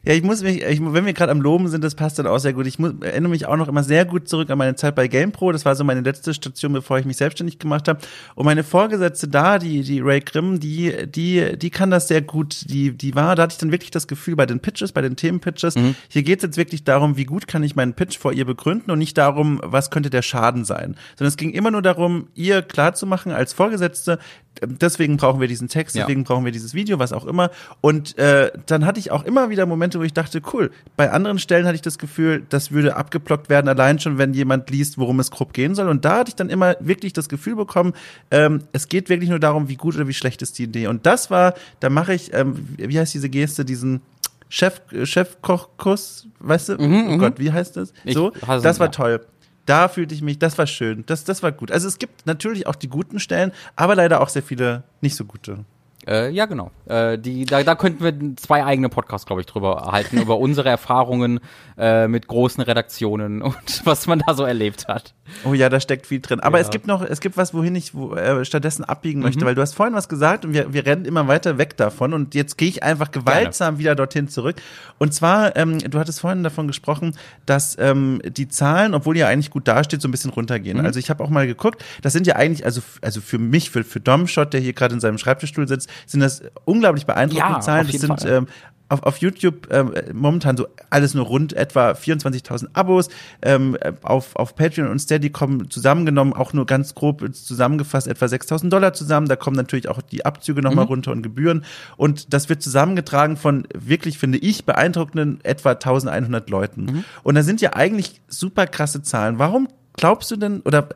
Ja, 0.05 0.13
ich 0.13 0.21
muss 0.21 0.43
mich, 0.43 0.61
ich, 0.61 0.79
wenn 0.81 1.05
wir 1.05 1.13
gerade 1.13 1.31
am 1.31 1.41
Loben 1.41 1.67
sind, 1.67 1.83
das 1.83 1.95
passt 1.95 2.19
dann 2.19 2.27
auch 2.27 2.37
sehr 2.37 2.53
gut. 2.53 2.67
Ich 2.67 2.77
muss, 2.77 2.93
erinnere 3.01 3.31
mich 3.31 3.47
auch 3.47 3.55
noch 3.55 3.67
immer 3.67 3.83
sehr 3.83 4.05
gut 4.05 4.29
zurück 4.29 4.51
an 4.51 4.57
meine 4.59 4.75
Zeit 4.75 4.93
bei 4.93 5.07
GamePro. 5.07 5.51
Das 5.51 5.65
war 5.65 5.75
so 5.75 5.83
meine 5.83 6.01
letzte 6.01 6.33
Station, 6.33 6.73
bevor 6.73 6.99
ich 6.99 7.05
mich 7.05 7.17
selbstständig 7.17 7.57
gemacht 7.57 7.87
habe. 7.87 7.99
Und 8.35 8.45
meine 8.45 8.63
Vorgesetzte 8.63 9.27
da, 9.27 9.57
die, 9.57 9.81
die 9.81 10.01
Ray 10.01 10.19
Grimm, 10.19 10.59
die, 10.59 11.07
die, 11.07 11.57
die 11.57 11.69
kann 11.71 11.89
das 11.89 12.07
sehr 12.07 12.21
gut. 12.21 12.69
Die, 12.69 12.91
die 12.91 13.15
war, 13.15 13.35
da 13.35 13.43
hatte 13.43 13.53
ich 13.53 13.57
dann 13.57 13.71
wirklich 13.71 13.89
das 13.89 14.07
Gefühl 14.07 14.35
bei 14.35 14.45
den 14.45 14.59
Pitches, 14.59 14.91
bei 14.91 15.01
den 15.01 15.15
Themenpitches, 15.15 15.75
mhm. 15.75 15.95
hier 16.07 16.21
geht 16.21 16.39
es 16.39 16.43
jetzt 16.43 16.57
wirklich 16.57 16.83
darum, 16.83 17.17
wie 17.17 17.25
gut 17.25 17.47
kann 17.47 17.63
ich 17.63 17.75
meinen 17.75 17.93
Pitch 17.93 18.19
vor 18.19 18.31
ihr 18.31 18.45
begründen 18.45 18.91
und 18.91 18.99
nicht 18.99 19.17
darum, 19.17 19.59
was 19.63 19.89
könnte 19.89 20.11
der 20.11 20.21
Schaden 20.21 20.65
sein. 20.65 20.95
Sondern 21.17 21.29
es 21.29 21.37
ging 21.37 21.49
immer 21.49 21.71
nur 21.71 21.81
darum, 21.81 22.27
ihr 22.35 22.61
klarzumachen 22.61 23.31
als 23.31 23.53
Vorgesetzte, 23.53 24.19
deswegen 24.61 25.17
brauchen 25.17 25.41
wir 25.41 25.47
diesen 25.47 25.67
Text, 25.67 25.95
deswegen 25.95 26.21
ja. 26.21 26.27
brauchen 26.27 26.45
wir 26.45 26.51
dieses 26.51 26.73
Video, 26.73 26.99
was 26.99 27.13
auch 27.13 27.25
immer. 27.25 27.51
Und 27.81 28.17
äh, 28.17 28.51
dann 28.65 28.85
hatte 28.85 28.99
ich 28.99 29.11
auch 29.11 29.23
immer 29.23 29.49
wieder 29.49 29.65
Momente, 29.65 29.94
wo 29.99 30.03
ich 30.03 30.13
dachte, 30.13 30.41
cool. 30.53 30.71
Bei 30.95 31.11
anderen 31.11 31.39
Stellen 31.39 31.65
hatte 31.65 31.75
ich 31.75 31.81
das 31.81 31.97
Gefühl, 31.97 32.45
das 32.49 32.71
würde 32.71 32.95
abgeblockt 32.95 33.49
werden, 33.49 33.67
allein 33.67 33.99
schon, 33.99 34.17
wenn 34.17 34.33
jemand 34.33 34.69
liest, 34.69 34.97
worum 34.97 35.19
es 35.19 35.31
grob 35.31 35.53
gehen 35.53 35.75
soll. 35.75 35.87
Und 35.87 36.05
da 36.05 36.19
hatte 36.19 36.29
ich 36.29 36.35
dann 36.35 36.49
immer 36.49 36.75
wirklich 36.79 37.13
das 37.13 37.29
Gefühl 37.29 37.55
bekommen, 37.55 37.93
ähm, 38.31 38.61
es 38.73 38.87
geht 38.87 39.09
wirklich 39.09 39.29
nur 39.29 39.39
darum, 39.39 39.69
wie 39.69 39.75
gut 39.75 39.95
oder 39.95 40.07
wie 40.07 40.13
schlecht 40.13 40.41
ist 40.41 40.57
die 40.57 40.63
Idee. 40.63 40.87
Und 40.87 41.05
das 41.05 41.31
war, 41.31 41.53
da 41.79 41.89
mache 41.89 42.13
ich, 42.13 42.33
ähm, 42.33 42.67
wie 42.77 42.99
heißt 42.99 43.13
diese 43.13 43.29
Geste, 43.29 43.65
diesen 43.65 44.01
Chef, 44.49 44.81
Chefkochkuss, 45.03 46.27
weißt 46.39 46.69
du? 46.69 46.73
Mhm, 46.75 47.07
oh 47.07 47.11
mhm. 47.13 47.19
Gott, 47.19 47.39
wie 47.39 47.51
heißt 47.51 47.77
das? 47.77 47.93
So, 48.05 48.31
das 48.61 48.79
war 48.79 48.91
toll 48.91 49.21
da 49.65 49.87
fühlte 49.87 50.13
ich 50.13 50.21
mich, 50.21 50.39
das 50.39 50.57
war 50.57 50.67
schön, 50.67 51.03
das, 51.07 51.23
das 51.23 51.43
war 51.43 51.51
gut. 51.51 51.71
Also 51.71 51.87
es 51.87 51.97
gibt 51.97 52.25
natürlich 52.25 52.67
auch 52.67 52.75
die 52.75 52.87
guten 52.87 53.19
Stellen, 53.19 53.51
aber 53.75 53.95
leider 53.95 54.21
auch 54.21 54.29
sehr 54.29 54.43
viele 54.43 54.83
nicht 55.01 55.15
so 55.15 55.25
gute. 55.25 55.65
Äh, 56.07 56.29
ja, 56.29 56.45
genau. 56.45 56.71
Äh, 56.85 57.17
die, 57.17 57.45
da, 57.45 57.63
da 57.63 57.75
könnten 57.75 58.03
wir 58.03 58.35
zwei 58.35 58.63
eigene 58.63 58.89
Podcasts, 58.89 59.25
glaube 59.25 59.41
ich, 59.41 59.47
drüber 59.47 59.89
halten, 59.91 60.21
über 60.21 60.37
unsere 60.37 60.69
Erfahrungen 60.69 61.39
äh, 61.77 62.07
mit 62.07 62.27
großen 62.27 62.63
Redaktionen 62.63 63.41
und 63.41 63.81
was 63.85 64.05
man 64.05 64.19
da 64.19 64.35
so 64.35 64.43
erlebt 64.43 64.87
hat. 64.87 65.13
Oh 65.43 65.53
ja, 65.53 65.69
da 65.69 65.79
steckt 65.79 66.05
viel 66.05 66.19
drin. 66.19 66.39
Aber 66.39 66.59
ja. 66.59 66.63
es 66.63 66.69
gibt 66.69 66.85
noch, 66.85 67.01
es 67.01 67.19
gibt 67.19 67.37
was, 67.37 67.53
wohin 67.53 67.75
ich 67.75 67.95
wo, 67.95 68.13
äh, 68.13 68.45
stattdessen 68.45 68.83
abbiegen 68.83 69.21
möchte, 69.21 69.41
mhm. 69.41 69.47
weil 69.47 69.55
du 69.55 69.61
hast 69.61 69.73
vorhin 69.73 69.95
was 69.95 70.07
gesagt 70.07 70.45
und 70.45 70.53
wir, 70.53 70.73
wir 70.73 70.85
rennen 70.85 71.05
immer 71.05 71.27
weiter 71.27 71.57
weg 71.57 71.75
davon 71.77 72.13
und 72.13 72.35
jetzt 72.35 72.57
gehe 72.57 72.69
ich 72.69 72.83
einfach 72.83 73.09
gewaltsam 73.09 73.75
Gerne. 73.75 73.79
wieder 73.79 73.95
dorthin 73.95 74.27
zurück. 74.27 74.57
Und 74.99 75.13
zwar, 75.13 75.55
ähm, 75.55 75.79
du 75.79 75.97
hattest 75.97 76.21
vorhin 76.21 76.43
davon 76.43 76.67
gesprochen, 76.67 77.17
dass 77.47 77.75
ähm, 77.79 78.21
die 78.25 78.47
Zahlen, 78.47 78.93
obwohl 78.93 79.17
ihr 79.17 79.27
eigentlich 79.27 79.49
gut 79.49 79.67
dasteht, 79.67 80.01
so 80.01 80.07
ein 80.07 80.11
bisschen 80.11 80.31
runtergehen. 80.31 80.77
Mhm. 80.77 80.85
Also 80.85 80.99
ich 80.99 81.09
habe 81.09 81.23
auch 81.23 81.29
mal 81.29 81.47
geguckt, 81.47 81.83
das 82.03 82.13
sind 82.13 82.27
ja 82.27 82.35
eigentlich, 82.35 82.63
also, 82.63 82.81
also 83.01 83.21
für 83.21 83.39
mich, 83.39 83.71
für, 83.71 83.83
für 83.83 83.99
Domshot, 83.99 84.53
der 84.53 84.61
hier 84.61 84.73
gerade 84.73 84.93
in 84.93 84.99
seinem 84.99 85.17
Schreibtischstuhl 85.17 85.67
sitzt, 85.67 85.89
sind 86.05 86.19
das 86.19 86.41
unglaublich 86.65 87.05
beeindruckende 87.05 87.55
ja, 87.55 87.61
Zahlen. 87.61 87.87
Das 87.91 88.01
sind 88.01 88.25
ähm, 88.25 88.47
auf, 88.89 89.03
auf 89.03 89.17
YouTube 89.17 89.67
ähm, 89.71 89.93
momentan 90.13 90.57
so 90.57 90.67
alles 90.89 91.13
nur 91.13 91.25
rund 91.25 91.53
etwa 91.53 91.91
24.000 91.91 92.67
Abos. 92.73 93.09
Ähm, 93.41 93.77
auf, 94.03 94.35
auf 94.35 94.55
Patreon 94.55 94.87
und 94.87 94.99
Steady 94.99 95.29
kommen 95.29 95.69
zusammengenommen, 95.69 96.33
auch 96.33 96.53
nur 96.53 96.65
ganz 96.65 96.93
grob 96.93 97.23
zusammengefasst, 97.33 98.07
etwa 98.07 98.25
6.000 98.25 98.69
Dollar 98.69 98.93
zusammen. 98.93 99.27
Da 99.27 99.35
kommen 99.35 99.55
natürlich 99.55 99.89
auch 99.89 100.01
die 100.01 100.25
Abzüge 100.25 100.61
nochmal 100.61 100.85
mhm. 100.85 100.89
runter 100.89 101.11
und 101.11 101.23
Gebühren. 101.23 101.65
Und 101.97 102.33
das 102.33 102.49
wird 102.49 102.61
zusammengetragen 102.61 103.37
von 103.37 103.67
wirklich, 103.73 104.17
finde 104.17 104.37
ich, 104.37 104.65
beeindruckenden 104.65 105.39
etwa 105.43 105.71
1.100 105.71 106.49
Leuten. 106.49 106.85
Mhm. 106.85 107.03
Und 107.23 107.35
da 107.35 107.43
sind 107.43 107.61
ja 107.61 107.73
eigentlich 107.73 108.21
super 108.27 108.67
krasse 108.67 109.01
Zahlen. 109.01 109.39
Warum 109.39 109.67
glaubst 109.93 110.29
du 110.29 110.35
denn, 110.35 110.61
oder 110.61 110.89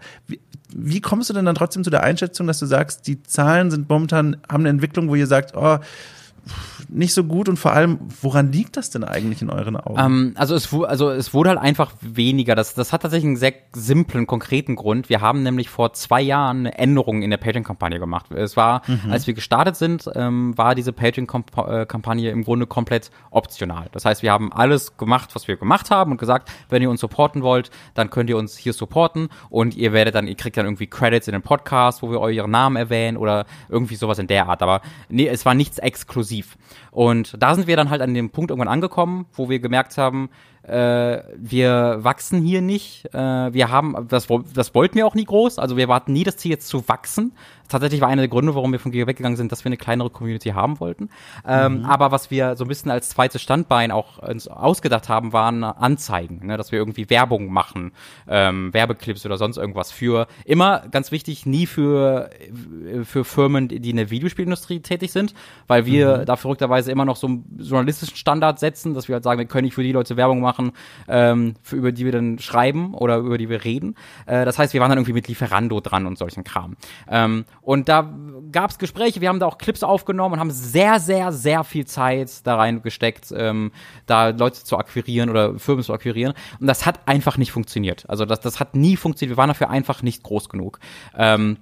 wie, 0.75 1.01
kommst 1.01 1.29
du 1.29 1.33
denn 1.33 1.45
dann 1.45 1.55
trotzdem 1.55 1.83
zu 1.83 1.89
der 1.89 2.03
Einschätzung, 2.03 2.47
dass 2.47 2.59
du 2.59 2.65
sagst, 2.65 3.07
die 3.07 3.23
Zahlen 3.23 3.71
sind 3.71 3.89
momentan, 3.89 4.37
haben 4.49 4.61
eine 4.61 4.69
Entwicklung, 4.69 5.09
wo 5.09 5.15
ihr 5.15 5.27
sagt, 5.27 5.55
oh, 5.55 5.79
nicht 6.87 7.13
so 7.13 7.23
gut 7.23 7.49
und 7.49 7.57
vor 7.57 7.73
allem, 7.73 7.99
woran 8.21 8.51
liegt 8.51 8.77
das 8.77 8.89
denn 8.89 9.03
eigentlich 9.03 9.41
in 9.41 9.49
euren 9.49 9.77
Augen? 9.77 9.99
Ähm, 9.99 10.33
also, 10.35 10.55
es, 10.55 10.73
also 10.73 11.09
es 11.09 11.33
wurde 11.33 11.49
halt 11.49 11.59
einfach 11.59 11.93
weniger. 12.01 12.55
Das, 12.55 12.73
das 12.73 12.93
hat 12.93 13.01
tatsächlich 13.01 13.27
einen 13.27 13.37
sehr 13.37 13.53
simplen, 13.73 14.27
konkreten 14.27 14.75
Grund. 14.75 15.09
Wir 15.09 15.21
haben 15.21 15.43
nämlich 15.43 15.69
vor 15.69 15.93
zwei 15.93 16.21
Jahren 16.21 16.59
eine 16.59 16.77
Änderung 16.77 17.21
in 17.21 17.29
der 17.29 17.37
Patreon-Kampagne 17.37 17.99
gemacht. 17.99 18.31
Es 18.31 18.57
war, 18.57 18.81
mhm. 18.87 19.11
als 19.11 19.27
wir 19.27 19.33
gestartet 19.33 19.75
sind, 19.75 20.09
ähm, 20.15 20.57
war 20.57 20.75
diese 20.75 20.93
Patreon-Kampagne 20.93 22.31
im 22.31 22.43
Grunde 22.43 22.67
komplett 22.67 23.11
optional. 23.31 23.87
Das 23.91 24.05
heißt, 24.05 24.23
wir 24.23 24.31
haben 24.31 24.51
alles 24.53 24.97
gemacht, 24.97 25.31
was 25.33 25.47
wir 25.47 25.57
gemacht 25.57 25.91
haben 25.91 26.11
und 26.11 26.17
gesagt, 26.17 26.49
wenn 26.69 26.81
ihr 26.81 26.89
uns 26.89 27.01
supporten 27.01 27.43
wollt, 27.43 27.69
dann 27.93 28.09
könnt 28.09 28.29
ihr 28.29 28.37
uns 28.37 28.57
hier 28.57 28.73
supporten 28.73 29.29
und 29.49 29.75
ihr 29.75 29.93
werdet 29.93 30.15
dann, 30.15 30.27
ihr 30.27 30.35
kriegt 30.35 30.57
dann 30.57 30.65
irgendwie 30.65 30.87
Credits 30.87 31.27
in 31.27 31.33
den 31.33 31.41
Podcast, 31.41 32.01
wo 32.01 32.11
wir 32.11 32.19
euren 32.19 32.51
Namen 32.51 32.75
erwähnen 32.75 33.17
oder 33.17 33.45
irgendwie 33.67 33.95
sowas 33.95 34.19
in 34.19 34.27
der 34.27 34.47
Art. 34.47 34.61
Aber 34.61 34.81
nee, 35.09 35.27
es 35.27 35.45
war 35.45 35.53
nichts 35.53 35.77
exklusiv. 35.79 36.28
Und 36.91 37.35
da 37.39 37.55
sind 37.55 37.67
wir 37.67 37.75
dann 37.75 37.89
halt 37.89 38.01
an 38.01 38.13
dem 38.13 38.29
Punkt 38.29 38.51
irgendwann 38.51 38.71
angekommen, 38.71 39.25
wo 39.33 39.49
wir 39.49 39.59
gemerkt 39.59 39.97
haben, 39.97 40.29
äh, 40.63 41.21
wir 41.35 41.97
wachsen 42.01 42.41
hier 42.41 42.61
nicht. 42.61 43.05
Äh, 43.13 43.53
wir 43.53 43.69
haben, 43.69 44.07
das, 44.07 44.27
das 44.53 44.75
wollten 44.75 44.95
wir 44.95 45.07
auch 45.07 45.15
nie 45.15 45.25
groß. 45.25 45.57
Also 45.59 45.77
wir 45.77 45.87
warten 45.87 46.13
nie 46.13 46.23
das 46.23 46.37
Ziel 46.37 46.51
jetzt 46.51 46.67
zu 46.67 46.87
wachsen, 46.87 47.33
tatsächlich 47.69 48.01
war 48.01 48.09
einer 48.09 48.23
der 48.23 48.29
Gründe, 48.29 48.55
warum 48.55 48.71
wir 48.71 48.79
von 48.79 48.91
Giga 48.91 49.07
weggegangen 49.07 49.37
sind, 49.37 49.51
dass 49.51 49.63
wir 49.63 49.69
eine 49.69 49.77
kleinere 49.77 50.09
Community 50.09 50.49
haben 50.49 50.79
wollten. 50.79 51.09
Ähm, 51.47 51.79
mhm. 51.79 51.85
Aber 51.85 52.11
was 52.11 52.31
wir 52.31 52.55
so 52.55 52.65
ein 52.65 52.67
bisschen 52.67 52.91
als 52.91 53.09
zweites 53.09 53.41
Standbein 53.41 53.91
auch 53.91 54.17
uns 54.17 54.47
ausgedacht 54.47 55.09
haben, 55.09 55.33
waren 55.33 55.63
Anzeigen, 55.63 56.45
ne? 56.45 56.57
dass 56.57 56.71
wir 56.71 56.79
irgendwie 56.79 57.09
Werbung 57.09 57.51
machen, 57.51 57.91
ähm, 58.27 58.73
Werbeclips 58.73 59.25
oder 59.25 59.37
sonst 59.37 59.57
irgendwas 59.57 59.91
für, 59.91 60.27
immer 60.45 60.83
ganz 60.91 61.11
wichtig, 61.11 61.45
nie 61.45 61.65
für, 61.65 62.29
für 63.03 63.23
Firmen, 63.23 63.67
die 63.67 63.89
in 63.89 63.97
der 63.97 64.09
Videospielindustrie 64.09 64.81
tätig 64.81 65.11
sind, 65.11 65.33
weil 65.67 65.85
wir 65.85 66.19
mhm. 66.19 66.25
da 66.25 66.35
verrückterweise 66.35 66.91
immer 66.91 67.05
noch 67.05 67.15
so 67.15 67.27
einen 67.27 67.59
journalistischen 67.59 68.17
Standard 68.17 68.59
setzen, 68.59 68.93
dass 68.93 69.07
wir 69.07 69.13
halt 69.13 69.23
sagen, 69.23 69.39
wir 69.39 69.45
können 69.45 69.65
nicht 69.65 69.75
für 69.75 69.83
die 69.83 69.91
Leute 69.91 70.17
Werbung 70.17 70.41
machen, 70.41 70.71
ähm, 71.07 71.53
für, 71.61 71.75
über 71.75 71.91
die 71.91 72.05
wir 72.05 72.11
dann 72.11 72.39
schreiben 72.39 72.93
oder 72.93 73.17
über 73.17 73.37
die 73.37 73.49
wir 73.49 73.63
reden. 73.63 73.95
Äh, 74.25 74.45
das 74.45 74.57
heißt, 74.57 74.73
wir 74.73 74.81
waren 74.81 74.89
dann 74.89 74.97
irgendwie 74.97 75.13
mit 75.13 75.27
Lieferando 75.27 75.79
dran 75.79 76.07
und 76.07 76.17
solchen 76.17 76.43
Kram. 76.43 76.75
Ähm, 77.07 77.45
und 77.61 77.89
da 77.89 78.13
gab 78.51 78.71
es 78.71 78.77
Gespräche, 78.77 79.21
wir 79.21 79.29
haben 79.29 79.39
da 79.39 79.45
auch 79.45 79.57
Clips 79.57 79.83
aufgenommen 79.83 80.33
und 80.33 80.39
haben 80.39 80.51
sehr, 80.51 80.99
sehr, 80.99 81.31
sehr 81.31 81.63
viel 81.63 81.85
Zeit 81.85 82.45
da 82.45 82.55
reingesteckt, 82.55 83.33
ähm, 83.35 83.71
da 84.05 84.29
Leute 84.29 84.63
zu 84.63 84.77
akquirieren 84.77 85.29
oder 85.29 85.57
Firmen 85.59 85.83
zu 85.83 85.93
akquirieren. 85.93 86.33
Und 86.59 86.67
das 86.67 86.85
hat 86.85 87.07
einfach 87.07 87.37
nicht 87.37 87.51
funktioniert. 87.51 88.09
Also 88.09 88.25
das, 88.25 88.39
das 88.39 88.59
hat 88.59 88.75
nie 88.75 88.95
funktioniert. 88.95 89.35
Wir 89.35 89.37
waren 89.37 89.49
dafür 89.49 89.69
einfach 89.69 90.01
nicht 90.01 90.23
groß 90.23 90.49
genug. 90.49 90.79
Ähm, 91.15 91.57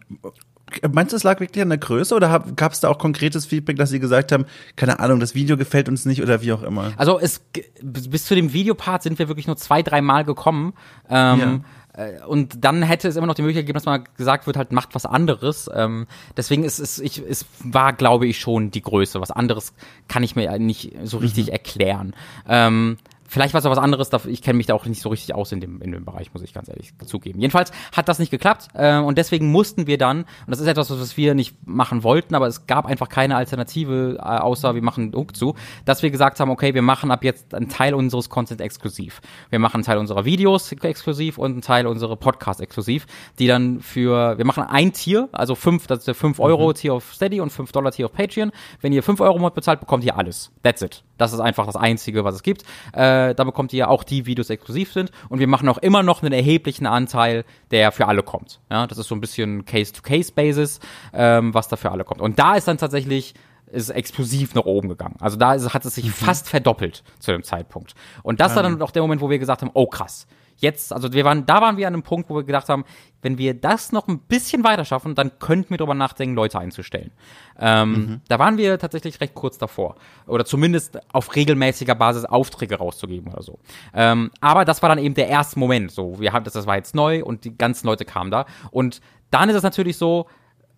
Meinst 0.92 1.14
du, 1.14 1.16
es 1.16 1.24
lag 1.24 1.40
wirklich 1.40 1.62
an 1.62 1.70
der 1.70 1.78
Größe 1.78 2.14
oder 2.14 2.44
gab 2.56 2.74
es 2.74 2.82
da 2.82 2.90
auch 2.90 2.98
konkretes 2.98 3.46
Feedback, 3.46 3.78
dass 3.78 3.90
sie 3.90 4.02
gesagt 4.02 4.34
haben, 4.34 4.46
keine 4.76 5.00
Ahnung, 5.00 5.22
das 5.22 5.34
Video 5.34 5.56
gefällt 5.56 5.88
uns 5.88 6.06
nicht 6.06 6.22
oder 6.22 6.42
wie 6.42 6.52
auch 6.52 6.62
immer? 6.62 6.92
Also 6.98 7.20
es 7.20 7.42
bis 7.82 8.26
zu 8.26 8.36
dem 8.36 8.52
Videopart 8.52 9.02
sind 9.02 9.18
wir 9.18 9.30
wirklich 9.30 9.48
nur 9.48 9.56
zwei, 9.56 9.82
drei 9.82 10.02
Mal 10.02 10.26
gekommen. 10.26 10.74
Ähm, 11.10 11.40
ja. 11.40 11.60
Äh, 11.98 12.24
und 12.26 12.64
dann 12.64 12.84
hätte 12.84 13.08
es 13.08 13.16
immer 13.16 13.28
noch 13.28 13.36
die 13.36 13.42
Möglichkeit 13.42 13.64
gegeben, 13.64 13.78
dass 13.78 13.86
man 13.86 14.04
gesagt 14.16 14.48
wird, 14.48 14.56
halt 14.56 14.72
macht 14.72 14.96
was 14.96 15.06
anderes. 15.06 15.70
Ähm, 15.74 16.08
deswegen 16.38 16.64
ist 16.64 16.80
es, 16.80 17.00
ich, 17.00 17.20
es 17.20 17.46
war, 17.60 17.94
glaube 17.94 18.28
ich, 18.28 18.40
schon 18.40 18.72
die 18.72 18.82
Größe. 18.82 19.20
Was 19.20 19.32
anderes 19.32 19.74
kann 20.08 20.24
ich 20.24 20.36
mir 20.36 20.58
nicht 20.60 20.94
so 21.04 21.18
richtig 21.18 21.48
mhm. 21.48 21.54
erklären. 21.54 22.16
Ähm, 22.48 22.98
Vielleicht 23.28 23.54
war 23.54 23.60
es 23.60 23.66
auch 23.66 23.72
was 23.72 23.78
anderes, 23.78 24.10
ich 24.26 24.42
kenne 24.42 24.58
mich 24.58 24.66
da 24.66 24.74
auch 24.74 24.86
nicht 24.86 25.02
so 25.02 25.10
richtig 25.10 25.36
aus 25.36 25.52
in 25.52 25.60
dem, 25.60 25.82
in 25.82 25.92
dem 25.92 26.06
Bereich, 26.06 26.34
muss 26.34 26.44
ich 26.44 26.54
ganz 26.54 26.70
ehrlich 26.70 26.94
zugeben. 27.06 27.40
Jedenfalls 27.40 27.72
hat 27.96 28.08
das 28.08 28.20
nicht 28.20 28.32
geklappt 28.32 28.70
äh, 28.74 28.98
und 28.98 29.18
deswegen 29.18 29.52
mussten 29.52 29.88
wir 29.88 29.98
dann, 29.98 30.20
und 30.22 30.28
das 30.48 30.60
ist 30.60 30.68
etwas, 30.68 30.90
was 30.90 31.18
wir 31.18 31.36
nicht 31.36 31.56
machen 31.68 32.04
wollten, 32.04 32.36
aber 32.36 32.48
es 32.48 32.68
gab 32.68 32.86
einfach 32.86 33.10
keine 33.10 33.36
Alternative, 33.36 34.18
äh, 34.20 34.22
außer 34.22 34.76
wir 34.76 34.82
machen 34.82 35.14
Hook 35.16 35.36
zu, 35.36 35.56
dass 35.86 36.04
wir 36.04 36.12
gesagt 36.12 36.40
haben, 36.40 36.50
okay, 36.50 36.74
wir 36.74 36.82
machen 36.82 37.12
ab 37.12 37.24
jetzt 37.24 37.54
einen 37.54 37.70
Teil 37.70 37.94
unseres 37.94 38.30
Content 38.30 38.62
exklusiv. 38.62 39.22
Wir 39.50 39.60
machen 39.60 39.76
einen 39.76 39.84
Teil 39.84 39.98
unserer 39.98 40.26
Videos 40.26 40.72
exklusiv 40.72 41.38
und 41.38 41.52
einen 41.52 41.62
Teil 41.62 41.88
unserer 41.88 42.16
Podcasts 42.16 42.62
exklusiv, 42.62 43.06
die 43.40 43.48
dann 43.48 43.82
für, 43.82 44.38
wir 44.38 44.46
machen 44.46 44.64
ein 44.64 44.94
Tier, 44.94 45.30
also 45.32 45.56
fünf, 45.56 45.88
das 45.88 46.00
ist 46.00 46.08
der 46.08 46.16
5 46.16 46.40
Euro 46.40 46.70
mhm. 46.70 46.74
Tier 46.76 46.94
auf 46.94 47.14
Steady 47.14 47.42
und 47.42 47.52
5 47.52 47.72
Dollar 47.72 47.92
Tier 47.92 48.06
auf 48.06 48.14
Patreon. 48.14 48.52
Wenn 48.82 48.94
ihr 48.94 49.04
5 49.04 49.20
Euro 49.22 49.40
Mod 49.40 49.54
bezahlt, 49.54 49.80
bekommt 49.80 50.04
ihr 50.04 50.18
alles. 50.18 50.52
That's 50.64 50.82
it. 50.82 51.04
Das 51.18 51.34
ist 51.34 51.40
einfach 51.40 51.66
das 51.66 51.76
Einzige, 51.76 52.24
was 52.24 52.36
es 52.36 52.44
gibt. 52.44 52.64
Äh, 52.94 53.17
da 53.36 53.44
bekommt 53.44 53.74
ihr 53.74 53.90
auch 53.90 54.04
die 54.04 54.26
Videos 54.26 54.50
exklusiv 54.50 54.94
sind. 54.94 55.12
Und 55.30 55.40
wir 55.40 55.48
machen 55.48 55.68
auch 55.70 55.78
immer 55.78 56.04
noch 56.04 56.22
einen 56.22 56.34
erheblichen 56.34 56.86
Anteil, 56.86 57.46
der 57.72 57.92
für 57.92 58.08
alle 58.08 58.24
kommt. 58.24 58.60
Ja, 58.70 58.88
das 58.88 58.98
ist 58.98 59.08
so 59.08 59.16
ein 59.16 59.22
bisschen 59.22 59.66
Case-to-Case-Basis, 59.66 60.80
ähm, 61.14 61.54
was 61.54 61.68
da 61.68 61.76
für 61.76 61.92
alle 61.92 62.04
kommt. 62.04 62.22
Und 62.22 62.40
da 62.40 62.56
ist 62.56 62.68
dann 62.68 62.78
tatsächlich 62.78 63.34
ist 63.72 63.90
explosiv 63.90 64.56
nach 64.56 64.64
oben 64.64 64.88
gegangen. 64.88 65.16
Also 65.20 65.36
da 65.36 65.54
ist, 65.54 65.74
hat 65.74 65.86
es 65.86 65.96
sich 65.96 66.06
mhm. 66.06 66.12
fast 66.12 66.48
verdoppelt 66.48 67.04
zu 67.20 67.32
dem 67.32 67.44
Zeitpunkt. 67.44 67.96
Und 68.24 68.40
das 68.40 68.56
war 68.56 68.64
dann 68.64 68.82
auch 68.82 68.92
der 68.92 69.02
Moment, 69.02 69.22
wo 69.22 69.30
wir 69.30 69.40
gesagt 69.40 69.62
haben, 69.62 69.72
oh 69.74 69.88
krass, 69.88 70.26
jetzt, 70.58 70.92
also 70.94 71.14
wir 71.14 71.26
waren, 71.26 71.46
da 71.46 71.62
waren 71.62 71.78
wir 71.78 71.88
an 71.88 71.94
einem 71.94 72.04
Punkt, 72.04 72.30
wo 72.30 72.36
wir 72.36 72.44
gedacht 72.44 72.70
haben, 72.70 72.84
wenn 73.22 73.38
wir 73.38 73.54
das 73.54 73.92
noch 73.92 74.08
ein 74.08 74.20
bisschen 74.20 74.64
weiter 74.64 74.86
schaffen, 74.86 75.16
dann 75.16 75.40
könnten 75.40 75.72
wir 75.72 75.78
darüber 75.78 75.94
nachdenken, 75.94 76.36
Leute 76.36 76.60
einzustellen. 76.60 77.12
Ähm, 77.60 77.92
mhm. 77.92 78.22
Da 78.28 78.40
waren 78.40 78.58
wir 78.58 78.78
tatsächlich 78.80 79.20
recht 79.22 79.34
kurz 79.34 79.58
davor. 79.58 79.96
Oder 80.26 80.46
zumindest 80.46 81.00
auf 81.14 81.36
regelmäßiger 81.36 81.96
Basis 81.96 82.26
Aufträge 82.26 82.78
rauszugeben 82.78 83.32
oder 83.32 83.44
so. 83.44 83.60
Ähm, 83.94 84.32
aber 84.42 84.66
das 84.66 84.82
war 84.82 84.90
dann 84.90 85.00
eben 85.00 85.16
der 85.16 85.28
erste 85.28 85.60
Moment. 85.60 85.92
So, 85.92 86.20
wir 86.20 86.34
haben 86.34 86.44
das, 86.44 86.54
das 86.54 86.68
war 86.68 86.76
jetzt 86.76 86.96
neu 86.96 87.24
und 87.24 87.46
die 87.46 87.58
ganzen 87.58 87.88
Leute 87.88 88.06
kamen 88.06 88.32
da. 88.32 88.46
Und 88.72 89.02
dann 89.32 89.50
ist 89.50 89.56
es 89.56 89.64
natürlich 89.64 89.98
so, 89.98 90.28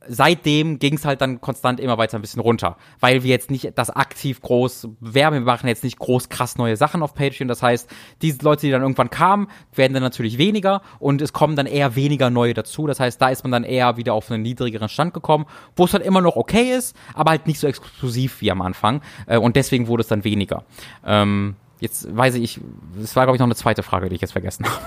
seitdem 0.08 0.80
ging 0.80 0.96
es 0.96 1.06
halt 1.06 1.22
dann 1.22 1.42
konstant 1.42 1.80
immer 1.80 1.98
weiter 1.98 2.18
ein 2.18 2.22
bisschen 2.22 2.42
runter, 2.42 2.78
weil 3.00 3.24
wir 3.24 3.30
jetzt 3.30 3.52
nicht 3.52 3.72
das 3.76 3.90
aktiv 3.90 4.42
groß 4.42 4.88
werben, 5.00 5.38
wir 5.38 5.42
machen 5.42 5.68
jetzt 5.68 5.84
nicht 5.84 6.00
groß 6.00 6.30
krass 6.30 6.58
neue 6.58 6.78
Sachen 6.78 7.04
auf 7.04 7.14
Patreon. 7.14 7.48
Das 7.48 7.62
heißt, 7.62 7.90
diese 8.22 8.40
Leute, 8.44 8.62
die 8.62 8.72
dann 8.72 8.82
irgendwann 8.82 9.10
kamen, 9.10 9.48
werden 9.74 9.94
dann 9.94 10.04
natürlich 10.04 10.38
weniger 10.38 10.82
und 11.00 11.22
es 11.22 11.34
kommen 11.34 11.56
dann 11.56 11.66
eher 11.66 11.96
weniger 11.96 12.30
neue 12.30 12.54
dazu. 12.54 12.88
Das 12.88 13.00
heißt, 13.00 13.22
da 13.22 13.30
ist 13.30 13.44
man 13.44 13.52
dann 13.52 13.64
eher 13.64 13.98
wieder 13.98 14.14
auf 14.14 14.32
einen 14.32 14.42
niedrigeren 14.42 14.90
Stand 14.90 15.14
gekommen, 15.14 15.46
wo 15.76 15.86
es 15.86 15.94
halt 15.94 16.06
immer 16.06 16.22
noch 16.22 16.36
okay 16.36 16.76
ist, 16.76 16.96
aber 17.14 17.32
halt 17.32 17.48
nicht 17.48 17.60
so 17.60 17.68
exklusiv 17.68 18.42
wie 18.42 18.52
am 18.52 18.62
Anfang. 18.62 19.02
Äh, 19.28 19.38
und 19.38 19.56
deswegen 19.56 19.88
wurde 19.88 20.02
es 20.02 20.08
dann 20.08 20.24
weniger. 20.24 20.64
Ähm, 21.06 21.56
jetzt 21.80 22.16
weiß 22.16 22.36
ich, 22.36 22.60
es 23.02 23.16
war 23.16 23.26
glaube 23.26 23.36
ich 23.36 23.40
noch 23.40 23.48
eine 23.48 23.56
zweite 23.56 23.84
Frage, 23.84 24.10
die 24.10 24.16
ich 24.16 24.22
jetzt 24.22 24.32
vergessen 24.32 24.66
habe. 24.66 24.80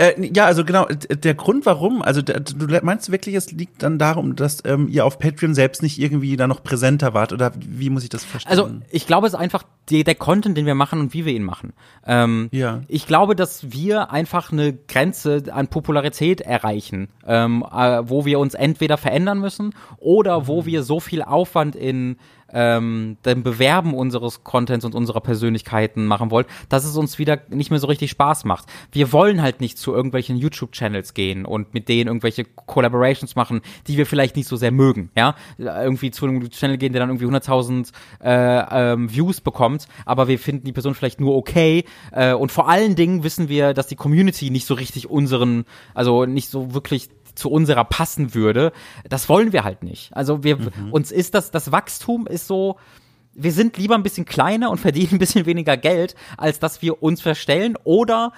Äh, 0.00 0.30
ja, 0.34 0.46
also 0.46 0.64
genau, 0.64 0.86
der 0.86 1.34
Grund 1.34 1.66
warum, 1.66 2.00
also 2.00 2.22
der, 2.22 2.40
du 2.40 2.66
meinst 2.82 3.12
wirklich, 3.12 3.34
es 3.34 3.52
liegt 3.52 3.82
dann 3.82 3.98
darum, 3.98 4.34
dass 4.34 4.64
ähm, 4.64 4.88
ihr 4.88 5.04
auf 5.04 5.18
Patreon 5.18 5.54
selbst 5.54 5.82
nicht 5.82 5.98
irgendwie 5.98 6.38
da 6.38 6.46
noch 6.46 6.62
präsenter 6.62 7.12
wart 7.12 7.34
oder 7.34 7.52
wie 7.58 7.90
muss 7.90 8.02
ich 8.02 8.08
das 8.08 8.24
verstehen? 8.24 8.50
Also 8.50 8.70
ich 8.90 9.06
glaube, 9.06 9.26
es 9.26 9.34
ist 9.34 9.38
einfach 9.38 9.62
die, 9.90 10.02
der 10.02 10.14
Content, 10.14 10.56
den 10.56 10.64
wir 10.64 10.74
machen 10.74 11.00
und 11.00 11.12
wie 11.12 11.26
wir 11.26 11.34
ihn 11.34 11.42
machen. 11.42 11.74
Ähm, 12.06 12.48
ja. 12.50 12.80
Ich 12.88 13.06
glaube, 13.06 13.36
dass 13.36 13.72
wir 13.72 14.10
einfach 14.10 14.52
eine 14.52 14.72
Grenze 14.72 15.42
an 15.52 15.68
Popularität 15.68 16.40
erreichen, 16.40 17.08
ähm, 17.26 17.62
äh, 17.70 18.00
wo 18.08 18.24
wir 18.24 18.38
uns 18.38 18.54
entweder 18.54 18.96
verändern 18.96 19.38
müssen 19.38 19.74
oder 19.98 20.46
wo 20.46 20.62
mhm. 20.62 20.66
wir 20.66 20.82
so 20.82 21.00
viel 21.00 21.20
Aufwand 21.20 21.76
in 21.76 22.16
ähm, 22.52 23.16
dem 23.24 23.42
Bewerben 23.42 23.94
unseres 23.94 24.44
Contents 24.44 24.84
und 24.84 24.94
unserer 24.94 25.20
Persönlichkeiten 25.20 26.06
machen 26.06 26.30
wollt, 26.30 26.46
dass 26.68 26.84
es 26.84 26.96
uns 26.96 27.18
wieder 27.18 27.40
nicht 27.48 27.70
mehr 27.70 27.80
so 27.80 27.86
richtig 27.86 28.10
Spaß 28.10 28.44
macht. 28.44 28.66
Wir 28.92 29.12
wollen 29.12 29.42
halt 29.42 29.60
nicht 29.60 29.78
zu 29.78 29.94
irgendwelchen 29.94 30.36
YouTube-Channels 30.36 31.14
gehen 31.14 31.44
und 31.44 31.74
mit 31.74 31.88
denen 31.88 32.08
irgendwelche 32.08 32.44
Collaborations 32.44 33.36
machen, 33.36 33.60
die 33.86 33.96
wir 33.96 34.06
vielleicht 34.06 34.36
nicht 34.36 34.48
so 34.48 34.56
sehr 34.56 34.72
mögen, 34.72 35.10
ja. 35.16 35.34
Irgendwie 35.58 36.10
zu 36.10 36.26
einem 36.26 36.48
Channel 36.50 36.78
gehen, 36.78 36.92
der 36.92 37.00
dann 37.00 37.10
irgendwie 37.10 37.26
100.000 37.26 37.92
äh, 38.22 38.92
ähm, 38.92 39.12
Views 39.12 39.40
bekommt, 39.40 39.86
aber 40.04 40.28
wir 40.28 40.38
finden 40.38 40.64
die 40.64 40.72
Person 40.72 40.94
vielleicht 40.94 41.20
nur 41.20 41.36
okay 41.36 41.84
äh, 42.12 42.32
und 42.32 42.52
vor 42.52 42.68
allen 42.68 42.96
Dingen 42.96 43.22
wissen 43.24 43.48
wir, 43.48 43.74
dass 43.74 43.86
die 43.86 43.96
Community 43.96 44.50
nicht 44.50 44.66
so 44.66 44.74
richtig 44.74 45.08
unseren, 45.08 45.64
also 45.94 46.24
nicht 46.24 46.48
so 46.48 46.74
wirklich 46.74 47.08
zu 47.34 47.50
unserer 47.50 47.84
passen 47.84 48.34
würde. 48.34 48.72
Das 49.08 49.28
wollen 49.28 49.52
wir 49.52 49.64
halt 49.64 49.82
nicht. 49.82 50.14
Also 50.16 50.44
wir, 50.44 50.56
mhm. 50.56 50.92
uns 50.92 51.10
ist 51.10 51.34
das, 51.34 51.50
das 51.50 51.72
Wachstum 51.72 52.26
ist 52.26 52.46
so, 52.46 52.76
wir 53.34 53.52
sind 53.52 53.76
lieber 53.76 53.94
ein 53.94 54.02
bisschen 54.02 54.26
kleiner 54.26 54.70
und 54.70 54.78
verdienen 54.80 55.12
ein 55.12 55.18
bisschen 55.18 55.46
weniger 55.46 55.76
Geld, 55.76 56.14
als 56.36 56.58
dass 56.58 56.82
wir 56.82 57.02
uns 57.02 57.20
verstellen 57.20 57.76
oder 57.84 58.32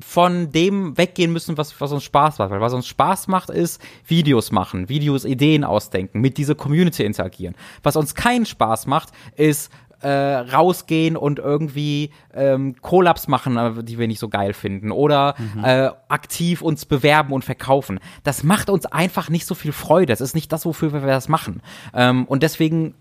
von 0.00 0.50
dem 0.50 0.96
weggehen 0.96 1.32
müssen, 1.32 1.58
was, 1.58 1.78
was 1.80 1.92
uns 1.92 2.04
Spaß 2.04 2.38
macht. 2.38 2.50
Weil 2.50 2.60
was 2.60 2.72
uns 2.72 2.86
Spaß 2.86 3.28
macht, 3.28 3.50
ist 3.50 3.80
Videos 4.06 4.50
machen, 4.50 4.88
Videos, 4.88 5.24
Ideen 5.24 5.64
ausdenken, 5.64 6.20
mit 6.20 6.38
dieser 6.38 6.54
Community 6.54 7.04
interagieren. 7.04 7.54
Was 7.82 7.96
uns 7.96 8.14
keinen 8.14 8.46
Spaß 8.46 8.86
macht, 8.86 9.10
ist 9.36 9.70
äh, 10.00 10.08
rausgehen 10.08 11.16
und 11.16 11.38
irgendwie 11.38 12.10
ähm, 12.32 12.76
Collabs 12.80 13.28
machen, 13.28 13.56
äh, 13.56 13.84
die 13.84 13.98
wir 13.98 14.06
nicht 14.06 14.20
so 14.20 14.28
geil 14.28 14.52
finden 14.52 14.90
oder 14.90 15.34
mhm. 15.38 15.64
äh, 15.64 15.90
aktiv 16.08 16.62
uns 16.62 16.84
bewerben 16.84 17.32
und 17.32 17.44
verkaufen. 17.44 18.00
Das 18.22 18.42
macht 18.42 18.70
uns 18.70 18.86
einfach 18.86 19.30
nicht 19.30 19.46
so 19.46 19.54
viel 19.54 19.72
Freude. 19.72 20.06
Das 20.06 20.20
ist 20.20 20.34
nicht 20.34 20.52
das, 20.52 20.64
wofür 20.66 20.92
wir 20.92 21.00
das 21.00 21.28
machen. 21.28 21.62
Ähm, 21.94 22.24
und 22.26 22.42
deswegen 22.42 22.94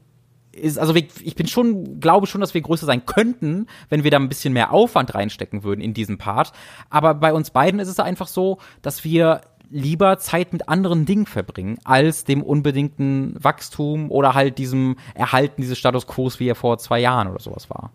ist, 0.54 0.78
also 0.78 0.94
ich 0.96 1.36
bin 1.36 1.48
schon, 1.48 2.00
glaube 2.00 2.28
schon, 2.28 2.42
dass 2.42 2.54
wir 2.54 2.62
größer 2.62 2.86
sein 2.86 3.06
könnten, 3.06 3.68
wenn 3.90 4.04
wir 4.04 4.12
da 4.12 4.18
ein 4.18 4.30
bisschen 4.30 4.54
mehr 4.54 4.72
Aufwand 4.72 5.14
reinstecken 5.16 5.64
würden 5.64 5.82
in 5.82 5.94
diesen 5.94 6.18
Part. 6.18 6.54
Aber 6.90 7.16
bei 7.16 7.34
uns 7.34 7.50
beiden 7.50 7.80
ist 7.80 7.88
es 7.88 8.00
einfach 8.00 8.28
so, 8.28 8.60
dass 8.82 9.04
wir 9.04 9.42
lieber 9.74 10.20
Zeit 10.20 10.54
mit 10.54 10.70
anderen 10.70 11.06
Dingen 11.06 11.26
verbringen, 11.26 11.80
als 11.84 12.24
dem 12.24 12.44
unbedingten 12.44 13.36
Wachstum 13.44 14.12
oder 14.12 14.36
halt 14.36 14.60
diesem 14.60 14.98
Erhalten 15.16 15.62
dieses 15.62 15.78
Status 15.78 16.08
Quo, 16.08 16.32
wie 16.38 16.48
er 16.48 16.56
vor 16.56 16.78
zwei 16.78 17.00
Jahren 17.00 17.28
oder 17.28 17.40
sowas 17.40 17.70
war. 17.70 17.92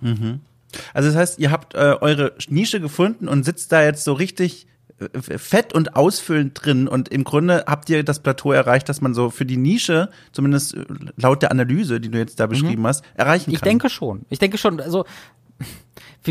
Mhm. 0.00 0.40
Also 0.92 1.08
das 1.08 1.16
heißt, 1.16 1.38
ihr 1.38 1.50
habt 1.50 1.74
äh, 1.74 1.96
eure 2.00 2.34
Nische 2.48 2.80
gefunden 2.80 3.28
und 3.28 3.44
sitzt 3.44 3.72
da 3.72 3.82
jetzt 3.82 4.04
so 4.04 4.12
richtig 4.12 4.66
äh, 4.98 5.38
fett 5.38 5.72
und 5.72 5.96
ausfüllend 5.96 6.60
drin 6.62 6.88
und 6.88 7.08
im 7.08 7.24
Grunde 7.24 7.64
habt 7.66 7.88
ihr 7.90 8.04
das 8.04 8.20
Plateau 8.20 8.52
erreicht, 8.52 8.88
dass 8.88 9.00
man 9.00 9.14
so 9.14 9.30
für 9.30 9.46
die 9.46 9.56
Nische, 9.56 10.10
zumindest 10.32 10.74
äh, 10.74 10.84
laut 11.16 11.42
der 11.42 11.52
Analyse, 11.52 12.00
die 12.00 12.10
du 12.10 12.18
jetzt 12.18 12.40
da 12.40 12.46
mhm. 12.46 12.50
beschrieben 12.50 12.82
mhm. 12.82 12.86
hast, 12.88 13.04
erreichen 13.14 13.46
kann. 13.46 13.54
Ich 13.54 13.60
denke 13.60 13.88
schon. 13.88 14.26
Ich 14.30 14.38
denke 14.38 14.58
schon, 14.58 14.80
also 14.80 15.04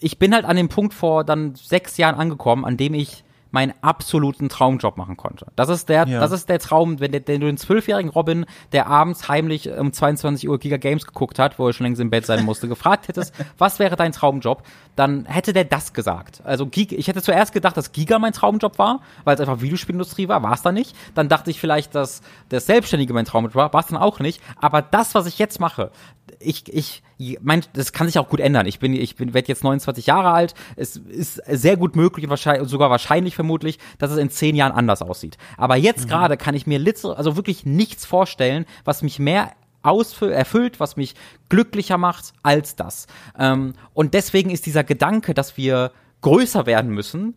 ich 0.00 0.18
bin 0.18 0.34
halt 0.34 0.44
an 0.44 0.56
dem 0.56 0.68
Punkt 0.68 0.92
vor 0.92 1.24
dann 1.24 1.54
sechs 1.54 1.96
Jahren 1.96 2.16
angekommen, 2.16 2.64
an 2.64 2.76
dem 2.76 2.94
ich 2.94 3.24
meinen 3.54 3.72
absoluten 3.82 4.48
Traumjob 4.48 4.96
machen 4.96 5.16
konnte. 5.16 5.46
Das 5.54 5.68
ist 5.68 5.88
der, 5.88 6.08
ja. 6.08 6.18
das 6.20 6.32
ist 6.32 6.48
der 6.48 6.58
Traum, 6.58 6.98
wenn, 6.98 7.12
wenn 7.12 7.40
du 7.40 7.46
den 7.46 7.56
zwölfjährigen 7.56 8.10
Robin, 8.10 8.46
der 8.72 8.88
abends 8.88 9.28
heimlich 9.28 9.70
um 9.70 9.92
22 9.92 10.48
Uhr 10.48 10.58
Giga 10.58 10.76
Games 10.76 11.06
geguckt 11.06 11.38
hat, 11.38 11.58
wo 11.58 11.68
er 11.68 11.72
schon 11.72 11.84
längst 11.84 12.00
im 12.00 12.10
Bett 12.10 12.26
sein 12.26 12.44
musste, 12.44 12.66
gefragt 12.74 13.06
hättest, 13.06 13.32
was 13.56 13.78
wäre 13.78 13.94
dein 13.94 14.10
Traumjob, 14.10 14.64
dann 14.96 15.24
hätte 15.26 15.52
der 15.52 15.64
das 15.64 15.92
gesagt. 15.92 16.42
Also 16.44 16.68
ich 16.74 17.06
hätte 17.06 17.22
zuerst 17.22 17.52
gedacht, 17.52 17.76
dass 17.76 17.92
Giga 17.92 18.18
mein 18.18 18.32
Traumjob 18.32 18.76
war, 18.78 19.00
weil 19.22 19.36
es 19.36 19.40
einfach 19.40 19.60
Videospielindustrie 19.60 20.26
war, 20.26 20.42
war 20.42 20.54
es 20.54 20.62
dann 20.62 20.74
nicht. 20.74 20.96
Dann 21.14 21.28
dachte 21.28 21.52
ich 21.52 21.60
vielleicht, 21.60 21.94
dass 21.94 22.22
der 22.50 22.60
Selbstständige 22.60 23.14
mein 23.14 23.24
Traumjob 23.24 23.54
war, 23.54 23.72
war 23.72 23.80
es 23.80 23.86
dann 23.86 23.98
auch 23.98 24.18
nicht. 24.18 24.42
Aber 24.60 24.82
das, 24.82 25.14
was 25.14 25.26
ich 25.26 25.38
jetzt 25.38 25.60
mache, 25.60 25.92
ich, 26.40 26.64
ich, 26.72 27.02
mein, 27.42 27.62
das 27.72 27.92
kann 27.92 28.06
sich 28.06 28.18
auch 28.18 28.28
gut 28.28 28.40
ändern. 28.40 28.66
Ich 28.66 28.78
bin, 28.78 28.92
ich 28.94 29.16
bin, 29.16 29.34
werde 29.34 29.48
jetzt 29.48 29.64
29 29.64 30.06
Jahre 30.06 30.32
alt. 30.32 30.54
Es 30.76 30.96
ist 30.96 31.40
sehr 31.46 31.76
gut 31.76 31.96
möglich, 31.96 32.28
wahrscheinlich, 32.28 32.68
sogar 32.68 32.90
wahrscheinlich 32.90 33.36
vermutlich, 33.44 33.78
dass 33.98 34.10
es 34.10 34.16
in 34.16 34.30
zehn 34.30 34.56
Jahren 34.56 34.72
anders 34.72 35.02
aussieht. 35.02 35.36
Aber 35.58 35.76
jetzt 35.76 36.04
mhm. 36.04 36.08
gerade 36.08 36.36
kann 36.36 36.54
ich 36.54 36.66
mir 36.66 36.80
also 37.16 37.36
wirklich 37.36 37.66
nichts 37.66 38.06
vorstellen, 38.06 38.64
was 38.84 39.02
mich 39.02 39.18
mehr 39.18 39.52
erfüllt, 39.82 40.80
was 40.80 40.96
mich 40.96 41.14
glücklicher 41.50 41.98
macht 41.98 42.32
als 42.42 42.74
das. 42.74 43.06
Ähm, 43.38 43.74
und 43.92 44.14
deswegen 44.14 44.48
ist 44.48 44.64
dieser 44.64 44.82
Gedanke, 44.82 45.34
dass 45.34 45.58
wir 45.58 45.92
größer 46.22 46.64
werden 46.64 46.90
müssen, 46.90 47.36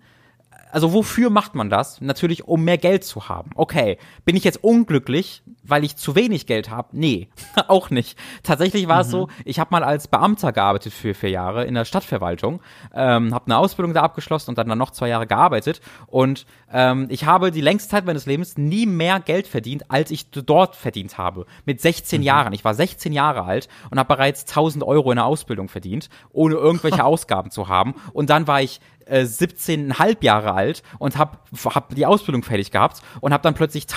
also 0.71 0.93
wofür 0.93 1.29
macht 1.29 1.55
man 1.55 1.69
das? 1.69 2.01
Natürlich, 2.01 2.45
um 2.45 2.63
mehr 2.63 2.77
Geld 2.77 3.03
zu 3.03 3.29
haben. 3.29 3.51
Okay, 3.55 3.97
bin 4.25 4.35
ich 4.35 4.43
jetzt 4.43 4.63
unglücklich, 4.63 5.41
weil 5.68 5.84
ich 5.84 5.95
zu 5.95 6.15
wenig 6.15 6.45
Geld 6.45 6.70
habe? 6.70 6.89
Nee, 6.91 7.30
auch 7.68 7.89
nicht. 7.89 8.18
Tatsächlich 8.43 8.88
war 8.88 8.97
mhm. 8.97 9.01
es 9.01 9.09
so, 9.09 9.28
ich 9.45 9.59
habe 9.59 9.70
mal 9.72 9.84
als 9.84 10.07
Beamter 10.07 10.51
gearbeitet 10.51 10.93
für 10.93 11.13
vier 11.13 11.30
Jahre 11.30 11.65
in 11.65 11.74
der 11.74 11.86
Stadtverwaltung, 11.86 12.61
ähm, 12.93 13.34
habe 13.34 13.45
eine 13.45 13.57
Ausbildung 13.57 13.93
da 13.93 14.01
abgeschlossen 14.01 14.51
und 14.51 14.57
dann, 14.57 14.68
dann 14.68 14.78
noch 14.78 14.91
zwei 14.91 15.09
Jahre 15.09 15.28
gearbeitet 15.28 15.82
und 16.07 16.45
ähm, 16.72 17.07
ich 17.09 17.26
habe 17.26 17.51
die 17.51 17.61
längste 17.61 17.89
Zeit 17.89 18.05
meines 18.05 18.26
Lebens 18.26 18.57
nie 18.57 18.86
mehr 18.86 19.20
Geld 19.20 19.47
verdient, 19.47 19.89
als 19.89 20.11
ich 20.11 20.30
dort 20.32 20.76
verdient 20.76 21.18
habe. 21.18 21.45
Mit 21.65 21.82
16 21.82 22.22
mhm. 22.22 22.26
Jahren. 22.26 22.53
Ich 22.53 22.65
war 22.65 22.74
16 22.74 23.13
Jahre 23.13 23.43
alt 23.43 23.68
und 23.89 23.99
habe 23.99 24.15
bereits 24.15 24.41
1000 24.47 24.84
Euro 24.84 25.11
in 25.11 25.18
der 25.18 25.26
Ausbildung 25.26 25.70
verdient, 25.70 26.09
ohne 26.32 26.55
irgendwelche 26.55 27.03
Ausgaben 27.05 27.51
zu 27.51 27.68
haben. 27.68 27.95
Und 28.13 28.30
dann 28.30 28.47
war 28.47 28.61
ich 28.61 28.80
äh, 29.05 29.22
17,5 29.22 30.18
Jahre 30.22 30.53
alt 30.53 30.84
und 30.99 31.18
habe 31.18 31.38
hab 31.65 31.95
die 31.95 32.05
Ausbildung 32.05 32.43
fertig 32.43 32.72
gehabt 32.72 33.01
und 33.22 33.34
habe 33.34 33.43
dann 33.43 33.53
plötzlich 33.53 33.88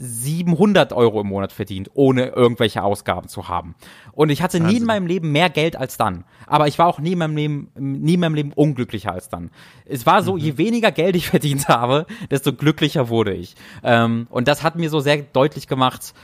1700 0.00 0.94
Euro 0.94 1.20
im 1.20 1.26
Monat 1.26 1.52
verdient, 1.52 1.90
ohne 1.92 2.28
irgendwelche 2.28 2.82
Ausgaben 2.82 3.28
zu 3.28 3.48
haben. 3.48 3.74
Und 4.12 4.30
ich 4.30 4.40
hatte 4.40 4.58
Wahnsinn. 4.58 4.74
nie 4.74 4.80
in 4.80 4.86
meinem 4.86 5.06
Leben 5.06 5.30
mehr 5.30 5.50
Geld 5.50 5.76
als 5.76 5.98
dann. 5.98 6.24
Aber 6.46 6.68
ich 6.68 6.78
war 6.78 6.86
auch 6.86 7.00
nie 7.00 7.12
in 7.12 7.18
meinem 7.18 7.36
Leben, 7.36 7.70
nie 7.76 8.14
in 8.14 8.20
meinem 8.20 8.34
Leben 8.34 8.52
unglücklicher 8.52 9.12
als 9.12 9.28
dann. 9.28 9.50
Es 9.84 10.06
war 10.06 10.22
so, 10.22 10.34
mhm. 10.34 10.38
je 10.38 10.58
weniger 10.58 10.90
Geld 10.90 11.16
ich 11.16 11.28
verdient 11.30 11.68
habe, 11.68 12.06
desto 12.30 12.54
glücklicher 12.54 13.10
wurde 13.10 13.34
ich. 13.34 13.54
Ähm, 13.82 14.26
und 14.30 14.48
das 14.48 14.62
hat 14.62 14.76
mir 14.76 14.88
so 14.88 15.00
sehr 15.00 15.18
deutlich 15.18 15.68
gemacht, 15.68 16.14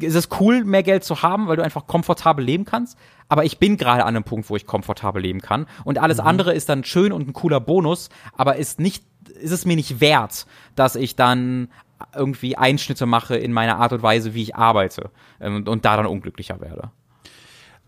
ist 0.00 0.14
es 0.14 0.28
cool, 0.40 0.62
mehr 0.62 0.82
Geld 0.82 1.04
zu 1.04 1.22
haben, 1.22 1.48
weil 1.48 1.56
du 1.56 1.64
einfach 1.64 1.86
komfortabel 1.86 2.44
leben 2.44 2.64
kannst. 2.64 2.96
Aber 3.28 3.44
ich 3.44 3.58
bin 3.58 3.76
gerade 3.76 4.02
an 4.04 4.14
einem 4.14 4.24
Punkt, 4.24 4.50
wo 4.50 4.56
ich 4.56 4.66
komfortabel 4.66 5.22
leben 5.22 5.40
kann. 5.40 5.66
Und 5.84 5.98
alles 5.98 6.18
mhm. 6.18 6.26
andere 6.26 6.54
ist 6.54 6.68
dann 6.68 6.84
schön 6.84 7.10
und 7.10 7.26
ein 7.26 7.32
cooler 7.32 7.60
Bonus, 7.60 8.08
aber 8.36 8.56
ist 8.56 8.78
nicht, 8.78 9.04
ist 9.40 9.50
es 9.50 9.64
mir 9.64 9.74
nicht 9.74 10.00
wert, 10.00 10.46
dass 10.76 10.94
ich 10.94 11.16
dann 11.16 11.68
irgendwie 12.14 12.56
Einschnitte 12.56 13.06
mache 13.06 13.36
in 13.36 13.52
meiner 13.52 13.78
Art 13.78 13.92
und 13.92 14.02
Weise, 14.02 14.34
wie 14.34 14.42
ich 14.42 14.56
arbeite 14.56 15.10
ähm, 15.40 15.56
und, 15.56 15.68
und 15.68 15.84
da 15.84 15.96
dann 15.96 16.06
unglücklicher 16.06 16.60
werde. 16.60 16.90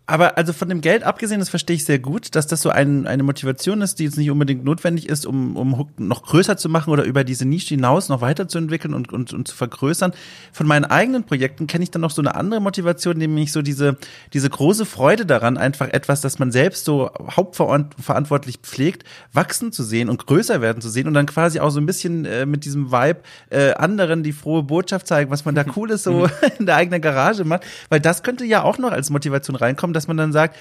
Aber 0.08 0.38
also 0.38 0.52
von 0.52 0.68
dem 0.68 0.80
Geld 0.80 1.02
abgesehen, 1.02 1.40
das 1.40 1.48
verstehe 1.48 1.74
ich 1.74 1.84
sehr 1.84 1.98
gut, 1.98 2.36
dass 2.36 2.46
das 2.46 2.62
so 2.62 2.70
ein, 2.70 3.08
eine 3.08 3.24
Motivation 3.24 3.82
ist, 3.82 3.98
die 3.98 4.04
jetzt 4.04 4.16
nicht 4.16 4.30
unbedingt 4.30 4.64
notwendig 4.64 5.08
ist, 5.08 5.26
um, 5.26 5.56
um 5.56 5.76
Hook 5.78 5.98
noch 5.98 6.22
größer 6.22 6.56
zu 6.56 6.68
machen 6.68 6.90
oder 6.90 7.02
über 7.02 7.24
diese 7.24 7.44
Nische 7.44 7.74
hinaus 7.74 8.08
noch 8.08 8.20
weiterzuentwickeln 8.20 8.94
und, 8.94 9.12
und, 9.12 9.32
und 9.32 9.48
zu 9.48 9.56
vergrößern. 9.56 10.12
Von 10.52 10.68
meinen 10.68 10.84
eigenen 10.84 11.24
Projekten 11.24 11.66
kenne 11.66 11.82
ich 11.82 11.90
dann 11.90 12.02
noch 12.02 12.12
so 12.12 12.22
eine 12.22 12.36
andere 12.36 12.60
Motivation, 12.60 13.18
nämlich 13.18 13.50
so 13.50 13.62
diese, 13.62 13.96
diese 14.32 14.48
große 14.48 14.86
Freude 14.86 15.26
daran, 15.26 15.58
einfach 15.58 15.88
etwas, 15.88 16.20
das 16.20 16.38
man 16.38 16.52
selbst 16.52 16.84
so 16.84 17.10
hauptverantwortlich 17.36 18.58
pflegt, 18.58 19.02
wachsen 19.32 19.72
zu 19.72 19.82
sehen 19.82 20.08
und 20.08 20.24
größer 20.24 20.60
werden 20.60 20.80
zu 20.80 20.88
sehen 20.88 21.08
und 21.08 21.14
dann 21.14 21.26
quasi 21.26 21.58
auch 21.58 21.70
so 21.70 21.80
ein 21.80 21.86
bisschen 21.86 22.24
äh, 22.26 22.46
mit 22.46 22.64
diesem 22.64 22.92
Vibe 22.92 23.22
äh, 23.50 23.72
anderen 23.72 24.22
die 24.22 24.32
frohe 24.32 24.62
Botschaft 24.62 25.08
zeigen, 25.08 25.32
was 25.32 25.44
man 25.44 25.56
da 25.56 25.64
Cooles 25.76 26.04
so 26.04 26.28
in 26.60 26.66
der 26.66 26.76
eigenen 26.76 27.00
Garage 27.00 27.44
macht. 27.44 27.64
Weil 27.88 27.98
das 27.98 28.22
könnte 28.22 28.44
ja 28.44 28.62
auch 28.62 28.78
noch 28.78 28.92
als 28.92 29.10
Motivation 29.10 29.56
reinkommen, 29.56 29.95
dass 29.96 30.08
man 30.08 30.16
dann 30.16 30.32
sagt, 30.32 30.56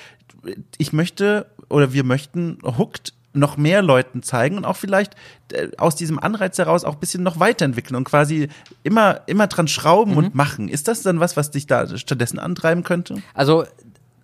ich 0.78 0.94
möchte 0.94 1.48
oder 1.70 1.94
wir 1.94 2.04
möchten 2.04 2.58
Hooked 2.64 3.14
noch 3.36 3.58
mehr 3.58 3.82
Leuten 3.82 4.24
zeigen 4.24 4.58
und 4.58 4.66
auch 4.66 4.78
vielleicht 4.78 5.16
äh, 5.52 5.68
aus 5.78 5.96
diesem 5.96 6.20
Anreiz 6.20 6.58
heraus 6.58 6.84
auch 6.84 6.94
ein 6.94 7.00
bisschen 7.00 7.24
noch 7.24 7.40
weiterentwickeln 7.40 7.96
und 7.96 8.06
quasi 8.06 8.48
immer, 8.84 9.22
immer 9.28 9.48
dran 9.48 9.68
schrauben 9.68 10.14
mhm. 10.14 10.18
und 10.18 10.36
machen. 10.36 10.70
Ist 10.70 10.88
das 10.88 11.02
dann 11.02 11.20
was, 11.20 11.38
was 11.38 11.52
dich 11.52 11.68
da 11.68 11.98
stattdessen 11.98 12.40
antreiben 12.40 12.84
könnte? 12.84 13.22
Also 13.34 13.66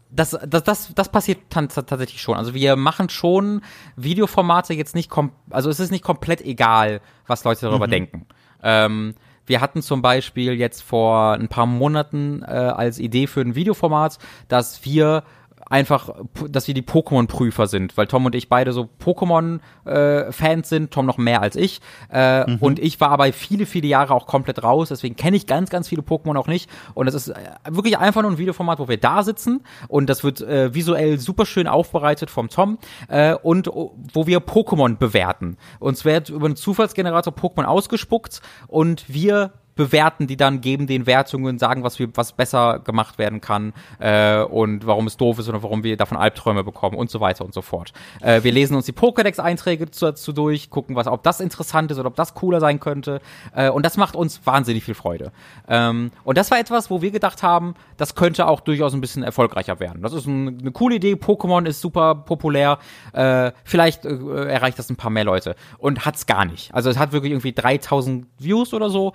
das, 0.09 0.37
das, 0.47 0.63
das, 0.63 0.93
das 0.93 1.09
passiert 1.09 1.39
tatsächlich 1.49 2.21
schon. 2.21 2.35
Also 2.35 2.53
wir 2.53 2.75
machen 2.75 3.09
schon 3.09 3.61
Videoformate 3.95 4.73
jetzt 4.73 4.95
nicht, 4.95 5.09
kom 5.09 5.31
also 5.49 5.69
es 5.69 5.79
ist 5.79 5.91
nicht 5.91 6.03
komplett 6.03 6.41
egal, 6.41 7.01
was 7.27 7.43
Leute 7.43 7.61
darüber 7.61 7.87
mhm. 7.87 7.91
denken. 7.91 8.25
Ähm, 8.63 9.15
wir 9.45 9.61
hatten 9.61 9.81
zum 9.81 10.01
Beispiel 10.01 10.53
jetzt 10.53 10.81
vor 10.81 11.33
ein 11.33 11.47
paar 11.47 11.65
Monaten 11.65 12.43
äh, 12.43 12.51
als 12.51 12.99
Idee 12.99 13.27
für 13.27 13.41
ein 13.41 13.55
Videoformat, 13.55 14.17
dass 14.47 14.85
wir 14.85 15.23
einfach, 15.71 16.09
dass 16.49 16.67
wir 16.67 16.73
die 16.73 16.81
Pokémon-Prüfer 16.81 17.67
sind, 17.67 17.95
weil 17.97 18.07
Tom 18.07 18.25
und 18.25 18.35
ich 18.35 18.49
beide 18.49 18.73
so 18.73 18.89
Pokémon-Fans 19.03 20.67
sind, 20.67 20.91
Tom 20.91 21.05
noch 21.05 21.17
mehr 21.17 21.41
als 21.41 21.55
ich. 21.55 21.79
Äh, 22.11 22.49
mhm. 22.49 22.57
Und 22.57 22.79
ich 22.79 22.99
war 22.99 23.09
aber 23.09 23.31
viele, 23.31 23.65
viele 23.65 23.87
Jahre 23.87 24.13
auch 24.13 24.27
komplett 24.27 24.63
raus, 24.63 24.89
deswegen 24.89 25.15
kenne 25.15 25.37
ich 25.37 25.47
ganz, 25.47 25.69
ganz 25.69 25.87
viele 25.87 26.01
Pokémon 26.01 26.37
auch 26.37 26.47
nicht. 26.47 26.69
Und 26.93 27.07
es 27.07 27.13
ist 27.13 27.29
äh, 27.29 27.35
wirklich 27.69 27.97
einfach 27.97 28.21
nur 28.21 28.31
ein 28.31 28.37
Videoformat, 28.37 28.79
wo 28.79 28.89
wir 28.89 28.97
da 28.97 29.23
sitzen 29.23 29.61
und 29.87 30.09
das 30.09 30.23
wird 30.23 30.41
äh, 30.41 30.73
visuell 30.73 31.17
super 31.19 31.45
schön 31.45 31.67
aufbereitet 31.67 32.29
vom 32.29 32.49
Tom 32.49 32.77
äh, 33.07 33.33
und 33.35 33.67
wo 33.67 34.27
wir 34.27 34.39
Pokémon 34.39 34.97
bewerten. 34.97 35.57
Uns 35.79 36.03
wird 36.03 36.29
über 36.29 36.47
einen 36.47 36.57
Zufallsgenerator 36.57 37.33
Pokémon 37.33 37.63
ausgespuckt 37.63 38.41
und 38.67 39.05
wir 39.07 39.53
bewerten 39.81 40.27
die 40.27 40.37
dann, 40.37 40.61
geben 40.61 40.85
den 40.85 41.07
Wertungen, 41.07 41.57
sagen, 41.57 41.83
was, 41.83 41.97
wir, 41.97 42.09
was 42.13 42.33
besser 42.33 42.79
gemacht 42.79 43.17
werden 43.17 43.41
kann 43.41 43.73
äh, 43.97 44.41
und 44.43 44.85
warum 44.85 45.07
es 45.07 45.17
doof 45.17 45.39
ist 45.39 45.49
oder 45.49 45.63
warum 45.63 45.83
wir 45.83 45.97
davon 45.97 46.17
Albträume 46.17 46.63
bekommen 46.63 46.95
und 46.95 47.09
so 47.09 47.19
weiter 47.19 47.43
und 47.43 47.51
so 47.51 47.63
fort. 47.63 47.93
Äh, 48.21 48.43
wir 48.43 48.51
lesen 48.51 48.75
uns 48.75 48.85
die 48.85 48.91
Pokédex-Einträge 48.91 49.87
dazu 49.87 50.33
durch, 50.33 50.69
gucken, 50.69 50.95
was, 50.95 51.07
ob 51.07 51.23
das 51.23 51.39
interessant 51.39 51.89
ist 51.89 51.97
oder 51.97 52.09
ob 52.09 52.15
das 52.15 52.35
cooler 52.35 52.59
sein 52.59 52.79
könnte. 52.79 53.21
Äh, 53.55 53.71
und 53.71 53.83
das 53.83 53.97
macht 53.97 54.15
uns 54.15 54.45
wahnsinnig 54.45 54.83
viel 54.83 54.93
Freude. 54.93 55.31
Ähm, 55.67 56.11
und 56.23 56.37
das 56.37 56.51
war 56.51 56.59
etwas, 56.59 56.91
wo 56.91 57.01
wir 57.01 57.09
gedacht 57.09 57.41
haben, 57.41 57.73
das 57.97 58.13
könnte 58.13 58.45
auch 58.45 58.59
durchaus 58.59 58.93
ein 58.93 59.01
bisschen 59.01 59.23
erfolgreicher 59.23 59.79
werden. 59.79 60.03
Das 60.03 60.13
ist 60.13 60.27
ein, 60.27 60.59
eine 60.59 60.71
coole 60.71 60.95
Idee. 60.97 61.13
Pokémon 61.13 61.65
ist 61.65 61.81
super 61.81 62.13
populär. 62.13 62.77
Äh, 63.13 63.51
vielleicht 63.63 64.05
äh, 64.05 64.45
erreicht 64.45 64.77
das 64.77 64.91
ein 64.91 64.95
paar 64.95 65.09
mehr 65.09 65.23
Leute. 65.23 65.55
Und 65.79 66.05
hat's 66.05 66.27
gar 66.27 66.45
nicht. 66.45 66.71
Also 66.71 66.91
es 66.91 66.99
hat 66.99 67.13
wirklich 67.13 67.31
irgendwie 67.31 67.53
3000 67.53 68.27
Views 68.37 68.75
oder 68.75 68.91
so. 68.91 69.13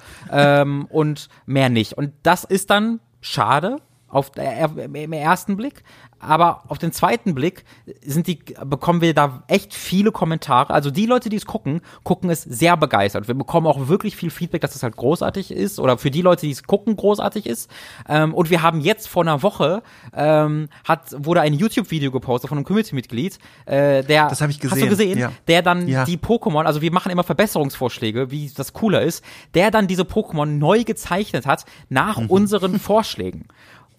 Äh, 0.57 0.62
ähm, 0.62 0.86
und 0.88 1.28
mehr 1.46 1.68
nicht. 1.68 1.94
Und 1.94 2.12
das 2.22 2.44
ist 2.44 2.70
dann 2.70 3.00
schade 3.20 3.78
auf 4.16 4.30
der, 4.30 4.70
im 4.78 5.12
ersten 5.12 5.56
Blick, 5.56 5.84
aber 6.18 6.62
auf 6.68 6.78
den 6.78 6.90
zweiten 6.90 7.34
Blick 7.34 7.64
sind 8.02 8.26
die, 8.26 8.38
bekommen 8.64 9.02
wir 9.02 9.12
da 9.12 9.42
echt 9.48 9.74
viele 9.74 10.10
Kommentare. 10.10 10.72
Also 10.72 10.90
die 10.90 11.04
Leute, 11.04 11.28
die 11.28 11.36
es 11.36 11.44
gucken, 11.44 11.82
gucken 12.02 12.30
es 12.30 12.42
sehr 12.42 12.78
begeistert. 12.78 13.28
Wir 13.28 13.34
bekommen 13.34 13.66
auch 13.66 13.88
wirklich 13.88 14.16
viel 14.16 14.30
Feedback, 14.30 14.62
dass 14.62 14.74
es 14.74 14.82
halt 14.82 14.96
großartig 14.96 15.50
ist 15.50 15.78
oder 15.78 15.98
für 15.98 16.10
die 16.10 16.22
Leute, 16.22 16.46
die 16.46 16.52
es 16.52 16.62
gucken, 16.62 16.96
großartig 16.96 17.44
ist. 17.44 17.70
Ähm, 18.08 18.32
und 18.32 18.48
wir 18.48 18.62
haben 18.62 18.80
jetzt 18.80 19.06
vor 19.08 19.22
einer 19.22 19.42
Woche 19.42 19.82
ähm, 20.14 20.68
hat 20.84 21.14
wurde 21.18 21.42
ein 21.42 21.52
YouTube-Video 21.52 22.10
gepostet 22.10 22.48
von 22.48 22.56
einem 22.56 22.64
Community-Mitglied, 22.64 23.38
äh, 23.66 24.02
der 24.02 24.28
das 24.28 24.40
habe 24.40 24.50
ich 24.50 24.58
gesehen. 24.58 24.76
Hast 24.76 24.84
du 24.84 24.88
gesehen? 24.88 25.18
Ja. 25.18 25.32
Der 25.46 25.60
dann 25.60 25.86
ja. 25.86 26.06
die 26.06 26.16
Pokémon, 26.16 26.64
also 26.64 26.80
wir 26.80 26.92
machen 26.92 27.12
immer 27.12 27.24
Verbesserungsvorschläge, 27.24 28.30
wie 28.30 28.50
das 28.56 28.72
cooler 28.72 29.02
ist, 29.02 29.22
der 29.52 29.70
dann 29.70 29.86
diese 29.86 30.04
Pokémon 30.04 30.46
neu 30.46 30.84
gezeichnet 30.84 31.44
hat 31.44 31.66
nach 31.90 32.18
mhm. 32.18 32.30
unseren 32.30 32.78
Vorschlägen. 32.80 33.48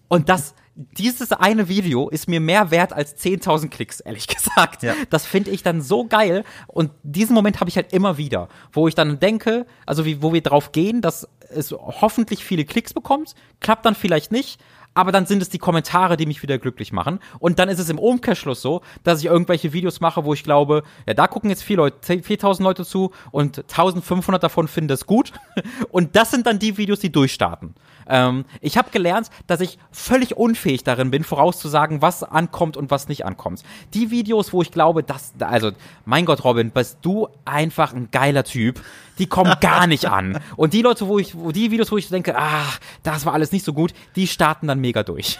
Und 0.08 0.28
das 0.28 0.54
dieses 0.78 1.32
eine 1.32 1.68
Video 1.68 2.08
ist 2.08 2.28
mir 2.28 2.38
mehr 2.40 2.70
wert 2.70 2.92
als 2.92 3.16
10.000 3.16 3.68
Klicks, 3.68 3.98
ehrlich 3.98 4.26
gesagt. 4.28 4.82
Ja. 4.84 4.94
Das 5.10 5.26
finde 5.26 5.50
ich 5.50 5.62
dann 5.64 5.82
so 5.82 6.06
geil. 6.06 6.44
Und 6.68 6.92
diesen 7.02 7.34
Moment 7.34 7.58
habe 7.60 7.68
ich 7.68 7.76
halt 7.76 7.92
immer 7.92 8.16
wieder, 8.16 8.48
wo 8.72 8.86
ich 8.86 8.94
dann 8.94 9.18
denke, 9.18 9.66
also 9.86 10.04
wie, 10.04 10.22
wo 10.22 10.32
wir 10.32 10.40
drauf 10.40 10.70
gehen, 10.70 11.00
dass 11.02 11.28
es 11.50 11.72
hoffentlich 11.72 12.44
viele 12.44 12.64
Klicks 12.64 12.94
bekommt, 12.94 13.34
klappt 13.60 13.86
dann 13.86 13.96
vielleicht 13.96 14.30
nicht, 14.30 14.60
aber 14.94 15.12
dann 15.12 15.26
sind 15.26 15.42
es 15.42 15.48
die 15.48 15.58
Kommentare, 15.58 16.16
die 16.16 16.26
mich 16.26 16.42
wieder 16.42 16.58
glücklich 16.58 16.92
machen. 16.92 17.20
Und 17.38 17.58
dann 17.58 17.68
ist 17.68 17.78
es 17.78 17.88
im 17.88 17.98
Umkehrschluss 17.98 18.62
so, 18.62 18.82
dass 19.04 19.20
ich 19.20 19.26
irgendwelche 19.26 19.72
Videos 19.72 20.00
mache, 20.00 20.24
wo 20.24 20.34
ich 20.34 20.42
glaube, 20.42 20.82
ja, 21.06 21.14
da 21.14 21.26
gucken 21.26 21.50
jetzt 21.50 21.62
4 21.62 21.76
Leute, 21.76 22.22
4000 22.22 22.64
Leute 22.64 22.84
zu 22.84 23.12
und 23.30 23.58
1500 23.58 24.42
davon 24.42 24.68
finden 24.68 24.88
das 24.88 25.06
gut. 25.06 25.32
Und 25.90 26.16
das 26.16 26.30
sind 26.30 26.46
dann 26.46 26.58
die 26.58 26.76
Videos, 26.76 27.00
die 27.00 27.12
durchstarten. 27.12 27.74
Ähm, 28.08 28.44
ich 28.60 28.76
habe 28.76 28.90
gelernt, 28.90 29.30
dass 29.46 29.60
ich 29.60 29.78
völlig 29.90 30.36
unfähig 30.36 30.84
darin 30.84 31.10
bin, 31.10 31.24
vorauszusagen, 31.24 32.02
was 32.02 32.22
ankommt 32.22 32.76
und 32.76 32.90
was 32.90 33.08
nicht 33.08 33.24
ankommt. 33.24 33.62
Die 33.94 34.10
Videos, 34.10 34.52
wo 34.52 34.62
ich 34.62 34.70
glaube, 34.70 35.02
dass, 35.02 35.32
also, 35.40 35.72
mein 36.04 36.24
Gott, 36.24 36.44
Robin, 36.44 36.70
bist 36.70 36.98
du 37.02 37.28
einfach 37.44 37.92
ein 37.92 38.10
geiler 38.10 38.44
Typ, 38.44 38.80
die 39.18 39.26
kommen 39.26 39.54
gar 39.60 39.86
nicht 39.86 40.06
an. 40.06 40.40
Und 40.56 40.72
die 40.72 40.82
Leute, 40.82 41.06
wo 41.08 41.18
ich, 41.18 41.36
wo 41.36 41.52
die 41.52 41.70
Videos, 41.70 41.92
wo 41.92 41.98
ich 41.98 42.08
denke, 42.08 42.34
ach, 42.36 42.80
das 43.02 43.26
war 43.26 43.34
alles 43.34 43.52
nicht 43.52 43.64
so 43.64 43.72
gut, 43.72 43.92
die 44.16 44.26
starten 44.26 44.66
dann 44.66 44.80
mega 44.80 45.02
durch. 45.02 45.38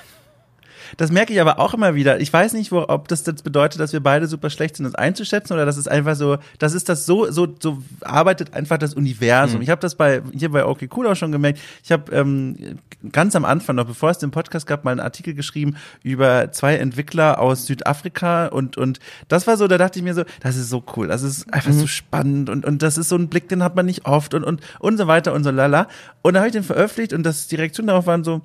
Das 0.96 1.10
merke 1.10 1.32
ich 1.32 1.40
aber 1.40 1.58
auch 1.58 1.74
immer 1.74 1.94
wieder. 1.94 2.20
Ich 2.20 2.32
weiß 2.32 2.52
nicht, 2.54 2.72
wo, 2.72 2.84
ob 2.88 3.08
das 3.08 3.24
jetzt 3.26 3.44
bedeutet, 3.44 3.80
dass 3.80 3.92
wir 3.92 4.00
beide 4.00 4.26
super 4.26 4.50
schlecht 4.50 4.76
sind, 4.76 4.84
das 4.84 4.94
einzuschätzen 4.94 5.54
oder 5.54 5.66
das 5.66 5.76
ist 5.76 5.88
einfach 5.88 6.16
so, 6.16 6.38
das 6.58 6.74
ist 6.74 6.88
das 6.88 7.06
so, 7.06 7.30
so, 7.30 7.48
so 7.60 7.82
arbeitet 8.00 8.54
einfach 8.54 8.78
das 8.78 8.94
Universum. 8.94 9.58
Mhm. 9.58 9.62
Ich 9.62 9.70
habe 9.70 9.80
das 9.80 9.94
bei, 9.94 10.22
hier 10.32 10.50
bei 10.50 10.64
OK 10.64 10.88
Cool 10.96 11.06
auch 11.06 11.16
schon 11.16 11.32
gemerkt. 11.32 11.60
Ich 11.84 11.92
habe 11.92 12.12
ähm, 12.12 12.78
ganz 13.12 13.36
am 13.36 13.44
Anfang, 13.44 13.76
noch 13.76 13.86
bevor 13.86 14.10
es 14.10 14.18
den 14.18 14.30
Podcast 14.30 14.66
gab, 14.66 14.84
mal 14.84 14.92
einen 14.92 15.00
Artikel 15.00 15.34
geschrieben 15.34 15.76
über 16.02 16.50
zwei 16.52 16.76
Entwickler 16.76 17.40
aus 17.40 17.66
Südafrika 17.66 18.46
und, 18.46 18.76
und 18.76 18.98
das 19.28 19.46
war 19.46 19.56
so, 19.56 19.68
da 19.68 19.78
dachte 19.78 19.98
ich 19.98 20.04
mir 20.04 20.14
so, 20.14 20.24
das 20.40 20.56
ist 20.56 20.70
so 20.70 20.82
cool, 20.96 21.08
das 21.08 21.22
ist 21.22 21.52
einfach 21.52 21.72
mhm. 21.72 21.80
so 21.80 21.86
spannend 21.86 22.50
und, 22.50 22.64
und 22.64 22.82
das 22.82 22.98
ist 22.98 23.08
so 23.08 23.16
ein 23.16 23.28
Blick, 23.28 23.48
den 23.48 23.62
hat 23.62 23.76
man 23.76 23.86
nicht 23.86 24.06
oft 24.06 24.34
und, 24.34 24.44
und, 24.44 24.60
und 24.78 24.96
so 24.96 25.06
weiter 25.06 25.32
und 25.32 25.44
so 25.44 25.50
lala. 25.50 25.88
Und 26.22 26.34
da 26.34 26.40
habe 26.40 26.48
ich 26.48 26.52
den 26.52 26.64
veröffentlicht 26.64 27.12
und 27.12 27.22
das 27.22 27.46
Direktion 27.48 27.86
darauf 27.86 28.06
waren 28.06 28.24
so, 28.24 28.42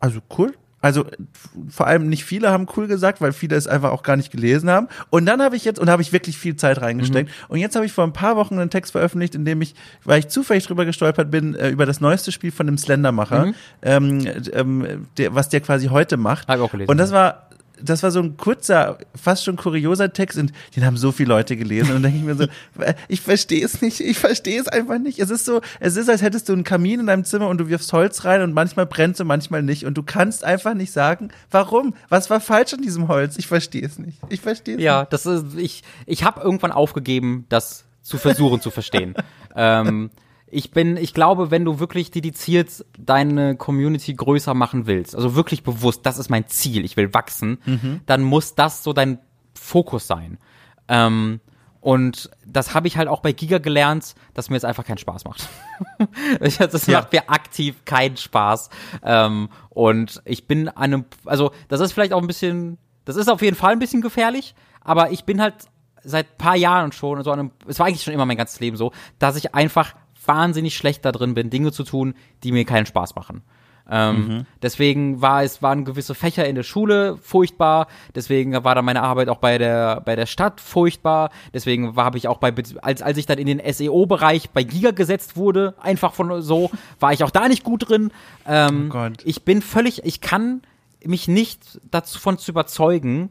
also 0.00 0.20
cool, 0.38 0.54
also 0.82 1.06
vor 1.68 1.86
allem 1.86 2.08
nicht 2.08 2.24
viele 2.24 2.50
haben 2.50 2.66
cool 2.76 2.88
gesagt, 2.88 3.20
weil 3.20 3.32
viele 3.32 3.56
es 3.56 3.68
einfach 3.68 3.92
auch 3.92 4.02
gar 4.02 4.16
nicht 4.16 4.32
gelesen 4.32 4.68
haben. 4.68 4.88
Und 5.10 5.26
dann 5.26 5.40
habe 5.40 5.56
ich 5.56 5.64
jetzt, 5.64 5.78
und 5.78 5.88
habe 5.88 6.02
ich 6.02 6.12
wirklich 6.12 6.36
viel 6.36 6.56
Zeit 6.56 6.82
reingesteckt. 6.82 7.30
Mhm. 7.30 7.46
Und 7.48 7.58
jetzt 7.60 7.76
habe 7.76 7.86
ich 7.86 7.92
vor 7.92 8.04
ein 8.04 8.12
paar 8.12 8.36
Wochen 8.36 8.58
einen 8.58 8.68
Text 8.68 8.92
veröffentlicht, 8.92 9.36
in 9.36 9.44
dem 9.44 9.62
ich, 9.62 9.74
weil 10.04 10.18
ich 10.18 10.28
zufällig 10.28 10.66
drüber 10.66 10.84
gestolpert 10.84 11.30
bin, 11.30 11.54
äh, 11.54 11.70
über 11.70 11.86
das 11.86 12.00
neueste 12.00 12.32
Spiel 12.32 12.50
von 12.50 12.66
dem 12.66 12.76
Slendermacher, 12.76 13.46
mhm. 13.46 13.54
ähm, 13.82 14.26
ähm, 14.52 15.06
der, 15.16 15.34
was 15.34 15.48
der 15.48 15.60
quasi 15.60 15.86
heute 15.86 16.16
macht. 16.16 16.48
Hab 16.48 16.56
ich 16.56 16.62
auch 16.62 16.72
gelesen. 16.72 16.90
Und 16.90 16.98
das 16.98 17.12
war 17.12 17.48
das 17.82 18.02
war 18.02 18.10
so 18.10 18.20
ein 18.20 18.36
kurzer, 18.36 18.98
fast 19.14 19.44
schon 19.44 19.56
kurioser 19.56 20.12
Text 20.12 20.38
und 20.38 20.52
den 20.76 20.84
haben 20.84 20.96
so 20.96 21.12
viele 21.12 21.30
Leute 21.30 21.56
gelesen. 21.56 21.88
Und 21.88 22.02
dann 22.02 22.12
denke 22.12 22.18
ich 22.18 22.24
mir 22.24 22.34
so, 22.34 22.46
ich 23.08 23.20
verstehe 23.20 23.64
es 23.64 23.82
nicht, 23.82 24.00
ich 24.00 24.18
verstehe 24.18 24.60
es 24.60 24.68
einfach 24.68 24.98
nicht. 24.98 25.18
Es 25.18 25.30
ist 25.30 25.44
so, 25.44 25.60
es 25.80 25.96
ist, 25.96 26.08
als 26.08 26.22
hättest 26.22 26.48
du 26.48 26.52
einen 26.52 26.64
Kamin 26.64 27.00
in 27.00 27.06
deinem 27.06 27.24
Zimmer 27.24 27.48
und 27.48 27.58
du 27.58 27.68
wirfst 27.68 27.92
Holz 27.92 28.24
rein 28.24 28.42
und 28.42 28.52
manchmal 28.52 28.86
brennt 28.86 29.20
und 29.20 29.26
manchmal 29.26 29.62
nicht. 29.62 29.84
Und 29.84 29.94
du 29.94 30.02
kannst 30.02 30.44
einfach 30.44 30.74
nicht 30.74 30.92
sagen, 30.92 31.30
warum? 31.50 31.94
Was 32.08 32.30
war 32.30 32.40
falsch 32.40 32.74
an 32.74 32.82
diesem 32.82 33.08
Holz? 33.08 33.36
Ich 33.38 33.46
verstehe 33.46 33.84
es 33.84 33.98
nicht. 33.98 34.18
Ich 34.28 34.40
verstehe 34.40 34.76
es 34.76 34.82
ja, 34.82 35.02
nicht. 35.02 35.04
Ja, 35.04 35.06
das 35.10 35.26
ist, 35.26 35.58
ich, 35.58 35.82
ich 36.06 36.24
habe 36.24 36.40
irgendwann 36.40 36.72
aufgegeben, 36.72 37.46
das 37.48 37.84
zu 38.02 38.18
versuchen 38.18 38.60
zu 38.60 38.70
verstehen. 38.70 39.14
ähm, 39.56 40.10
ich 40.52 40.70
bin, 40.70 40.98
ich 40.98 41.14
glaube, 41.14 41.50
wenn 41.50 41.64
du 41.64 41.80
wirklich 41.80 42.10
dediziert 42.10 42.84
deine 42.98 43.56
Community 43.56 44.12
größer 44.12 44.52
machen 44.52 44.86
willst, 44.86 45.16
also 45.16 45.34
wirklich 45.34 45.62
bewusst, 45.62 46.04
das 46.04 46.18
ist 46.18 46.28
mein 46.28 46.46
Ziel, 46.46 46.84
ich 46.84 46.98
will 46.98 47.14
wachsen, 47.14 47.58
mhm. 47.64 48.00
dann 48.04 48.22
muss 48.22 48.54
das 48.54 48.84
so 48.84 48.92
dein 48.92 49.18
Fokus 49.54 50.06
sein. 50.06 50.36
Ähm, 50.88 51.40
und 51.80 52.30
das 52.46 52.74
habe 52.74 52.86
ich 52.86 52.98
halt 52.98 53.08
auch 53.08 53.20
bei 53.20 53.32
Giga 53.32 53.58
gelernt, 53.58 54.14
dass 54.34 54.50
mir 54.50 54.56
jetzt 54.56 54.66
einfach 54.66 54.84
keinen 54.84 54.98
Spaß 54.98 55.24
macht. 55.24 55.48
das 56.38 56.86
ja. 56.86 57.00
macht 57.00 57.14
mir 57.14 57.30
aktiv 57.30 57.86
keinen 57.86 58.18
Spaß. 58.18 58.68
Ähm, 59.02 59.48
und 59.70 60.20
ich 60.26 60.46
bin 60.46 60.68
an 60.68 60.76
einem, 60.76 61.04
also 61.24 61.52
das 61.68 61.80
ist 61.80 61.92
vielleicht 61.94 62.12
auch 62.12 62.20
ein 62.20 62.26
bisschen, 62.26 62.76
das 63.06 63.16
ist 63.16 63.30
auf 63.30 63.40
jeden 63.40 63.56
Fall 63.56 63.72
ein 63.72 63.78
bisschen 63.78 64.02
gefährlich, 64.02 64.54
aber 64.82 65.12
ich 65.12 65.24
bin 65.24 65.40
halt 65.40 65.54
seit 66.04 66.36
paar 66.36 66.56
Jahren 66.56 66.92
schon 66.92 67.22
so 67.24 67.32
an 67.32 67.38
einem, 67.38 67.50
es 67.66 67.78
war 67.78 67.86
eigentlich 67.86 68.02
schon 68.02 68.12
immer 68.12 68.26
mein 68.26 68.36
ganzes 68.36 68.60
Leben 68.60 68.76
so, 68.76 68.92
dass 69.18 69.36
ich 69.36 69.54
einfach 69.54 69.94
wahnsinnig 70.26 70.76
schlecht 70.76 71.04
da 71.04 71.12
drin 71.12 71.34
bin, 71.34 71.50
Dinge 71.50 71.72
zu 71.72 71.84
tun, 71.84 72.14
die 72.42 72.52
mir 72.52 72.64
keinen 72.64 72.86
Spaß 72.86 73.14
machen. 73.14 73.42
Ähm, 73.90 74.16
mhm. 74.16 74.46
Deswegen 74.62 75.20
war 75.20 75.42
es 75.42 75.60
waren 75.60 75.84
gewisse 75.84 76.14
Fächer 76.14 76.46
in 76.46 76.54
der 76.54 76.62
Schule 76.62 77.18
furchtbar. 77.20 77.88
Deswegen 78.14 78.52
war 78.64 78.74
dann 78.74 78.84
meine 78.84 79.02
Arbeit 79.02 79.28
auch 79.28 79.38
bei 79.38 79.58
der 79.58 80.00
bei 80.00 80.14
der 80.16 80.26
Stadt 80.26 80.60
furchtbar. 80.60 81.30
Deswegen 81.52 81.96
habe 81.96 82.16
ich 82.16 82.28
auch 82.28 82.38
bei 82.38 82.52
als 82.80 83.02
als 83.02 83.18
ich 83.18 83.26
dann 83.26 83.38
in 83.38 83.46
den 83.46 83.60
SEO-Bereich 83.60 84.50
bei 84.50 84.62
Giga 84.62 84.92
gesetzt 84.92 85.36
wurde, 85.36 85.74
einfach 85.80 86.14
von 86.14 86.42
so, 86.42 86.70
war 87.00 87.12
ich 87.12 87.24
auch 87.24 87.30
da 87.30 87.48
nicht 87.48 87.64
gut 87.64 87.88
drin. 87.88 88.12
Ähm, 88.46 88.92
oh 88.94 89.08
ich 89.24 89.44
bin 89.44 89.62
völlig, 89.62 90.04
ich 90.04 90.20
kann 90.20 90.62
mich 91.04 91.26
nicht 91.26 91.80
davon 91.90 92.38
zu 92.38 92.52
überzeugen, 92.52 93.30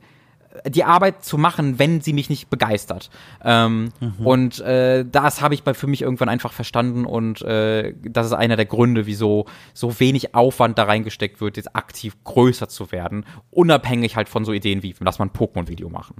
die 0.68 0.84
Arbeit 0.84 1.24
zu 1.24 1.38
machen, 1.38 1.80
wenn 1.80 2.02
sie 2.02 2.14
mich 2.14 2.30
nicht 2.30 2.50
begeistert. 2.50 3.10
Ähm, 3.44 3.90
mhm. 4.00 4.26
Und 4.26 4.60
äh, 4.60 5.06
das 5.10 5.42
habe 5.42 5.54
ich 5.54 5.64
bei, 5.64 5.74
für 5.74 5.88
mich 5.88 6.02
irgendwann 6.02 6.30
einfach 6.30 6.54
verstanden 6.54 7.06
und 7.06 7.42
äh, 7.42 7.94
das 8.04 8.28
ist 8.28 8.34
einer 8.34 8.56
der 8.56 8.66
Gründe, 8.66 9.06
wieso 9.06 9.46
so 9.74 10.00
wenig 10.00 10.36
Aufwand 10.36 10.78
da 10.78 10.84
reingesteckt 10.84 11.42
wird, 11.42 11.58
jetzt 11.58 11.76
aktiv 11.76 12.16
größer 12.24 12.68
zu 12.68 12.92
werden, 12.92 13.26
unabhängig 13.50 14.16
halt 14.16 14.30
von 14.30 14.46
so 14.46 14.54
Ideen 14.54 14.84
wie, 14.84 14.96
lass 15.00 15.20
mal 15.20 15.26
ein 15.26 15.32
Pokémon-Video 15.32 15.90
machen. 15.90 16.16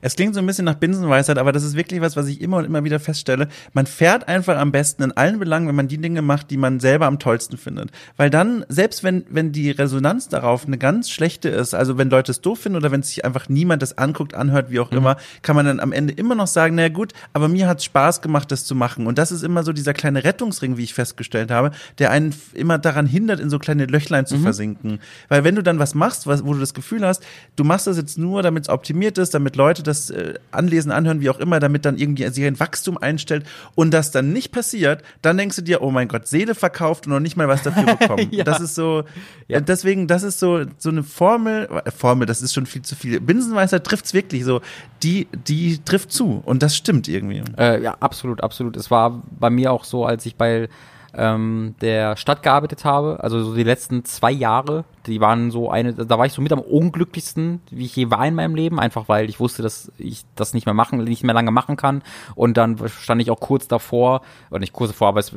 Es 0.00 0.16
klingt 0.16 0.34
so 0.34 0.40
ein 0.40 0.46
bisschen 0.46 0.64
nach 0.64 0.74
Binsenweisheit, 0.74 1.38
aber 1.38 1.52
das 1.52 1.62
ist 1.62 1.76
wirklich 1.76 2.00
was, 2.00 2.16
was 2.16 2.26
ich 2.28 2.40
immer 2.40 2.58
und 2.58 2.64
immer 2.64 2.84
wieder 2.84 2.98
feststelle. 2.98 3.48
Man 3.72 3.86
fährt 3.86 4.28
einfach 4.28 4.56
am 4.56 4.72
besten 4.72 5.02
in 5.02 5.12
allen 5.12 5.38
Belangen, 5.38 5.68
wenn 5.68 5.74
man 5.74 5.88
die 5.88 5.98
Dinge 5.98 6.22
macht, 6.22 6.50
die 6.50 6.56
man 6.56 6.80
selber 6.80 7.06
am 7.06 7.18
tollsten 7.18 7.56
findet. 7.56 7.90
Weil 8.16 8.30
dann, 8.30 8.64
selbst 8.68 9.04
wenn, 9.04 9.24
wenn 9.28 9.52
die 9.52 9.70
Resonanz 9.70 10.28
darauf 10.28 10.66
eine 10.66 10.78
ganz 10.78 11.10
schlechte 11.10 11.48
ist, 11.48 11.74
also 11.74 11.98
wenn 11.98 12.10
Leute 12.10 12.32
es 12.32 12.40
doof 12.40 12.60
finden 12.60 12.76
oder 12.76 12.90
wenn 12.90 13.02
sich 13.02 13.24
einfach 13.24 13.48
niemand 13.48 13.82
das 13.82 13.98
anguckt, 13.98 14.34
anhört, 14.34 14.70
wie 14.70 14.80
auch 14.80 14.90
mhm. 14.90 14.98
immer, 14.98 15.16
kann 15.42 15.56
man 15.56 15.66
dann 15.66 15.80
am 15.80 15.92
Ende 15.92 16.14
immer 16.14 16.34
noch 16.34 16.46
sagen, 16.46 16.74
naja 16.74 16.88
gut, 16.88 17.12
aber 17.32 17.48
mir 17.48 17.68
hat 17.68 17.82
Spaß 17.82 18.22
gemacht, 18.22 18.50
das 18.50 18.64
zu 18.64 18.74
machen. 18.74 19.06
Und 19.06 19.18
das 19.18 19.32
ist 19.32 19.42
immer 19.42 19.62
so 19.62 19.72
dieser 19.72 19.92
kleine 19.94 20.24
Rettungsring, 20.24 20.76
wie 20.76 20.84
ich 20.84 20.94
festgestellt 20.94 21.50
habe, 21.50 21.70
der 21.98 22.10
einen 22.10 22.34
immer 22.54 22.78
daran 22.78 23.06
hindert, 23.06 23.40
in 23.40 23.50
so 23.50 23.58
kleine 23.58 23.86
Löchlein 23.86 24.26
zu 24.26 24.36
mhm. 24.36 24.42
versinken. 24.42 24.98
Weil 25.28 25.44
wenn 25.44 25.54
du 25.54 25.62
dann 25.62 25.78
was 25.78 25.94
machst, 25.94 26.26
was, 26.26 26.44
wo 26.44 26.54
du 26.54 26.60
das 26.60 26.74
Gefühl 26.74 27.06
hast, 27.06 27.22
du 27.56 27.64
machst 27.64 27.86
das 27.86 27.96
jetzt 27.96 28.18
nur, 28.18 28.42
damit 28.42 28.64
es 28.64 28.68
optimiert 28.68 29.18
ist, 29.18 29.34
damit 29.34 29.49
Leute 29.56 29.82
das 29.82 30.10
äh, 30.10 30.34
anlesen, 30.50 30.92
anhören, 30.92 31.20
wie 31.20 31.30
auch 31.30 31.38
immer, 31.38 31.60
damit 31.60 31.84
dann 31.84 31.96
irgendwie 31.96 32.28
sich 32.28 32.44
ein 32.44 32.60
Wachstum 32.60 32.98
einstellt 32.98 33.46
und 33.74 33.92
das 33.92 34.10
dann 34.10 34.32
nicht 34.32 34.52
passiert, 34.52 35.02
dann 35.22 35.36
denkst 35.36 35.56
du 35.56 35.62
dir, 35.62 35.82
oh 35.82 35.90
mein 35.90 36.08
Gott, 36.08 36.26
Seele 36.26 36.54
verkauft 36.54 37.06
und 37.06 37.12
noch 37.12 37.20
nicht 37.20 37.36
mal 37.36 37.48
was 37.48 37.62
dafür 37.62 37.96
bekommen. 37.96 38.28
ja. 38.30 38.44
Das 38.44 38.60
ist 38.60 38.74
so, 38.74 39.04
ja. 39.48 39.58
Äh, 39.58 39.62
deswegen, 39.62 40.06
das 40.06 40.22
ist 40.22 40.38
so, 40.38 40.64
so 40.78 40.90
eine 40.90 41.02
Formel, 41.02 41.68
äh, 41.84 41.90
Formel, 41.90 42.26
das 42.26 42.42
ist 42.42 42.54
schon 42.54 42.66
viel 42.66 42.82
zu 42.82 42.96
viel. 42.96 43.20
Binsenweisheit 43.20 43.84
trifft's 43.84 44.14
wirklich 44.14 44.44
so, 44.44 44.60
die, 45.02 45.28
die 45.32 45.78
trifft 45.84 46.12
zu 46.12 46.42
und 46.44 46.62
das 46.62 46.76
stimmt 46.76 47.08
irgendwie. 47.08 47.42
Äh, 47.58 47.82
ja, 47.82 47.96
absolut, 48.00 48.42
absolut. 48.42 48.76
Es 48.76 48.90
war 48.90 49.22
bei 49.38 49.50
mir 49.50 49.72
auch 49.72 49.84
so, 49.84 50.04
als 50.04 50.26
ich 50.26 50.36
bei 50.36 50.68
ähm, 51.16 51.74
der 51.80 52.16
Stadt 52.16 52.42
gearbeitet 52.42 52.84
habe. 52.84 53.18
Also 53.22 53.42
so 53.42 53.54
die 53.54 53.62
letzten 53.62 54.04
zwei 54.04 54.30
Jahre, 54.30 54.84
die 55.06 55.20
waren 55.20 55.50
so 55.50 55.70
eine, 55.70 55.92
da 55.92 56.18
war 56.18 56.26
ich 56.26 56.32
so 56.32 56.42
mit 56.42 56.52
am 56.52 56.60
unglücklichsten, 56.60 57.60
wie 57.70 57.86
ich 57.86 57.96
je 57.96 58.10
war 58.10 58.26
in 58.26 58.34
meinem 58.34 58.54
Leben, 58.54 58.78
einfach 58.78 59.08
weil 59.08 59.28
ich 59.28 59.40
wusste, 59.40 59.62
dass 59.62 59.90
ich 59.98 60.24
das 60.36 60.54
nicht 60.54 60.66
mehr 60.66 60.74
machen, 60.74 61.02
nicht 61.02 61.24
mehr 61.24 61.34
lange 61.34 61.50
machen 61.50 61.76
kann. 61.76 62.02
Und 62.34 62.56
dann 62.56 62.76
stand 62.88 63.22
ich 63.22 63.30
auch 63.30 63.40
kurz 63.40 63.68
davor, 63.68 64.22
oder 64.50 64.60
nicht 64.60 64.72
kurz 64.72 64.90
davor, 64.90 65.08
aber 65.08 65.20
es, 65.20 65.32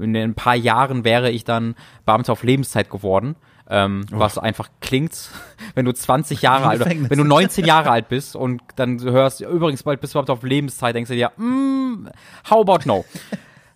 in 0.00 0.16
ein 0.16 0.34
paar 0.34 0.56
Jahren 0.56 1.04
wäre 1.04 1.30
ich 1.30 1.44
dann 1.44 1.74
Beamter 2.06 2.32
auf 2.32 2.42
Lebenszeit 2.42 2.90
geworden. 2.90 3.36
Ähm, 3.70 4.06
oh. 4.14 4.18
was 4.18 4.38
einfach 4.38 4.70
klingt, 4.80 5.28
wenn 5.74 5.84
du 5.84 5.92
20 5.92 6.40
Jahre 6.40 6.68
alt, 6.68 6.86
wenn 6.86 7.18
du 7.18 7.24
19 7.24 7.66
Jahre 7.66 7.90
alt 7.90 8.08
bist 8.08 8.34
und 8.34 8.62
dann 8.76 8.98
hörst, 9.02 9.42
übrigens 9.42 9.82
bald 9.82 10.00
bist 10.00 10.14
du 10.14 10.18
überhaupt 10.18 10.30
auf 10.30 10.42
Lebenszeit, 10.42 10.94
denkst 10.94 11.10
du 11.10 11.14
dir, 11.14 11.32
mm, 11.36 12.08
how 12.48 12.66
about 12.66 12.86
no? 12.86 13.04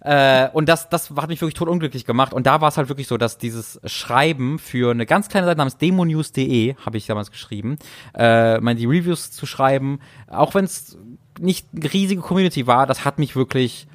Äh, 0.05 0.49
und 0.53 0.69
das, 0.69 0.89
das 0.89 1.11
hat 1.11 1.29
mich 1.29 1.41
wirklich 1.41 1.55
totunglücklich 1.55 2.05
gemacht. 2.05 2.33
Und 2.33 2.47
da 2.47 2.61
war 2.61 2.69
es 2.69 2.77
halt 2.77 2.89
wirklich 2.89 3.07
so, 3.07 3.17
dass 3.17 3.39
dieses 3.39 3.81
Schreiben 3.85 4.59
für 4.59 4.91
eine 4.91 5.07
ganz 5.07 5.29
kleine 5.29 5.47
Seite 5.47 5.59
namens 5.59 5.77
demonews.de, 5.77 6.75
habe 6.85 6.97
ich 6.97 7.07
damals 7.07 7.31
geschrieben, 7.31 7.79
äh, 8.15 8.59
meine, 8.61 8.79
die 8.81 8.87
Reviews 8.87 9.31
zu 9.31 9.47
schreiben, 9.47 10.01
auch 10.29 10.55
wenn 10.55 10.65
es 10.65 10.99
nicht 11.39 11.69
eine 11.75 11.93
riesige 11.93 12.21
Community 12.21 12.67
war, 12.67 12.87
das 12.87 13.05
hat 13.05 13.19
mich 13.19 13.37
wirklich 13.37 13.87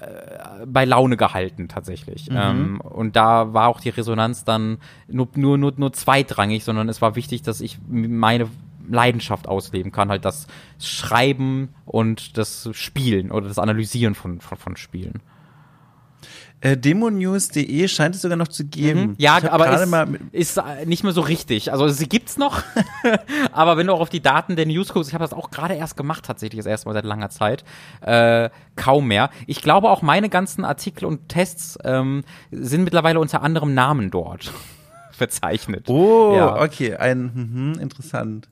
äh, 0.00 0.66
bei 0.66 0.84
Laune 0.84 1.16
gehalten 1.16 1.68
tatsächlich. 1.68 2.30
Mhm. 2.30 2.36
Ähm, 2.36 2.80
und 2.80 3.16
da 3.16 3.52
war 3.52 3.68
auch 3.68 3.80
die 3.80 3.88
Resonanz 3.88 4.44
dann 4.44 4.78
nur, 5.08 5.28
nur, 5.34 5.58
nur, 5.58 5.72
nur 5.76 5.92
zweitrangig, 5.92 6.62
sondern 6.62 6.88
es 6.88 7.02
war 7.02 7.16
wichtig, 7.16 7.42
dass 7.42 7.60
ich 7.60 7.78
meine 7.88 8.48
Leidenschaft 8.88 9.48
ausleben 9.48 9.90
kann, 9.92 10.10
halt 10.10 10.24
das 10.24 10.46
Schreiben 10.78 11.70
und 11.86 12.38
das 12.38 12.68
Spielen 12.72 13.30
oder 13.30 13.48
das 13.48 13.58
Analysieren 13.58 14.14
von, 14.14 14.40
von, 14.40 14.58
von 14.58 14.76
Spielen. 14.76 15.20
Äh, 16.62 16.76
Demonews.de 16.76 17.88
scheint 17.88 18.14
es 18.14 18.22
sogar 18.22 18.36
noch 18.36 18.48
zu 18.48 18.66
geben. 18.66 19.00
Mhm. 19.00 19.14
Ja, 19.18 19.40
aber 19.50 19.82
ist, 19.82 19.94
ist 20.32 20.56
äh, 20.58 20.84
nicht 20.84 21.04
mehr 21.04 21.12
so 21.12 21.22
richtig. 21.22 21.72
Also 21.72 21.88
sie 21.88 22.06
gibt's 22.06 22.36
noch, 22.36 22.62
aber 23.52 23.78
wenn 23.78 23.86
du 23.86 23.94
auch 23.94 24.00
auf 24.00 24.10
die 24.10 24.20
Daten 24.20 24.56
der 24.56 24.66
News 24.66 24.92
guckst, 24.92 25.08
ich 25.08 25.14
habe 25.14 25.24
das 25.24 25.32
auch 25.32 25.50
gerade 25.50 25.74
erst 25.74 25.96
gemacht 25.96 26.24
tatsächlich, 26.24 26.58
das 26.58 26.66
erste 26.66 26.88
Mal 26.88 26.94
seit 26.94 27.06
langer 27.06 27.30
Zeit, 27.30 27.64
äh, 28.02 28.50
kaum 28.76 29.08
mehr. 29.08 29.30
Ich 29.46 29.62
glaube 29.62 29.88
auch 29.88 30.02
meine 30.02 30.28
ganzen 30.28 30.66
Artikel 30.66 31.06
und 31.06 31.28
Tests 31.28 31.78
ähm, 31.82 32.24
sind 32.50 32.84
mittlerweile 32.84 33.20
unter 33.20 33.42
anderem 33.42 33.72
Namen 33.72 34.10
dort 34.10 34.52
verzeichnet. 35.12 35.88
Oh, 35.88 36.34
ja. 36.36 36.62
okay, 36.62 36.94
ein 36.94 37.72
mh, 37.74 37.80
interessant. 37.80 38.48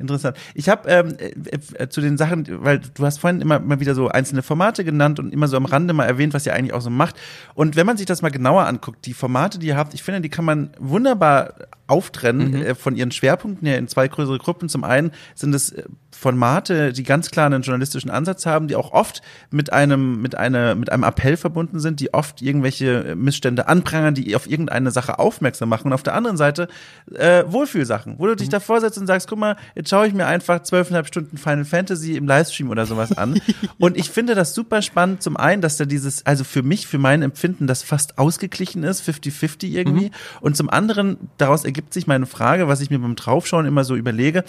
Interessant. 0.00 0.36
Ich 0.54 0.68
habe 0.68 0.88
ähm, 0.88 1.16
äh, 1.18 1.58
äh, 1.74 1.88
zu 1.88 2.00
den 2.00 2.16
Sachen, 2.16 2.46
weil 2.64 2.80
du 2.80 3.04
hast 3.04 3.18
vorhin 3.18 3.42
immer 3.42 3.58
mal 3.58 3.80
wieder 3.80 3.94
so 3.94 4.08
einzelne 4.08 4.42
Formate 4.42 4.82
genannt 4.82 5.18
und 5.18 5.32
immer 5.32 5.46
so 5.46 5.58
am 5.58 5.66
Rande 5.66 5.92
mal 5.92 6.06
erwähnt, 6.06 6.32
was 6.32 6.46
ihr 6.46 6.54
eigentlich 6.54 6.72
auch 6.72 6.80
so 6.80 6.90
macht. 6.90 7.16
Und 7.54 7.76
wenn 7.76 7.86
man 7.86 7.98
sich 7.98 8.06
das 8.06 8.22
mal 8.22 8.30
genauer 8.30 8.66
anguckt, 8.66 9.04
die 9.04 9.12
Formate, 9.12 9.58
die 9.58 9.68
ihr 9.68 9.76
habt, 9.76 9.92
ich 9.92 10.02
finde, 10.02 10.22
die 10.22 10.30
kann 10.30 10.46
man 10.46 10.70
wunderbar 10.78 11.54
auftrennen 11.90 12.52
mhm. 12.52 12.62
äh, 12.62 12.74
von 12.74 12.96
ihren 12.96 13.10
Schwerpunkten 13.10 13.66
her 13.66 13.78
in 13.78 13.88
zwei 13.88 14.08
größere 14.08 14.38
Gruppen. 14.38 14.68
Zum 14.68 14.84
einen 14.84 15.12
sind 15.34 15.54
es 15.54 15.72
äh, 15.72 15.84
Formate, 16.20 16.92
die 16.92 17.02
ganz 17.02 17.30
klar 17.30 17.46
einen 17.46 17.62
journalistischen 17.62 18.10
Ansatz 18.10 18.44
haben, 18.44 18.68
die 18.68 18.76
auch 18.76 18.92
oft 18.92 19.22
mit 19.50 19.72
einem, 19.72 20.20
mit 20.20 20.34
einer, 20.34 20.74
mit 20.74 20.92
einem 20.92 21.02
Appell 21.02 21.38
verbunden 21.38 21.80
sind, 21.80 21.98
die 21.98 22.12
oft 22.12 22.42
irgendwelche 22.42 23.14
Missstände 23.16 23.68
anprangern, 23.68 24.14
die 24.14 24.36
auf 24.36 24.46
irgendeine 24.46 24.90
Sache 24.90 25.18
aufmerksam 25.18 25.70
machen. 25.70 25.86
Und 25.86 25.92
auf 25.94 26.02
der 26.02 26.14
anderen 26.14 26.36
Seite 26.36 26.68
äh, 27.14 27.44
Wohlfühlsachen, 27.46 28.16
wo 28.18 28.26
du 28.26 28.36
dich 28.36 28.48
mhm. 28.48 28.52
davor 28.52 28.82
setzt 28.82 28.98
und 28.98 29.06
sagst, 29.06 29.28
guck 29.28 29.38
mal, 29.38 29.56
jetzt 29.74 29.88
schaue 29.88 30.06
ich 30.06 30.12
mir 30.12 30.26
einfach 30.26 30.62
zwölfeinhalb 30.62 31.06
Stunden 31.06 31.38
Final 31.38 31.64
Fantasy 31.64 32.16
im 32.16 32.26
Livestream 32.26 32.68
oder 32.68 32.84
sowas 32.84 33.16
an. 33.16 33.40
und 33.78 33.96
ich 33.96 34.10
finde 34.10 34.34
das 34.34 34.54
super 34.54 34.82
spannend. 34.82 35.22
Zum 35.22 35.38
einen, 35.38 35.62
dass 35.62 35.78
da 35.78 35.86
dieses, 35.86 36.26
also 36.26 36.44
für 36.44 36.62
mich, 36.62 36.86
für 36.86 36.98
mein 36.98 37.22
Empfinden, 37.22 37.66
das 37.66 37.82
fast 37.82 38.18
ausgeglichen 38.18 38.82
ist, 38.82 39.08
50-50 39.08 39.68
irgendwie. 39.68 40.06
Mhm. 40.06 40.40
Und 40.42 40.56
zum 40.56 40.68
anderen, 40.68 41.16
daraus 41.38 41.64
ergibt 41.64 41.79
sich 41.90 42.06
meine 42.06 42.26
Frage, 42.26 42.68
was 42.68 42.80
ich 42.80 42.90
mir 42.90 42.98
beim 42.98 43.16
Draufschauen 43.16 43.66
immer 43.66 43.84
so 43.84 43.96
überlege. 43.96 44.44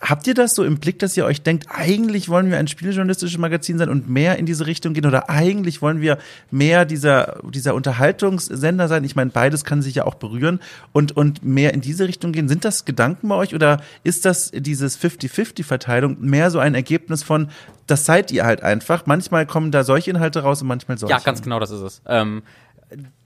Habt 0.00 0.28
ihr 0.28 0.34
das 0.34 0.54
so 0.54 0.62
im 0.62 0.78
Blick, 0.78 1.00
dass 1.00 1.16
ihr 1.16 1.24
euch 1.24 1.42
denkt, 1.42 1.66
eigentlich 1.70 2.28
wollen 2.28 2.50
wir 2.50 2.58
ein 2.58 2.68
spieljournalistisches 2.68 3.38
Magazin 3.38 3.78
sein 3.78 3.88
und 3.88 4.08
mehr 4.08 4.38
in 4.38 4.46
diese 4.46 4.66
Richtung 4.66 4.94
gehen 4.94 5.06
oder 5.06 5.28
eigentlich 5.28 5.82
wollen 5.82 6.00
wir 6.00 6.18
mehr 6.52 6.84
dieser, 6.84 7.40
dieser 7.50 7.74
Unterhaltungssender 7.74 8.86
sein? 8.86 9.02
Ich 9.02 9.16
meine, 9.16 9.30
beides 9.30 9.64
kann 9.64 9.82
sich 9.82 9.96
ja 9.96 10.04
auch 10.04 10.14
berühren 10.14 10.60
und, 10.92 11.16
und 11.16 11.44
mehr 11.44 11.74
in 11.74 11.80
diese 11.80 12.06
Richtung 12.06 12.30
gehen. 12.30 12.48
Sind 12.48 12.64
das 12.64 12.84
Gedanken 12.84 13.28
bei 13.28 13.34
euch 13.34 13.56
oder 13.56 13.80
ist 14.04 14.24
das 14.24 14.52
dieses 14.54 15.00
50-50-Verteilung 15.00 16.18
mehr 16.20 16.52
so 16.52 16.60
ein 16.60 16.76
Ergebnis 16.76 17.24
von, 17.24 17.48
das 17.88 18.06
seid 18.06 18.30
ihr 18.30 18.44
halt 18.44 18.62
einfach? 18.62 19.06
Manchmal 19.06 19.46
kommen 19.46 19.72
da 19.72 19.82
solche 19.82 20.10
Inhalte 20.10 20.40
raus 20.40 20.62
und 20.62 20.68
manchmal 20.68 20.96
solche. 20.98 21.16
Ja, 21.16 21.20
ganz 21.20 21.42
genau, 21.42 21.58
das 21.58 21.72
ist 21.72 21.80
es. 21.80 22.02
Ähm 22.06 22.42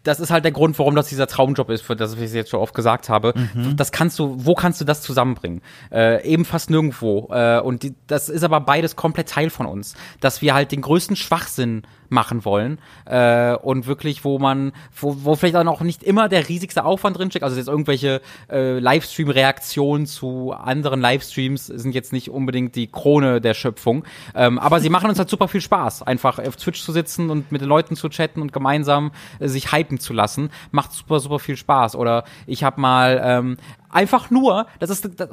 das 0.03 0.21
ist 0.21 0.31
halt 0.31 0.45
der 0.45 0.53
Grund, 0.53 0.79
warum 0.79 0.95
das 0.95 1.09
dieser 1.09 1.27
Traumjob 1.27 1.71
ist, 1.71 1.83
für 1.83 1.97
das 1.97 2.15
ich 2.15 2.33
jetzt 2.33 2.51
schon 2.51 2.61
oft 2.61 2.75
gesagt 2.75 3.09
habe. 3.09 3.35
Mhm. 3.37 3.77
Das 3.77 3.93
kannst 3.93 4.19
du, 4.19 4.35
wo 4.39 4.55
kannst 4.55 4.81
du 4.81 4.85
das 4.85 5.03
zusammenbringen? 5.03 5.63
Äh, 5.91 6.27
eben 6.27 6.45
fast 6.45 6.71
nirgendwo. 6.71 7.29
Äh, 7.31 7.61
und 7.61 7.83
die, 7.83 7.95
das 8.07 8.29
ist 8.29 8.43
aber 8.43 8.61
beides 8.61 8.97
komplett 8.97 9.29
Teil 9.29 9.51
von 9.51 9.67
uns, 9.67 9.95
dass 10.21 10.43
wir 10.43 10.55
halt 10.55 10.73
den 10.73 10.81
größten 10.81 11.17
Schwachsinn 11.17 11.83
machen 12.13 12.45
wollen 12.45 12.79
äh, 13.07 13.55
und 13.55 13.87
wirklich, 13.87 14.25
wo 14.25 14.39
man, 14.39 14.73
wo, 14.95 15.17
wo 15.25 15.35
vielleicht 15.35 15.55
dann 15.57 15.67
auch 15.67 15.81
nicht 15.81 16.05
immer 16.05 16.29
der 16.29 16.49
riesigste 16.49 16.85
Aufwand 16.85 17.19
drinsteckt, 17.19 17.43
also 17.43 17.57
jetzt 17.57 17.69
irgendwelche 17.69 18.21
äh, 18.51 18.79
Livestream-Reaktionen 18.79 20.07
zu 20.07 20.53
anderen 20.53 21.01
Livestreams 21.01 21.67
sind 21.67 21.95
jetzt 21.95 22.13
nicht 22.13 22.31
unbedingt 22.31 22.77
die 22.77 22.87
Krone 22.87 23.41
der 23.41 23.55
Schöpfung, 23.55 24.05
ähm, 24.35 24.59
aber 24.59 24.81
sie 24.81 24.91
machen 24.91 25.09
uns 25.09 25.19
halt 25.19 25.31
super 25.31 25.49
viel 25.49 25.63
Spaß, 25.63 26.03
einfach 26.03 26.39
auf 26.39 26.57
Twitch 26.57 26.83
zu 26.83 26.93
sitzen 26.93 27.31
und 27.31 27.51
mit 27.51 27.63
den 27.63 27.69
Leuten 27.69 27.97
zu 27.97 28.09
chatten 28.11 28.43
und 28.43 28.53
gemeinsam 28.53 29.13
äh, 29.41 29.49
sich 29.49 29.73
hypen 29.73 29.92
zu 29.99 30.13
lassen, 30.13 30.51
macht 30.71 30.93
super, 30.93 31.21
super 31.21 31.39
viel 31.39 31.57
Spaß 31.57 31.97
oder 31.97 32.25
ich 32.47 32.65
habe 32.65 32.81
mal 32.81 33.21
ähm, 33.25 33.57
einfach 33.91 34.31
nur, 34.31 34.67
das 34.79 34.91
ist, 34.91 35.09
das, 35.19 35.29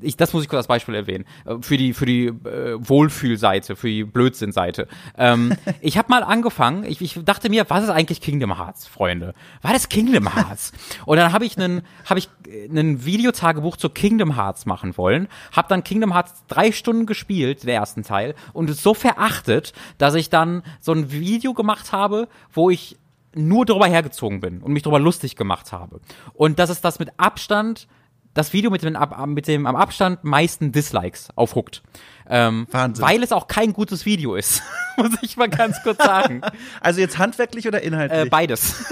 ich, 0.00 0.16
das 0.16 0.32
muss 0.32 0.42
ich 0.42 0.48
kurz 0.48 0.58
als 0.58 0.66
Beispiel 0.66 0.94
erwähnen, 0.94 1.24
äh, 1.44 1.56
für 1.60 1.76
die, 1.76 1.92
für 1.94 2.06
die 2.06 2.26
äh, 2.26 2.76
Wohlfühlseite, 2.78 3.76
für 3.76 3.88
die 3.88 4.04
Blödsinnseite. 4.04 4.88
Ähm, 5.16 5.54
ich 5.80 5.98
habe 5.98 6.08
mal 6.10 6.22
angefangen, 6.22 6.84
ich, 6.84 7.00
ich 7.00 7.18
dachte 7.24 7.48
mir, 7.48 7.68
was 7.68 7.84
ist 7.84 7.90
eigentlich 7.90 8.20
Kingdom 8.20 8.56
Hearts, 8.58 8.86
Freunde? 8.86 9.34
Was 9.62 9.74
ist 9.74 9.90
Kingdom 9.90 10.34
Hearts? 10.34 10.72
Und 11.06 11.16
dann 11.16 11.32
habe 11.32 11.44
ich 11.44 11.56
einen 11.56 11.82
hab 12.06 12.18
ich 12.18 12.28
einen 12.68 13.04
Videotagebuch 13.04 13.76
zu 13.76 13.88
Kingdom 13.88 14.36
Hearts 14.36 14.66
machen 14.66 14.96
wollen, 14.96 15.28
habe 15.52 15.68
dann 15.68 15.84
Kingdom 15.84 16.12
Hearts 16.12 16.44
drei 16.48 16.72
Stunden 16.72 17.06
gespielt, 17.06 17.64
der 17.64 17.74
ersten 17.74 18.02
Teil, 18.02 18.34
und 18.52 18.70
es 18.70 18.82
so 18.82 18.94
verachtet, 18.94 19.72
dass 19.98 20.14
ich 20.14 20.30
dann 20.30 20.62
so 20.80 20.92
ein 20.92 21.10
Video 21.10 21.54
gemacht 21.54 21.92
habe, 21.92 22.28
wo 22.52 22.70
ich 22.70 22.98
nur 23.34 23.66
drüber 23.66 23.86
hergezogen 23.86 24.40
bin 24.40 24.62
und 24.62 24.72
mich 24.72 24.82
drüber 24.82 24.98
lustig 24.98 25.36
gemacht 25.36 25.72
habe. 25.72 26.00
Und 26.32 26.58
das 26.58 26.70
ist 26.70 26.84
das 26.84 26.98
mit 26.98 27.10
Abstand, 27.16 27.88
das 28.34 28.52
Video 28.52 28.70
mit 28.70 28.82
dem, 28.82 28.96
mit 29.28 29.46
dem 29.46 29.66
am 29.66 29.76
Abstand 29.76 30.24
meisten 30.24 30.72
Dislikes 30.72 31.28
auf 31.36 31.54
Hooked. 31.54 31.82
Ähm, 32.28 32.66
Wahnsinn. 32.70 33.04
Weil 33.04 33.22
es 33.22 33.32
auch 33.32 33.46
kein 33.46 33.72
gutes 33.72 34.06
Video 34.06 34.34
ist, 34.34 34.62
muss 34.96 35.12
ich 35.22 35.36
mal 35.36 35.48
ganz 35.48 35.82
kurz 35.82 35.98
sagen. 35.98 36.42
Also 36.80 37.00
jetzt 37.00 37.18
handwerklich 37.18 37.68
oder 37.68 37.82
inhaltlich? 37.82 38.26
Äh, 38.26 38.28
beides. 38.28 38.84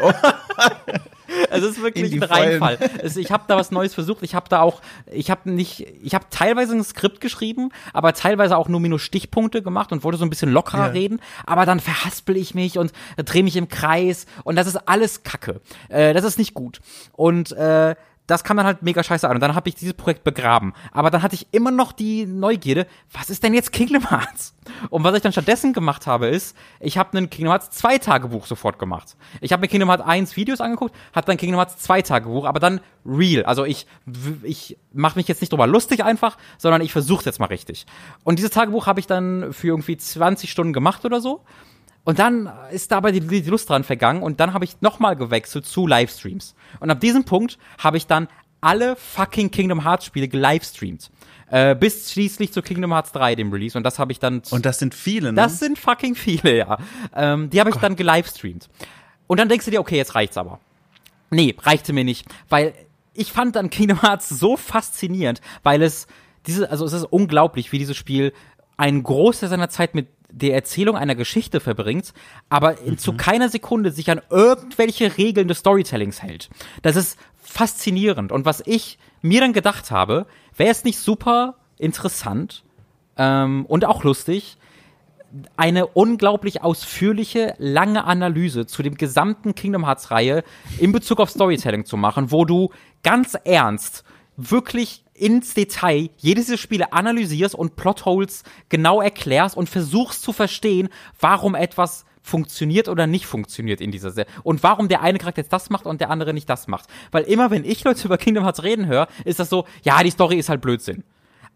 Also 0.00 0.18
es 1.50 1.62
ist 1.62 1.82
wirklich 1.82 2.12
ein 2.12 2.22
Reinfall. 2.22 2.78
Es, 3.02 3.16
ich 3.16 3.30
habe 3.32 3.44
da 3.48 3.56
was 3.56 3.70
Neues 3.70 3.94
versucht. 3.94 4.22
Ich 4.22 4.34
habe 4.34 4.48
da 4.48 4.60
auch, 4.60 4.80
ich 5.10 5.30
habe 5.30 5.50
nicht, 5.50 5.86
ich 6.02 6.14
habe 6.14 6.26
teilweise 6.30 6.74
ein 6.74 6.84
Skript 6.84 7.20
geschrieben, 7.20 7.70
aber 7.92 8.12
teilweise 8.14 8.56
auch 8.56 8.68
nur 8.68 8.80
minus 8.80 9.02
Stichpunkte 9.02 9.62
gemacht 9.62 9.92
und 9.92 10.04
wollte 10.04 10.18
so 10.18 10.24
ein 10.24 10.30
bisschen 10.30 10.52
lockerer 10.52 10.86
Ja. 10.86 10.92
reden. 10.92 11.20
Aber 11.46 11.66
dann 11.66 11.80
verhaspel 11.80 12.36
ich 12.36 12.54
mich 12.54 12.78
und 12.78 12.92
drehe 13.16 13.42
mich 13.42 13.56
im 13.56 13.68
Kreis 13.68 14.26
und 14.44 14.56
das 14.56 14.66
ist 14.66 14.76
alles 14.88 15.22
Kacke. 15.22 15.60
Äh, 15.88 16.14
das 16.14 16.24
ist 16.24 16.38
nicht 16.38 16.54
gut. 16.54 16.80
Und 17.12 17.52
äh, 17.52 17.94
das 18.32 18.44
kam 18.44 18.56
dann 18.56 18.64
halt 18.64 18.82
mega 18.82 19.02
scheiße 19.02 19.28
an. 19.28 19.36
Und 19.36 19.40
dann 19.40 19.54
habe 19.54 19.68
ich 19.68 19.74
dieses 19.74 19.92
Projekt 19.92 20.24
begraben. 20.24 20.72
Aber 20.90 21.10
dann 21.10 21.22
hatte 21.22 21.34
ich 21.34 21.46
immer 21.52 21.70
noch 21.70 21.92
die 21.92 22.24
Neugierde, 22.24 22.86
was 23.12 23.28
ist 23.28 23.42
denn 23.42 23.52
jetzt 23.52 23.72
Kingdom 23.72 24.08
Hearts? 24.08 24.54
Und 24.88 25.04
was 25.04 25.14
ich 25.14 25.20
dann 25.20 25.32
stattdessen 25.32 25.74
gemacht 25.74 26.06
habe, 26.06 26.28
ist, 26.28 26.56
ich 26.80 26.96
habe 26.96 27.16
einen 27.16 27.28
Kingdom 27.28 27.52
Hearts 27.52 27.70
2 27.70 27.98
Tagebuch 27.98 28.46
sofort 28.46 28.78
gemacht. 28.78 29.16
Ich 29.42 29.52
habe 29.52 29.60
mir 29.60 29.68
Kingdom 29.68 29.90
Hearts 29.90 30.04
1 30.04 30.36
Videos 30.36 30.62
angeguckt, 30.62 30.94
habe 31.14 31.26
dann 31.26 31.36
Kingdom 31.36 31.58
Hearts 31.58 31.76
2 31.78 32.02
Tagebuch, 32.02 32.46
aber 32.46 32.58
dann 32.58 32.80
real. 33.04 33.44
Also 33.44 33.66
ich, 33.66 33.86
ich 34.42 34.78
mache 34.94 35.18
mich 35.18 35.28
jetzt 35.28 35.42
nicht 35.42 35.52
drüber 35.52 35.66
lustig 35.66 36.02
einfach, 36.02 36.38
sondern 36.56 36.80
ich 36.80 36.92
versuche 36.92 37.26
jetzt 37.26 37.38
mal 37.38 37.46
richtig. 37.46 37.84
Und 38.24 38.38
dieses 38.38 38.52
Tagebuch 38.52 38.86
habe 38.86 38.98
ich 38.98 39.06
dann 39.06 39.52
für 39.52 39.68
irgendwie 39.68 39.98
20 39.98 40.50
Stunden 40.50 40.72
gemacht 40.72 41.04
oder 41.04 41.20
so. 41.20 41.44
Und 42.04 42.18
dann 42.18 42.50
ist 42.72 42.90
dabei 42.90 43.12
die, 43.12 43.20
die 43.20 43.48
Lust 43.48 43.68
dran 43.68 43.84
vergangen 43.84 44.22
und 44.22 44.40
dann 44.40 44.54
habe 44.54 44.64
ich 44.64 44.80
nochmal 44.80 45.16
gewechselt 45.16 45.66
zu 45.66 45.86
Livestreams. 45.86 46.54
Und 46.80 46.90
ab 46.90 47.00
diesem 47.00 47.24
Punkt 47.24 47.58
habe 47.78 47.96
ich 47.96 48.06
dann 48.06 48.28
alle 48.60 48.96
fucking 48.96 49.50
Kingdom 49.50 49.84
Hearts 49.84 50.06
Spiele 50.06 50.28
gelivestreamt. 50.28 51.10
Äh, 51.50 51.76
bis 51.76 52.10
schließlich 52.10 52.52
zu 52.52 52.62
Kingdom 52.62 52.92
Hearts 52.92 53.12
3, 53.12 53.34
dem 53.34 53.52
Release. 53.52 53.76
Und 53.76 53.84
das 53.84 53.98
habe 53.98 54.10
ich 54.10 54.18
dann. 54.18 54.42
Und 54.50 54.64
das 54.64 54.78
sind 54.78 54.94
viele, 54.94 55.32
ne? 55.32 55.36
das 55.36 55.58
sind 55.58 55.78
fucking 55.78 56.14
viele, 56.14 56.56
ja. 56.56 56.78
Ähm, 57.14 57.50
die 57.50 57.60
habe 57.60 57.70
ich 57.70 57.76
dann 57.76 57.94
gelivestreamt. 57.94 58.68
Und 59.26 59.38
dann 59.38 59.48
denkst 59.48 59.66
du 59.66 59.70
dir, 59.70 59.80
okay, 59.80 59.96
jetzt 59.96 60.14
reicht's 60.14 60.38
aber. 60.38 60.60
Nee, 61.30 61.54
reichte 61.60 61.92
mir 61.92 62.04
nicht, 62.04 62.26
weil 62.48 62.74
ich 63.14 63.32
fand 63.32 63.56
dann 63.56 63.70
Kingdom 63.70 64.02
Hearts 64.02 64.28
so 64.28 64.56
faszinierend, 64.56 65.40
weil 65.62 65.82
es 65.82 66.06
diese, 66.46 66.70
also 66.70 66.84
es 66.84 66.92
ist 66.92 67.04
unglaublich, 67.04 67.72
wie 67.72 67.78
dieses 67.78 67.96
Spiel 67.96 68.32
einen 68.76 69.02
Großteil 69.02 69.48
seiner 69.48 69.68
Zeit 69.68 69.94
mit 69.94 70.08
der 70.32 70.54
Erzählung 70.54 70.96
einer 70.96 71.14
Geschichte 71.14 71.60
verbringt, 71.60 72.12
aber 72.48 72.80
in, 72.80 72.98
zu 72.98 73.12
keiner 73.12 73.48
Sekunde 73.48 73.92
sich 73.92 74.10
an 74.10 74.20
irgendwelche 74.30 75.16
Regeln 75.18 75.48
des 75.48 75.58
Storytellings 75.58 76.22
hält. 76.22 76.48
Das 76.82 76.96
ist 76.96 77.18
faszinierend. 77.36 78.32
Und 78.32 78.44
was 78.44 78.62
ich 78.66 78.98
mir 79.20 79.40
dann 79.40 79.52
gedacht 79.52 79.90
habe, 79.90 80.26
wäre 80.56 80.70
es 80.70 80.84
nicht 80.84 80.98
super 80.98 81.56
interessant 81.78 82.64
ähm, 83.16 83.66
und 83.66 83.84
auch 83.84 84.04
lustig, 84.04 84.56
eine 85.56 85.86
unglaublich 85.86 86.62
ausführliche, 86.62 87.54
lange 87.58 88.04
Analyse 88.04 88.66
zu 88.66 88.82
dem 88.82 88.96
gesamten 88.96 89.54
Kingdom 89.54 89.86
Hearts 89.86 90.10
Reihe 90.10 90.44
in 90.78 90.92
Bezug 90.92 91.20
auf 91.20 91.30
Storytelling 91.30 91.84
zu 91.84 91.96
machen, 91.96 92.30
wo 92.30 92.44
du 92.44 92.70
ganz 93.02 93.34
ernst 93.44 94.04
wirklich 94.36 95.04
ins 95.22 95.54
Detail 95.54 96.10
jedes 96.16 96.46
dieser 96.46 96.58
Spiele 96.58 96.92
analysierst 96.92 97.54
und 97.54 97.76
Plotholes 97.76 98.42
genau 98.68 99.00
erklärst 99.00 99.56
und 99.56 99.68
versuchst 99.68 100.22
zu 100.22 100.32
verstehen, 100.32 100.88
warum 101.20 101.54
etwas 101.54 102.04
funktioniert 102.22 102.88
oder 102.88 103.06
nicht 103.06 103.26
funktioniert 103.26 103.80
in 103.80 103.92
dieser 103.92 104.10
Serie. 104.10 104.30
Und 104.42 104.62
warum 104.62 104.88
der 104.88 105.00
eine 105.00 105.18
Charakter 105.18 105.42
jetzt 105.42 105.52
das 105.52 105.70
macht 105.70 105.86
und 105.86 106.00
der 106.00 106.10
andere 106.10 106.34
nicht 106.34 106.48
das 106.48 106.66
macht. 106.66 106.88
Weil 107.12 107.22
immer, 107.24 107.50
wenn 107.50 107.64
ich 107.64 107.84
Leute 107.84 108.04
über 108.04 108.18
Kingdom 108.18 108.44
Hearts 108.44 108.62
reden 108.62 108.86
höre, 108.86 109.06
ist 109.24 109.38
das 109.38 109.48
so, 109.48 109.64
ja, 109.82 110.02
die 110.02 110.10
Story 110.10 110.36
ist 110.36 110.48
halt 110.48 110.60
Blödsinn. 110.60 111.04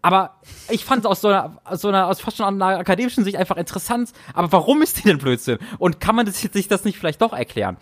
Aber 0.01 0.39
ich 0.69 0.85
fand 0.85 1.01
es 1.01 1.05
aus 1.05 1.21
so 1.21 1.27
einer, 1.27 1.59
aus 1.65 1.81
so 1.81 1.89
einer, 1.89 2.07
aus 2.07 2.21
fast 2.21 2.37
schon 2.37 2.61
einer 2.61 2.79
akademischen 2.79 3.23
Sicht 3.23 3.35
einfach 3.35 3.57
interessant. 3.57 4.11
Aber 4.33 4.51
warum 4.51 4.81
ist 4.81 4.99
die 4.99 5.03
denn 5.03 5.17
Blödsinn? 5.17 5.57
Und 5.79 5.99
kann 5.99 6.15
man 6.15 6.25
das, 6.25 6.39
sich 6.39 6.67
das 6.67 6.85
nicht 6.85 6.97
vielleicht 6.97 7.21
doch 7.21 7.33
erklären? 7.33 7.77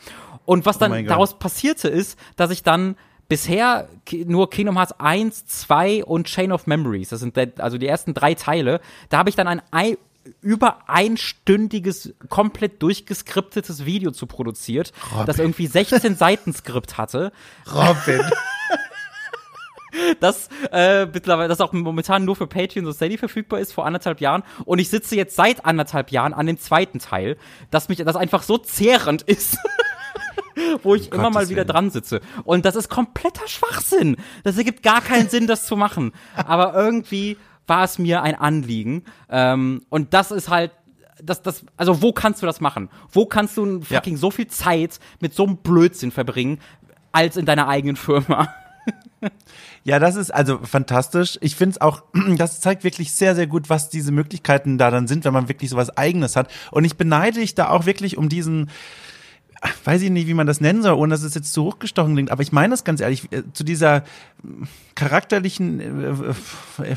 Und 0.45 0.65
was 0.65 0.77
dann 0.77 0.91
mein 0.91 1.05
Gott. 1.05 1.11
daraus 1.11 1.37
passierte 1.37 1.89
ist, 1.89 2.17
dass 2.35 2.51
ich 2.51 2.63
dann 2.63 2.95
bisher 3.27 3.87
nur 4.25 4.49
Kingdom 4.49 4.77
Hearts 4.77 4.93
1, 4.99 5.45
2 5.47 6.03
und 6.05 6.27
Chain 6.27 6.51
of 6.51 6.67
Memories, 6.67 7.09
das 7.09 7.19
sind 7.19 7.37
also 7.59 7.77
die 7.77 7.87
ersten 7.87 8.13
drei 8.13 8.33
Teile, 8.35 8.79
da 9.09 9.17
habe 9.17 9.29
ich 9.29 9.35
dann 9.35 9.47
ein 9.47 9.61
ei- 9.71 9.97
über 10.41 10.89
einstündiges, 10.89 12.13
komplett 12.29 12.81
durchgeskriptetes 12.81 13.85
Video 13.85 14.11
zu 14.11 14.25
produziert, 14.25 14.91
das 15.25 15.37
irgendwie 15.39 15.67
16 15.67 16.15
Seiten 16.17 16.51
Skript 16.53 16.97
hatte 16.97 17.31
Robin. 17.71 18.21
das 20.19 20.49
äh, 20.71 21.05
mittlerweile, 21.05 21.47
das 21.47 21.61
auch 21.61 21.71
momentan 21.73 22.25
nur 22.25 22.35
für 22.35 22.47
Patreon 22.47 22.85
und 22.85 22.93
Steady 22.93 23.17
verfügbar 23.17 23.59
ist, 23.59 23.71
vor 23.73 23.85
anderthalb 23.85 24.19
Jahren. 24.19 24.43
Und 24.65 24.79
ich 24.79 24.89
sitze 24.89 25.15
jetzt 25.15 25.35
seit 25.35 25.63
anderthalb 25.65 26.11
Jahren 26.11 26.33
an 26.33 26.47
dem 26.47 26.59
zweiten 26.59 26.99
Teil, 26.99 27.37
dass 27.71 27.87
mich 27.87 27.99
das 27.99 28.15
einfach 28.15 28.43
so 28.43 28.57
zehrend 28.57 29.21
ist. 29.21 29.57
wo 30.83 30.95
ich 30.95 31.11
immer 31.11 31.23
mal 31.23 31.31
Gottes 31.31 31.49
wieder 31.49 31.57
Willen. 31.63 31.67
dran 31.67 31.89
sitze. 31.91 32.21
Und 32.43 32.65
das 32.65 32.75
ist 32.75 32.89
kompletter 32.89 33.47
Schwachsinn. 33.47 34.17
Das 34.43 34.57
ergibt 34.57 34.83
gar 34.83 35.01
keinen 35.01 35.29
Sinn, 35.29 35.47
das 35.47 35.65
zu 35.65 35.75
machen. 35.75 36.11
Aber 36.35 36.73
irgendwie 36.73 37.37
war 37.67 37.83
es 37.83 37.97
mir 37.99 38.21
ein 38.21 38.35
Anliegen. 38.35 39.03
Ähm, 39.29 39.81
und 39.89 40.13
das 40.13 40.31
ist 40.31 40.49
halt, 40.49 40.71
das, 41.23 41.41
das, 41.41 41.65
also 41.77 42.01
wo 42.01 42.11
kannst 42.11 42.41
du 42.41 42.45
das 42.45 42.59
machen? 42.61 42.89
Wo 43.11 43.25
kannst 43.25 43.57
du 43.57 43.79
Ja. 43.89 43.97
fucking 43.97 44.17
so 44.17 44.31
viel 44.31 44.47
Zeit 44.47 44.99
mit 45.19 45.33
so 45.33 45.45
einem 45.45 45.57
Blödsinn 45.57 46.11
verbringen, 46.11 46.59
als 47.11 47.37
in 47.37 47.45
deiner 47.45 47.67
eigenen 47.67 47.95
Firma? 47.95 48.53
Ja, 49.83 49.99
das 49.99 50.15
ist 50.15 50.31
also 50.31 50.59
fantastisch. 50.63 51.37
Ich 51.41 51.55
finde 51.55 51.71
es 51.75 51.81
auch, 51.81 52.03
das 52.37 52.59
zeigt 52.59 52.83
wirklich 52.83 53.13
sehr, 53.13 53.35
sehr 53.35 53.45
gut, 53.47 53.69
was 53.69 53.89
diese 53.89 54.11
Möglichkeiten 54.11 54.77
da 54.79 54.89
dann 54.89 55.07
sind, 55.07 55.25
wenn 55.25 55.33
man 55.33 55.47
wirklich 55.47 55.69
sowas 55.69 55.95
Eigenes 55.95 56.35
hat. 56.35 56.51
Und 56.71 56.85
ich 56.85 56.97
beneide 56.97 57.39
dich 57.39 57.53
da 57.55 57.69
auch 57.69 57.85
wirklich 57.85 58.17
um 58.17 58.27
diesen, 58.29 58.69
weiß 59.83 60.01
ich 60.01 60.09
nicht, 60.09 60.27
wie 60.27 60.33
man 60.33 60.47
das 60.47 60.61
nennen 60.61 60.81
soll, 60.81 60.93
ohne 60.93 61.13
dass 61.13 61.23
es 61.23 61.35
jetzt 61.35 61.53
zu 61.53 61.63
hochgestochen 61.63 62.13
klingt, 62.13 62.31
aber 62.31 62.41
ich 62.41 62.51
meine 62.51 62.71
das 62.71 62.83
ganz 62.83 63.01
ehrlich, 63.01 63.31
äh, 63.31 63.43
zu 63.53 63.63
dieser 63.63 64.03
mm, 64.43 64.63
charakterlichen 64.95 65.79
äh, 65.79 66.83
äh, 66.83 66.91
äh, 66.91 66.95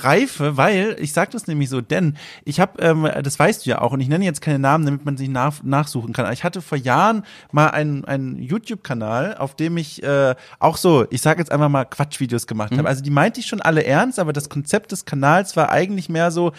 Reife, 0.00 0.56
weil, 0.56 0.96
ich 0.98 1.12
sage 1.12 1.30
das 1.32 1.46
nämlich 1.46 1.70
so, 1.70 1.80
denn 1.80 2.16
ich 2.44 2.60
habe, 2.60 2.80
ähm, 2.82 3.08
das 3.22 3.38
weißt 3.38 3.64
du 3.64 3.70
ja 3.70 3.80
auch, 3.80 3.92
und 3.92 4.00
ich 4.00 4.08
nenne 4.08 4.24
jetzt 4.24 4.40
keine 4.40 4.58
Namen, 4.58 4.84
damit 4.84 5.04
man 5.04 5.16
sich 5.16 5.28
nach, 5.28 5.62
nachsuchen 5.62 6.12
kann, 6.12 6.32
ich 6.32 6.44
hatte 6.44 6.62
vor 6.62 6.78
Jahren 6.78 7.24
mal 7.52 7.68
einen, 7.68 8.04
einen 8.04 8.36
YouTube-Kanal, 8.36 9.36
auf 9.36 9.54
dem 9.54 9.76
ich 9.76 10.02
äh, 10.02 10.34
auch 10.58 10.76
so, 10.76 11.06
ich 11.10 11.22
sage 11.22 11.40
jetzt 11.40 11.50
einfach 11.50 11.68
mal 11.68 11.84
Quatschvideos 11.84 12.46
gemacht 12.46 12.76
habe. 12.76 12.88
Also 12.88 13.02
die 13.02 13.10
meinte 13.10 13.40
ich 13.40 13.46
schon 13.46 13.60
alle 13.60 13.84
ernst, 13.84 14.18
aber 14.18 14.32
das 14.32 14.48
Konzept 14.48 14.92
des 14.92 15.04
Kanals 15.04 15.56
war 15.56 15.70
eigentlich 15.70 16.08
mehr 16.08 16.30
so, 16.30 16.52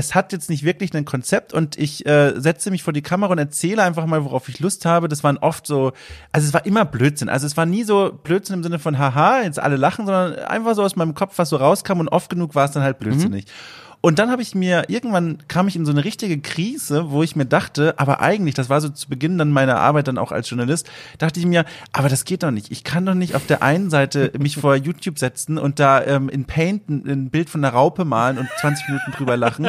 es 0.00 0.14
hat 0.14 0.32
jetzt 0.32 0.48
nicht 0.48 0.64
wirklich 0.64 0.94
ein 0.94 1.04
Konzept 1.04 1.52
und 1.52 1.78
ich 1.78 2.06
äh, 2.06 2.32
setze 2.40 2.70
mich 2.70 2.82
vor 2.82 2.94
die 2.94 3.02
Kamera 3.02 3.32
und 3.32 3.38
erzähle 3.38 3.82
einfach 3.82 4.06
mal, 4.06 4.24
worauf 4.24 4.48
ich 4.48 4.58
Lust 4.58 4.86
habe. 4.86 5.08
Das 5.08 5.22
waren 5.22 5.36
oft 5.36 5.66
so, 5.66 5.92
also 6.32 6.46
es 6.46 6.54
war 6.54 6.64
immer 6.64 6.86
Blödsinn. 6.86 7.28
Also 7.28 7.46
es 7.46 7.58
war 7.58 7.66
nie 7.66 7.84
so 7.84 8.10
Blödsinn 8.10 8.56
im 8.56 8.62
Sinne 8.62 8.78
von 8.78 8.98
haha, 8.98 9.42
jetzt 9.42 9.58
alle 9.58 9.76
lachen, 9.76 10.06
sondern 10.06 10.36
einfach 10.36 10.74
so 10.74 10.82
aus 10.82 10.96
meinem 10.96 11.14
Kopf, 11.14 11.34
was 11.36 11.50
so 11.50 11.56
rauskam 11.56 12.00
und 12.00 12.08
oft 12.08 12.30
genug 12.30 12.54
war 12.54 12.64
es 12.64 12.70
dann 12.70 12.82
halt 12.82 12.98
blödsinnig. 12.98 13.44
Und 14.02 14.18
dann 14.18 14.30
habe 14.30 14.40
ich 14.40 14.54
mir, 14.54 14.84
irgendwann 14.88 15.38
kam 15.46 15.68
ich 15.68 15.76
in 15.76 15.84
so 15.84 15.92
eine 15.92 16.04
richtige 16.04 16.40
Krise, 16.40 17.10
wo 17.10 17.22
ich 17.22 17.36
mir 17.36 17.44
dachte, 17.44 17.98
aber 17.98 18.20
eigentlich, 18.20 18.54
das 18.54 18.70
war 18.70 18.80
so 18.80 18.88
zu 18.88 19.10
Beginn 19.10 19.36
dann 19.36 19.50
meiner 19.50 19.78
Arbeit 19.78 20.08
dann 20.08 20.16
auch 20.16 20.32
als 20.32 20.48
Journalist, 20.48 20.90
dachte 21.18 21.38
ich 21.38 21.44
mir, 21.44 21.66
aber 21.92 22.08
das 22.08 22.24
geht 22.24 22.42
doch 22.42 22.50
nicht. 22.50 22.70
Ich 22.70 22.82
kann 22.82 23.04
doch 23.04 23.14
nicht 23.14 23.34
auf 23.34 23.46
der 23.46 23.62
einen 23.62 23.90
Seite 23.90 24.32
mich 24.38 24.56
vor 24.56 24.74
YouTube 24.74 25.18
setzen 25.18 25.58
und 25.58 25.78
da 25.78 26.02
ähm, 26.02 26.30
in 26.30 26.46
Paint 26.46 26.88
ein, 26.88 27.06
ein 27.06 27.30
Bild 27.30 27.50
von 27.50 27.62
einer 27.62 27.74
Raupe 27.74 28.06
malen 28.06 28.38
und 28.38 28.48
20 28.60 28.88
Minuten 28.88 29.12
drüber 29.12 29.36
lachen, 29.36 29.68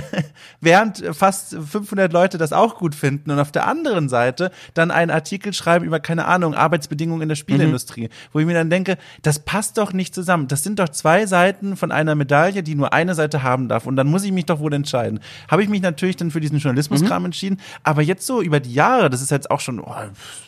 während 0.60 1.04
fast 1.12 1.54
500 1.54 2.12
Leute 2.12 2.38
das 2.38 2.52
auch 2.52 2.76
gut 2.76 2.96
finden 2.96 3.30
und 3.30 3.38
auf 3.38 3.52
der 3.52 3.68
anderen 3.68 4.08
Seite 4.08 4.50
dann 4.74 4.90
einen 4.90 5.12
Artikel 5.12 5.52
schreiben 5.52 5.84
über, 5.84 6.00
keine 6.00 6.24
Ahnung, 6.26 6.54
Arbeitsbedingungen 6.54 7.22
in 7.22 7.28
der 7.28 7.36
Spieleindustrie, 7.36 8.08
wo 8.32 8.40
ich 8.40 8.46
mir 8.46 8.54
dann 8.54 8.70
denke, 8.70 8.98
das 9.22 9.38
passt 9.38 9.78
doch 9.78 9.92
nicht 9.92 10.12
zusammen. 10.12 10.48
Das 10.48 10.64
sind 10.64 10.80
doch 10.80 10.88
zwei 10.88 11.26
Seiten 11.26 11.76
von 11.76 11.92
einer 11.92 12.16
Medaille, 12.16 12.64
die 12.64 12.74
nur 12.74 12.92
eine 12.92 13.14
Seite 13.14 13.44
haben 13.44 13.59
darf. 13.68 13.86
Und 13.86 13.96
dann 13.96 14.08
muss 14.08 14.24
ich 14.24 14.32
mich 14.32 14.46
doch 14.46 14.60
wohl 14.60 14.72
entscheiden. 14.72 15.20
Habe 15.48 15.62
ich 15.62 15.68
mich 15.68 15.82
natürlich 15.82 16.16
dann 16.16 16.30
für 16.30 16.40
diesen 16.40 16.58
Journalismuskram 16.58 17.24
entschieden, 17.24 17.60
aber 17.82 18.02
jetzt 18.02 18.26
so 18.26 18.42
über 18.42 18.60
die 18.60 18.72
Jahre, 18.72 19.10
das 19.10 19.22
ist 19.22 19.30
jetzt 19.30 19.50
auch 19.50 19.60
schon 19.60 19.80
oh, 19.80 19.94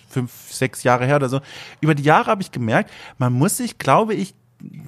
fünf, 0.08 0.32
sechs 0.50 0.82
Jahre 0.82 1.06
her 1.06 1.16
oder 1.16 1.28
so, 1.28 1.40
über 1.80 1.94
die 1.94 2.02
Jahre 2.02 2.26
habe 2.26 2.42
ich 2.42 2.50
gemerkt, 2.50 2.90
man 3.18 3.32
muss 3.32 3.56
sich, 3.56 3.78
glaube 3.78 4.14
ich, 4.14 4.34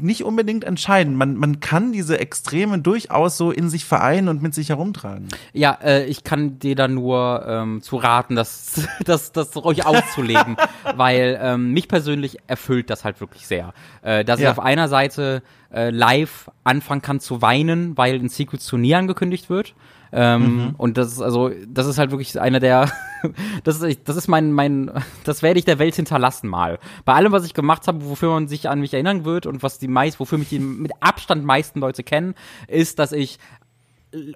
nicht 0.01 0.23
unbedingt 0.25 0.65
entscheiden. 0.65 1.17
Man, 1.17 1.37
man 1.37 1.61
kann 1.61 1.93
diese 1.93 2.19
Extreme 2.21 2.79
durchaus 2.79 3.37
so 3.37 3.51
in 3.51 3.69
sich 3.69 3.85
vereinen 3.85 4.29
und 4.29 4.43
mit 4.43 4.55
sich 4.55 4.69
herumtragen. 4.69 5.29
Ja, 5.53 5.79
äh, 5.83 6.05
ich 6.05 6.23
kann 6.25 6.59
dir 6.59 6.75
da 6.77 6.87
nur 6.89 7.45
ähm, 7.47 7.83
zu 7.83 7.97
raten, 7.97 8.37
das, 8.37 8.87
das, 9.05 9.33
das 9.33 9.57
ruhig 9.57 9.85
auszulegen, 9.87 10.57
weil 10.97 11.39
ähm, 11.43 11.73
mich 11.73 11.89
persönlich 11.89 12.39
erfüllt 12.47 12.91
das 12.91 13.05
halt 13.05 13.21
wirklich 13.21 13.47
sehr. 13.47 13.75
Äh, 14.03 14.25
dass 14.25 14.39
ich 14.39 14.45
Ja. 14.45 14.53
auf 14.53 14.61
einer 14.61 14.89
Seite 14.89 15.43
äh, 15.73 15.91
live 15.91 16.51
anfangen 16.63 17.03
kann 17.03 17.19
zu 17.21 17.43
weinen, 17.43 17.97
weil 17.97 18.15
ein 18.17 18.29
Sequel 18.29 18.61
zu 18.61 18.77
nie 18.77 18.95
angekündigt 18.95 19.51
wird. 19.51 19.75
Ähm, 20.17 20.43
mhm. 20.43 20.75
Und 20.79 20.97
das 20.97 21.13
ist 21.13 21.21
also, 21.21 21.51
das 21.67 21.89
ist 21.89 21.99
halt 21.99 22.13
wirklich 22.13 22.41
einer 22.41 22.61
der, 22.61 22.89
das 23.65 23.81
ist, 23.81 24.09
das 24.09 24.15
ist 24.15 24.29
mein, 24.29 24.53
mein, 24.53 24.93
das 25.25 25.43
werde 25.43 25.59
ich 25.59 25.65
der 25.65 25.81
Welt 25.81 25.97
hinterlassen 25.97 26.49
mal. 26.49 26.79
Bei 27.05 27.15
allem, 27.15 27.33
was 27.33 27.45
ich 27.45 27.53
gemacht 27.53 27.89
habe, 27.89 28.05
wofür 28.09 28.31
man 28.31 28.47
sich 28.47 28.69
an 28.69 28.79
mich 28.79 28.95
erinnern 28.95 29.25
wird 29.25 29.47
und 29.47 29.65
was 29.65 29.81
die 29.81 29.89
meist, 29.89 30.21
wofür 30.21 30.39
mich 30.39 30.51
die 30.51 30.61
mit 30.61 30.93
Abstand 31.01 31.45
meisten 31.45 31.81
Leute 31.81 32.05
kennen, 32.05 32.35
ist, 32.69 33.01
dass 33.01 33.11
ich 33.11 33.41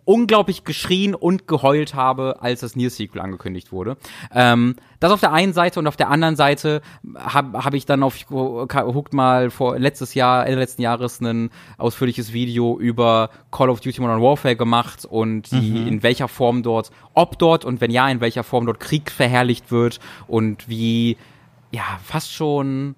unglaublich 0.04 0.64
geschrien 0.64 1.14
und 1.14 1.46
geheult 1.46 1.94
habe, 1.94 2.36
als 2.40 2.60
das 2.60 2.76
Nier-Sequel 2.76 3.20
angekündigt 3.20 3.72
wurde. 3.72 3.96
Ähm, 4.34 4.76
das 5.00 5.12
auf 5.12 5.20
der 5.20 5.32
einen 5.32 5.52
Seite 5.52 5.78
und 5.78 5.86
auf 5.86 5.96
der 5.96 6.10
anderen 6.10 6.36
Seite 6.36 6.82
habe 7.16 7.64
hab 7.64 7.74
ich 7.74 7.86
dann 7.86 8.02
auf 8.02 8.16
Hooked 8.30 9.12
mal 9.12 9.50
vor 9.50 9.78
letztes 9.78 10.14
Jahr, 10.14 10.46
Ende 10.46 10.58
letzten 10.58 10.82
Jahres 10.82 11.20
ein 11.20 11.50
ausführliches 11.76 12.32
Video 12.32 12.78
über 12.78 13.30
Call 13.50 13.70
of 13.70 13.80
Duty 13.80 14.00
Modern 14.00 14.22
Warfare 14.22 14.56
gemacht 14.56 15.04
und 15.04 15.50
die, 15.50 15.70
mhm. 15.70 15.86
in 15.86 16.02
welcher 16.02 16.28
Form 16.28 16.62
dort, 16.62 16.90
ob 17.14 17.38
dort 17.38 17.64
und 17.64 17.80
wenn 17.80 17.90
ja, 17.90 18.08
in 18.08 18.20
welcher 18.20 18.44
Form 18.44 18.66
dort 18.66 18.80
Krieg 18.80 19.10
verherrlicht 19.10 19.70
wird 19.70 20.00
und 20.26 20.68
wie, 20.68 21.16
ja, 21.70 21.84
fast 22.02 22.32
schon 22.32 22.96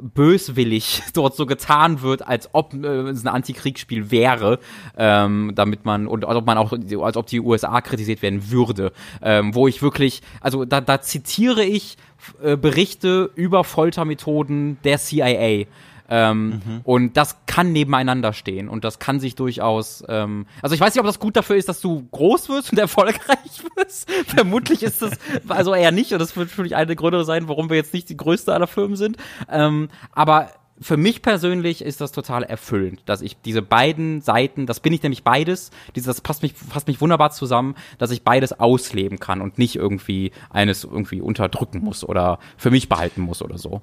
böswillig 0.00 1.02
dort 1.14 1.36
so 1.36 1.46
getan 1.46 2.02
wird, 2.02 2.26
als 2.26 2.50
ob 2.52 2.74
äh, 2.74 2.86
es 3.08 3.24
ein 3.24 3.28
Antikriegsspiel 3.28 4.10
wäre, 4.10 4.58
ähm, 4.96 5.52
damit 5.54 5.84
man 5.84 6.06
und 6.06 6.24
als 6.24 6.36
ob 6.36 6.46
man 6.46 6.58
auch 6.58 6.72
als 6.72 7.16
ob 7.16 7.26
die 7.26 7.40
USA 7.40 7.80
kritisiert 7.80 8.22
werden 8.22 8.50
würde, 8.50 8.92
ähm, 9.22 9.54
wo 9.54 9.68
ich 9.68 9.82
wirklich, 9.82 10.22
also 10.40 10.64
da, 10.64 10.80
da 10.80 11.00
zitiere 11.00 11.64
ich 11.64 11.96
äh, 12.42 12.56
Berichte 12.56 13.30
über 13.34 13.64
Foltermethoden 13.64 14.78
der 14.84 14.98
CIA 14.98 15.66
ähm, 16.08 16.48
mhm. 16.48 16.80
Und 16.84 17.16
das 17.16 17.36
kann 17.46 17.72
nebeneinander 17.72 18.32
stehen 18.32 18.68
und 18.68 18.84
das 18.84 18.98
kann 18.98 19.20
sich 19.20 19.34
durchaus. 19.36 20.04
Ähm, 20.08 20.46
also 20.60 20.74
ich 20.74 20.80
weiß 20.80 20.94
nicht, 20.94 21.00
ob 21.00 21.06
das 21.06 21.18
gut 21.18 21.36
dafür 21.36 21.56
ist, 21.56 21.68
dass 21.68 21.80
du 21.80 22.06
groß 22.10 22.48
wirst 22.48 22.72
und 22.72 22.78
erfolgreich 22.84 23.62
wirst. 23.76 24.10
Vermutlich 24.26 24.82
ist 24.82 25.02
das 25.02 25.12
also 25.48 25.74
eher 25.74 25.92
nicht 25.92 26.12
und 26.12 26.18
das 26.18 26.36
wird 26.36 26.50
für 26.50 26.62
mich 26.62 26.76
eine 26.76 26.86
der 26.86 26.96
Gründe 26.96 27.24
sein, 27.24 27.48
warum 27.48 27.70
wir 27.70 27.76
jetzt 27.76 27.94
nicht 27.94 28.08
die 28.08 28.16
größte 28.16 28.52
aller 28.52 28.66
Firmen 28.66 28.96
sind. 28.96 29.16
Ähm, 29.50 29.88
aber 30.12 30.50
für 30.80 30.96
mich 30.96 31.22
persönlich 31.22 31.82
ist 31.82 32.00
das 32.00 32.12
total 32.12 32.42
erfüllend, 32.42 33.02
dass 33.06 33.22
ich 33.22 33.40
diese 33.40 33.62
beiden 33.62 34.20
Seiten, 34.20 34.66
das 34.66 34.80
bin 34.80 34.92
ich 34.92 35.02
nämlich 35.02 35.22
beides, 35.22 35.70
das 35.94 36.20
passt 36.20 36.42
mich, 36.42 36.54
passt 36.68 36.88
mich 36.88 37.00
wunderbar 37.00 37.30
zusammen, 37.30 37.76
dass 37.98 38.10
ich 38.10 38.24
beides 38.24 38.58
ausleben 38.58 39.20
kann 39.20 39.40
und 39.40 39.56
nicht 39.56 39.76
irgendwie 39.76 40.32
eines 40.50 40.84
irgendwie 40.84 41.20
unterdrücken 41.20 41.78
muss 41.78 42.04
oder 42.04 42.40
für 42.56 42.72
mich 42.72 42.88
behalten 42.88 43.22
muss 43.22 43.40
oder 43.40 43.56
so 43.56 43.82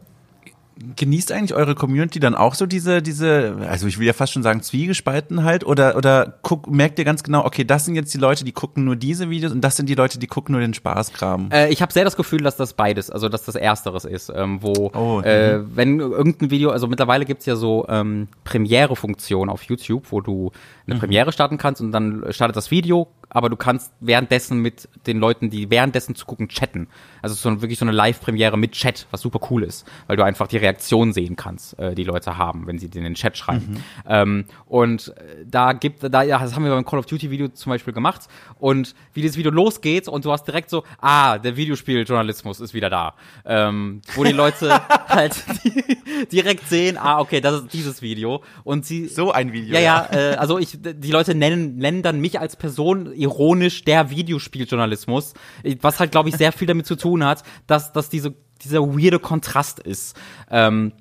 genießt 0.96 1.32
eigentlich 1.32 1.54
eure 1.54 1.76
Community 1.76 2.20
dann 2.20 2.36
auch 2.36 2.56
so 2.56 2.66
diese, 2.66 3.02
diese, 3.02 3.58
also 3.68 3.88
ich 3.88 4.00
will 4.00 4.08
ja 4.08 4.14
fast 4.14 4.34
schon 4.34 4.44
sagen, 4.44 4.62
Zwiegespalten 4.62 5.44
halt? 5.44 5.66
Oder, 5.66 5.96
oder 5.96 6.40
guck, 6.42 6.70
merkt 6.70 7.00
ihr 7.00 7.06
ganz 7.06 7.24
genau, 7.24 7.46
okay, 7.46 7.64
das 7.64 7.86
sind 7.86 7.96
jetzt 7.96 8.14
die 8.14 8.18
Leute, 8.18 8.44
die 8.44 8.52
gucken 8.52 8.86
nur 8.86 8.96
diese 8.96 9.30
Videos 9.30 9.52
und 9.52 9.62
das 9.62 9.78
sind 9.78 9.90
die 9.90 9.96
Leute, 9.96 10.20
die 10.20 10.28
gucken 10.28 10.54
nur 10.54 10.62
den 10.62 10.74
Spaßkram? 10.74 11.50
Äh, 11.52 11.70
ich 11.72 11.82
habe 11.82 11.94
sehr 11.94 12.04
das 12.04 12.16
Gefühl, 12.16 12.42
dass 12.42 12.56
das 12.56 12.74
beides, 12.74 13.10
also 13.10 13.30
dass 13.30 13.44
das 13.44 13.56
Ersteres 13.56 14.06
ist, 14.06 14.32
ähm, 14.36 14.62
wo, 14.62 14.92
oh, 14.94 15.22
äh, 15.24 15.58
mhm. 15.58 15.72
wenn 15.76 16.00
irgendein 16.00 16.52
Video, 16.52 16.72
also 16.72 16.88
mittlerweile 16.88 17.26
gibt's 17.26 17.46
ja 17.46 17.56
so 17.56 17.86
ähm, 17.90 18.28
Premiere-Funktion 18.44 19.50
auf 19.50 19.64
YouTube, 19.64 20.12
wo 20.12 20.22
du 20.22 20.52
eine 20.92 20.98
mhm. 20.98 21.02
Premiere 21.02 21.32
starten 21.32 21.58
kannst 21.58 21.82
und 21.82 21.92
dann 21.92 22.26
startet 22.30 22.56
das 22.56 22.72
Video, 22.72 23.08
aber 23.30 23.50
du 23.50 23.56
kannst 23.56 23.94
währenddessen 24.00 24.60
mit 24.60 24.90
den 25.08 25.20
Leuten, 25.20 25.50
die 25.50 25.70
währenddessen 25.70 26.16
zu 26.16 26.26
gucken, 26.26 26.50
chatten. 26.50 26.88
Also 27.22 27.36
so 27.36 27.62
wirklich 27.62 27.80
so 27.80 27.86
eine 27.86 27.92
Live-Premiere 27.92 28.58
mit 28.58 28.74
Chat, 28.74 29.08
was 29.12 29.22
super 29.22 29.40
cool 29.50 29.64
ist, 29.64 29.88
weil 30.08 30.18
du 30.18 30.24
einfach 30.24 30.48
die 30.48 30.58
Reaktion 30.58 31.14
sehen 31.14 31.36
kannst, 31.36 31.80
äh, 31.80 31.96
die 31.96 32.04
Leute 32.04 32.38
haben, 32.38 32.68
wenn 32.68 32.78
sie 32.78 32.88
in 32.88 33.04
den 33.04 33.14
Chat 33.16 33.38
schreiben. 33.38 33.72
Mhm. 33.72 33.84
Ähm, 34.08 34.46
und 34.66 35.14
äh, 35.18 35.46
da 35.46 35.74
gibt, 35.74 36.04
da, 36.04 36.24
ja, 36.24 36.40
das 36.40 36.56
haben 36.56 36.64
wir 36.64 36.72
beim 36.72 36.86
Call 36.86 37.00
of 37.00 37.06
Duty 37.06 37.32
Video 37.32 37.48
zum 37.48 37.70
Beispiel 37.70 37.94
gemacht. 37.94 38.28
Und 38.60 38.96
wie 39.14 39.22
dieses 39.22 39.38
Video 39.38 39.52
losgeht 39.52 40.08
und 40.08 40.26
du 40.26 40.32
hast 40.32 40.46
direkt 40.46 40.70
so, 40.70 40.84
ah, 41.00 41.38
der 41.38 41.56
Videospieljournalismus 41.56 42.60
ist 42.60 42.74
wieder 42.74 42.90
da. 42.90 43.14
Ähm, 43.46 44.02
wo 44.16 44.24
die 44.24 44.32
Leute 44.32 44.82
halt 45.08 45.44
direkt 46.32 46.68
sehen, 46.68 46.98
ah, 46.98 47.20
okay, 47.20 47.40
das 47.40 47.62
ist 47.62 47.74
dieses 47.74 48.02
Video. 48.02 48.44
Und 48.64 48.86
sie. 48.86 49.08
So 49.08 49.32
ein 49.32 49.54
Video. 49.54 49.76
Ja, 49.76 49.80
ja, 49.80 50.08
äh, 50.12 50.36
also 50.36 50.60
ich, 50.60 50.81
die 50.82 51.12
Leute 51.12 51.36
nennen, 51.36 51.78
nennen 51.78 52.02
dann 52.02 52.20
mich 52.20 52.40
als 52.40 52.56
Person 52.56 53.14
ironisch 53.14 53.84
der 53.84 54.10
Videospieljournalismus, 54.10 55.34
was 55.82 56.00
halt, 56.00 56.12
glaube 56.12 56.30
ich, 56.30 56.36
sehr 56.36 56.52
viel 56.52 56.68
damit 56.68 56.86
zu 56.86 56.96
tun 56.96 57.24
hat, 57.24 57.44
dass, 57.68 57.94
dass 57.94 58.10
diese, 58.10 58.34
dieser 58.64 58.82
weirde 58.82 59.20
Kontrast 59.20 59.80
ist. 59.80 60.18
Ähm, 60.50 60.94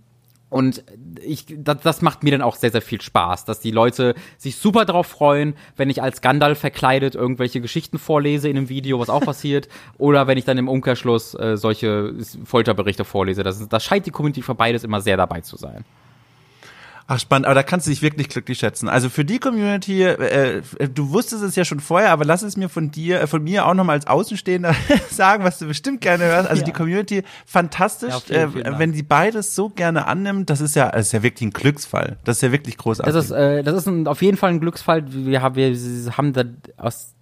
und 0.51 0.83
ich, 1.23 1.47
das, 1.49 1.81
das 1.81 2.03
macht 2.03 2.25
mir 2.25 2.33
dann 2.33 2.43
auch 2.43 2.57
sehr, 2.57 2.73
sehr 2.73 2.83
viel 2.83 3.01
Spaß, 3.01 3.45
dass 3.45 3.61
die 3.61 3.71
Leute 3.71 4.15
sich 4.37 4.57
super 4.57 4.85
drauf 4.85 5.07
freuen, 5.07 5.55
wenn 5.77 5.89
ich 5.89 6.03
als 6.03 6.23
Gandalf 6.23 6.59
verkleidet 6.59 7.15
irgendwelche 7.15 7.61
Geschichten 7.61 7.99
vorlese 7.99 8.49
in 8.49 8.57
einem 8.57 8.69
Video, 8.69 8.99
was 8.99 9.11
auch 9.11 9.21
passiert, 9.21 9.69
oder 9.99 10.27
wenn 10.27 10.37
ich 10.37 10.45
dann 10.45 10.59
im 10.59 10.69
Umkehrschluss 10.69 11.35
äh, 11.35 11.57
solche 11.57 12.15
Folterberichte 12.45 13.05
vorlese. 13.05 13.45
Das, 13.45 13.67
das 13.69 13.85
scheint 13.85 14.07
die 14.07 14.11
Community 14.11 14.43
für 14.43 14.57
beides 14.57 14.83
immer 14.83 15.01
sehr 15.01 15.17
dabei 15.17 15.41
zu 15.41 15.57
sein. 15.57 15.85
Ach 17.13 17.19
spannend, 17.19 17.47
aber 17.47 17.57
da 17.57 17.65
kannst 17.65 17.89
du 17.89 17.91
dich 17.91 18.03
wirklich 18.03 18.29
glücklich 18.29 18.61
schätzen. 18.61 18.89
Also 18.89 19.09
für 19.09 19.25
die 19.25 19.41
Community, 19.41 20.05
äh, 20.05 20.63
du 20.95 21.11
wusstest 21.11 21.43
es 21.43 21.57
ja 21.57 21.65
schon 21.65 21.81
vorher, 21.81 22.13
aber 22.13 22.25
lass 22.25 22.43
es 22.43 22.57
mir 22.57 22.69
von 22.69 22.93
dir, 22.93 23.23
äh, 23.23 23.27
von 23.27 23.43
mir 23.43 23.67
auch 23.67 23.75
nochmal 23.75 23.97
als 23.97 24.07
Außenstehender 24.07 24.77
sagen, 25.11 25.43
was 25.43 25.59
du 25.59 25.67
bestimmt 25.67 26.03
gerne 26.03 26.23
hörst. 26.27 26.49
Also 26.49 26.61
ja. 26.61 26.67
die 26.67 26.73
Community 26.73 27.25
fantastisch, 27.47 28.11
ja, 28.11 28.21
vielen, 28.21 28.53
vielen 28.53 28.75
äh, 28.75 28.79
wenn 28.79 28.93
sie 28.95 29.03
beides 29.03 29.57
so 29.57 29.71
gerne 29.71 30.07
annimmt, 30.07 30.51
das 30.51 30.61
ist 30.61 30.77
ja, 30.77 30.89
das 30.89 31.07
ist 31.07 31.13
ja 31.13 31.25
wirklich 31.25 31.49
ein 31.49 31.53
Glücksfall. 31.53 32.17
Das 32.23 32.37
ist 32.37 32.43
ja 32.43 32.53
wirklich 32.53 32.77
großartig. 32.77 33.13
Das 33.13 33.25
ist, 33.25 33.33
äh, 33.33 33.65
das 33.65 33.75
ist 33.75 33.89
ein, 33.89 34.07
auf 34.07 34.23
jeden 34.23 34.37
Fall 34.37 34.51
ein 34.51 34.61
Glücksfall. 34.61 35.03
Wir 35.13 35.43
haben, 35.43 35.57
wir 35.57 36.17
haben 36.17 36.33
da 36.33 36.45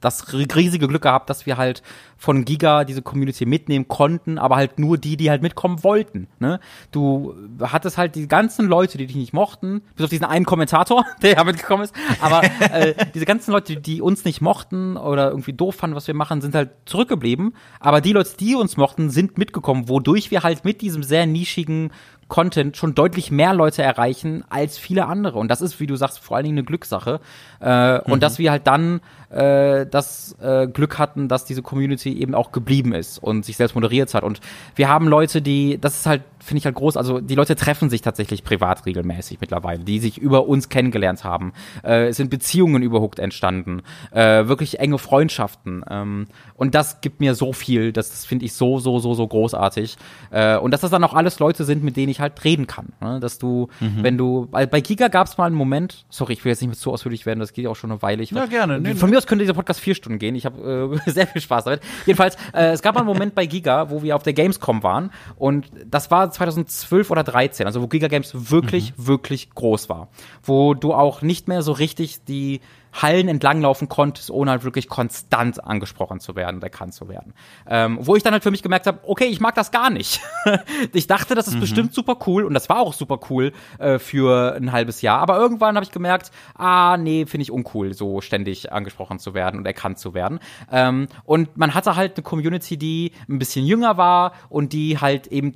das 0.01 0.35
riesige 0.35 0.87
Glück 0.87 1.03
gehabt, 1.03 1.31
dass 1.31 1.47
wir 1.47 1.57
halt 1.57 1.83
von 2.17 2.45
Giga 2.45 2.85
diese 2.85 3.03
Community 3.03 3.47
mitnehmen 3.47 3.89
konnten, 3.89 4.39
aber 4.39 4.57
halt 4.57 4.79
nur 4.79 4.99
die, 4.99 5.17
die 5.17 5.31
halt 5.31 5.43
mitkommen 5.43 5.83
wollten. 5.83 6.29
Ne? 6.41 6.61
Du 6.91 7.35
hattest 7.61 7.97
halt 7.97 8.15
die 8.15 8.29
ganzen 8.29 8.67
Leute, 8.67 8.99
die 8.99 9.07
dich 9.07 9.17
nicht 9.17 9.33
mochten, 9.33 9.78
bis 9.97 10.05
auf 10.05 10.11
diesen 10.11 10.25
einen 10.25 10.45
Kommentator, 10.45 11.05
der 11.23 11.35
ja 11.35 11.45
mitgekommen 11.45 11.85
ist, 11.85 11.95
aber 12.21 12.43
äh, 12.73 12.95
diese 13.15 13.25
ganzen 13.25 13.53
Leute, 13.53 13.77
die 13.77 14.01
uns 14.03 14.25
nicht 14.25 14.41
mochten 14.41 14.97
oder 14.97 15.31
irgendwie 15.31 15.53
doof 15.53 15.77
fanden, 15.77 15.97
was 15.97 16.07
wir 16.07 16.15
machen, 16.15 16.41
sind 16.41 16.55
halt 16.55 16.71
zurückgeblieben. 16.87 17.55
Aber 17.81 18.01
die 18.01 18.13
Leute, 18.13 18.31
die 18.39 18.55
uns 18.55 18.77
mochten, 18.77 19.11
sind 19.11 19.39
mitgekommen, 19.39 19.89
wodurch 19.89 20.31
wir 20.31 20.43
halt 20.43 20.65
mit 20.65 20.81
diesem 20.81 21.03
sehr 21.03 21.27
nischigen 21.27 21.91
Content 22.29 22.77
schon 22.77 22.95
deutlich 22.95 23.31
mehr 23.31 23.55
Leute 23.55 23.83
erreichen 23.83 24.45
als 24.51 24.79
viele 24.79 25.07
andere. 25.07 25.39
Und 25.39 25.49
das 25.49 25.63
ist, 25.63 25.81
wie 25.81 25.87
du 25.87 25.97
sagst, 25.97 26.19
vor 26.19 26.37
allen 26.37 26.45
Dingen 26.45 26.59
eine 26.59 26.65
Glückssache. 26.65 27.21
Äh, 27.61 27.95
mhm. 27.95 28.13
Und 28.13 28.23
dass 28.23 28.39
wir 28.39 28.51
halt 28.51 28.67
dann 28.67 29.01
äh, 29.31 29.87
das 29.87 30.37
äh, 30.41 30.67
Glück 30.67 30.99
hatten, 30.99 31.29
dass 31.29 31.45
diese 31.45 31.63
Community 31.63 32.19
eben 32.19 32.35
auch 32.35 32.53
geblieben 32.53 32.95
ist 32.95 33.19
und 33.19 33.45
sich 33.45 33.57
selbst 33.57 33.75
moderiert 33.75 34.15
hat. 34.15 34.23
Und 34.23 34.41
wir 34.75 34.89
haben 34.89 35.07
Leute, 35.07 35.43
die, 35.43 35.79
das 35.81 35.99
ist 35.99 36.07
halt, 36.07 36.23
finde 36.39 36.59
ich 36.59 36.65
halt 36.65 36.77
groß, 36.77 36.97
also 36.97 37.21
die 37.21 37.35
Leute 37.35 37.57
treffen 37.57 37.91
sich 37.91 38.01
tatsächlich 38.01 38.45
privat 38.45 38.87
regelmäßig 38.87 39.41
mittlerweile, 39.41 39.81
die 39.81 39.99
sich 39.99 40.19
über 40.19 40.47
uns 40.47 40.69
kennengelernt 40.69 41.25
haben. 41.25 41.53
Äh, 41.85 42.09
es 42.09 42.17
sind 42.17 42.31
Beziehungen 42.31 42.83
überhaupt 42.83 43.19
entstanden, 43.19 43.83
äh, 44.13 44.47
wirklich 44.47 44.81
enge 44.81 44.99
Freundschaften. 44.99 45.85
Ähm, 45.91 46.27
und 46.55 46.75
das 46.75 47.01
gibt 47.01 47.21
mir 47.21 47.35
so 47.35 47.53
viel, 47.53 47.93
das, 47.93 48.11
das 48.11 48.25
finde 48.25 48.47
ich 48.47 48.55
so, 48.55 48.79
so, 48.79 48.99
so, 48.99 49.15
so 49.15 49.27
großartig. 49.27 49.97
Äh, 50.31 50.57
und 50.57 50.71
dass 50.71 50.81
das 50.81 50.91
dann 50.91 51.05
auch 51.05 51.15
alles 51.15 51.39
Leute 51.39 51.65
sind, 51.65 51.85
mit 51.85 51.97
denen 51.97 52.09
ich 52.09 52.21
halt 52.21 52.43
reden 52.45 52.67
kann. 52.67 52.89
Ne? 53.01 53.21
Dass 53.21 53.39
du, 53.39 53.69
mhm. 53.81 54.03
wenn 54.03 54.17
du, 54.17 54.49
bei, 54.51 54.65
bei 54.67 54.81
Giga 54.81 55.09
gab 55.09 55.27
es 55.27 55.37
mal 55.37 55.47
einen 55.47 55.55
Moment, 55.55 56.07
sorry, 56.09 56.33
ich 56.33 56.45
will 56.45 56.51
jetzt 56.51 56.63
nicht 56.63 56.69
mehr 56.69 56.77
zu 56.77 56.93
ausführlich 56.93 57.27
werden, 57.27 57.41
das 57.41 57.53
geht 57.53 57.67
auch 57.67 57.77
schon 57.77 57.91
eine 57.91 58.01
Weile. 58.01 58.23
Ich, 58.23 58.31
ja, 58.31 58.47
gerne. 58.47 58.81
Nee, 58.81 58.95
von 58.95 59.11
mir 59.11 59.18
aus 59.19 59.27
könnte 59.27 59.45
dieser 59.45 59.55
Podcast 59.55 59.81
vier 59.81 59.95
Stunden 59.95 60.19
gehen. 60.19 60.35
Ich 60.35 60.47
habe 60.47 60.99
äh, 61.07 61.11
sehr 61.11 61.27
viel 61.27 61.43
Spaß 61.43 61.65
damit. 61.65 61.81
Jedenfalls, 62.07 62.37
äh, 62.55 62.71
es 62.71 62.83
gab 62.83 62.95
mal 62.95 63.03
einen 63.03 63.09
Moment 63.09 63.35
bei 63.35 63.47
Giga, 63.47 63.91
wo 63.91 64.03
wir 64.03 64.17
auf 64.17 64.23
der 64.23 64.33
Gamescom 64.33 64.83
waren 64.83 65.11
und 65.37 65.71
das 65.87 66.11
war 66.11 66.31
2012 66.31 67.11
oder 67.11 67.25
13, 67.25 67.67
also 67.67 67.83
wo 67.83 67.87
Giga 67.89 68.09
Games 68.09 68.51
wirklich, 68.51 68.97
mhm. 68.97 69.07
wirklich 69.07 69.51
groß 69.51 69.89
war. 69.89 70.09
Wo 70.43 70.75
du 70.75 70.95
auch 70.95 71.23
nicht 71.23 71.49
mehr 71.49 71.63
so 71.63 71.73
richtig 71.73 72.25
die 72.25 72.61
Hallen 73.03 73.29
entlanglaufen 73.29 73.89
konntest, 73.89 74.31
ohne 74.31 74.51
halt 74.51 74.65
wirklich 74.65 74.89
konstant 74.89 75.65
angesprochen 75.65 76.21
zu 76.21 76.37
werden, 76.37 76.61
erkannt 76.63 76.95
zu 76.95 77.09
werden. 77.09 77.35
Ähm, 77.67 77.99
wo 78.01 78.17
ich 78.17 78.23
dann 78.23 78.33
halt 78.33 78.43
für 78.43 78.51
mich 78.51 78.63
gemerkt 78.63 78.87
habe, 78.87 79.01
okay, 79.05 79.27
ich 79.27 79.41
mag 79.41 79.55
das 79.55 79.71
gar 79.71 79.91
nicht. 79.91 80.21
ich 80.93 81.07
dachte, 81.07 81.35
das 81.35 81.49
ist 81.49 81.57
mhm. 81.57 81.61
bestimmt 81.61 81.95
super 81.95 82.17
cool 82.27 82.45
und 82.45 82.55
das 82.55 82.69
war 82.69 82.81
auch 82.81 82.93
super 82.93 83.21
cool 83.31 83.53
äh, 83.79 83.99
für 83.99 84.55
ein 84.57 84.73
halbes 84.73 85.03
Jahr, 85.03 85.21
aber 85.21 85.39
irgendwann 85.39 85.77
habe 85.77 85.85
ich 85.85 85.93
gemerkt, 85.93 86.31
ah, 86.55 86.97
nee, 86.97 87.27
finde 87.27 87.43
ich 87.43 87.51
uncool, 87.51 87.95
so 87.95 88.21
ständig 88.21 88.73
angesprochen 88.73 89.19
zu 89.19 89.35
werden 89.35 89.59
und 89.59 89.67
erkannt 89.67 89.99
zu 89.99 90.15
werden. 90.15 90.41
Ähm, 90.71 91.09
und 91.25 91.57
man 91.57 91.75
hatte 91.75 91.97
halt 91.97 92.17
eine 92.17 92.25
Community, 92.25 92.77
die 92.77 93.13
ein 93.29 93.39
bisschen 93.39 93.67
jünger 93.67 93.97
war 93.97 94.33
und 94.49 94.73
die 94.73 94.99
halt 94.99 95.29
eben 95.29 95.55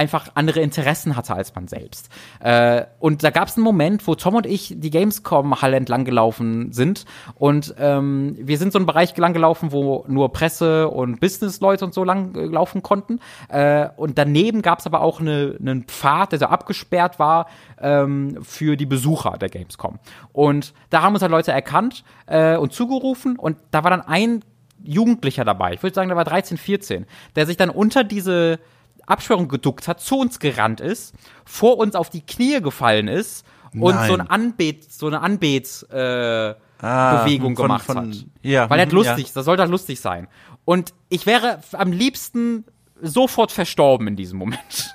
einfach 0.00 0.28
andere 0.34 0.60
Interessen 0.60 1.14
hatte 1.14 1.34
als 1.34 1.54
man 1.54 1.68
selbst. 1.68 2.08
Äh, 2.40 2.84
und 2.98 3.22
da 3.22 3.28
gab 3.28 3.48
es 3.48 3.56
einen 3.56 3.64
Moment, 3.64 4.06
wo 4.06 4.14
Tom 4.14 4.34
und 4.34 4.46
ich 4.46 4.74
die 4.78 4.88
Gamescom-Halle 4.88 5.76
entlang 5.76 6.06
gelaufen 6.06 6.72
sind 6.72 7.04
und 7.34 7.74
ähm, 7.78 8.34
wir 8.40 8.56
sind 8.56 8.72
so 8.72 8.78
einen 8.78 8.86
Bereich 8.86 9.14
lang 9.18 9.34
gelaufen, 9.34 9.72
wo 9.72 10.06
nur 10.08 10.32
Presse 10.32 10.88
und 10.88 11.20
Business-Leute 11.20 11.84
und 11.84 11.92
so 11.92 12.02
lang 12.02 12.34
äh, 12.34 12.46
laufen 12.46 12.82
konnten. 12.82 13.20
Äh, 13.50 13.88
und 13.96 14.16
daneben 14.16 14.62
gab 14.62 14.78
es 14.78 14.86
aber 14.86 15.02
auch 15.02 15.20
eine, 15.20 15.56
einen 15.60 15.84
Pfad, 15.84 16.32
der 16.32 16.38
so 16.38 16.46
abgesperrt 16.46 17.18
war 17.18 17.46
ähm, 17.78 18.38
für 18.42 18.76
die 18.76 18.86
Besucher 18.86 19.36
der 19.38 19.50
Gamescom. 19.50 19.98
Und 20.32 20.72
da 20.88 21.02
haben 21.02 21.12
uns 21.12 21.20
halt 21.20 21.30
Leute 21.30 21.52
erkannt 21.52 22.04
äh, 22.24 22.56
und 22.56 22.72
zugerufen 22.72 23.38
und 23.38 23.58
da 23.70 23.84
war 23.84 23.90
dann 23.90 24.00
ein 24.00 24.42
Jugendlicher 24.82 25.44
dabei, 25.44 25.74
ich 25.74 25.82
würde 25.82 25.94
sagen, 25.94 26.08
der 26.08 26.16
war 26.16 26.24
13, 26.24 26.56
14, 26.56 27.04
der 27.36 27.44
sich 27.44 27.58
dann 27.58 27.68
unter 27.68 28.02
diese 28.02 28.58
Absperrung 29.06 29.48
geduckt 29.48 29.88
hat, 29.88 30.00
zu 30.00 30.18
uns 30.18 30.38
gerannt 30.38 30.80
ist, 30.80 31.14
vor 31.44 31.78
uns 31.78 31.94
auf 31.94 32.10
die 32.10 32.22
Knie 32.22 32.60
gefallen 32.60 33.08
ist 33.08 33.44
und 33.72 33.94
Nein. 33.94 34.08
so 34.08 34.14
ein 34.16 34.28
Anbet, 34.28 34.90
so 34.92 35.06
eine 35.06 35.20
Anbets 35.20 35.82
äh, 35.84 36.54
Ah, 36.82 37.22
Bewegung 37.24 37.54
von- 37.56 37.64
gemacht 37.66 37.84
von- 37.84 37.96
hat. 38.10 38.16
ja, 38.42 38.70
Weil 38.70 38.78
er 38.80 38.86
mhm, 38.86 38.92
lustig, 38.92 39.32
das 39.34 39.44
sollte 39.44 39.60
halt 39.62 39.70
lustig 39.70 40.00
sein. 40.00 40.28
Und 40.64 40.94
ich 41.10 41.26
wäre 41.26 41.60
am 41.72 41.92
liebsten 41.92 42.64
sofort 43.02 43.52
verstorben 43.52 44.06
in 44.08 44.16
diesem 44.16 44.38
Moment. 44.38 44.94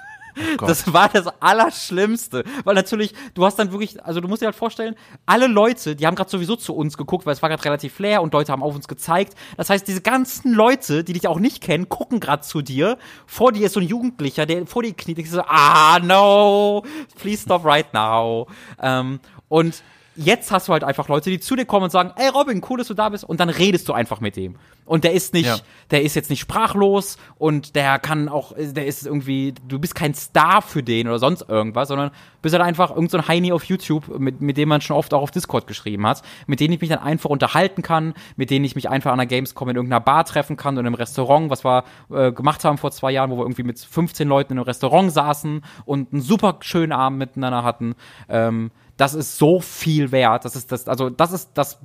Oh. 0.62 0.66
Das 0.66 0.92
war 0.94 1.10
das 1.10 1.28
Allerschlimmste. 1.40 2.44
Weil 2.64 2.76
natürlich, 2.76 3.14
du 3.34 3.46
hast 3.46 3.58
dann 3.58 3.72
wirklich, 3.72 4.04
also 4.04 4.22
du 4.22 4.28
musst 4.28 4.42
dir 4.42 4.48
halt 4.48 4.56
vorstellen, 4.56 4.96
alle 5.26 5.48
Leute, 5.48 5.96
die 5.96 6.06
haben 6.06 6.16
gerade 6.16 6.30
sowieso 6.30 6.56
zu 6.56 6.76
uns 6.76 6.98
geguckt, 6.98 7.26
weil 7.26 7.34
es 7.34 7.42
war 7.42 7.50
gerade 7.50 7.64
relativ 7.64 8.00
leer 8.00 8.22
und 8.22 8.34
Leute 8.34 8.52
haben 8.52 8.64
auf 8.64 8.76
uns 8.76 8.88
gezeigt. 8.88 9.34
Das 9.58 9.70
heißt, 9.70 9.88
diese 9.88 10.02
ganzen 10.02 10.54
Leute, 10.54 11.04
die 11.04 11.14
dich 11.14 11.28
auch 11.28 11.40
nicht 11.40 11.62
kennen, 11.62 11.90
gucken 11.90 12.20
gerade 12.20 12.44
zu 12.44 12.62
dir. 12.62 12.98
Vor 13.26 13.52
dir 13.52 13.66
ist 13.68 13.74
so 13.74 13.80
ein 13.80 13.88
Jugendlicher, 13.88 14.46
der 14.46 14.66
vor 14.66 14.84
dir 14.84 14.94
kniet. 14.94 15.20
Ich 15.20 15.32
so, 15.32 15.42
ah, 15.42 16.00
no, 16.02 16.84
please 17.20 17.44
stop 17.44 17.66
right 17.66 17.94
now. 17.94 18.48
Ähm, 18.82 19.20
und 19.48 19.84
jetzt 20.16 20.52
hast 20.52 20.68
du 20.68 20.74
halt 20.74 20.84
einfach 20.84 21.08
Leute, 21.08 21.30
die 21.30 21.40
zu 21.40 21.56
dir 21.56 21.66
kommen 21.66 21.86
und 21.86 21.90
sagen, 21.92 22.12
ey 22.16 22.30
Robin, 22.30 22.62
cool, 22.70 22.78
dass 22.78 22.88
du 22.88 22.94
da 22.94 23.10
bist. 23.10 23.24
Und 23.24 23.40
dann 23.40 23.50
redest 23.50 23.88
du 23.90 23.94
einfach 23.94 24.20
mit 24.22 24.36
dem. 24.36 24.56
Und 24.86 25.04
der 25.04 25.14
ist 25.14 25.34
nicht, 25.34 25.48
Ja. 25.48 25.58
der 25.92 26.04
ist 26.04 26.16
jetzt 26.16 26.30
nicht 26.30 26.40
sprachlos 26.42 27.18
und 27.40 27.76
der 27.76 27.98
kann 27.98 28.30
auch, 28.30 28.54
der 28.56 28.86
ist 28.86 29.06
irgendwie, 29.06 29.54
du 29.68 29.80
bist 29.80 29.96
kein 29.96 30.14
Star 30.14 30.62
für 30.62 30.84
den 30.84 31.08
oder 31.08 31.18
sonst 31.18 31.50
irgendwas, 31.50 31.88
sondern 31.88 32.12
bist 32.44 32.54
halt 32.54 32.64
einfach 32.64 32.92
irgendein 32.92 33.10
so 33.10 33.18
ein 33.18 33.28
Heini 33.28 33.52
auf 33.52 33.64
YouTube, 33.64 34.20
mit, 34.20 34.42
mit 34.42 34.58
dem 34.58 34.70
man 34.70 34.82
schon 34.82 34.96
oft 34.96 35.12
auch 35.16 35.24
auf 35.24 35.32
Discord 35.32 35.66
geschrieben 35.66 36.06
hat, 36.06 36.22
mit 36.46 36.60
denen 36.60 36.76
ich 36.76 36.82
mich 36.82 36.90
dann 36.92 37.00
einfach 37.00 37.32
unterhalten 37.32 37.82
kann, 37.82 38.14
mit 38.36 38.52
denen 38.52 38.64
ich 38.64 38.76
mich 38.76 38.88
einfach 38.88 39.12
an 39.12 39.18
der 39.18 39.26
Gamescom 39.26 39.70
in 39.70 39.76
irgendeiner 39.76 40.02
Bar 40.02 40.24
treffen 40.26 40.56
kann 40.56 40.78
und 40.78 40.86
im 40.86 40.94
Restaurant, 40.94 41.50
was 41.50 41.66
wir 41.66 41.84
äh, 42.12 42.32
gemacht 42.32 42.64
haben 42.64 42.78
vor 42.78 42.92
zwei 42.92 43.12
Jahren, 43.12 43.32
wo 43.32 43.38
wir 43.38 43.44
irgendwie 43.44 43.64
mit 43.64 43.80
15 43.80 44.28
Leuten 44.28 44.54
in 44.54 44.60
einem 44.60 44.66
Restaurant 44.66 45.12
saßen 45.12 45.64
und 45.86 46.14
einen 46.14 46.22
super 46.22 46.58
schönen 46.62 46.92
Abend 46.92 47.18
miteinander 47.18 47.64
hatten. 47.64 47.96
Ähm, 48.30 48.70
das 48.98 49.14
ist 49.14 49.38
so 49.38 49.60
viel 49.60 50.12
wert. 50.12 50.46
Das 50.46 50.56
ist 50.56 50.72
das, 50.72 50.88
also 50.88 51.10
das 51.10 51.32
ist 51.32 51.52
das, 51.54 51.80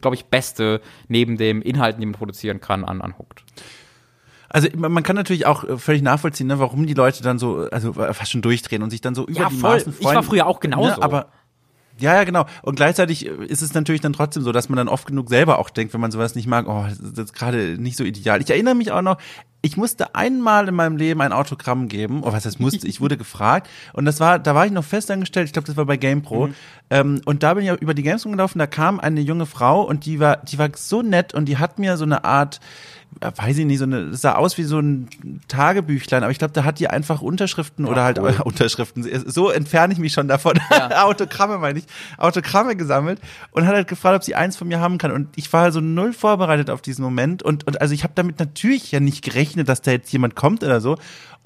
glaube 0.00 0.16
ich, 0.16 0.26
Beste 0.26 0.80
neben 1.08 1.36
dem 1.36 1.62
Inhalten, 1.62 2.00
die 2.00 2.06
man 2.06 2.14
produzieren 2.14 2.60
kann, 2.60 2.84
an, 2.84 3.00
an 3.00 3.18
Hooked. 3.18 3.42
Also 4.48 4.68
man 4.76 5.02
kann 5.02 5.16
natürlich 5.16 5.44
auch 5.46 5.64
äh, 5.64 5.76
völlig 5.76 6.02
nachvollziehen, 6.02 6.46
ne, 6.46 6.58
warum 6.58 6.86
die 6.86 6.94
Leute 6.94 7.22
dann 7.22 7.38
so, 7.38 7.68
also 7.70 7.90
äh, 8.00 8.14
fast 8.14 8.30
schon 8.30 8.42
durchdrehen 8.42 8.82
und 8.82 8.90
sich 8.90 9.00
dann 9.00 9.14
so 9.14 9.26
über 9.26 9.40
Ja, 9.40 9.48
die 9.48 9.56
voll. 9.56 9.74
Maßen 9.78 9.92
Ich 9.92 10.02
freuen. 10.02 10.16
war 10.16 10.22
früher 10.22 10.46
auch 10.46 10.60
genauso. 10.60 10.88
Ne, 10.96 11.02
aber 11.02 11.26
ja, 11.98 12.14
ja, 12.14 12.24
genau. 12.24 12.44
Und 12.62 12.76
gleichzeitig 12.76 13.26
äh, 13.26 13.30
ist 13.46 13.62
es 13.62 13.74
natürlich 13.74 14.00
dann 14.02 14.12
trotzdem 14.12 14.42
so, 14.42 14.52
dass 14.52 14.68
man 14.68 14.76
dann 14.76 14.88
oft 14.88 15.06
genug 15.06 15.28
selber 15.30 15.58
auch 15.58 15.70
denkt, 15.70 15.94
wenn 15.94 16.00
man 16.00 16.10
sowas 16.12 16.34
nicht 16.36 16.46
mag, 16.46 16.66
oh, 16.68 16.84
das 16.86 16.98
ist 17.00 17.32
gerade 17.34 17.76
nicht 17.80 17.96
so 17.96 18.04
ideal. 18.04 18.40
Ich 18.40 18.50
erinnere 18.50 18.74
mich 18.74 18.92
auch 18.92 19.02
noch, 19.02 19.16
ich 19.62 19.76
musste 19.76 20.14
einmal 20.14 20.68
in 20.68 20.74
meinem 20.74 20.96
Leben 20.96 21.20
ein 21.20 21.32
Autogramm 21.32 21.88
geben. 21.88 22.22
Oh, 22.22 22.32
was 22.32 22.46
heißt 22.46 22.60
musste? 22.60 22.86
Ich 22.86 23.00
wurde 23.00 23.16
gefragt. 23.18 23.68
Und 23.92 24.04
das 24.04 24.20
war, 24.20 24.38
da 24.38 24.54
war 24.54 24.66
ich 24.66 24.72
noch 24.72 24.84
festangestellt. 24.84 25.46
Ich 25.46 25.52
glaube, 25.52 25.66
das 25.66 25.76
war 25.76 25.86
bei 25.86 25.96
GamePro. 25.96 26.50
Ähm, 26.90 27.20
und 27.24 27.42
da 27.42 27.54
bin 27.54 27.64
ich 27.64 27.80
über 27.80 27.94
die 27.94 28.02
Gamescom 28.02 28.32
gelaufen. 28.32 28.58
Da 28.58 28.66
kam 28.66 29.00
eine 29.00 29.20
junge 29.20 29.46
Frau 29.46 29.82
und 29.82 30.06
die 30.06 30.20
war, 30.20 30.36
die 30.38 30.58
war 30.58 30.68
so 30.74 31.02
nett 31.02 31.34
und 31.34 31.46
die 31.46 31.58
hat 31.58 31.78
mir 31.78 31.96
so 31.96 32.04
eine 32.04 32.24
Art, 32.24 32.60
weiß 33.20 33.58
ich 33.58 33.66
nicht, 33.66 33.78
so 33.78 33.84
eine, 33.84 34.10
das 34.10 34.20
sah 34.20 34.34
aus 34.34 34.58
wie 34.58 34.62
so 34.62 34.78
ein 34.78 35.08
Tagebüchlein, 35.48 36.22
aber 36.22 36.30
ich 36.30 36.38
glaube, 36.38 36.52
da 36.52 36.64
hat 36.64 36.78
die 36.78 36.88
einfach 36.88 37.22
Unterschriften 37.22 37.86
oder 37.86 38.04
halt 38.04 38.18
cool. 38.18 38.36
Unterschriften. 38.44 39.04
So 39.26 39.50
entferne 39.50 39.92
ich 39.92 39.98
mich 39.98 40.12
schon 40.12 40.28
davon. 40.28 40.60
Autogramme 40.94 41.58
meine 41.58 41.78
ich. 41.78 41.86
Autogramme 42.18 42.76
gesammelt 42.76 43.20
und 43.52 43.66
hat 43.66 43.74
halt 43.74 43.88
gefragt, 43.88 44.16
ob 44.16 44.22
sie 44.22 44.34
eins 44.34 44.56
von 44.56 44.68
mir 44.68 44.80
haben 44.80 44.98
kann. 44.98 45.12
Und 45.12 45.28
ich 45.36 45.52
war 45.52 45.72
so 45.72 45.80
null 45.80 46.12
vorbereitet 46.12 46.68
auf 46.70 46.82
diesen 46.82 47.02
Moment. 47.02 47.42
Und, 47.42 47.66
und 47.66 47.80
also 47.80 47.94
ich 47.94 48.04
habe 48.04 48.12
damit 48.14 48.38
natürlich 48.38 48.92
ja 48.92 49.00
nicht 49.00 49.24
gerechnet, 49.24 49.55
dass 49.64 49.82
da 49.82 49.92
jetzt 49.92 50.12
jemand 50.12 50.36
kommt 50.36 50.62
oder 50.62 50.80
so. 50.80 50.96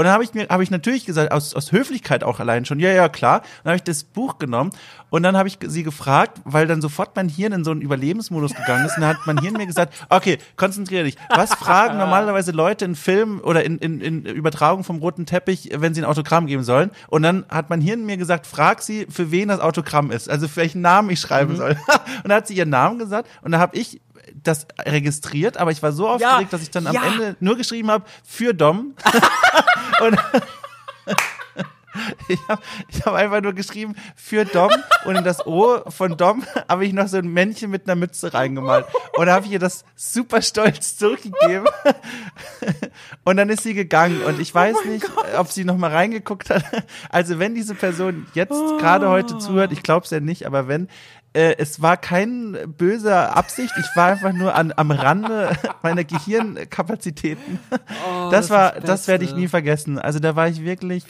Und 0.01 0.05
dann 0.05 0.15
habe 0.15 0.25
ich 0.25 0.33
mir, 0.33 0.49
habe 0.49 0.63
ich 0.63 0.71
natürlich 0.71 1.05
gesagt, 1.05 1.31
aus, 1.31 1.55
aus 1.55 1.73
Höflichkeit 1.73 2.25
auch 2.25 2.41
allein 2.41 2.65
schon, 2.65 2.81
ja, 2.81 2.91
ja, 2.91 3.11
klar. 3.11 3.41
Und 3.41 3.65
dann 3.65 3.71
habe 3.73 3.77
ich 3.77 3.83
das 3.83 4.03
Buch 4.03 4.39
genommen 4.39 4.71
und 5.11 5.23
dann 5.23 5.37
habe 5.37 5.47
ich 5.47 5.59
sie 5.61 5.83
gefragt, 5.83 6.41
weil 6.45 6.67
dann 6.67 6.81
sofort 6.81 7.15
mein 7.17 7.29
Hirn 7.29 7.53
in 7.53 7.65
so 7.65 7.71
einen 7.71 7.83
Überlebensmodus 7.83 8.55
gegangen 8.55 8.87
ist. 8.87 8.97
Und 8.97 9.03
dann 9.03 9.11
hat 9.11 9.27
mein 9.27 9.37
Hirn 9.37 9.59
mir 9.59 9.67
gesagt, 9.67 9.93
okay, 10.09 10.39
konzentriere 10.57 11.05
dich. 11.05 11.17
Was 11.29 11.53
fragen 11.53 11.99
normalerweise 11.99 12.51
Leute 12.53 12.87
in 12.87 12.95
Filmen 12.95 13.41
oder 13.41 13.63
in, 13.63 13.77
in, 13.77 14.01
in 14.01 14.25
Übertragung 14.25 14.85
vom 14.85 15.01
roten 15.01 15.27
Teppich, 15.27 15.69
wenn 15.75 15.93
sie 15.93 16.01
ein 16.01 16.07
Autogramm 16.07 16.47
geben 16.47 16.63
sollen? 16.63 16.93
Und 17.09 17.23
dann 17.23 17.45
hat 17.51 17.69
mein 17.69 17.83
Hirn 17.83 18.07
mir 18.07 18.17
gesagt, 18.17 18.47
frag 18.47 18.81
sie, 18.81 19.07
für 19.11 19.31
wen 19.31 19.49
das 19.49 19.61
Autogramm 19.61 20.11
ist, 20.11 20.31
also 20.31 20.49
für 20.49 20.57
welchen 20.57 20.81
Namen 20.81 21.11
ich 21.11 21.21
schreiben 21.21 21.57
soll. 21.57 21.73
Und 22.23 22.31
dann 22.31 22.39
hat 22.39 22.47
sie 22.47 22.55
ihren 22.55 22.71
Namen 22.71 22.99
gesagt 22.99 23.29
und 23.43 23.53
da 23.53 23.59
habe 23.59 23.77
ich 23.77 24.01
das 24.35 24.67
registriert, 24.79 25.57
aber 25.57 25.71
ich 25.71 25.83
war 25.83 25.93
so 25.93 26.09
aufgeregt, 26.09 26.53
dass 26.53 26.63
ich 26.63 26.71
dann 26.71 26.87
am 26.87 26.95
ja. 26.95 27.05
Ende 27.05 27.37
nur 27.41 27.57
geschrieben 27.57 27.91
habe, 27.91 28.05
für 28.25 28.55
Dom. 28.55 28.95
und 30.01 30.19
ich 32.29 32.39
habe 32.49 32.63
ich 32.89 33.05
hab 33.05 33.15
einfach 33.15 33.41
nur 33.41 33.53
geschrieben, 33.53 33.95
für 34.15 34.45
Dom 34.45 34.71
und 35.05 35.17
in 35.17 35.25
das 35.25 35.47
O 35.47 35.81
von 35.91 36.17
Dom 36.17 36.45
habe 36.69 36.87
ich 36.87 36.93
noch 36.93 37.09
so 37.09 37.19
ein 37.19 37.29
Männchen 37.29 37.71
mit 37.71 37.87
einer 37.87 37.97
Mütze 37.97 38.33
reingemalt. 38.33 38.87
Und 39.17 39.27
da 39.27 39.35
habe 39.35 39.47
ich 39.47 39.53
ihr 39.53 39.59
das 39.59 39.85
super 39.97 40.43
stolz 40.43 40.97
zurückgegeben. 40.97 41.67
Und 43.25 43.37
dann 43.37 43.49
ist 43.49 43.63
sie 43.63 43.75
gegangen 43.75 44.23
und 44.23 44.41
ich 44.41 44.55
weiß 44.55 44.85
nicht, 44.87 45.07
ob 45.37 45.49
sie 45.49 45.65
noch 45.65 45.77
mal 45.77 45.91
reingeguckt 45.91 46.51
hat. 46.51 46.65
Also 47.09 47.39
wenn 47.39 47.55
diese 47.55 47.75
Person 47.75 48.27
jetzt 48.35 48.51
gerade 48.79 49.09
heute 49.09 49.39
zuhört, 49.39 49.73
ich 49.73 49.83
glaube 49.83 50.05
es 50.05 50.11
ja 50.11 50.21
nicht, 50.21 50.47
aber 50.47 50.69
wenn, 50.69 50.89
äh, 51.33 51.57
es 51.59 51.81
war 51.81 51.97
kein 51.97 52.57
böser 52.77 53.37
Absicht, 53.37 53.73
ich 53.79 53.87
war 53.97 54.09
einfach 54.09 54.33
nur 54.33 54.55
an, 54.55 54.73
am 54.77 54.91
Rande 54.91 55.57
meiner 55.83 56.05
Gehirnkapazitäten. 56.05 57.59
das 58.31 58.51
war, 58.51 58.73
das 58.73 59.01
das 59.01 59.09
werde 59.09 59.25
ich 59.25 59.35
nie 59.35 59.49
vergessen. 59.49 59.99
Also 59.99 60.19
da 60.19 60.37
war 60.37 60.49
ich 60.49 60.63
wirklich, 60.63 61.05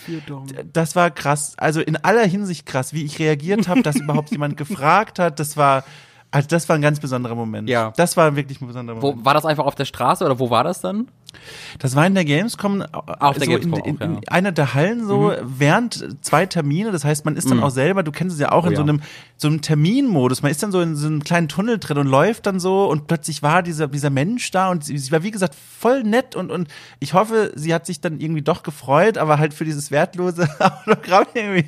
das 0.72 0.94
war 0.94 1.10
krass. 1.10 1.54
Also 1.56 1.80
in 1.80 1.96
aller 1.96 2.24
Hinsicht 2.24 2.66
krass, 2.66 2.92
wie 2.92 3.04
ich 3.04 3.18
reagiert 3.18 3.66
habe, 3.66 3.82
dass 3.82 3.96
überhaupt 3.96 4.30
jemand 4.30 4.56
gefragt 4.58 5.18
hat. 5.18 5.40
Das 5.40 5.56
war, 5.56 5.84
also 6.32 6.46
das 6.48 6.68
war 6.68 6.76
ein 6.76 6.82
ganz 6.82 7.00
besonderer 7.00 7.34
Moment. 7.34 7.68
Ja. 7.68 7.92
Das 7.96 8.16
war 8.16 8.36
wirklich 8.36 8.60
ein 8.60 8.66
besonderer 8.68 9.02
Wo, 9.02 9.08
Moment. 9.08 9.24
war 9.24 9.34
das 9.34 9.44
einfach 9.44 9.64
auf 9.64 9.74
der 9.74 9.84
Straße 9.84 10.24
oder 10.24 10.38
wo 10.38 10.48
war 10.50 10.62
das 10.62 10.80
dann? 10.80 11.08
Das 11.78 11.94
war 11.96 12.06
in 12.06 12.14
der 12.14 12.24
Gamescom, 12.24 12.82
Auf 12.82 13.36
der 13.38 13.46
so 13.46 13.50
Gamescom 13.52 13.80
in, 13.84 13.84
in, 13.84 13.96
auch, 13.96 14.00
ja. 14.00 14.06
Mhm. 14.08 14.16
in 14.18 14.28
einer 14.28 14.52
der 14.52 14.74
Hallen 14.74 15.06
so 15.06 15.32
während 15.42 16.16
zwei 16.24 16.46
Termine. 16.46 16.92
Das 16.92 17.04
heißt, 17.04 17.24
man 17.24 17.36
ist 17.36 17.50
dann 17.50 17.62
auch 17.62 17.70
selber, 17.70 18.02
du 18.02 18.12
kennst 18.12 18.34
es 18.34 18.40
ja 18.40 18.52
auch 18.52 18.64
in 18.64 18.72
Oh 18.72 18.76
so 18.76 18.82
ja. 18.82 18.88
einem 18.88 19.02
so 19.36 19.48
einem 19.48 19.60
Terminmodus. 19.62 20.42
Man 20.42 20.50
ist 20.50 20.62
dann 20.62 20.70
so 20.72 20.80
in 20.80 20.96
so 20.96 21.06
einem 21.06 21.22
kleinen 21.24 21.48
Tunnel 21.48 21.78
drin 21.78 21.98
und 21.98 22.06
läuft 22.06 22.46
dann 22.46 22.60
so 22.60 22.88
und 22.88 23.06
plötzlich 23.06 23.42
war 23.42 23.62
dieser 23.62 23.88
dieser 23.88 24.10
Mensch 24.10 24.50
da 24.50 24.70
und 24.70 24.84
sie, 24.84 24.98
sie 24.98 25.10
war 25.12 25.22
wie 25.22 25.30
gesagt 25.30 25.54
voll 25.54 26.02
nett 26.02 26.36
und 26.36 26.50
und 26.50 26.68
ich 26.98 27.14
hoffe, 27.14 27.52
sie 27.54 27.72
hat 27.74 27.86
sich 27.86 28.00
dann 28.00 28.20
irgendwie 28.20 28.42
doch 28.42 28.62
gefreut, 28.62 29.16
aber 29.18 29.38
halt 29.38 29.54
für 29.54 29.64
dieses 29.64 29.90
wertlose 29.90 30.48
Autogramm 30.58 31.26
irgendwie. 31.34 31.66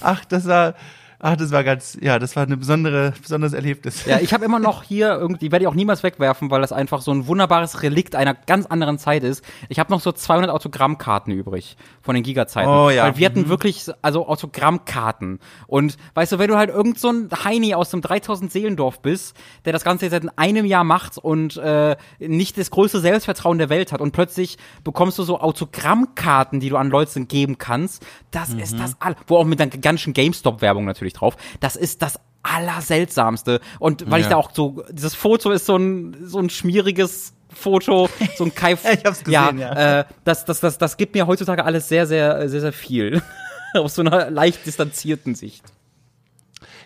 Ach, 0.00 0.24
das 0.24 0.46
war 0.46 0.74
Ach, 1.18 1.36
das 1.36 1.50
war 1.50 1.64
ganz, 1.64 1.96
ja, 2.00 2.18
das 2.18 2.36
war 2.36 2.42
eine 2.42 2.56
besondere, 2.56 3.14
besonderes 3.20 3.54
Erlebnis. 3.54 4.04
Ja, 4.04 4.18
ich 4.20 4.34
habe 4.34 4.44
immer 4.44 4.58
noch 4.58 4.82
hier 4.84 5.14
irgendwie, 5.14 5.50
werde 5.50 5.64
ich 5.64 5.68
auch 5.68 5.74
niemals 5.74 6.02
wegwerfen, 6.02 6.50
weil 6.50 6.60
das 6.60 6.72
einfach 6.72 7.00
so 7.00 7.10
ein 7.10 7.26
wunderbares 7.26 7.82
Relikt 7.82 8.14
einer 8.14 8.34
ganz 8.34 8.66
anderen 8.66 8.98
Zeit 8.98 9.24
ist. 9.24 9.44
Ich 9.68 9.78
habe 9.78 9.90
noch 9.90 10.00
so 10.00 10.12
200 10.12 10.50
Autogrammkarten 10.50 11.32
übrig 11.32 11.76
von 12.02 12.14
den 12.14 12.22
Giga-Zeiten. 12.22 12.68
Oh, 12.68 12.90
ja. 12.90 13.04
Weil 13.04 13.16
wir 13.16 13.26
hatten 13.26 13.48
wirklich, 13.48 13.86
also 14.02 14.28
Autogrammkarten. 14.28 15.40
Und 15.66 15.96
weißt 16.14 16.32
du, 16.32 16.38
wenn 16.38 16.48
du 16.48 16.56
halt 16.56 16.70
irgend 16.70 16.98
so 16.98 17.10
ein 17.10 17.28
Heini 17.44 17.74
aus 17.74 17.90
dem 17.90 18.02
3000 18.02 18.52
Seelendorf 18.52 19.00
bist, 19.00 19.36
der 19.64 19.72
das 19.72 19.84
Ganze 19.84 20.06
jetzt 20.06 20.12
seit 20.12 20.38
einem 20.38 20.66
Jahr 20.66 20.84
macht 20.84 21.18
und 21.18 21.56
äh, 21.56 21.96
nicht 22.18 22.58
das 22.58 22.70
größte 22.70 23.00
Selbstvertrauen 23.00 23.58
der 23.58 23.70
Welt 23.70 23.92
hat 23.92 24.00
und 24.00 24.12
plötzlich 24.12 24.58
bekommst 24.84 25.18
du 25.18 25.22
so 25.22 25.40
Autogrammkarten, 25.40 26.60
die 26.60 26.68
du 26.68 26.76
an 26.76 26.90
Leute 26.90 27.06
geben 27.24 27.56
kannst, 27.58 28.04
das 28.30 28.52
ist 28.52 28.78
das 28.78 28.96
all, 29.00 29.16
wo 29.26 29.38
auch 29.38 29.44
mit 29.44 29.58
der 29.58 29.68
ganzen 29.68 30.12
GameStop-Werbung 30.12 30.84
natürlich 30.84 31.05
drauf, 31.12 31.36
das 31.60 31.76
ist 31.76 32.02
das 32.02 32.18
Allerseltsamste. 32.42 33.60
Und 33.78 34.10
weil 34.10 34.20
ich 34.20 34.26
Ja. 34.26 34.30
da 34.30 34.36
auch 34.36 34.50
so, 34.52 34.84
dieses 34.90 35.14
Foto 35.14 35.50
ist 35.50 35.66
so 35.66 35.76
ein, 35.76 36.16
so 36.24 36.38
ein 36.38 36.50
schmieriges 36.50 37.32
Foto, 37.52 38.08
so 38.36 38.44
ein 38.44 38.54
Kai. 38.54 38.72
Ich 38.92 39.04
hab's 39.04 39.24
gesehen, 39.24 39.58
ja. 39.58 40.00
Äh, 40.00 40.04
das, 40.24 40.44
das, 40.44 40.60
das, 40.60 40.78
das 40.78 40.96
gibt 40.96 41.14
mir 41.14 41.26
heutzutage 41.26 41.64
alles 41.64 41.88
sehr, 41.88 42.06
sehr, 42.06 42.48
sehr, 42.48 42.60
sehr 42.60 42.72
viel. 42.72 43.22
Aus 43.74 43.94
so 43.94 44.02
einer 44.02 44.30
leicht 44.30 44.64
distanzierten 44.66 45.34
Sicht. 45.34 45.64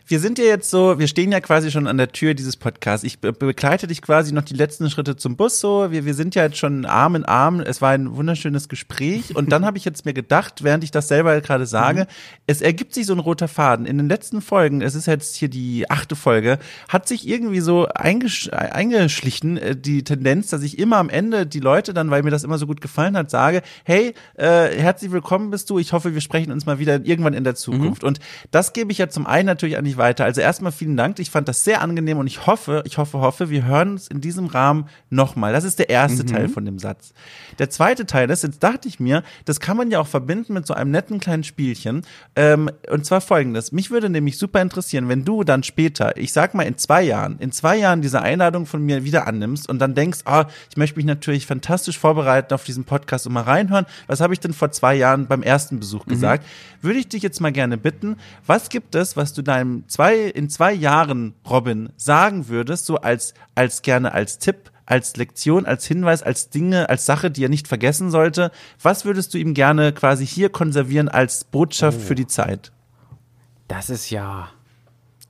Wir 0.06 0.20
sind 0.20 0.38
ja 0.38 0.44
jetzt 0.44 0.70
so, 0.70 0.98
wir 0.98 1.06
stehen 1.06 1.32
ja 1.32 1.40
quasi 1.40 1.70
schon 1.70 1.86
an 1.86 1.96
der 1.96 2.12
Tür 2.12 2.34
dieses 2.34 2.56
Podcasts. 2.56 3.04
Ich 3.04 3.20
be 3.20 3.32
begleite 3.32 3.86
dich 3.86 4.02
quasi 4.02 4.32
noch 4.32 4.42
die 4.42 4.54
letzten 4.54 4.90
Schritte 4.90 5.16
zum 5.16 5.36
Bus 5.36 5.60
so. 5.60 5.90
Wir, 5.90 6.04
wir 6.04 6.14
sind 6.14 6.34
ja 6.34 6.44
jetzt 6.44 6.58
schon 6.58 6.84
Arm 6.84 7.14
in 7.14 7.24
Arm. 7.24 7.60
Es 7.60 7.80
war 7.80 7.90
ein 7.90 8.16
wunderschönes 8.16 8.68
Gespräch. 8.68 9.36
Und 9.36 9.52
dann 9.52 9.64
habe 9.64 9.78
ich 9.78 9.84
jetzt 9.84 10.04
mir 10.04 10.14
gedacht, 10.14 10.62
während 10.62 10.84
ich 10.84 10.90
das 10.90 11.08
selber 11.08 11.40
gerade 11.40 11.66
sage, 11.66 12.02
mhm. 12.02 12.06
es 12.46 12.60
ergibt 12.60 12.94
sich 12.94 13.06
so 13.06 13.12
ein 13.12 13.18
roter 13.18 13.48
Faden. 13.48 13.86
In 13.86 13.98
den 13.98 14.08
letzten 14.08 14.42
Folgen, 14.42 14.82
es 14.82 14.94
ist 14.94 15.06
jetzt 15.06 15.36
hier 15.36 15.48
die 15.48 15.90
achte 15.90 16.16
Folge, 16.16 16.58
hat 16.88 17.08
sich 17.08 17.28
irgendwie 17.28 17.60
so 17.60 17.86
eingesch 17.86 18.50
eingeschlichen, 18.52 19.56
äh, 19.56 19.76
die 19.76 20.04
Tendenz, 20.04 20.48
dass 20.48 20.62
ich 20.62 20.78
immer 20.78 20.96
am 20.96 21.08
Ende 21.08 21.46
die 21.46 21.60
Leute 21.60 21.94
dann, 21.94 22.10
weil 22.10 22.22
mir 22.22 22.30
das 22.30 22.44
immer 22.44 22.58
so 22.58 22.66
gut 22.66 22.80
gefallen 22.80 23.16
hat, 23.16 23.30
sage, 23.30 23.62
hey, 23.84 24.14
äh, 24.34 24.68
herzlich 24.76 25.12
willkommen 25.12 25.50
bist 25.50 25.70
du. 25.70 25.78
Ich 25.78 25.92
hoffe, 25.92 26.14
wir 26.14 26.20
sprechen 26.20 26.52
uns 26.52 26.66
mal 26.66 26.78
wieder 26.78 27.04
irgendwann 27.04 27.34
in 27.34 27.44
der 27.44 27.54
Zukunft. 27.54 28.02
Mhm. 28.02 28.08
Und 28.08 28.20
das 28.50 28.72
gebe 28.72 28.92
ich 28.92 28.98
ja 28.98 29.08
zum 29.08 29.26
einen 29.26 29.46
natürlich 29.46 29.78
an 29.78 29.84
dich 29.90 29.98
weiter. 29.98 30.24
Also 30.24 30.40
erstmal 30.40 30.72
vielen 30.72 30.96
Dank. 30.96 31.18
Ich 31.18 31.30
fand 31.30 31.48
das 31.48 31.64
sehr 31.64 31.82
angenehm 31.82 32.18
und 32.18 32.26
ich 32.26 32.46
hoffe, 32.46 32.82
ich 32.86 32.98
hoffe, 32.98 33.20
hoffe, 33.20 33.50
wir 33.50 33.64
hören 33.64 33.92
uns 33.92 34.08
in 34.08 34.20
diesem 34.20 34.46
Rahmen 34.46 34.86
nochmal. 35.10 35.52
Das 35.52 35.64
ist 35.64 35.78
der 35.78 35.90
erste 35.90 36.22
mhm. 36.22 36.26
Teil 36.28 36.48
von 36.48 36.64
dem 36.64 36.78
Satz. 36.78 37.12
Der 37.58 37.70
zweite 37.70 38.06
Teil 38.06 38.30
ist, 38.30 38.42
jetzt 38.42 38.62
dachte 38.62 38.88
ich 38.88 39.00
mir, 39.00 39.22
das 39.44 39.60
kann 39.60 39.76
man 39.76 39.90
ja 39.90 40.00
auch 40.00 40.06
verbinden 40.06 40.54
mit 40.54 40.66
so 40.66 40.74
einem 40.74 40.90
netten 40.90 41.20
kleinen 41.20 41.44
Spielchen. 41.44 42.02
Ähm, 42.36 42.70
und 42.90 43.04
zwar 43.04 43.20
folgendes. 43.20 43.72
Mich 43.72 43.90
würde 43.90 44.08
nämlich 44.08 44.38
super 44.38 44.62
interessieren, 44.62 45.08
wenn 45.08 45.24
du 45.24 45.44
dann 45.44 45.62
später, 45.62 46.16
ich 46.16 46.32
sag 46.32 46.54
mal 46.54 46.62
in 46.62 46.78
zwei 46.78 47.02
Jahren, 47.02 47.38
in 47.38 47.52
zwei 47.52 47.76
Jahren 47.76 48.02
diese 48.02 48.22
Einladung 48.22 48.66
von 48.66 48.84
mir 48.84 49.04
wieder 49.04 49.26
annimmst 49.26 49.68
und 49.68 49.78
dann 49.78 49.94
denkst, 49.94 50.20
ah, 50.24 50.42
oh, 50.42 50.50
ich 50.70 50.76
möchte 50.76 50.96
mich 50.96 51.06
natürlich 51.06 51.46
fantastisch 51.46 51.98
vorbereiten 51.98 52.54
auf 52.54 52.64
diesen 52.64 52.84
Podcast 52.84 53.26
und 53.26 53.32
mal 53.32 53.42
reinhören. 53.42 53.86
Was 54.06 54.20
habe 54.20 54.32
ich 54.32 54.40
denn 54.40 54.52
vor 54.52 54.70
zwei 54.70 54.94
Jahren 54.94 55.26
beim 55.26 55.42
ersten 55.42 55.80
Besuch 55.80 56.06
mhm. 56.06 56.10
gesagt? 56.10 56.46
Würde 56.82 56.98
ich 56.98 57.08
dich 57.08 57.22
jetzt 57.22 57.40
mal 57.40 57.52
gerne 57.52 57.76
bitten, 57.76 58.16
was 58.46 58.68
gibt 58.68 58.94
es, 58.94 59.16
was 59.16 59.32
du 59.32 59.42
deinem 59.42 59.79
zwei, 59.88 60.16
in 60.16 60.48
zwei 60.48 60.72
Jahren, 60.72 61.34
Robin, 61.48 61.90
sagen 61.96 62.48
würdest, 62.48 62.86
so 62.86 62.96
als, 62.96 63.34
als 63.54 63.82
gerne 63.82 64.12
als 64.12 64.38
Tipp, 64.38 64.70
als 64.86 65.16
Lektion, 65.16 65.66
als 65.66 65.86
Hinweis, 65.86 66.22
als 66.22 66.50
Dinge, 66.50 66.88
als 66.88 67.06
Sache, 67.06 67.30
die 67.30 67.44
er 67.44 67.48
nicht 67.48 67.68
vergessen 67.68 68.10
sollte? 68.10 68.50
Was 68.82 69.04
würdest 69.04 69.32
du 69.32 69.38
ihm 69.38 69.54
gerne 69.54 69.92
quasi 69.92 70.26
hier 70.26 70.50
konservieren 70.50 71.08
als 71.08 71.44
Botschaft 71.44 71.98
oh. 72.02 72.06
für 72.06 72.14
die 72.14 72.26
Zeit? 72.26 72.72
Das 73.68 73.88
ist 73.88 74.10
ja. 74.10 74.48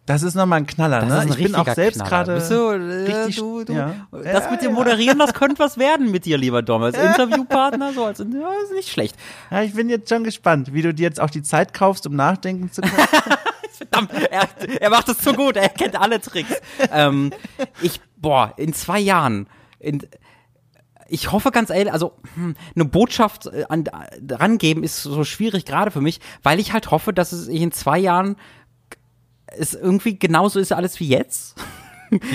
Das 0.06 0.22
ist 0.22 0.34
nochmal 0.34 0.60
ein 0.60 0.66
Knaller, 0.66 1.02
das 1.02 1.26
ne? 1.26 1.30
ich 1.30 1.44
bin 1.44 1.54
auch 1.54 1.72
selbst 1.72 2.04
gerade 2.04 2.32
äh, 2.32 3.12
richtig. 3.12 3.36
Du, 3.36 3.62
du, 3.62 3.72
ja. 3.74 3.94
Das 4.10 4.50
mit 4.50 4.60
dem 4.60 4.72
Moderieren, 4.72 5.20
das 5.20 5.34
könnte 5.34 5.60
was 5.60 5.78
werden 5.78 6.10
mit 6.10 6.24
dir, 6.24 6.36
lieber 6.36 6.62
Dom. 6.62 6.82
Als 6.82 6.98
Interviewpartner, 6.98 7.92
so 7.92 8.06
als 8.06 8.18
ja, 8.18 8.24
ist 8.64 8.72
nicht 8.74 8.88
schlecht. 8.88 9.14
Ja, 9.52 9.62
ich 9.62 9.74
bin 9.74 9.88
jetzt 9.88 10.08
schon 10.08 10.24
gespannt, 10.24 10.72
wie 10.72 10.82
du 10.82 10.92
dir 10.92 11.04
jetzt 11.04 11.20
auch 11.20 11.30
die 11.30 11.42
Zeit 11.42 11.74
kaufst, 11.74 12.08
um 12.08 12.16
nachdenken 12.16 12.72
zu 12.72 12.80
können. 12.80 12.96
Verdammt, 13.90 14.12
er, 14.30 14.48
er 14.80 14.90
macht 14.90 15.08
es 15.08 15.18
zu 15.18 15.32
gut, 15.32 15.56
er 15.56 15.68
kennt 15.68 15.96
alle 15.96 16.20
Tricks. 16.20 16.60
Ähm, 16.92 17.32
ich, 17.82 18.00
boah, 18.16 18.54
in 18.56 18.72
zwei 18.72 19.00
Jahren, 19.00 19.48
in, 19.78 20.06
ich 21.08 21.32
hoffe 21.32 21.50
ganz 21.50 21.70
ehrlich, 21.70 21.92
also 21.92 22.16
hm, 22.34 22.54
eine 22.74 22.84
Botschaft 22.84 23.46
äh, 23.46 23.64
an, 23.68 23.84
rangeben 24.30 24.82
ist 24.82 25.02
so 25.02 25.24
schwierig 25.24 25.64
gerade 25.64 25.90
für 25.90 26.00
mich, 26.00 26.20
weil 26.42 26.60
ich 26.60 26.72
halt 26.72 26.90
hoffe, 26.90 27.12
dass 27.12 27.32
es 27.32 27.48
in 27.48 27.72
zwei 27.72 27.98
Jahren 27.98 28.36
es 29.46 29.74
irgendwie 29.74 30.18
genauso 30.18 30.60
ist 30.60 30.72
alles 30.72 31.00
wie 31.00 31.08
jetzt. 31.08 31.56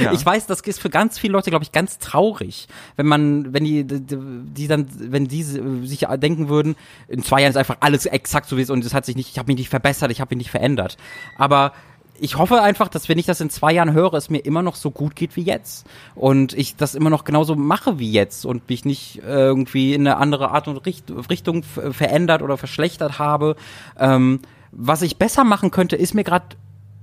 Ja. 0.01 0.13
Ich 0.13 0.25
weiß, 0.25 0.47
das 0.47 0.61
ist 0.61 0.79
für 0.79 0.89
ganz 0.89 1.19
viele 1.19 1.33
Leute, 1.33 1.49
glaube 1.49 1.63
ich, 1.63 1.71
ganz 1.71 1.99
traurig, 1.99 2.67
wenn 2.95 3.05
man, 3.05 3.53
wenn 3.53 3.63
die, 3.63 3.85
die, 3.85 4.67
dann, 4.67 4.87
wenn 4.97 5.27
die 5.27 5.43
sich 5.43 6.07
denken 6.17 6.49
würden, 6.49 6.75
in 7.07 7.23
zwei 7.23 7.41
Jahren 7.41 7.51
ist 7.51 7.57
einfach 7.57 7.77
alles 7.79 8.05
exakt 8.05 8.47
so 8.47 8.57
wie 8.57 8.61
es 8.61 8.69
und 8.69 8.83
es 8.85 8.93
hat 8.93 9.05
sich 9.05 9.15
nicht, 9.15 9.29
ich 9.29 9.37
habe 9.37 9.47
mich 9.47 9.57
nicht 9.57 9.69
verbessert, 9.69 10.11
ich 10.11 10.21
habe 10.21 10.35
mich 10.35 10.45
nicht 10.45 10.51
verändert. 10.51 10.97
Aber 11.37 11.73
ich 12.19 12.37
hoffe 12.37 12.61
einfach, 12.61 12.87
dass 12.87 13.09
wenn 13.09 13.17
ich 13.17 13.25
das 13.25 13.41
in 13.41 13.49
zwei 13.49 13.73
Jahren 13.73 13.93
höre, 13.93 14.13
es 14.13 14.29
mir 14.29 14.39
immer 14.39 14.61
noch 14.61 14.75
so 14.75 14.91
gut 14.91 15.15
geht 15.15 15.35
wie 15.35 15.43
jetzt. 15.43 15.85
Und 16.15 16.53
ich 16.53 16.75
das 16.75 16.95
immer 16.95 17.09
noch 17.09 17.23
genauso 17.23 17.55
mache 17.55 17.99
wie 17.99 18.11
jetzt 18.11 18.45
und 18.45 18.69
mich 18.69 18.85
nicht 18.85 19.21
irgendwie 19.25 19.93
in 19.93 20.07
eine 20.07 20.17
andere 20.17 20.51
Art 20.51 20.67
und 20.67 20.77
Richtung 20.77 21.63
verändert 21.63 22.41
oder 22.41 22.57
verschlechtert 22.57 23.19
habe. 23.19 23.55
Ähm, 23.99 24.39
was 24.71 25.01
ich 25.01 25.17
besser 25.17 25.43
machen 25.43 25.71
könnte, 25.71 25.95
ist 25.95 26.13
mir 26.13 26.23
gerade 26.23 26.45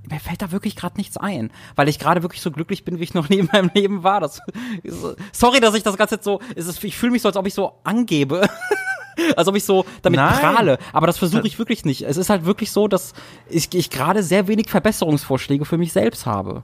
mir 0.09 0.19
fällt 0.19 0.41
da 0.41 0.51
wirklich 0.51 0.75
gerade 0.75 0.97
nichts 0.97 1.17
ein, 1.17 1.51
weil 1.75 1.87
ich 1.87 1.99
gerade 1.99 2.23
wirklich 2.23 2.41
so 2.41 2.51
glücklich 2.51 2.83
bin, 2.83 2.99
wie 2.99 3.03
ich 3.03 3.13
noch 3.13 3.29
nie 3.29 3.39
in 3.39 3.49
meinem 3.51 3.71
Leben 3.73 4.03
war. 4.03 4.19
Das, 4.19 4.41
sorry, 5.31 5.59
dass 5.59 5.75
ich 5.75 5.83
das 5.83 5.97
Ganze 5.97 6.15
jetzt 6.15 6.25
so, 6.25 6.39
ist, 6.55 6.83
ich 6.83 6.97
fühle 6.97 7.11
mich 7.11 7.21
so, 7.21 7.29
als 7.29 7.37
ob 7.37 7.47
ich 7.47 7.53
so 7.53 7.73
angebe. 7.83 8.47
als 9.35 9.47
ob 9.47 9.55
ich 9.55 9.63
so 9.63 9.85
damit 10.01 10.19
Nein. 10.19 10.39
prahle. 10.39 10.77
Aber 10.91 11.07
das 11.07 11.17
versuche 11.17 11.47
ich 11.47 11.59
wirklich 11.59 11.85
nicht. 11.85 12.01
Es 12.03 12.17
ist 12.17 12.29
halt 12.29 12.45
wirklich 12.45 12.71
so, 12.71 12.87
dass 12.87 13.13
ich, 13.49 13.73
ich 13.73 13.89
gerade 13.89 14.23
sehr 14.23 14.47
wenig 14.47 14.69
Verbesserungsvorschläge 14.69 15.65
für 15.65 15.77
mich 15.77 15.93
selbst 15.93 16.25
habe. 16.25 16.63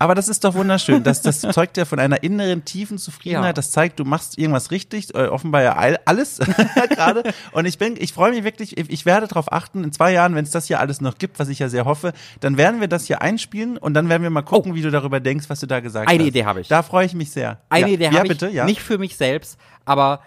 Aber 0.00 0.14
das 0.14 0.28
ist 0.28 0.44
doch 0.44 0.54
wunderschön. 0.54 1.02
Das, 1.02 1.20
das 1.20 1.40
zeugt 1.52 1.76
ja 1.76 1.84
von 1.84 1.98
einer 1.98 2.22
inneren 2.22 2.64
tiefen 2.64 2.96
Zufriedenheit. 2.96 3.48
Ja. 3.48 3.52
Das 3.52 3.70
zeigt, 3.70 4.00
du 4.00 4.06
machst 4.06 4.38
irgendwas 4.38 4.70
richtig, 4.70 5.14
äh, 5.14 5.26
offenbar 5.26 5.62
ja 5.62 5.76
alles 6.06 6.38
gerade. 6.88 7.22
Und 7.52 7.66
ich 7.66 7.76
bin, 7.76 7.96
ich 7.98 8.14
freue 8.14 8.32
mich 8.32 8.42
wirklich, 8.42 8.78
ich 8.78 9.04
werde 9.04 9.26
darauf 9.28 9.52
achten, 9.52 9.84
in 9.84 9.92
zwei 9.92 10.10
Jahren, 10.14 10.34
wenn 10.34 10.44
es 10.44 10.52
das 10.52 10.68
hier 10.68 10.80
alles 10.80 11.02
noch 11.02 11.18
gibt, 11.18 11.38
was 11.38 11.50
ich 11.50 11.58
ja 11.58 11.68
sehr 11.68 11.84
hoffe, 11.84 12.14
dann 12.40 12.56
werden 12.56 12.80
wir 12.80 12.88
das 12.88 13.04
hier 13.04 13.20
einspielen 13.20 13.76
und 13.76 13.92
dann 13.92 14.08
werden 14.08 14.22
wir 14.22 14.30
mal 14.30 14.40
gucken, 14.40 14.72
oh. 14.72 14.74
wie 14.74 14.80
du 14.80 14.90
darüber 14.90 15.20
denkst, 15.20 15.50
was 15.50 15.60
du 15.60 15.66
da 15.66 15.80
gesagt 15.80 16.08
Eine 16.08 16.14
hast. 16.14 16.20
Eine 16.20 16.28
Idee 16.28 16.44
habe 16.46 16.62
ich. 16.62 16.68
Da 16.68 16.82
freue 16.82 17.04
ich 17.04 17.12
mich 17.12 17.30
sehr. 17.30 17.58
Eine 17.68 17.88
ja. 17.88 17.92
Idee 17.92 18.06
habe 18.06 18.16
ja, 18.16 18.22
bitte, 18.22 18.48
ich, 18.48 18.54
ja. 18.54 18.64
nicht 18.64 18.80
für 18.80 18.96
mich 18.96 19.18
selbst, 19.18 19.58
aber 19.84 20.20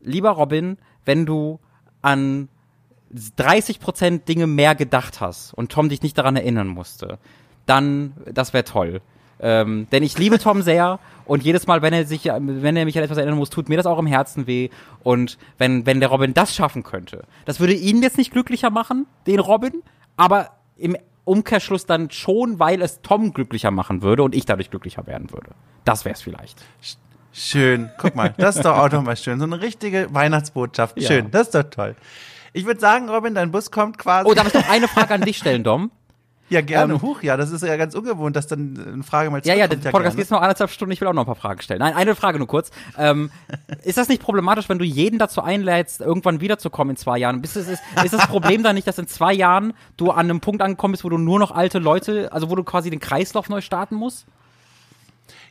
lieber 0.00 0.30
Robin, 0.30 0.78
wenn 1.04 1.26
du 1.26 1.58
an 2.00 2.48
30 3.10 3.80
Prozent 3.80 4.28
Dinge 4.28 4.46
mehr 4.46 4.76
gedacht 4.76 5.20
hast 5.20 5.52
und 5.52 5.72
Tom 5.72 5.88
dich 5.88 6.02
nicht 6.02 6.16
daran 6.16 6.36
erinnern 6.36 6.68
musste, 6.68 7.18
dann, 7.66 8.14
das 8.32 8.52
wäre 8.52 8.62
toll. 8.62 9.00
Ähm, 9.40 9.86
denn 9.92 10.02
ich 10.02 10.18
liebe 10.18 10.38
Tom 10.38 10.62
sehr 10.62 10.98
und 11.26 11.42
jedes 11.42 11.66
Mal, 11.66 11.82
wenn 11.82 11.92
er 11.92 12.06
sich, 12.06 12.24
wenn 12.24 12.76
er 12.76 12.84
mich 12.84 12.96
an 12.96 13.04
etwas 13.04 13.18
erinnern 13.18 13.38
muss, 13.38 13.50
tut 13.50 13.68
mir 13.68 13.76
das 13.76 13.86
auch 13.86 13.98
im 13.98 14.06
Herzen 14.06 14.46
weh. 14.46 14.70
Und 15.02 15.38
wenn, 15.58 15.84
wenn 15.86 16.00
der 16.00 16.08
Robin 16.08 16.34
das 16.34 16.54
schaffen 16.54 16.82
könnte, 16.82 17.24
das 17.44 17.60
würde 17.60 17.74
ihn 17.74 18.02
jetzt 18.02 18.18
nicht 18.18 18.32
glücklicher 18.32 18.70
machen, 18.70 19.06
den 19.26 19.40
Robin, 19.40 19.82
aber 20.16 20.50
im 20.76 20.96
Umkehrschluss 21.24 21.86
dann 21.86 22.10
schon, 22.10 22.60
weil 22.60 22.80
es 22.80 23.02
Tom 23.02 23.32
glücklicher 23.32 23.72
machen 23.72 24.02
würde 24.02 24.22
und 24.22 24.34
ich 24.34 24.46
dadurch 24.46 24.70
glücklicher 24.70 25.06
werden 25.06 25.32
würde. 25.32 25.50
Das 25.84 26.04
wäre 26.04 26.14
es 26.14 26.22
vielleicht. 26.22 26.64
Schön. 27.32 27.90
Guck 27.98 28.14
mal, 28.14 28.32
das 28.38 28.56
ist 28.56 28.64
doch 28.64 28.78
auch 28.78 28.90
nochmal 28.90 29.16
schön. 29.16 29.38
So 29.38 29.44
eine 29.44 29.60
richtige 29.60 30.08
Weihnachtsbotschaft. 30.14 31.02
Schön, 31.02 31.24
ja. 31.24 31.30
das 31.30 31.48
ist 31.48 31.54
doch 31.54 31.64
toll. 31.64 31.96
Ich 32.52 32.64
würde 32.64 32.80
sagen, 32.80 33.10
Robin, 33.10 33.34
dein 33.34 33.50
Bus 33.50 33.70
kommt 33.70 33.98
quasi. 33.98 34.30
Oh, 34.30 34.34
darf 34.34 34.46
ich 34.46 34.54
noch 34.54 34.70
eine 34.70 34.88
Frage 34.88 35.12
an 35.12 35.20
dich 35.20 35.36
stellen, 35.36 35.62
Dom? 35.62 35.90
Ja, 36.48 36.60
gerne. 36.60 36.94
Ähm, 36.94 37.02
Huch, 37.02 37.22
ja, 37.22 37.36
das 37.36 37.50
ist 37.50 37.62
ja 37.62 37.76
ganz 37.76 37.94
ungewohnt, 37.94 38.36
dass 38.36 38.46
dann 38.46 38.78
eine 38.94 39.02
Frage 39.02 39.30
mal 39.30 39.40
Ja, 39.44 39.54
ja, 39.54 39.66
der 39.66 39.90
Podcast 39.90 40.16
geht 40.16 40.30
noch 40.30 40.40
anderthalb 40.40 40.70
Stunden, 40.70 40.92
ich 40.92 41.00
will 41.00 41.08
auch 41.08 41.12
noch 41.12 41.22
ein 41.22 41.26
paar 41.26 41.34
Fragen 41.34 41.60
stellen. 41.60 41.80
Nein, 41.80 41.94
eine 41.94 42.14
Frage 42.14 42.38
nur 42.38 42.46
kurz. 42.46 42.70
Ähm, 42.96 43.30
ist 43.82 43.98
das 43.98 44.08
nicht 44.08 44.22
problematisch, 44.22 44.68
wenn 44.68 44.78
du 44.78 44.84
jeden 44.84 45.18
dazu 45.18 45.42
einlädst, 45.42 46.00
irgendwann 46.00 46.40
wiederzukommen 46.40 46.90
in 46.90 46.96
zwei 46.96 47.18
Jahren? 47.18 47.42
Ist, 47.42 47.56
ist, 47.56 47.68
ist 47.68 48.12
das 48.12 48.26
Problem 48.28 48.62
dann 48.62 48.74
nicht, 48.74 48.86
dass 48.86 48.98
in 48.98 49.08
zwei 49.08 49.32
Jahren 49.32 49.72
du 49.96 50.10
an 50.10 50.30
einem 50.30 50.40
Punkt 50.40 50.62
angekommen 50.62 50.92
bist, 50.92 51.04
wo 51.04 51.08
du 51.08 51.18
nur 51.18 51.38
noch 51.38 51.50
alte 51.50 51.78
Leute, 51.78 52.32
also 52.32 52.50
wo 52.50 52.54
du 52.54 52.64
quasi 52.64 52.90
den 52.90 53.00
Kreislauf 53.00 53.48
neu 53.48 53.60
starten 53.60 53.96
musst? 53.96 54.26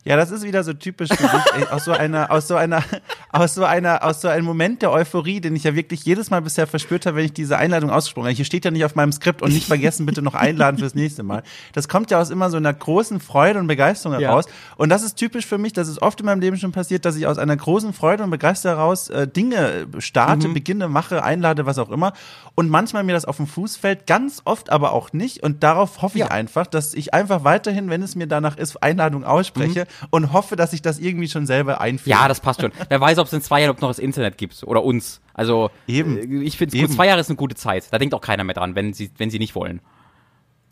Ja, 0.07 0.15
das 0.18 0.30
ist 0.30 0.44
wieder 0.44 0.64
so 0.64 0.73
typisch 0.73 1.10
für 1.10 1.23
dich, 1.57 1.72
aus 1.72 1.86
so 1.86 1.91
einer, 1.91 2.30
aus 2.30 2.48
so 2.48 2.56
einer, 2.56 2.84
aus 3.32 3.56
so 3.56 3.65
einer, 3.65 4.03
aus 4.03 4.22
so 4.22 4.27
einem 4.27 4.45
Moment 4.45 4.84
der 4.84 4.91
Euphorie, 4.91 5.41
den 5.41 5.56
ich 5.56 5.64
ja 5.64 5.73
wirklich 5.73 6.06
jedes 6.06 6.30
Mal 6.30 6.44
bisher 6.44 6.68
verspürt 6.68 7.07
habe, 7.07 7.18
wenn 7.18 7.26
ich 7.26 7.34
diese 7.34 7.57
Einladung 7.57 7.90
ausgesprochen 7.90 8.26
habe. 8.27 8.36
Hier 8.36 8.45
steht 8.45 8.65
ja 8.65 8.72
nicht 8.72 8.86
auf 8.86 8.94
meinem 8.94 9.11
Skript 9.11 9.41
und 9.41 9.52
nicht 9.52 9.65
vergessen, 9.65 10.06
bitte 10.06 10.22
noch 10.22 10.36
einladen 10.36 10.77
fürs 10.77 10.94
nächste 10.94 11.23
Mal. 11.23 11.41
Das 11.73 11.88
kommt 11.88 12.11
ja 12.11 12.22
aus 12.22 12.30
immer 12.30 12.52
so 12.52 12.57
einer 12.57 12.72
großen 12.72 13.19
Freude 13.19 13.57
und 13.57 13.65
Begeisterung 13.65 14.19
heraus. 14.19 14.45
Ja. 14.45 14.52
Und 14.77 14.90
das 14.90 15.02
ist 15.02 15.15
typisch 15.15 15.48
für 15.48 15.57
mich, 15.57 15.73
das 15.73 15.88
ist 15.88 15.99
oft 16.03 16.19
in 16.19 16.27
meinem 16.27 16.40
Leben 16.40 16.57
schon 16.57 16.72
passiert, 16.72 17.03
dass 17.03 17.15
ich 17.15 17.26
aus 17.26 17.40
einer 17.40 17.57
großen 17.57 17.91
Freude 17.91 18.23
und 18.23 18.30
Begeisterung 18.30 18.77
heraus 18.77 19.10
äh, 19.10 19.27
Dinge 19.27 19.88
starte, 19.98 20.49
mhm. 20.49 20.53
beginne, 20.53 20.88
mache, 20.88 21.23
einlade, 21.23 21.65
was 21.65 21.80
auch 21.80 21.90
immer. 21.90 22.14
Und 22.53 22.69
manchmal 22.69 23.03
mir 23.03 23.14
das 23.14 23.26
auf 23.26 23.38
den 23.38 23.48
Fuß 23.48 23.76
fällt, 23.77 24.06
ganz 24.06 24.44
oft 24.45 24.69
aber 24.69 24.91
auch 24.91 25.14
nicht. 25.14 25.41
Und 25.41 25.64
darauf 25.64 26.03
hoffe 26.03 26.19
ja. 26.19 26.26
ich 26.26 26.32
einfach, 26.32 26.68
dass 26.68 26.94
ich 26.94 27.15
einfach 27.15 27.44
weiterhin, 27.44 27.90
wenn 27.90 28.03
es 28.03 28.14
mir 28.14 28.27
danach 28.27 28.56
ist, 28.57 28.84
Einladung 28.84 29.23
ausspreche. 29.23 29.86
Mhm 29.86 29.94
und 30.09 30.34
hoffe, 30.34 30.55
dass 30.55 30.73
ich 30.73 30.81
das 30.81 30.99
irgendwie 30.99 31.27
schon 31.27 31.45
selber 31.45 31.81
einführe. 31.81 32.17
Ja, 32.17 32.27
das 32.27 32.39
passt 32.39 32.61
schon. 32.61 32.72
Wer 32.89 33.01
weiß, 33.01 33.17
ob 33.17 33.27
es 33.27 33.34
in 33.34 33.41
zwei 33.41 33.61
Jahren 33.61 33.76
noch 33.80 33.89
das 33.89 33.99
Internet 33.99 34.38
gibt 34.38 34.63
oder 34.63 34.84
uns. 34.84 35.22
Also 35.34 35.69
Eben. 35.88 36.17
Äh, 36.17 36.43
ich 36.43 36.57
finde 36.57 36.77
gut. 36.77 36.91
Zwei 36.91 37.07
Jahre 37.07 37.19
ist 37.19 37.30
eine 37.30 37.38
gute 37.38 37.55
Zeit. 37.55 37.88
Da 37.91 37.97
denkt 37.97 38.13
auch 38.13 38.22
keiner 38.22 38.43
mehr 38.43 38.55
dran, 38.55 38.76
wenn 38.76 38.93
sie, 38.93 39.11
wenn 39.17 39.30
sie 39.30 39.39
nicht 39.39 39.55
wollen. 39.55 39.81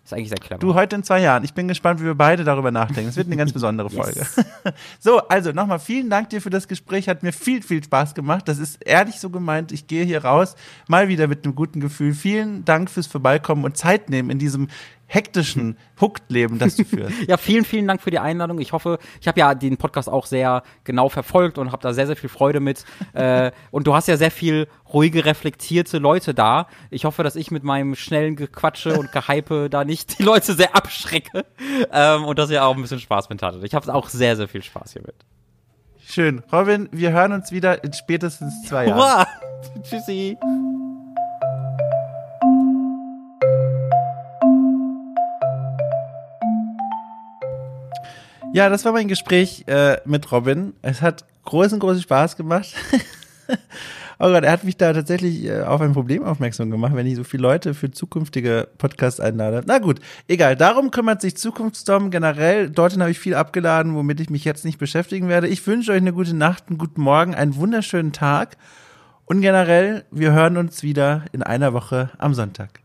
Ist 0.04 0.14
eigentlich 0.14 0.30
sehr 0.30 0.38
clever. 0.38 0.60
Du 0.60 0.74
heute 0.74 0.98
in 0.98 1.04
zwei 1.04 1.22
Jahren. 1.22 1.46
Ich 1.46 1.54
bin 1.54 1.70
gespannt, 1.70 2.02
wie 2.02 2.06
wir 2.06 2.16
beide 2.16 2.44
darüber 2.44 2.72
nachdenken. 2.72 3.10
Es 3.10 3.16
wird 3.16 3.28
eine 3.28 3.38
ganz 3.38 3.54
besondere 3.54 3.90
Folge. 3.90 4.28
so, 5.00 5.20
also 5.30 5.54
nochmal 5.54 5.80
vielen 5.80 6.10
Dank 6.10 6.30
dir 6.30 6.42
für 6.42 6.50
das 6.50 6.68
Gespräch. 6.68 7.08
Hat 7.08 7.24
mir 7.24 7.32
viel, 7.32 7.62
viel 7.62 7.82
Spaß 7.82 8.14
gemacht. 8.14 8.50
Das 8.50 8.58
ist 8.58 8.86
ehrlich 8.86 9.22
so 9.22 9.30
gemeint. 9.30 9.72
Ich 9.72 9.88
gehe 9.88 10.04
hier 10.04 10.26
raus, 10.26 10.56
mal 10.90 11.08
wieder 11.08 11.28
mit 11.28 11.46
einem 11.46 11.56
guten 11.56 11.80
Gefühl. 11.80 12.14
Vielen 12.14 12.66
Dank 12.66 12.90
fürs 12.90 13.08
Vorbeikommen 13.08 13.64
und 13.64 13.78
Zeit 13.78 14.10
nehmen 14.10 14.30
in 14.30 14.40
diesem 14.40 14.68
hektischen 15.08 15.78
Huckt-Leben, 16.02 16.60
das 16.60 16.76
du 16.76 16.86
führst. 16.86 17.14
ja, 17.28 17.38
vielen, 17.38 17.66
vielen 17.66 17.88
Dank 17.88 18.02
für 18.02 18.12
die 18.12 18.20
Einladung. 18.20 18.60
Ich 18.60 18.74
hoffe, 18.74 19.00
ich 19.22 19.28
habe 19.28 19.40
ja 19.40 19.54
den 19.54 19.78
Podcast 19.78 20.10
auch 20.10 20.26
sehr 20.26 20.64
genau 20.84 21.10
verfolgt 21.10 21.58
und 21.58 21.72
habe 21.72 21.82
da 21.82 21.94
sehr, 21.94 22.08
sehr 22.08 22.16
viel 22.16 22.30
Freude 22.30 22.60
mit. 22.60 22.86
äh, 23.14 23.52
und 23.72 23.88
du 23.88 23.94
hast 23.94 24.08
ja 24.08 24.18
sehr 24.18 24.32
viel 24.32 24.68
ruhige, 24.92 25.26
reflektierte 25.26 25.98
Leute 25.98 26.34
da. 26.34 26.68
Ich 26.90 27.06
hoffe, 27.06 27.24
dass 27.24 27.36
ich 27.36 27.52
mit 27.52 27.64
meinem 27.64 27.96
schnellen 27.96 28.36
Gequatsche 28.36 28.98
und 28.98 29.12
Gehype 29.12 29.70
da 29.70 29.84
nicht 29.84 30.20
die 30.20 30.24
Leute 30.24 30.54
sehr 30.54 30.76
abschrecke 30.76 31.46
ähm, 31.92 32.26
und 32.26 32.40
dass 32.40 32.50
ihr 32.50 32.66
auch 32.66 32.76
ein 32.76 32.82
bisschen 32.82 33.00
Spaß 33.00 33.30
mit 33.30 33.42
hattet. 33.42 33.64
Ich 33.64 33.76
habe 33.76 33.94
auch 33.94 34.10
sehr, 34.10 34.36
sehr 34.36 34.48
viel 34.48 34.64
Spaß 34.64 34.94
hiermit. 34.94 35.16
Schön. 36.06 36.44
Robin, 36.52 36.90
wir 36.92 37.12
hören 37.12 37.32
uns 37.32 37.52
wieder 37.52 37.84
in 37.84 37.94
spätestens 37.94 38.64
zwei 38.68 38.88
Jahren. 38.88 39.00
Hurra! 39.00 39.28
Tschüssi. 39.84 40.38
Ja, 48.54 48.70
das 48.70 48.86
war 48.86 48.92
mein 48.92 49.08
Gespräch 49.08 49.64
äh, 49.66 49.98
mit 50.06 50.32
Robin. 50.32 50.74
Es 50.84 51.02
hat 51.02 51.26
großen, 51.44 51.80
großen 51.80 52.04
Spaß 52.04 52.38
gemacht. 52.38 52.76
oh 54.20 54.28
Gott, 54.28 54.44
er 54.44 54.52
hat 54.52 54.64
mich 54.64 54.78
da 54.78 54.94
tatsächlich 54.94 55.46
äh, 55.46 55.64
auf 55.64 55.82
ein 55.82 55.94
Problem 55.94 56.24
aufmerksam 56.24 56.70
gemacht, 56.70 56.94
wenn 56.94 57.08
ich 57.08 57.16
so 57.16 57.24
viele 57.24 57.42
Leute 57.42 57.74
für 57.74 57.90
zukünftige 57.90 58.68
Podcasts 58.78 59.20
einlade. 59.20 59.64
Na 59.66 59.80
gut, 59.80 60.00
egal. 60.28 60.56
Darum 60.56 60.92
kümmert 60.92 61.20
sich 61.20 61.36
Zukunftsdom 61.36 62.12
generell. 62.12 62.70
Dorthin 62.70 63.02
habe 63.02 63.10
ich 63.10 63.18
viel 63.18 63.34
abgeladen, 63.34 63.96
womit 63.96 64.20
ich 64.20 64.30
mich 64.30 64.46
jetzt 64.46 64.66
nicht 64.66 64.78
beschäftigen 64.78 65.30
werde. 65.30 65.48
Ich 65.48 65.66
wünsche 65.66 65.92
euch 65.92 65.98
eine 65.98 66.14
gute 66.14 66.36
Nacht, 66.36 66.66
einen 66.68 66.78
guten 66.78 67.02
Morgen, 67.02 67.34
einen 67.34 67.56
wunderschönen 67.56 68.14
Tag. 68.14 68.58
Und 69.26 69.42
generell, 69.42 70.06
wir 70.12 70.32
hören 70.32 70.58
uns 70.58 70.84
wieder 70.84 71.26
in 71.32 71.42
einer 71.42 71.74
Woche 71.74 72.12
am 72.20 72.36
Sonntag. 72.36 72.83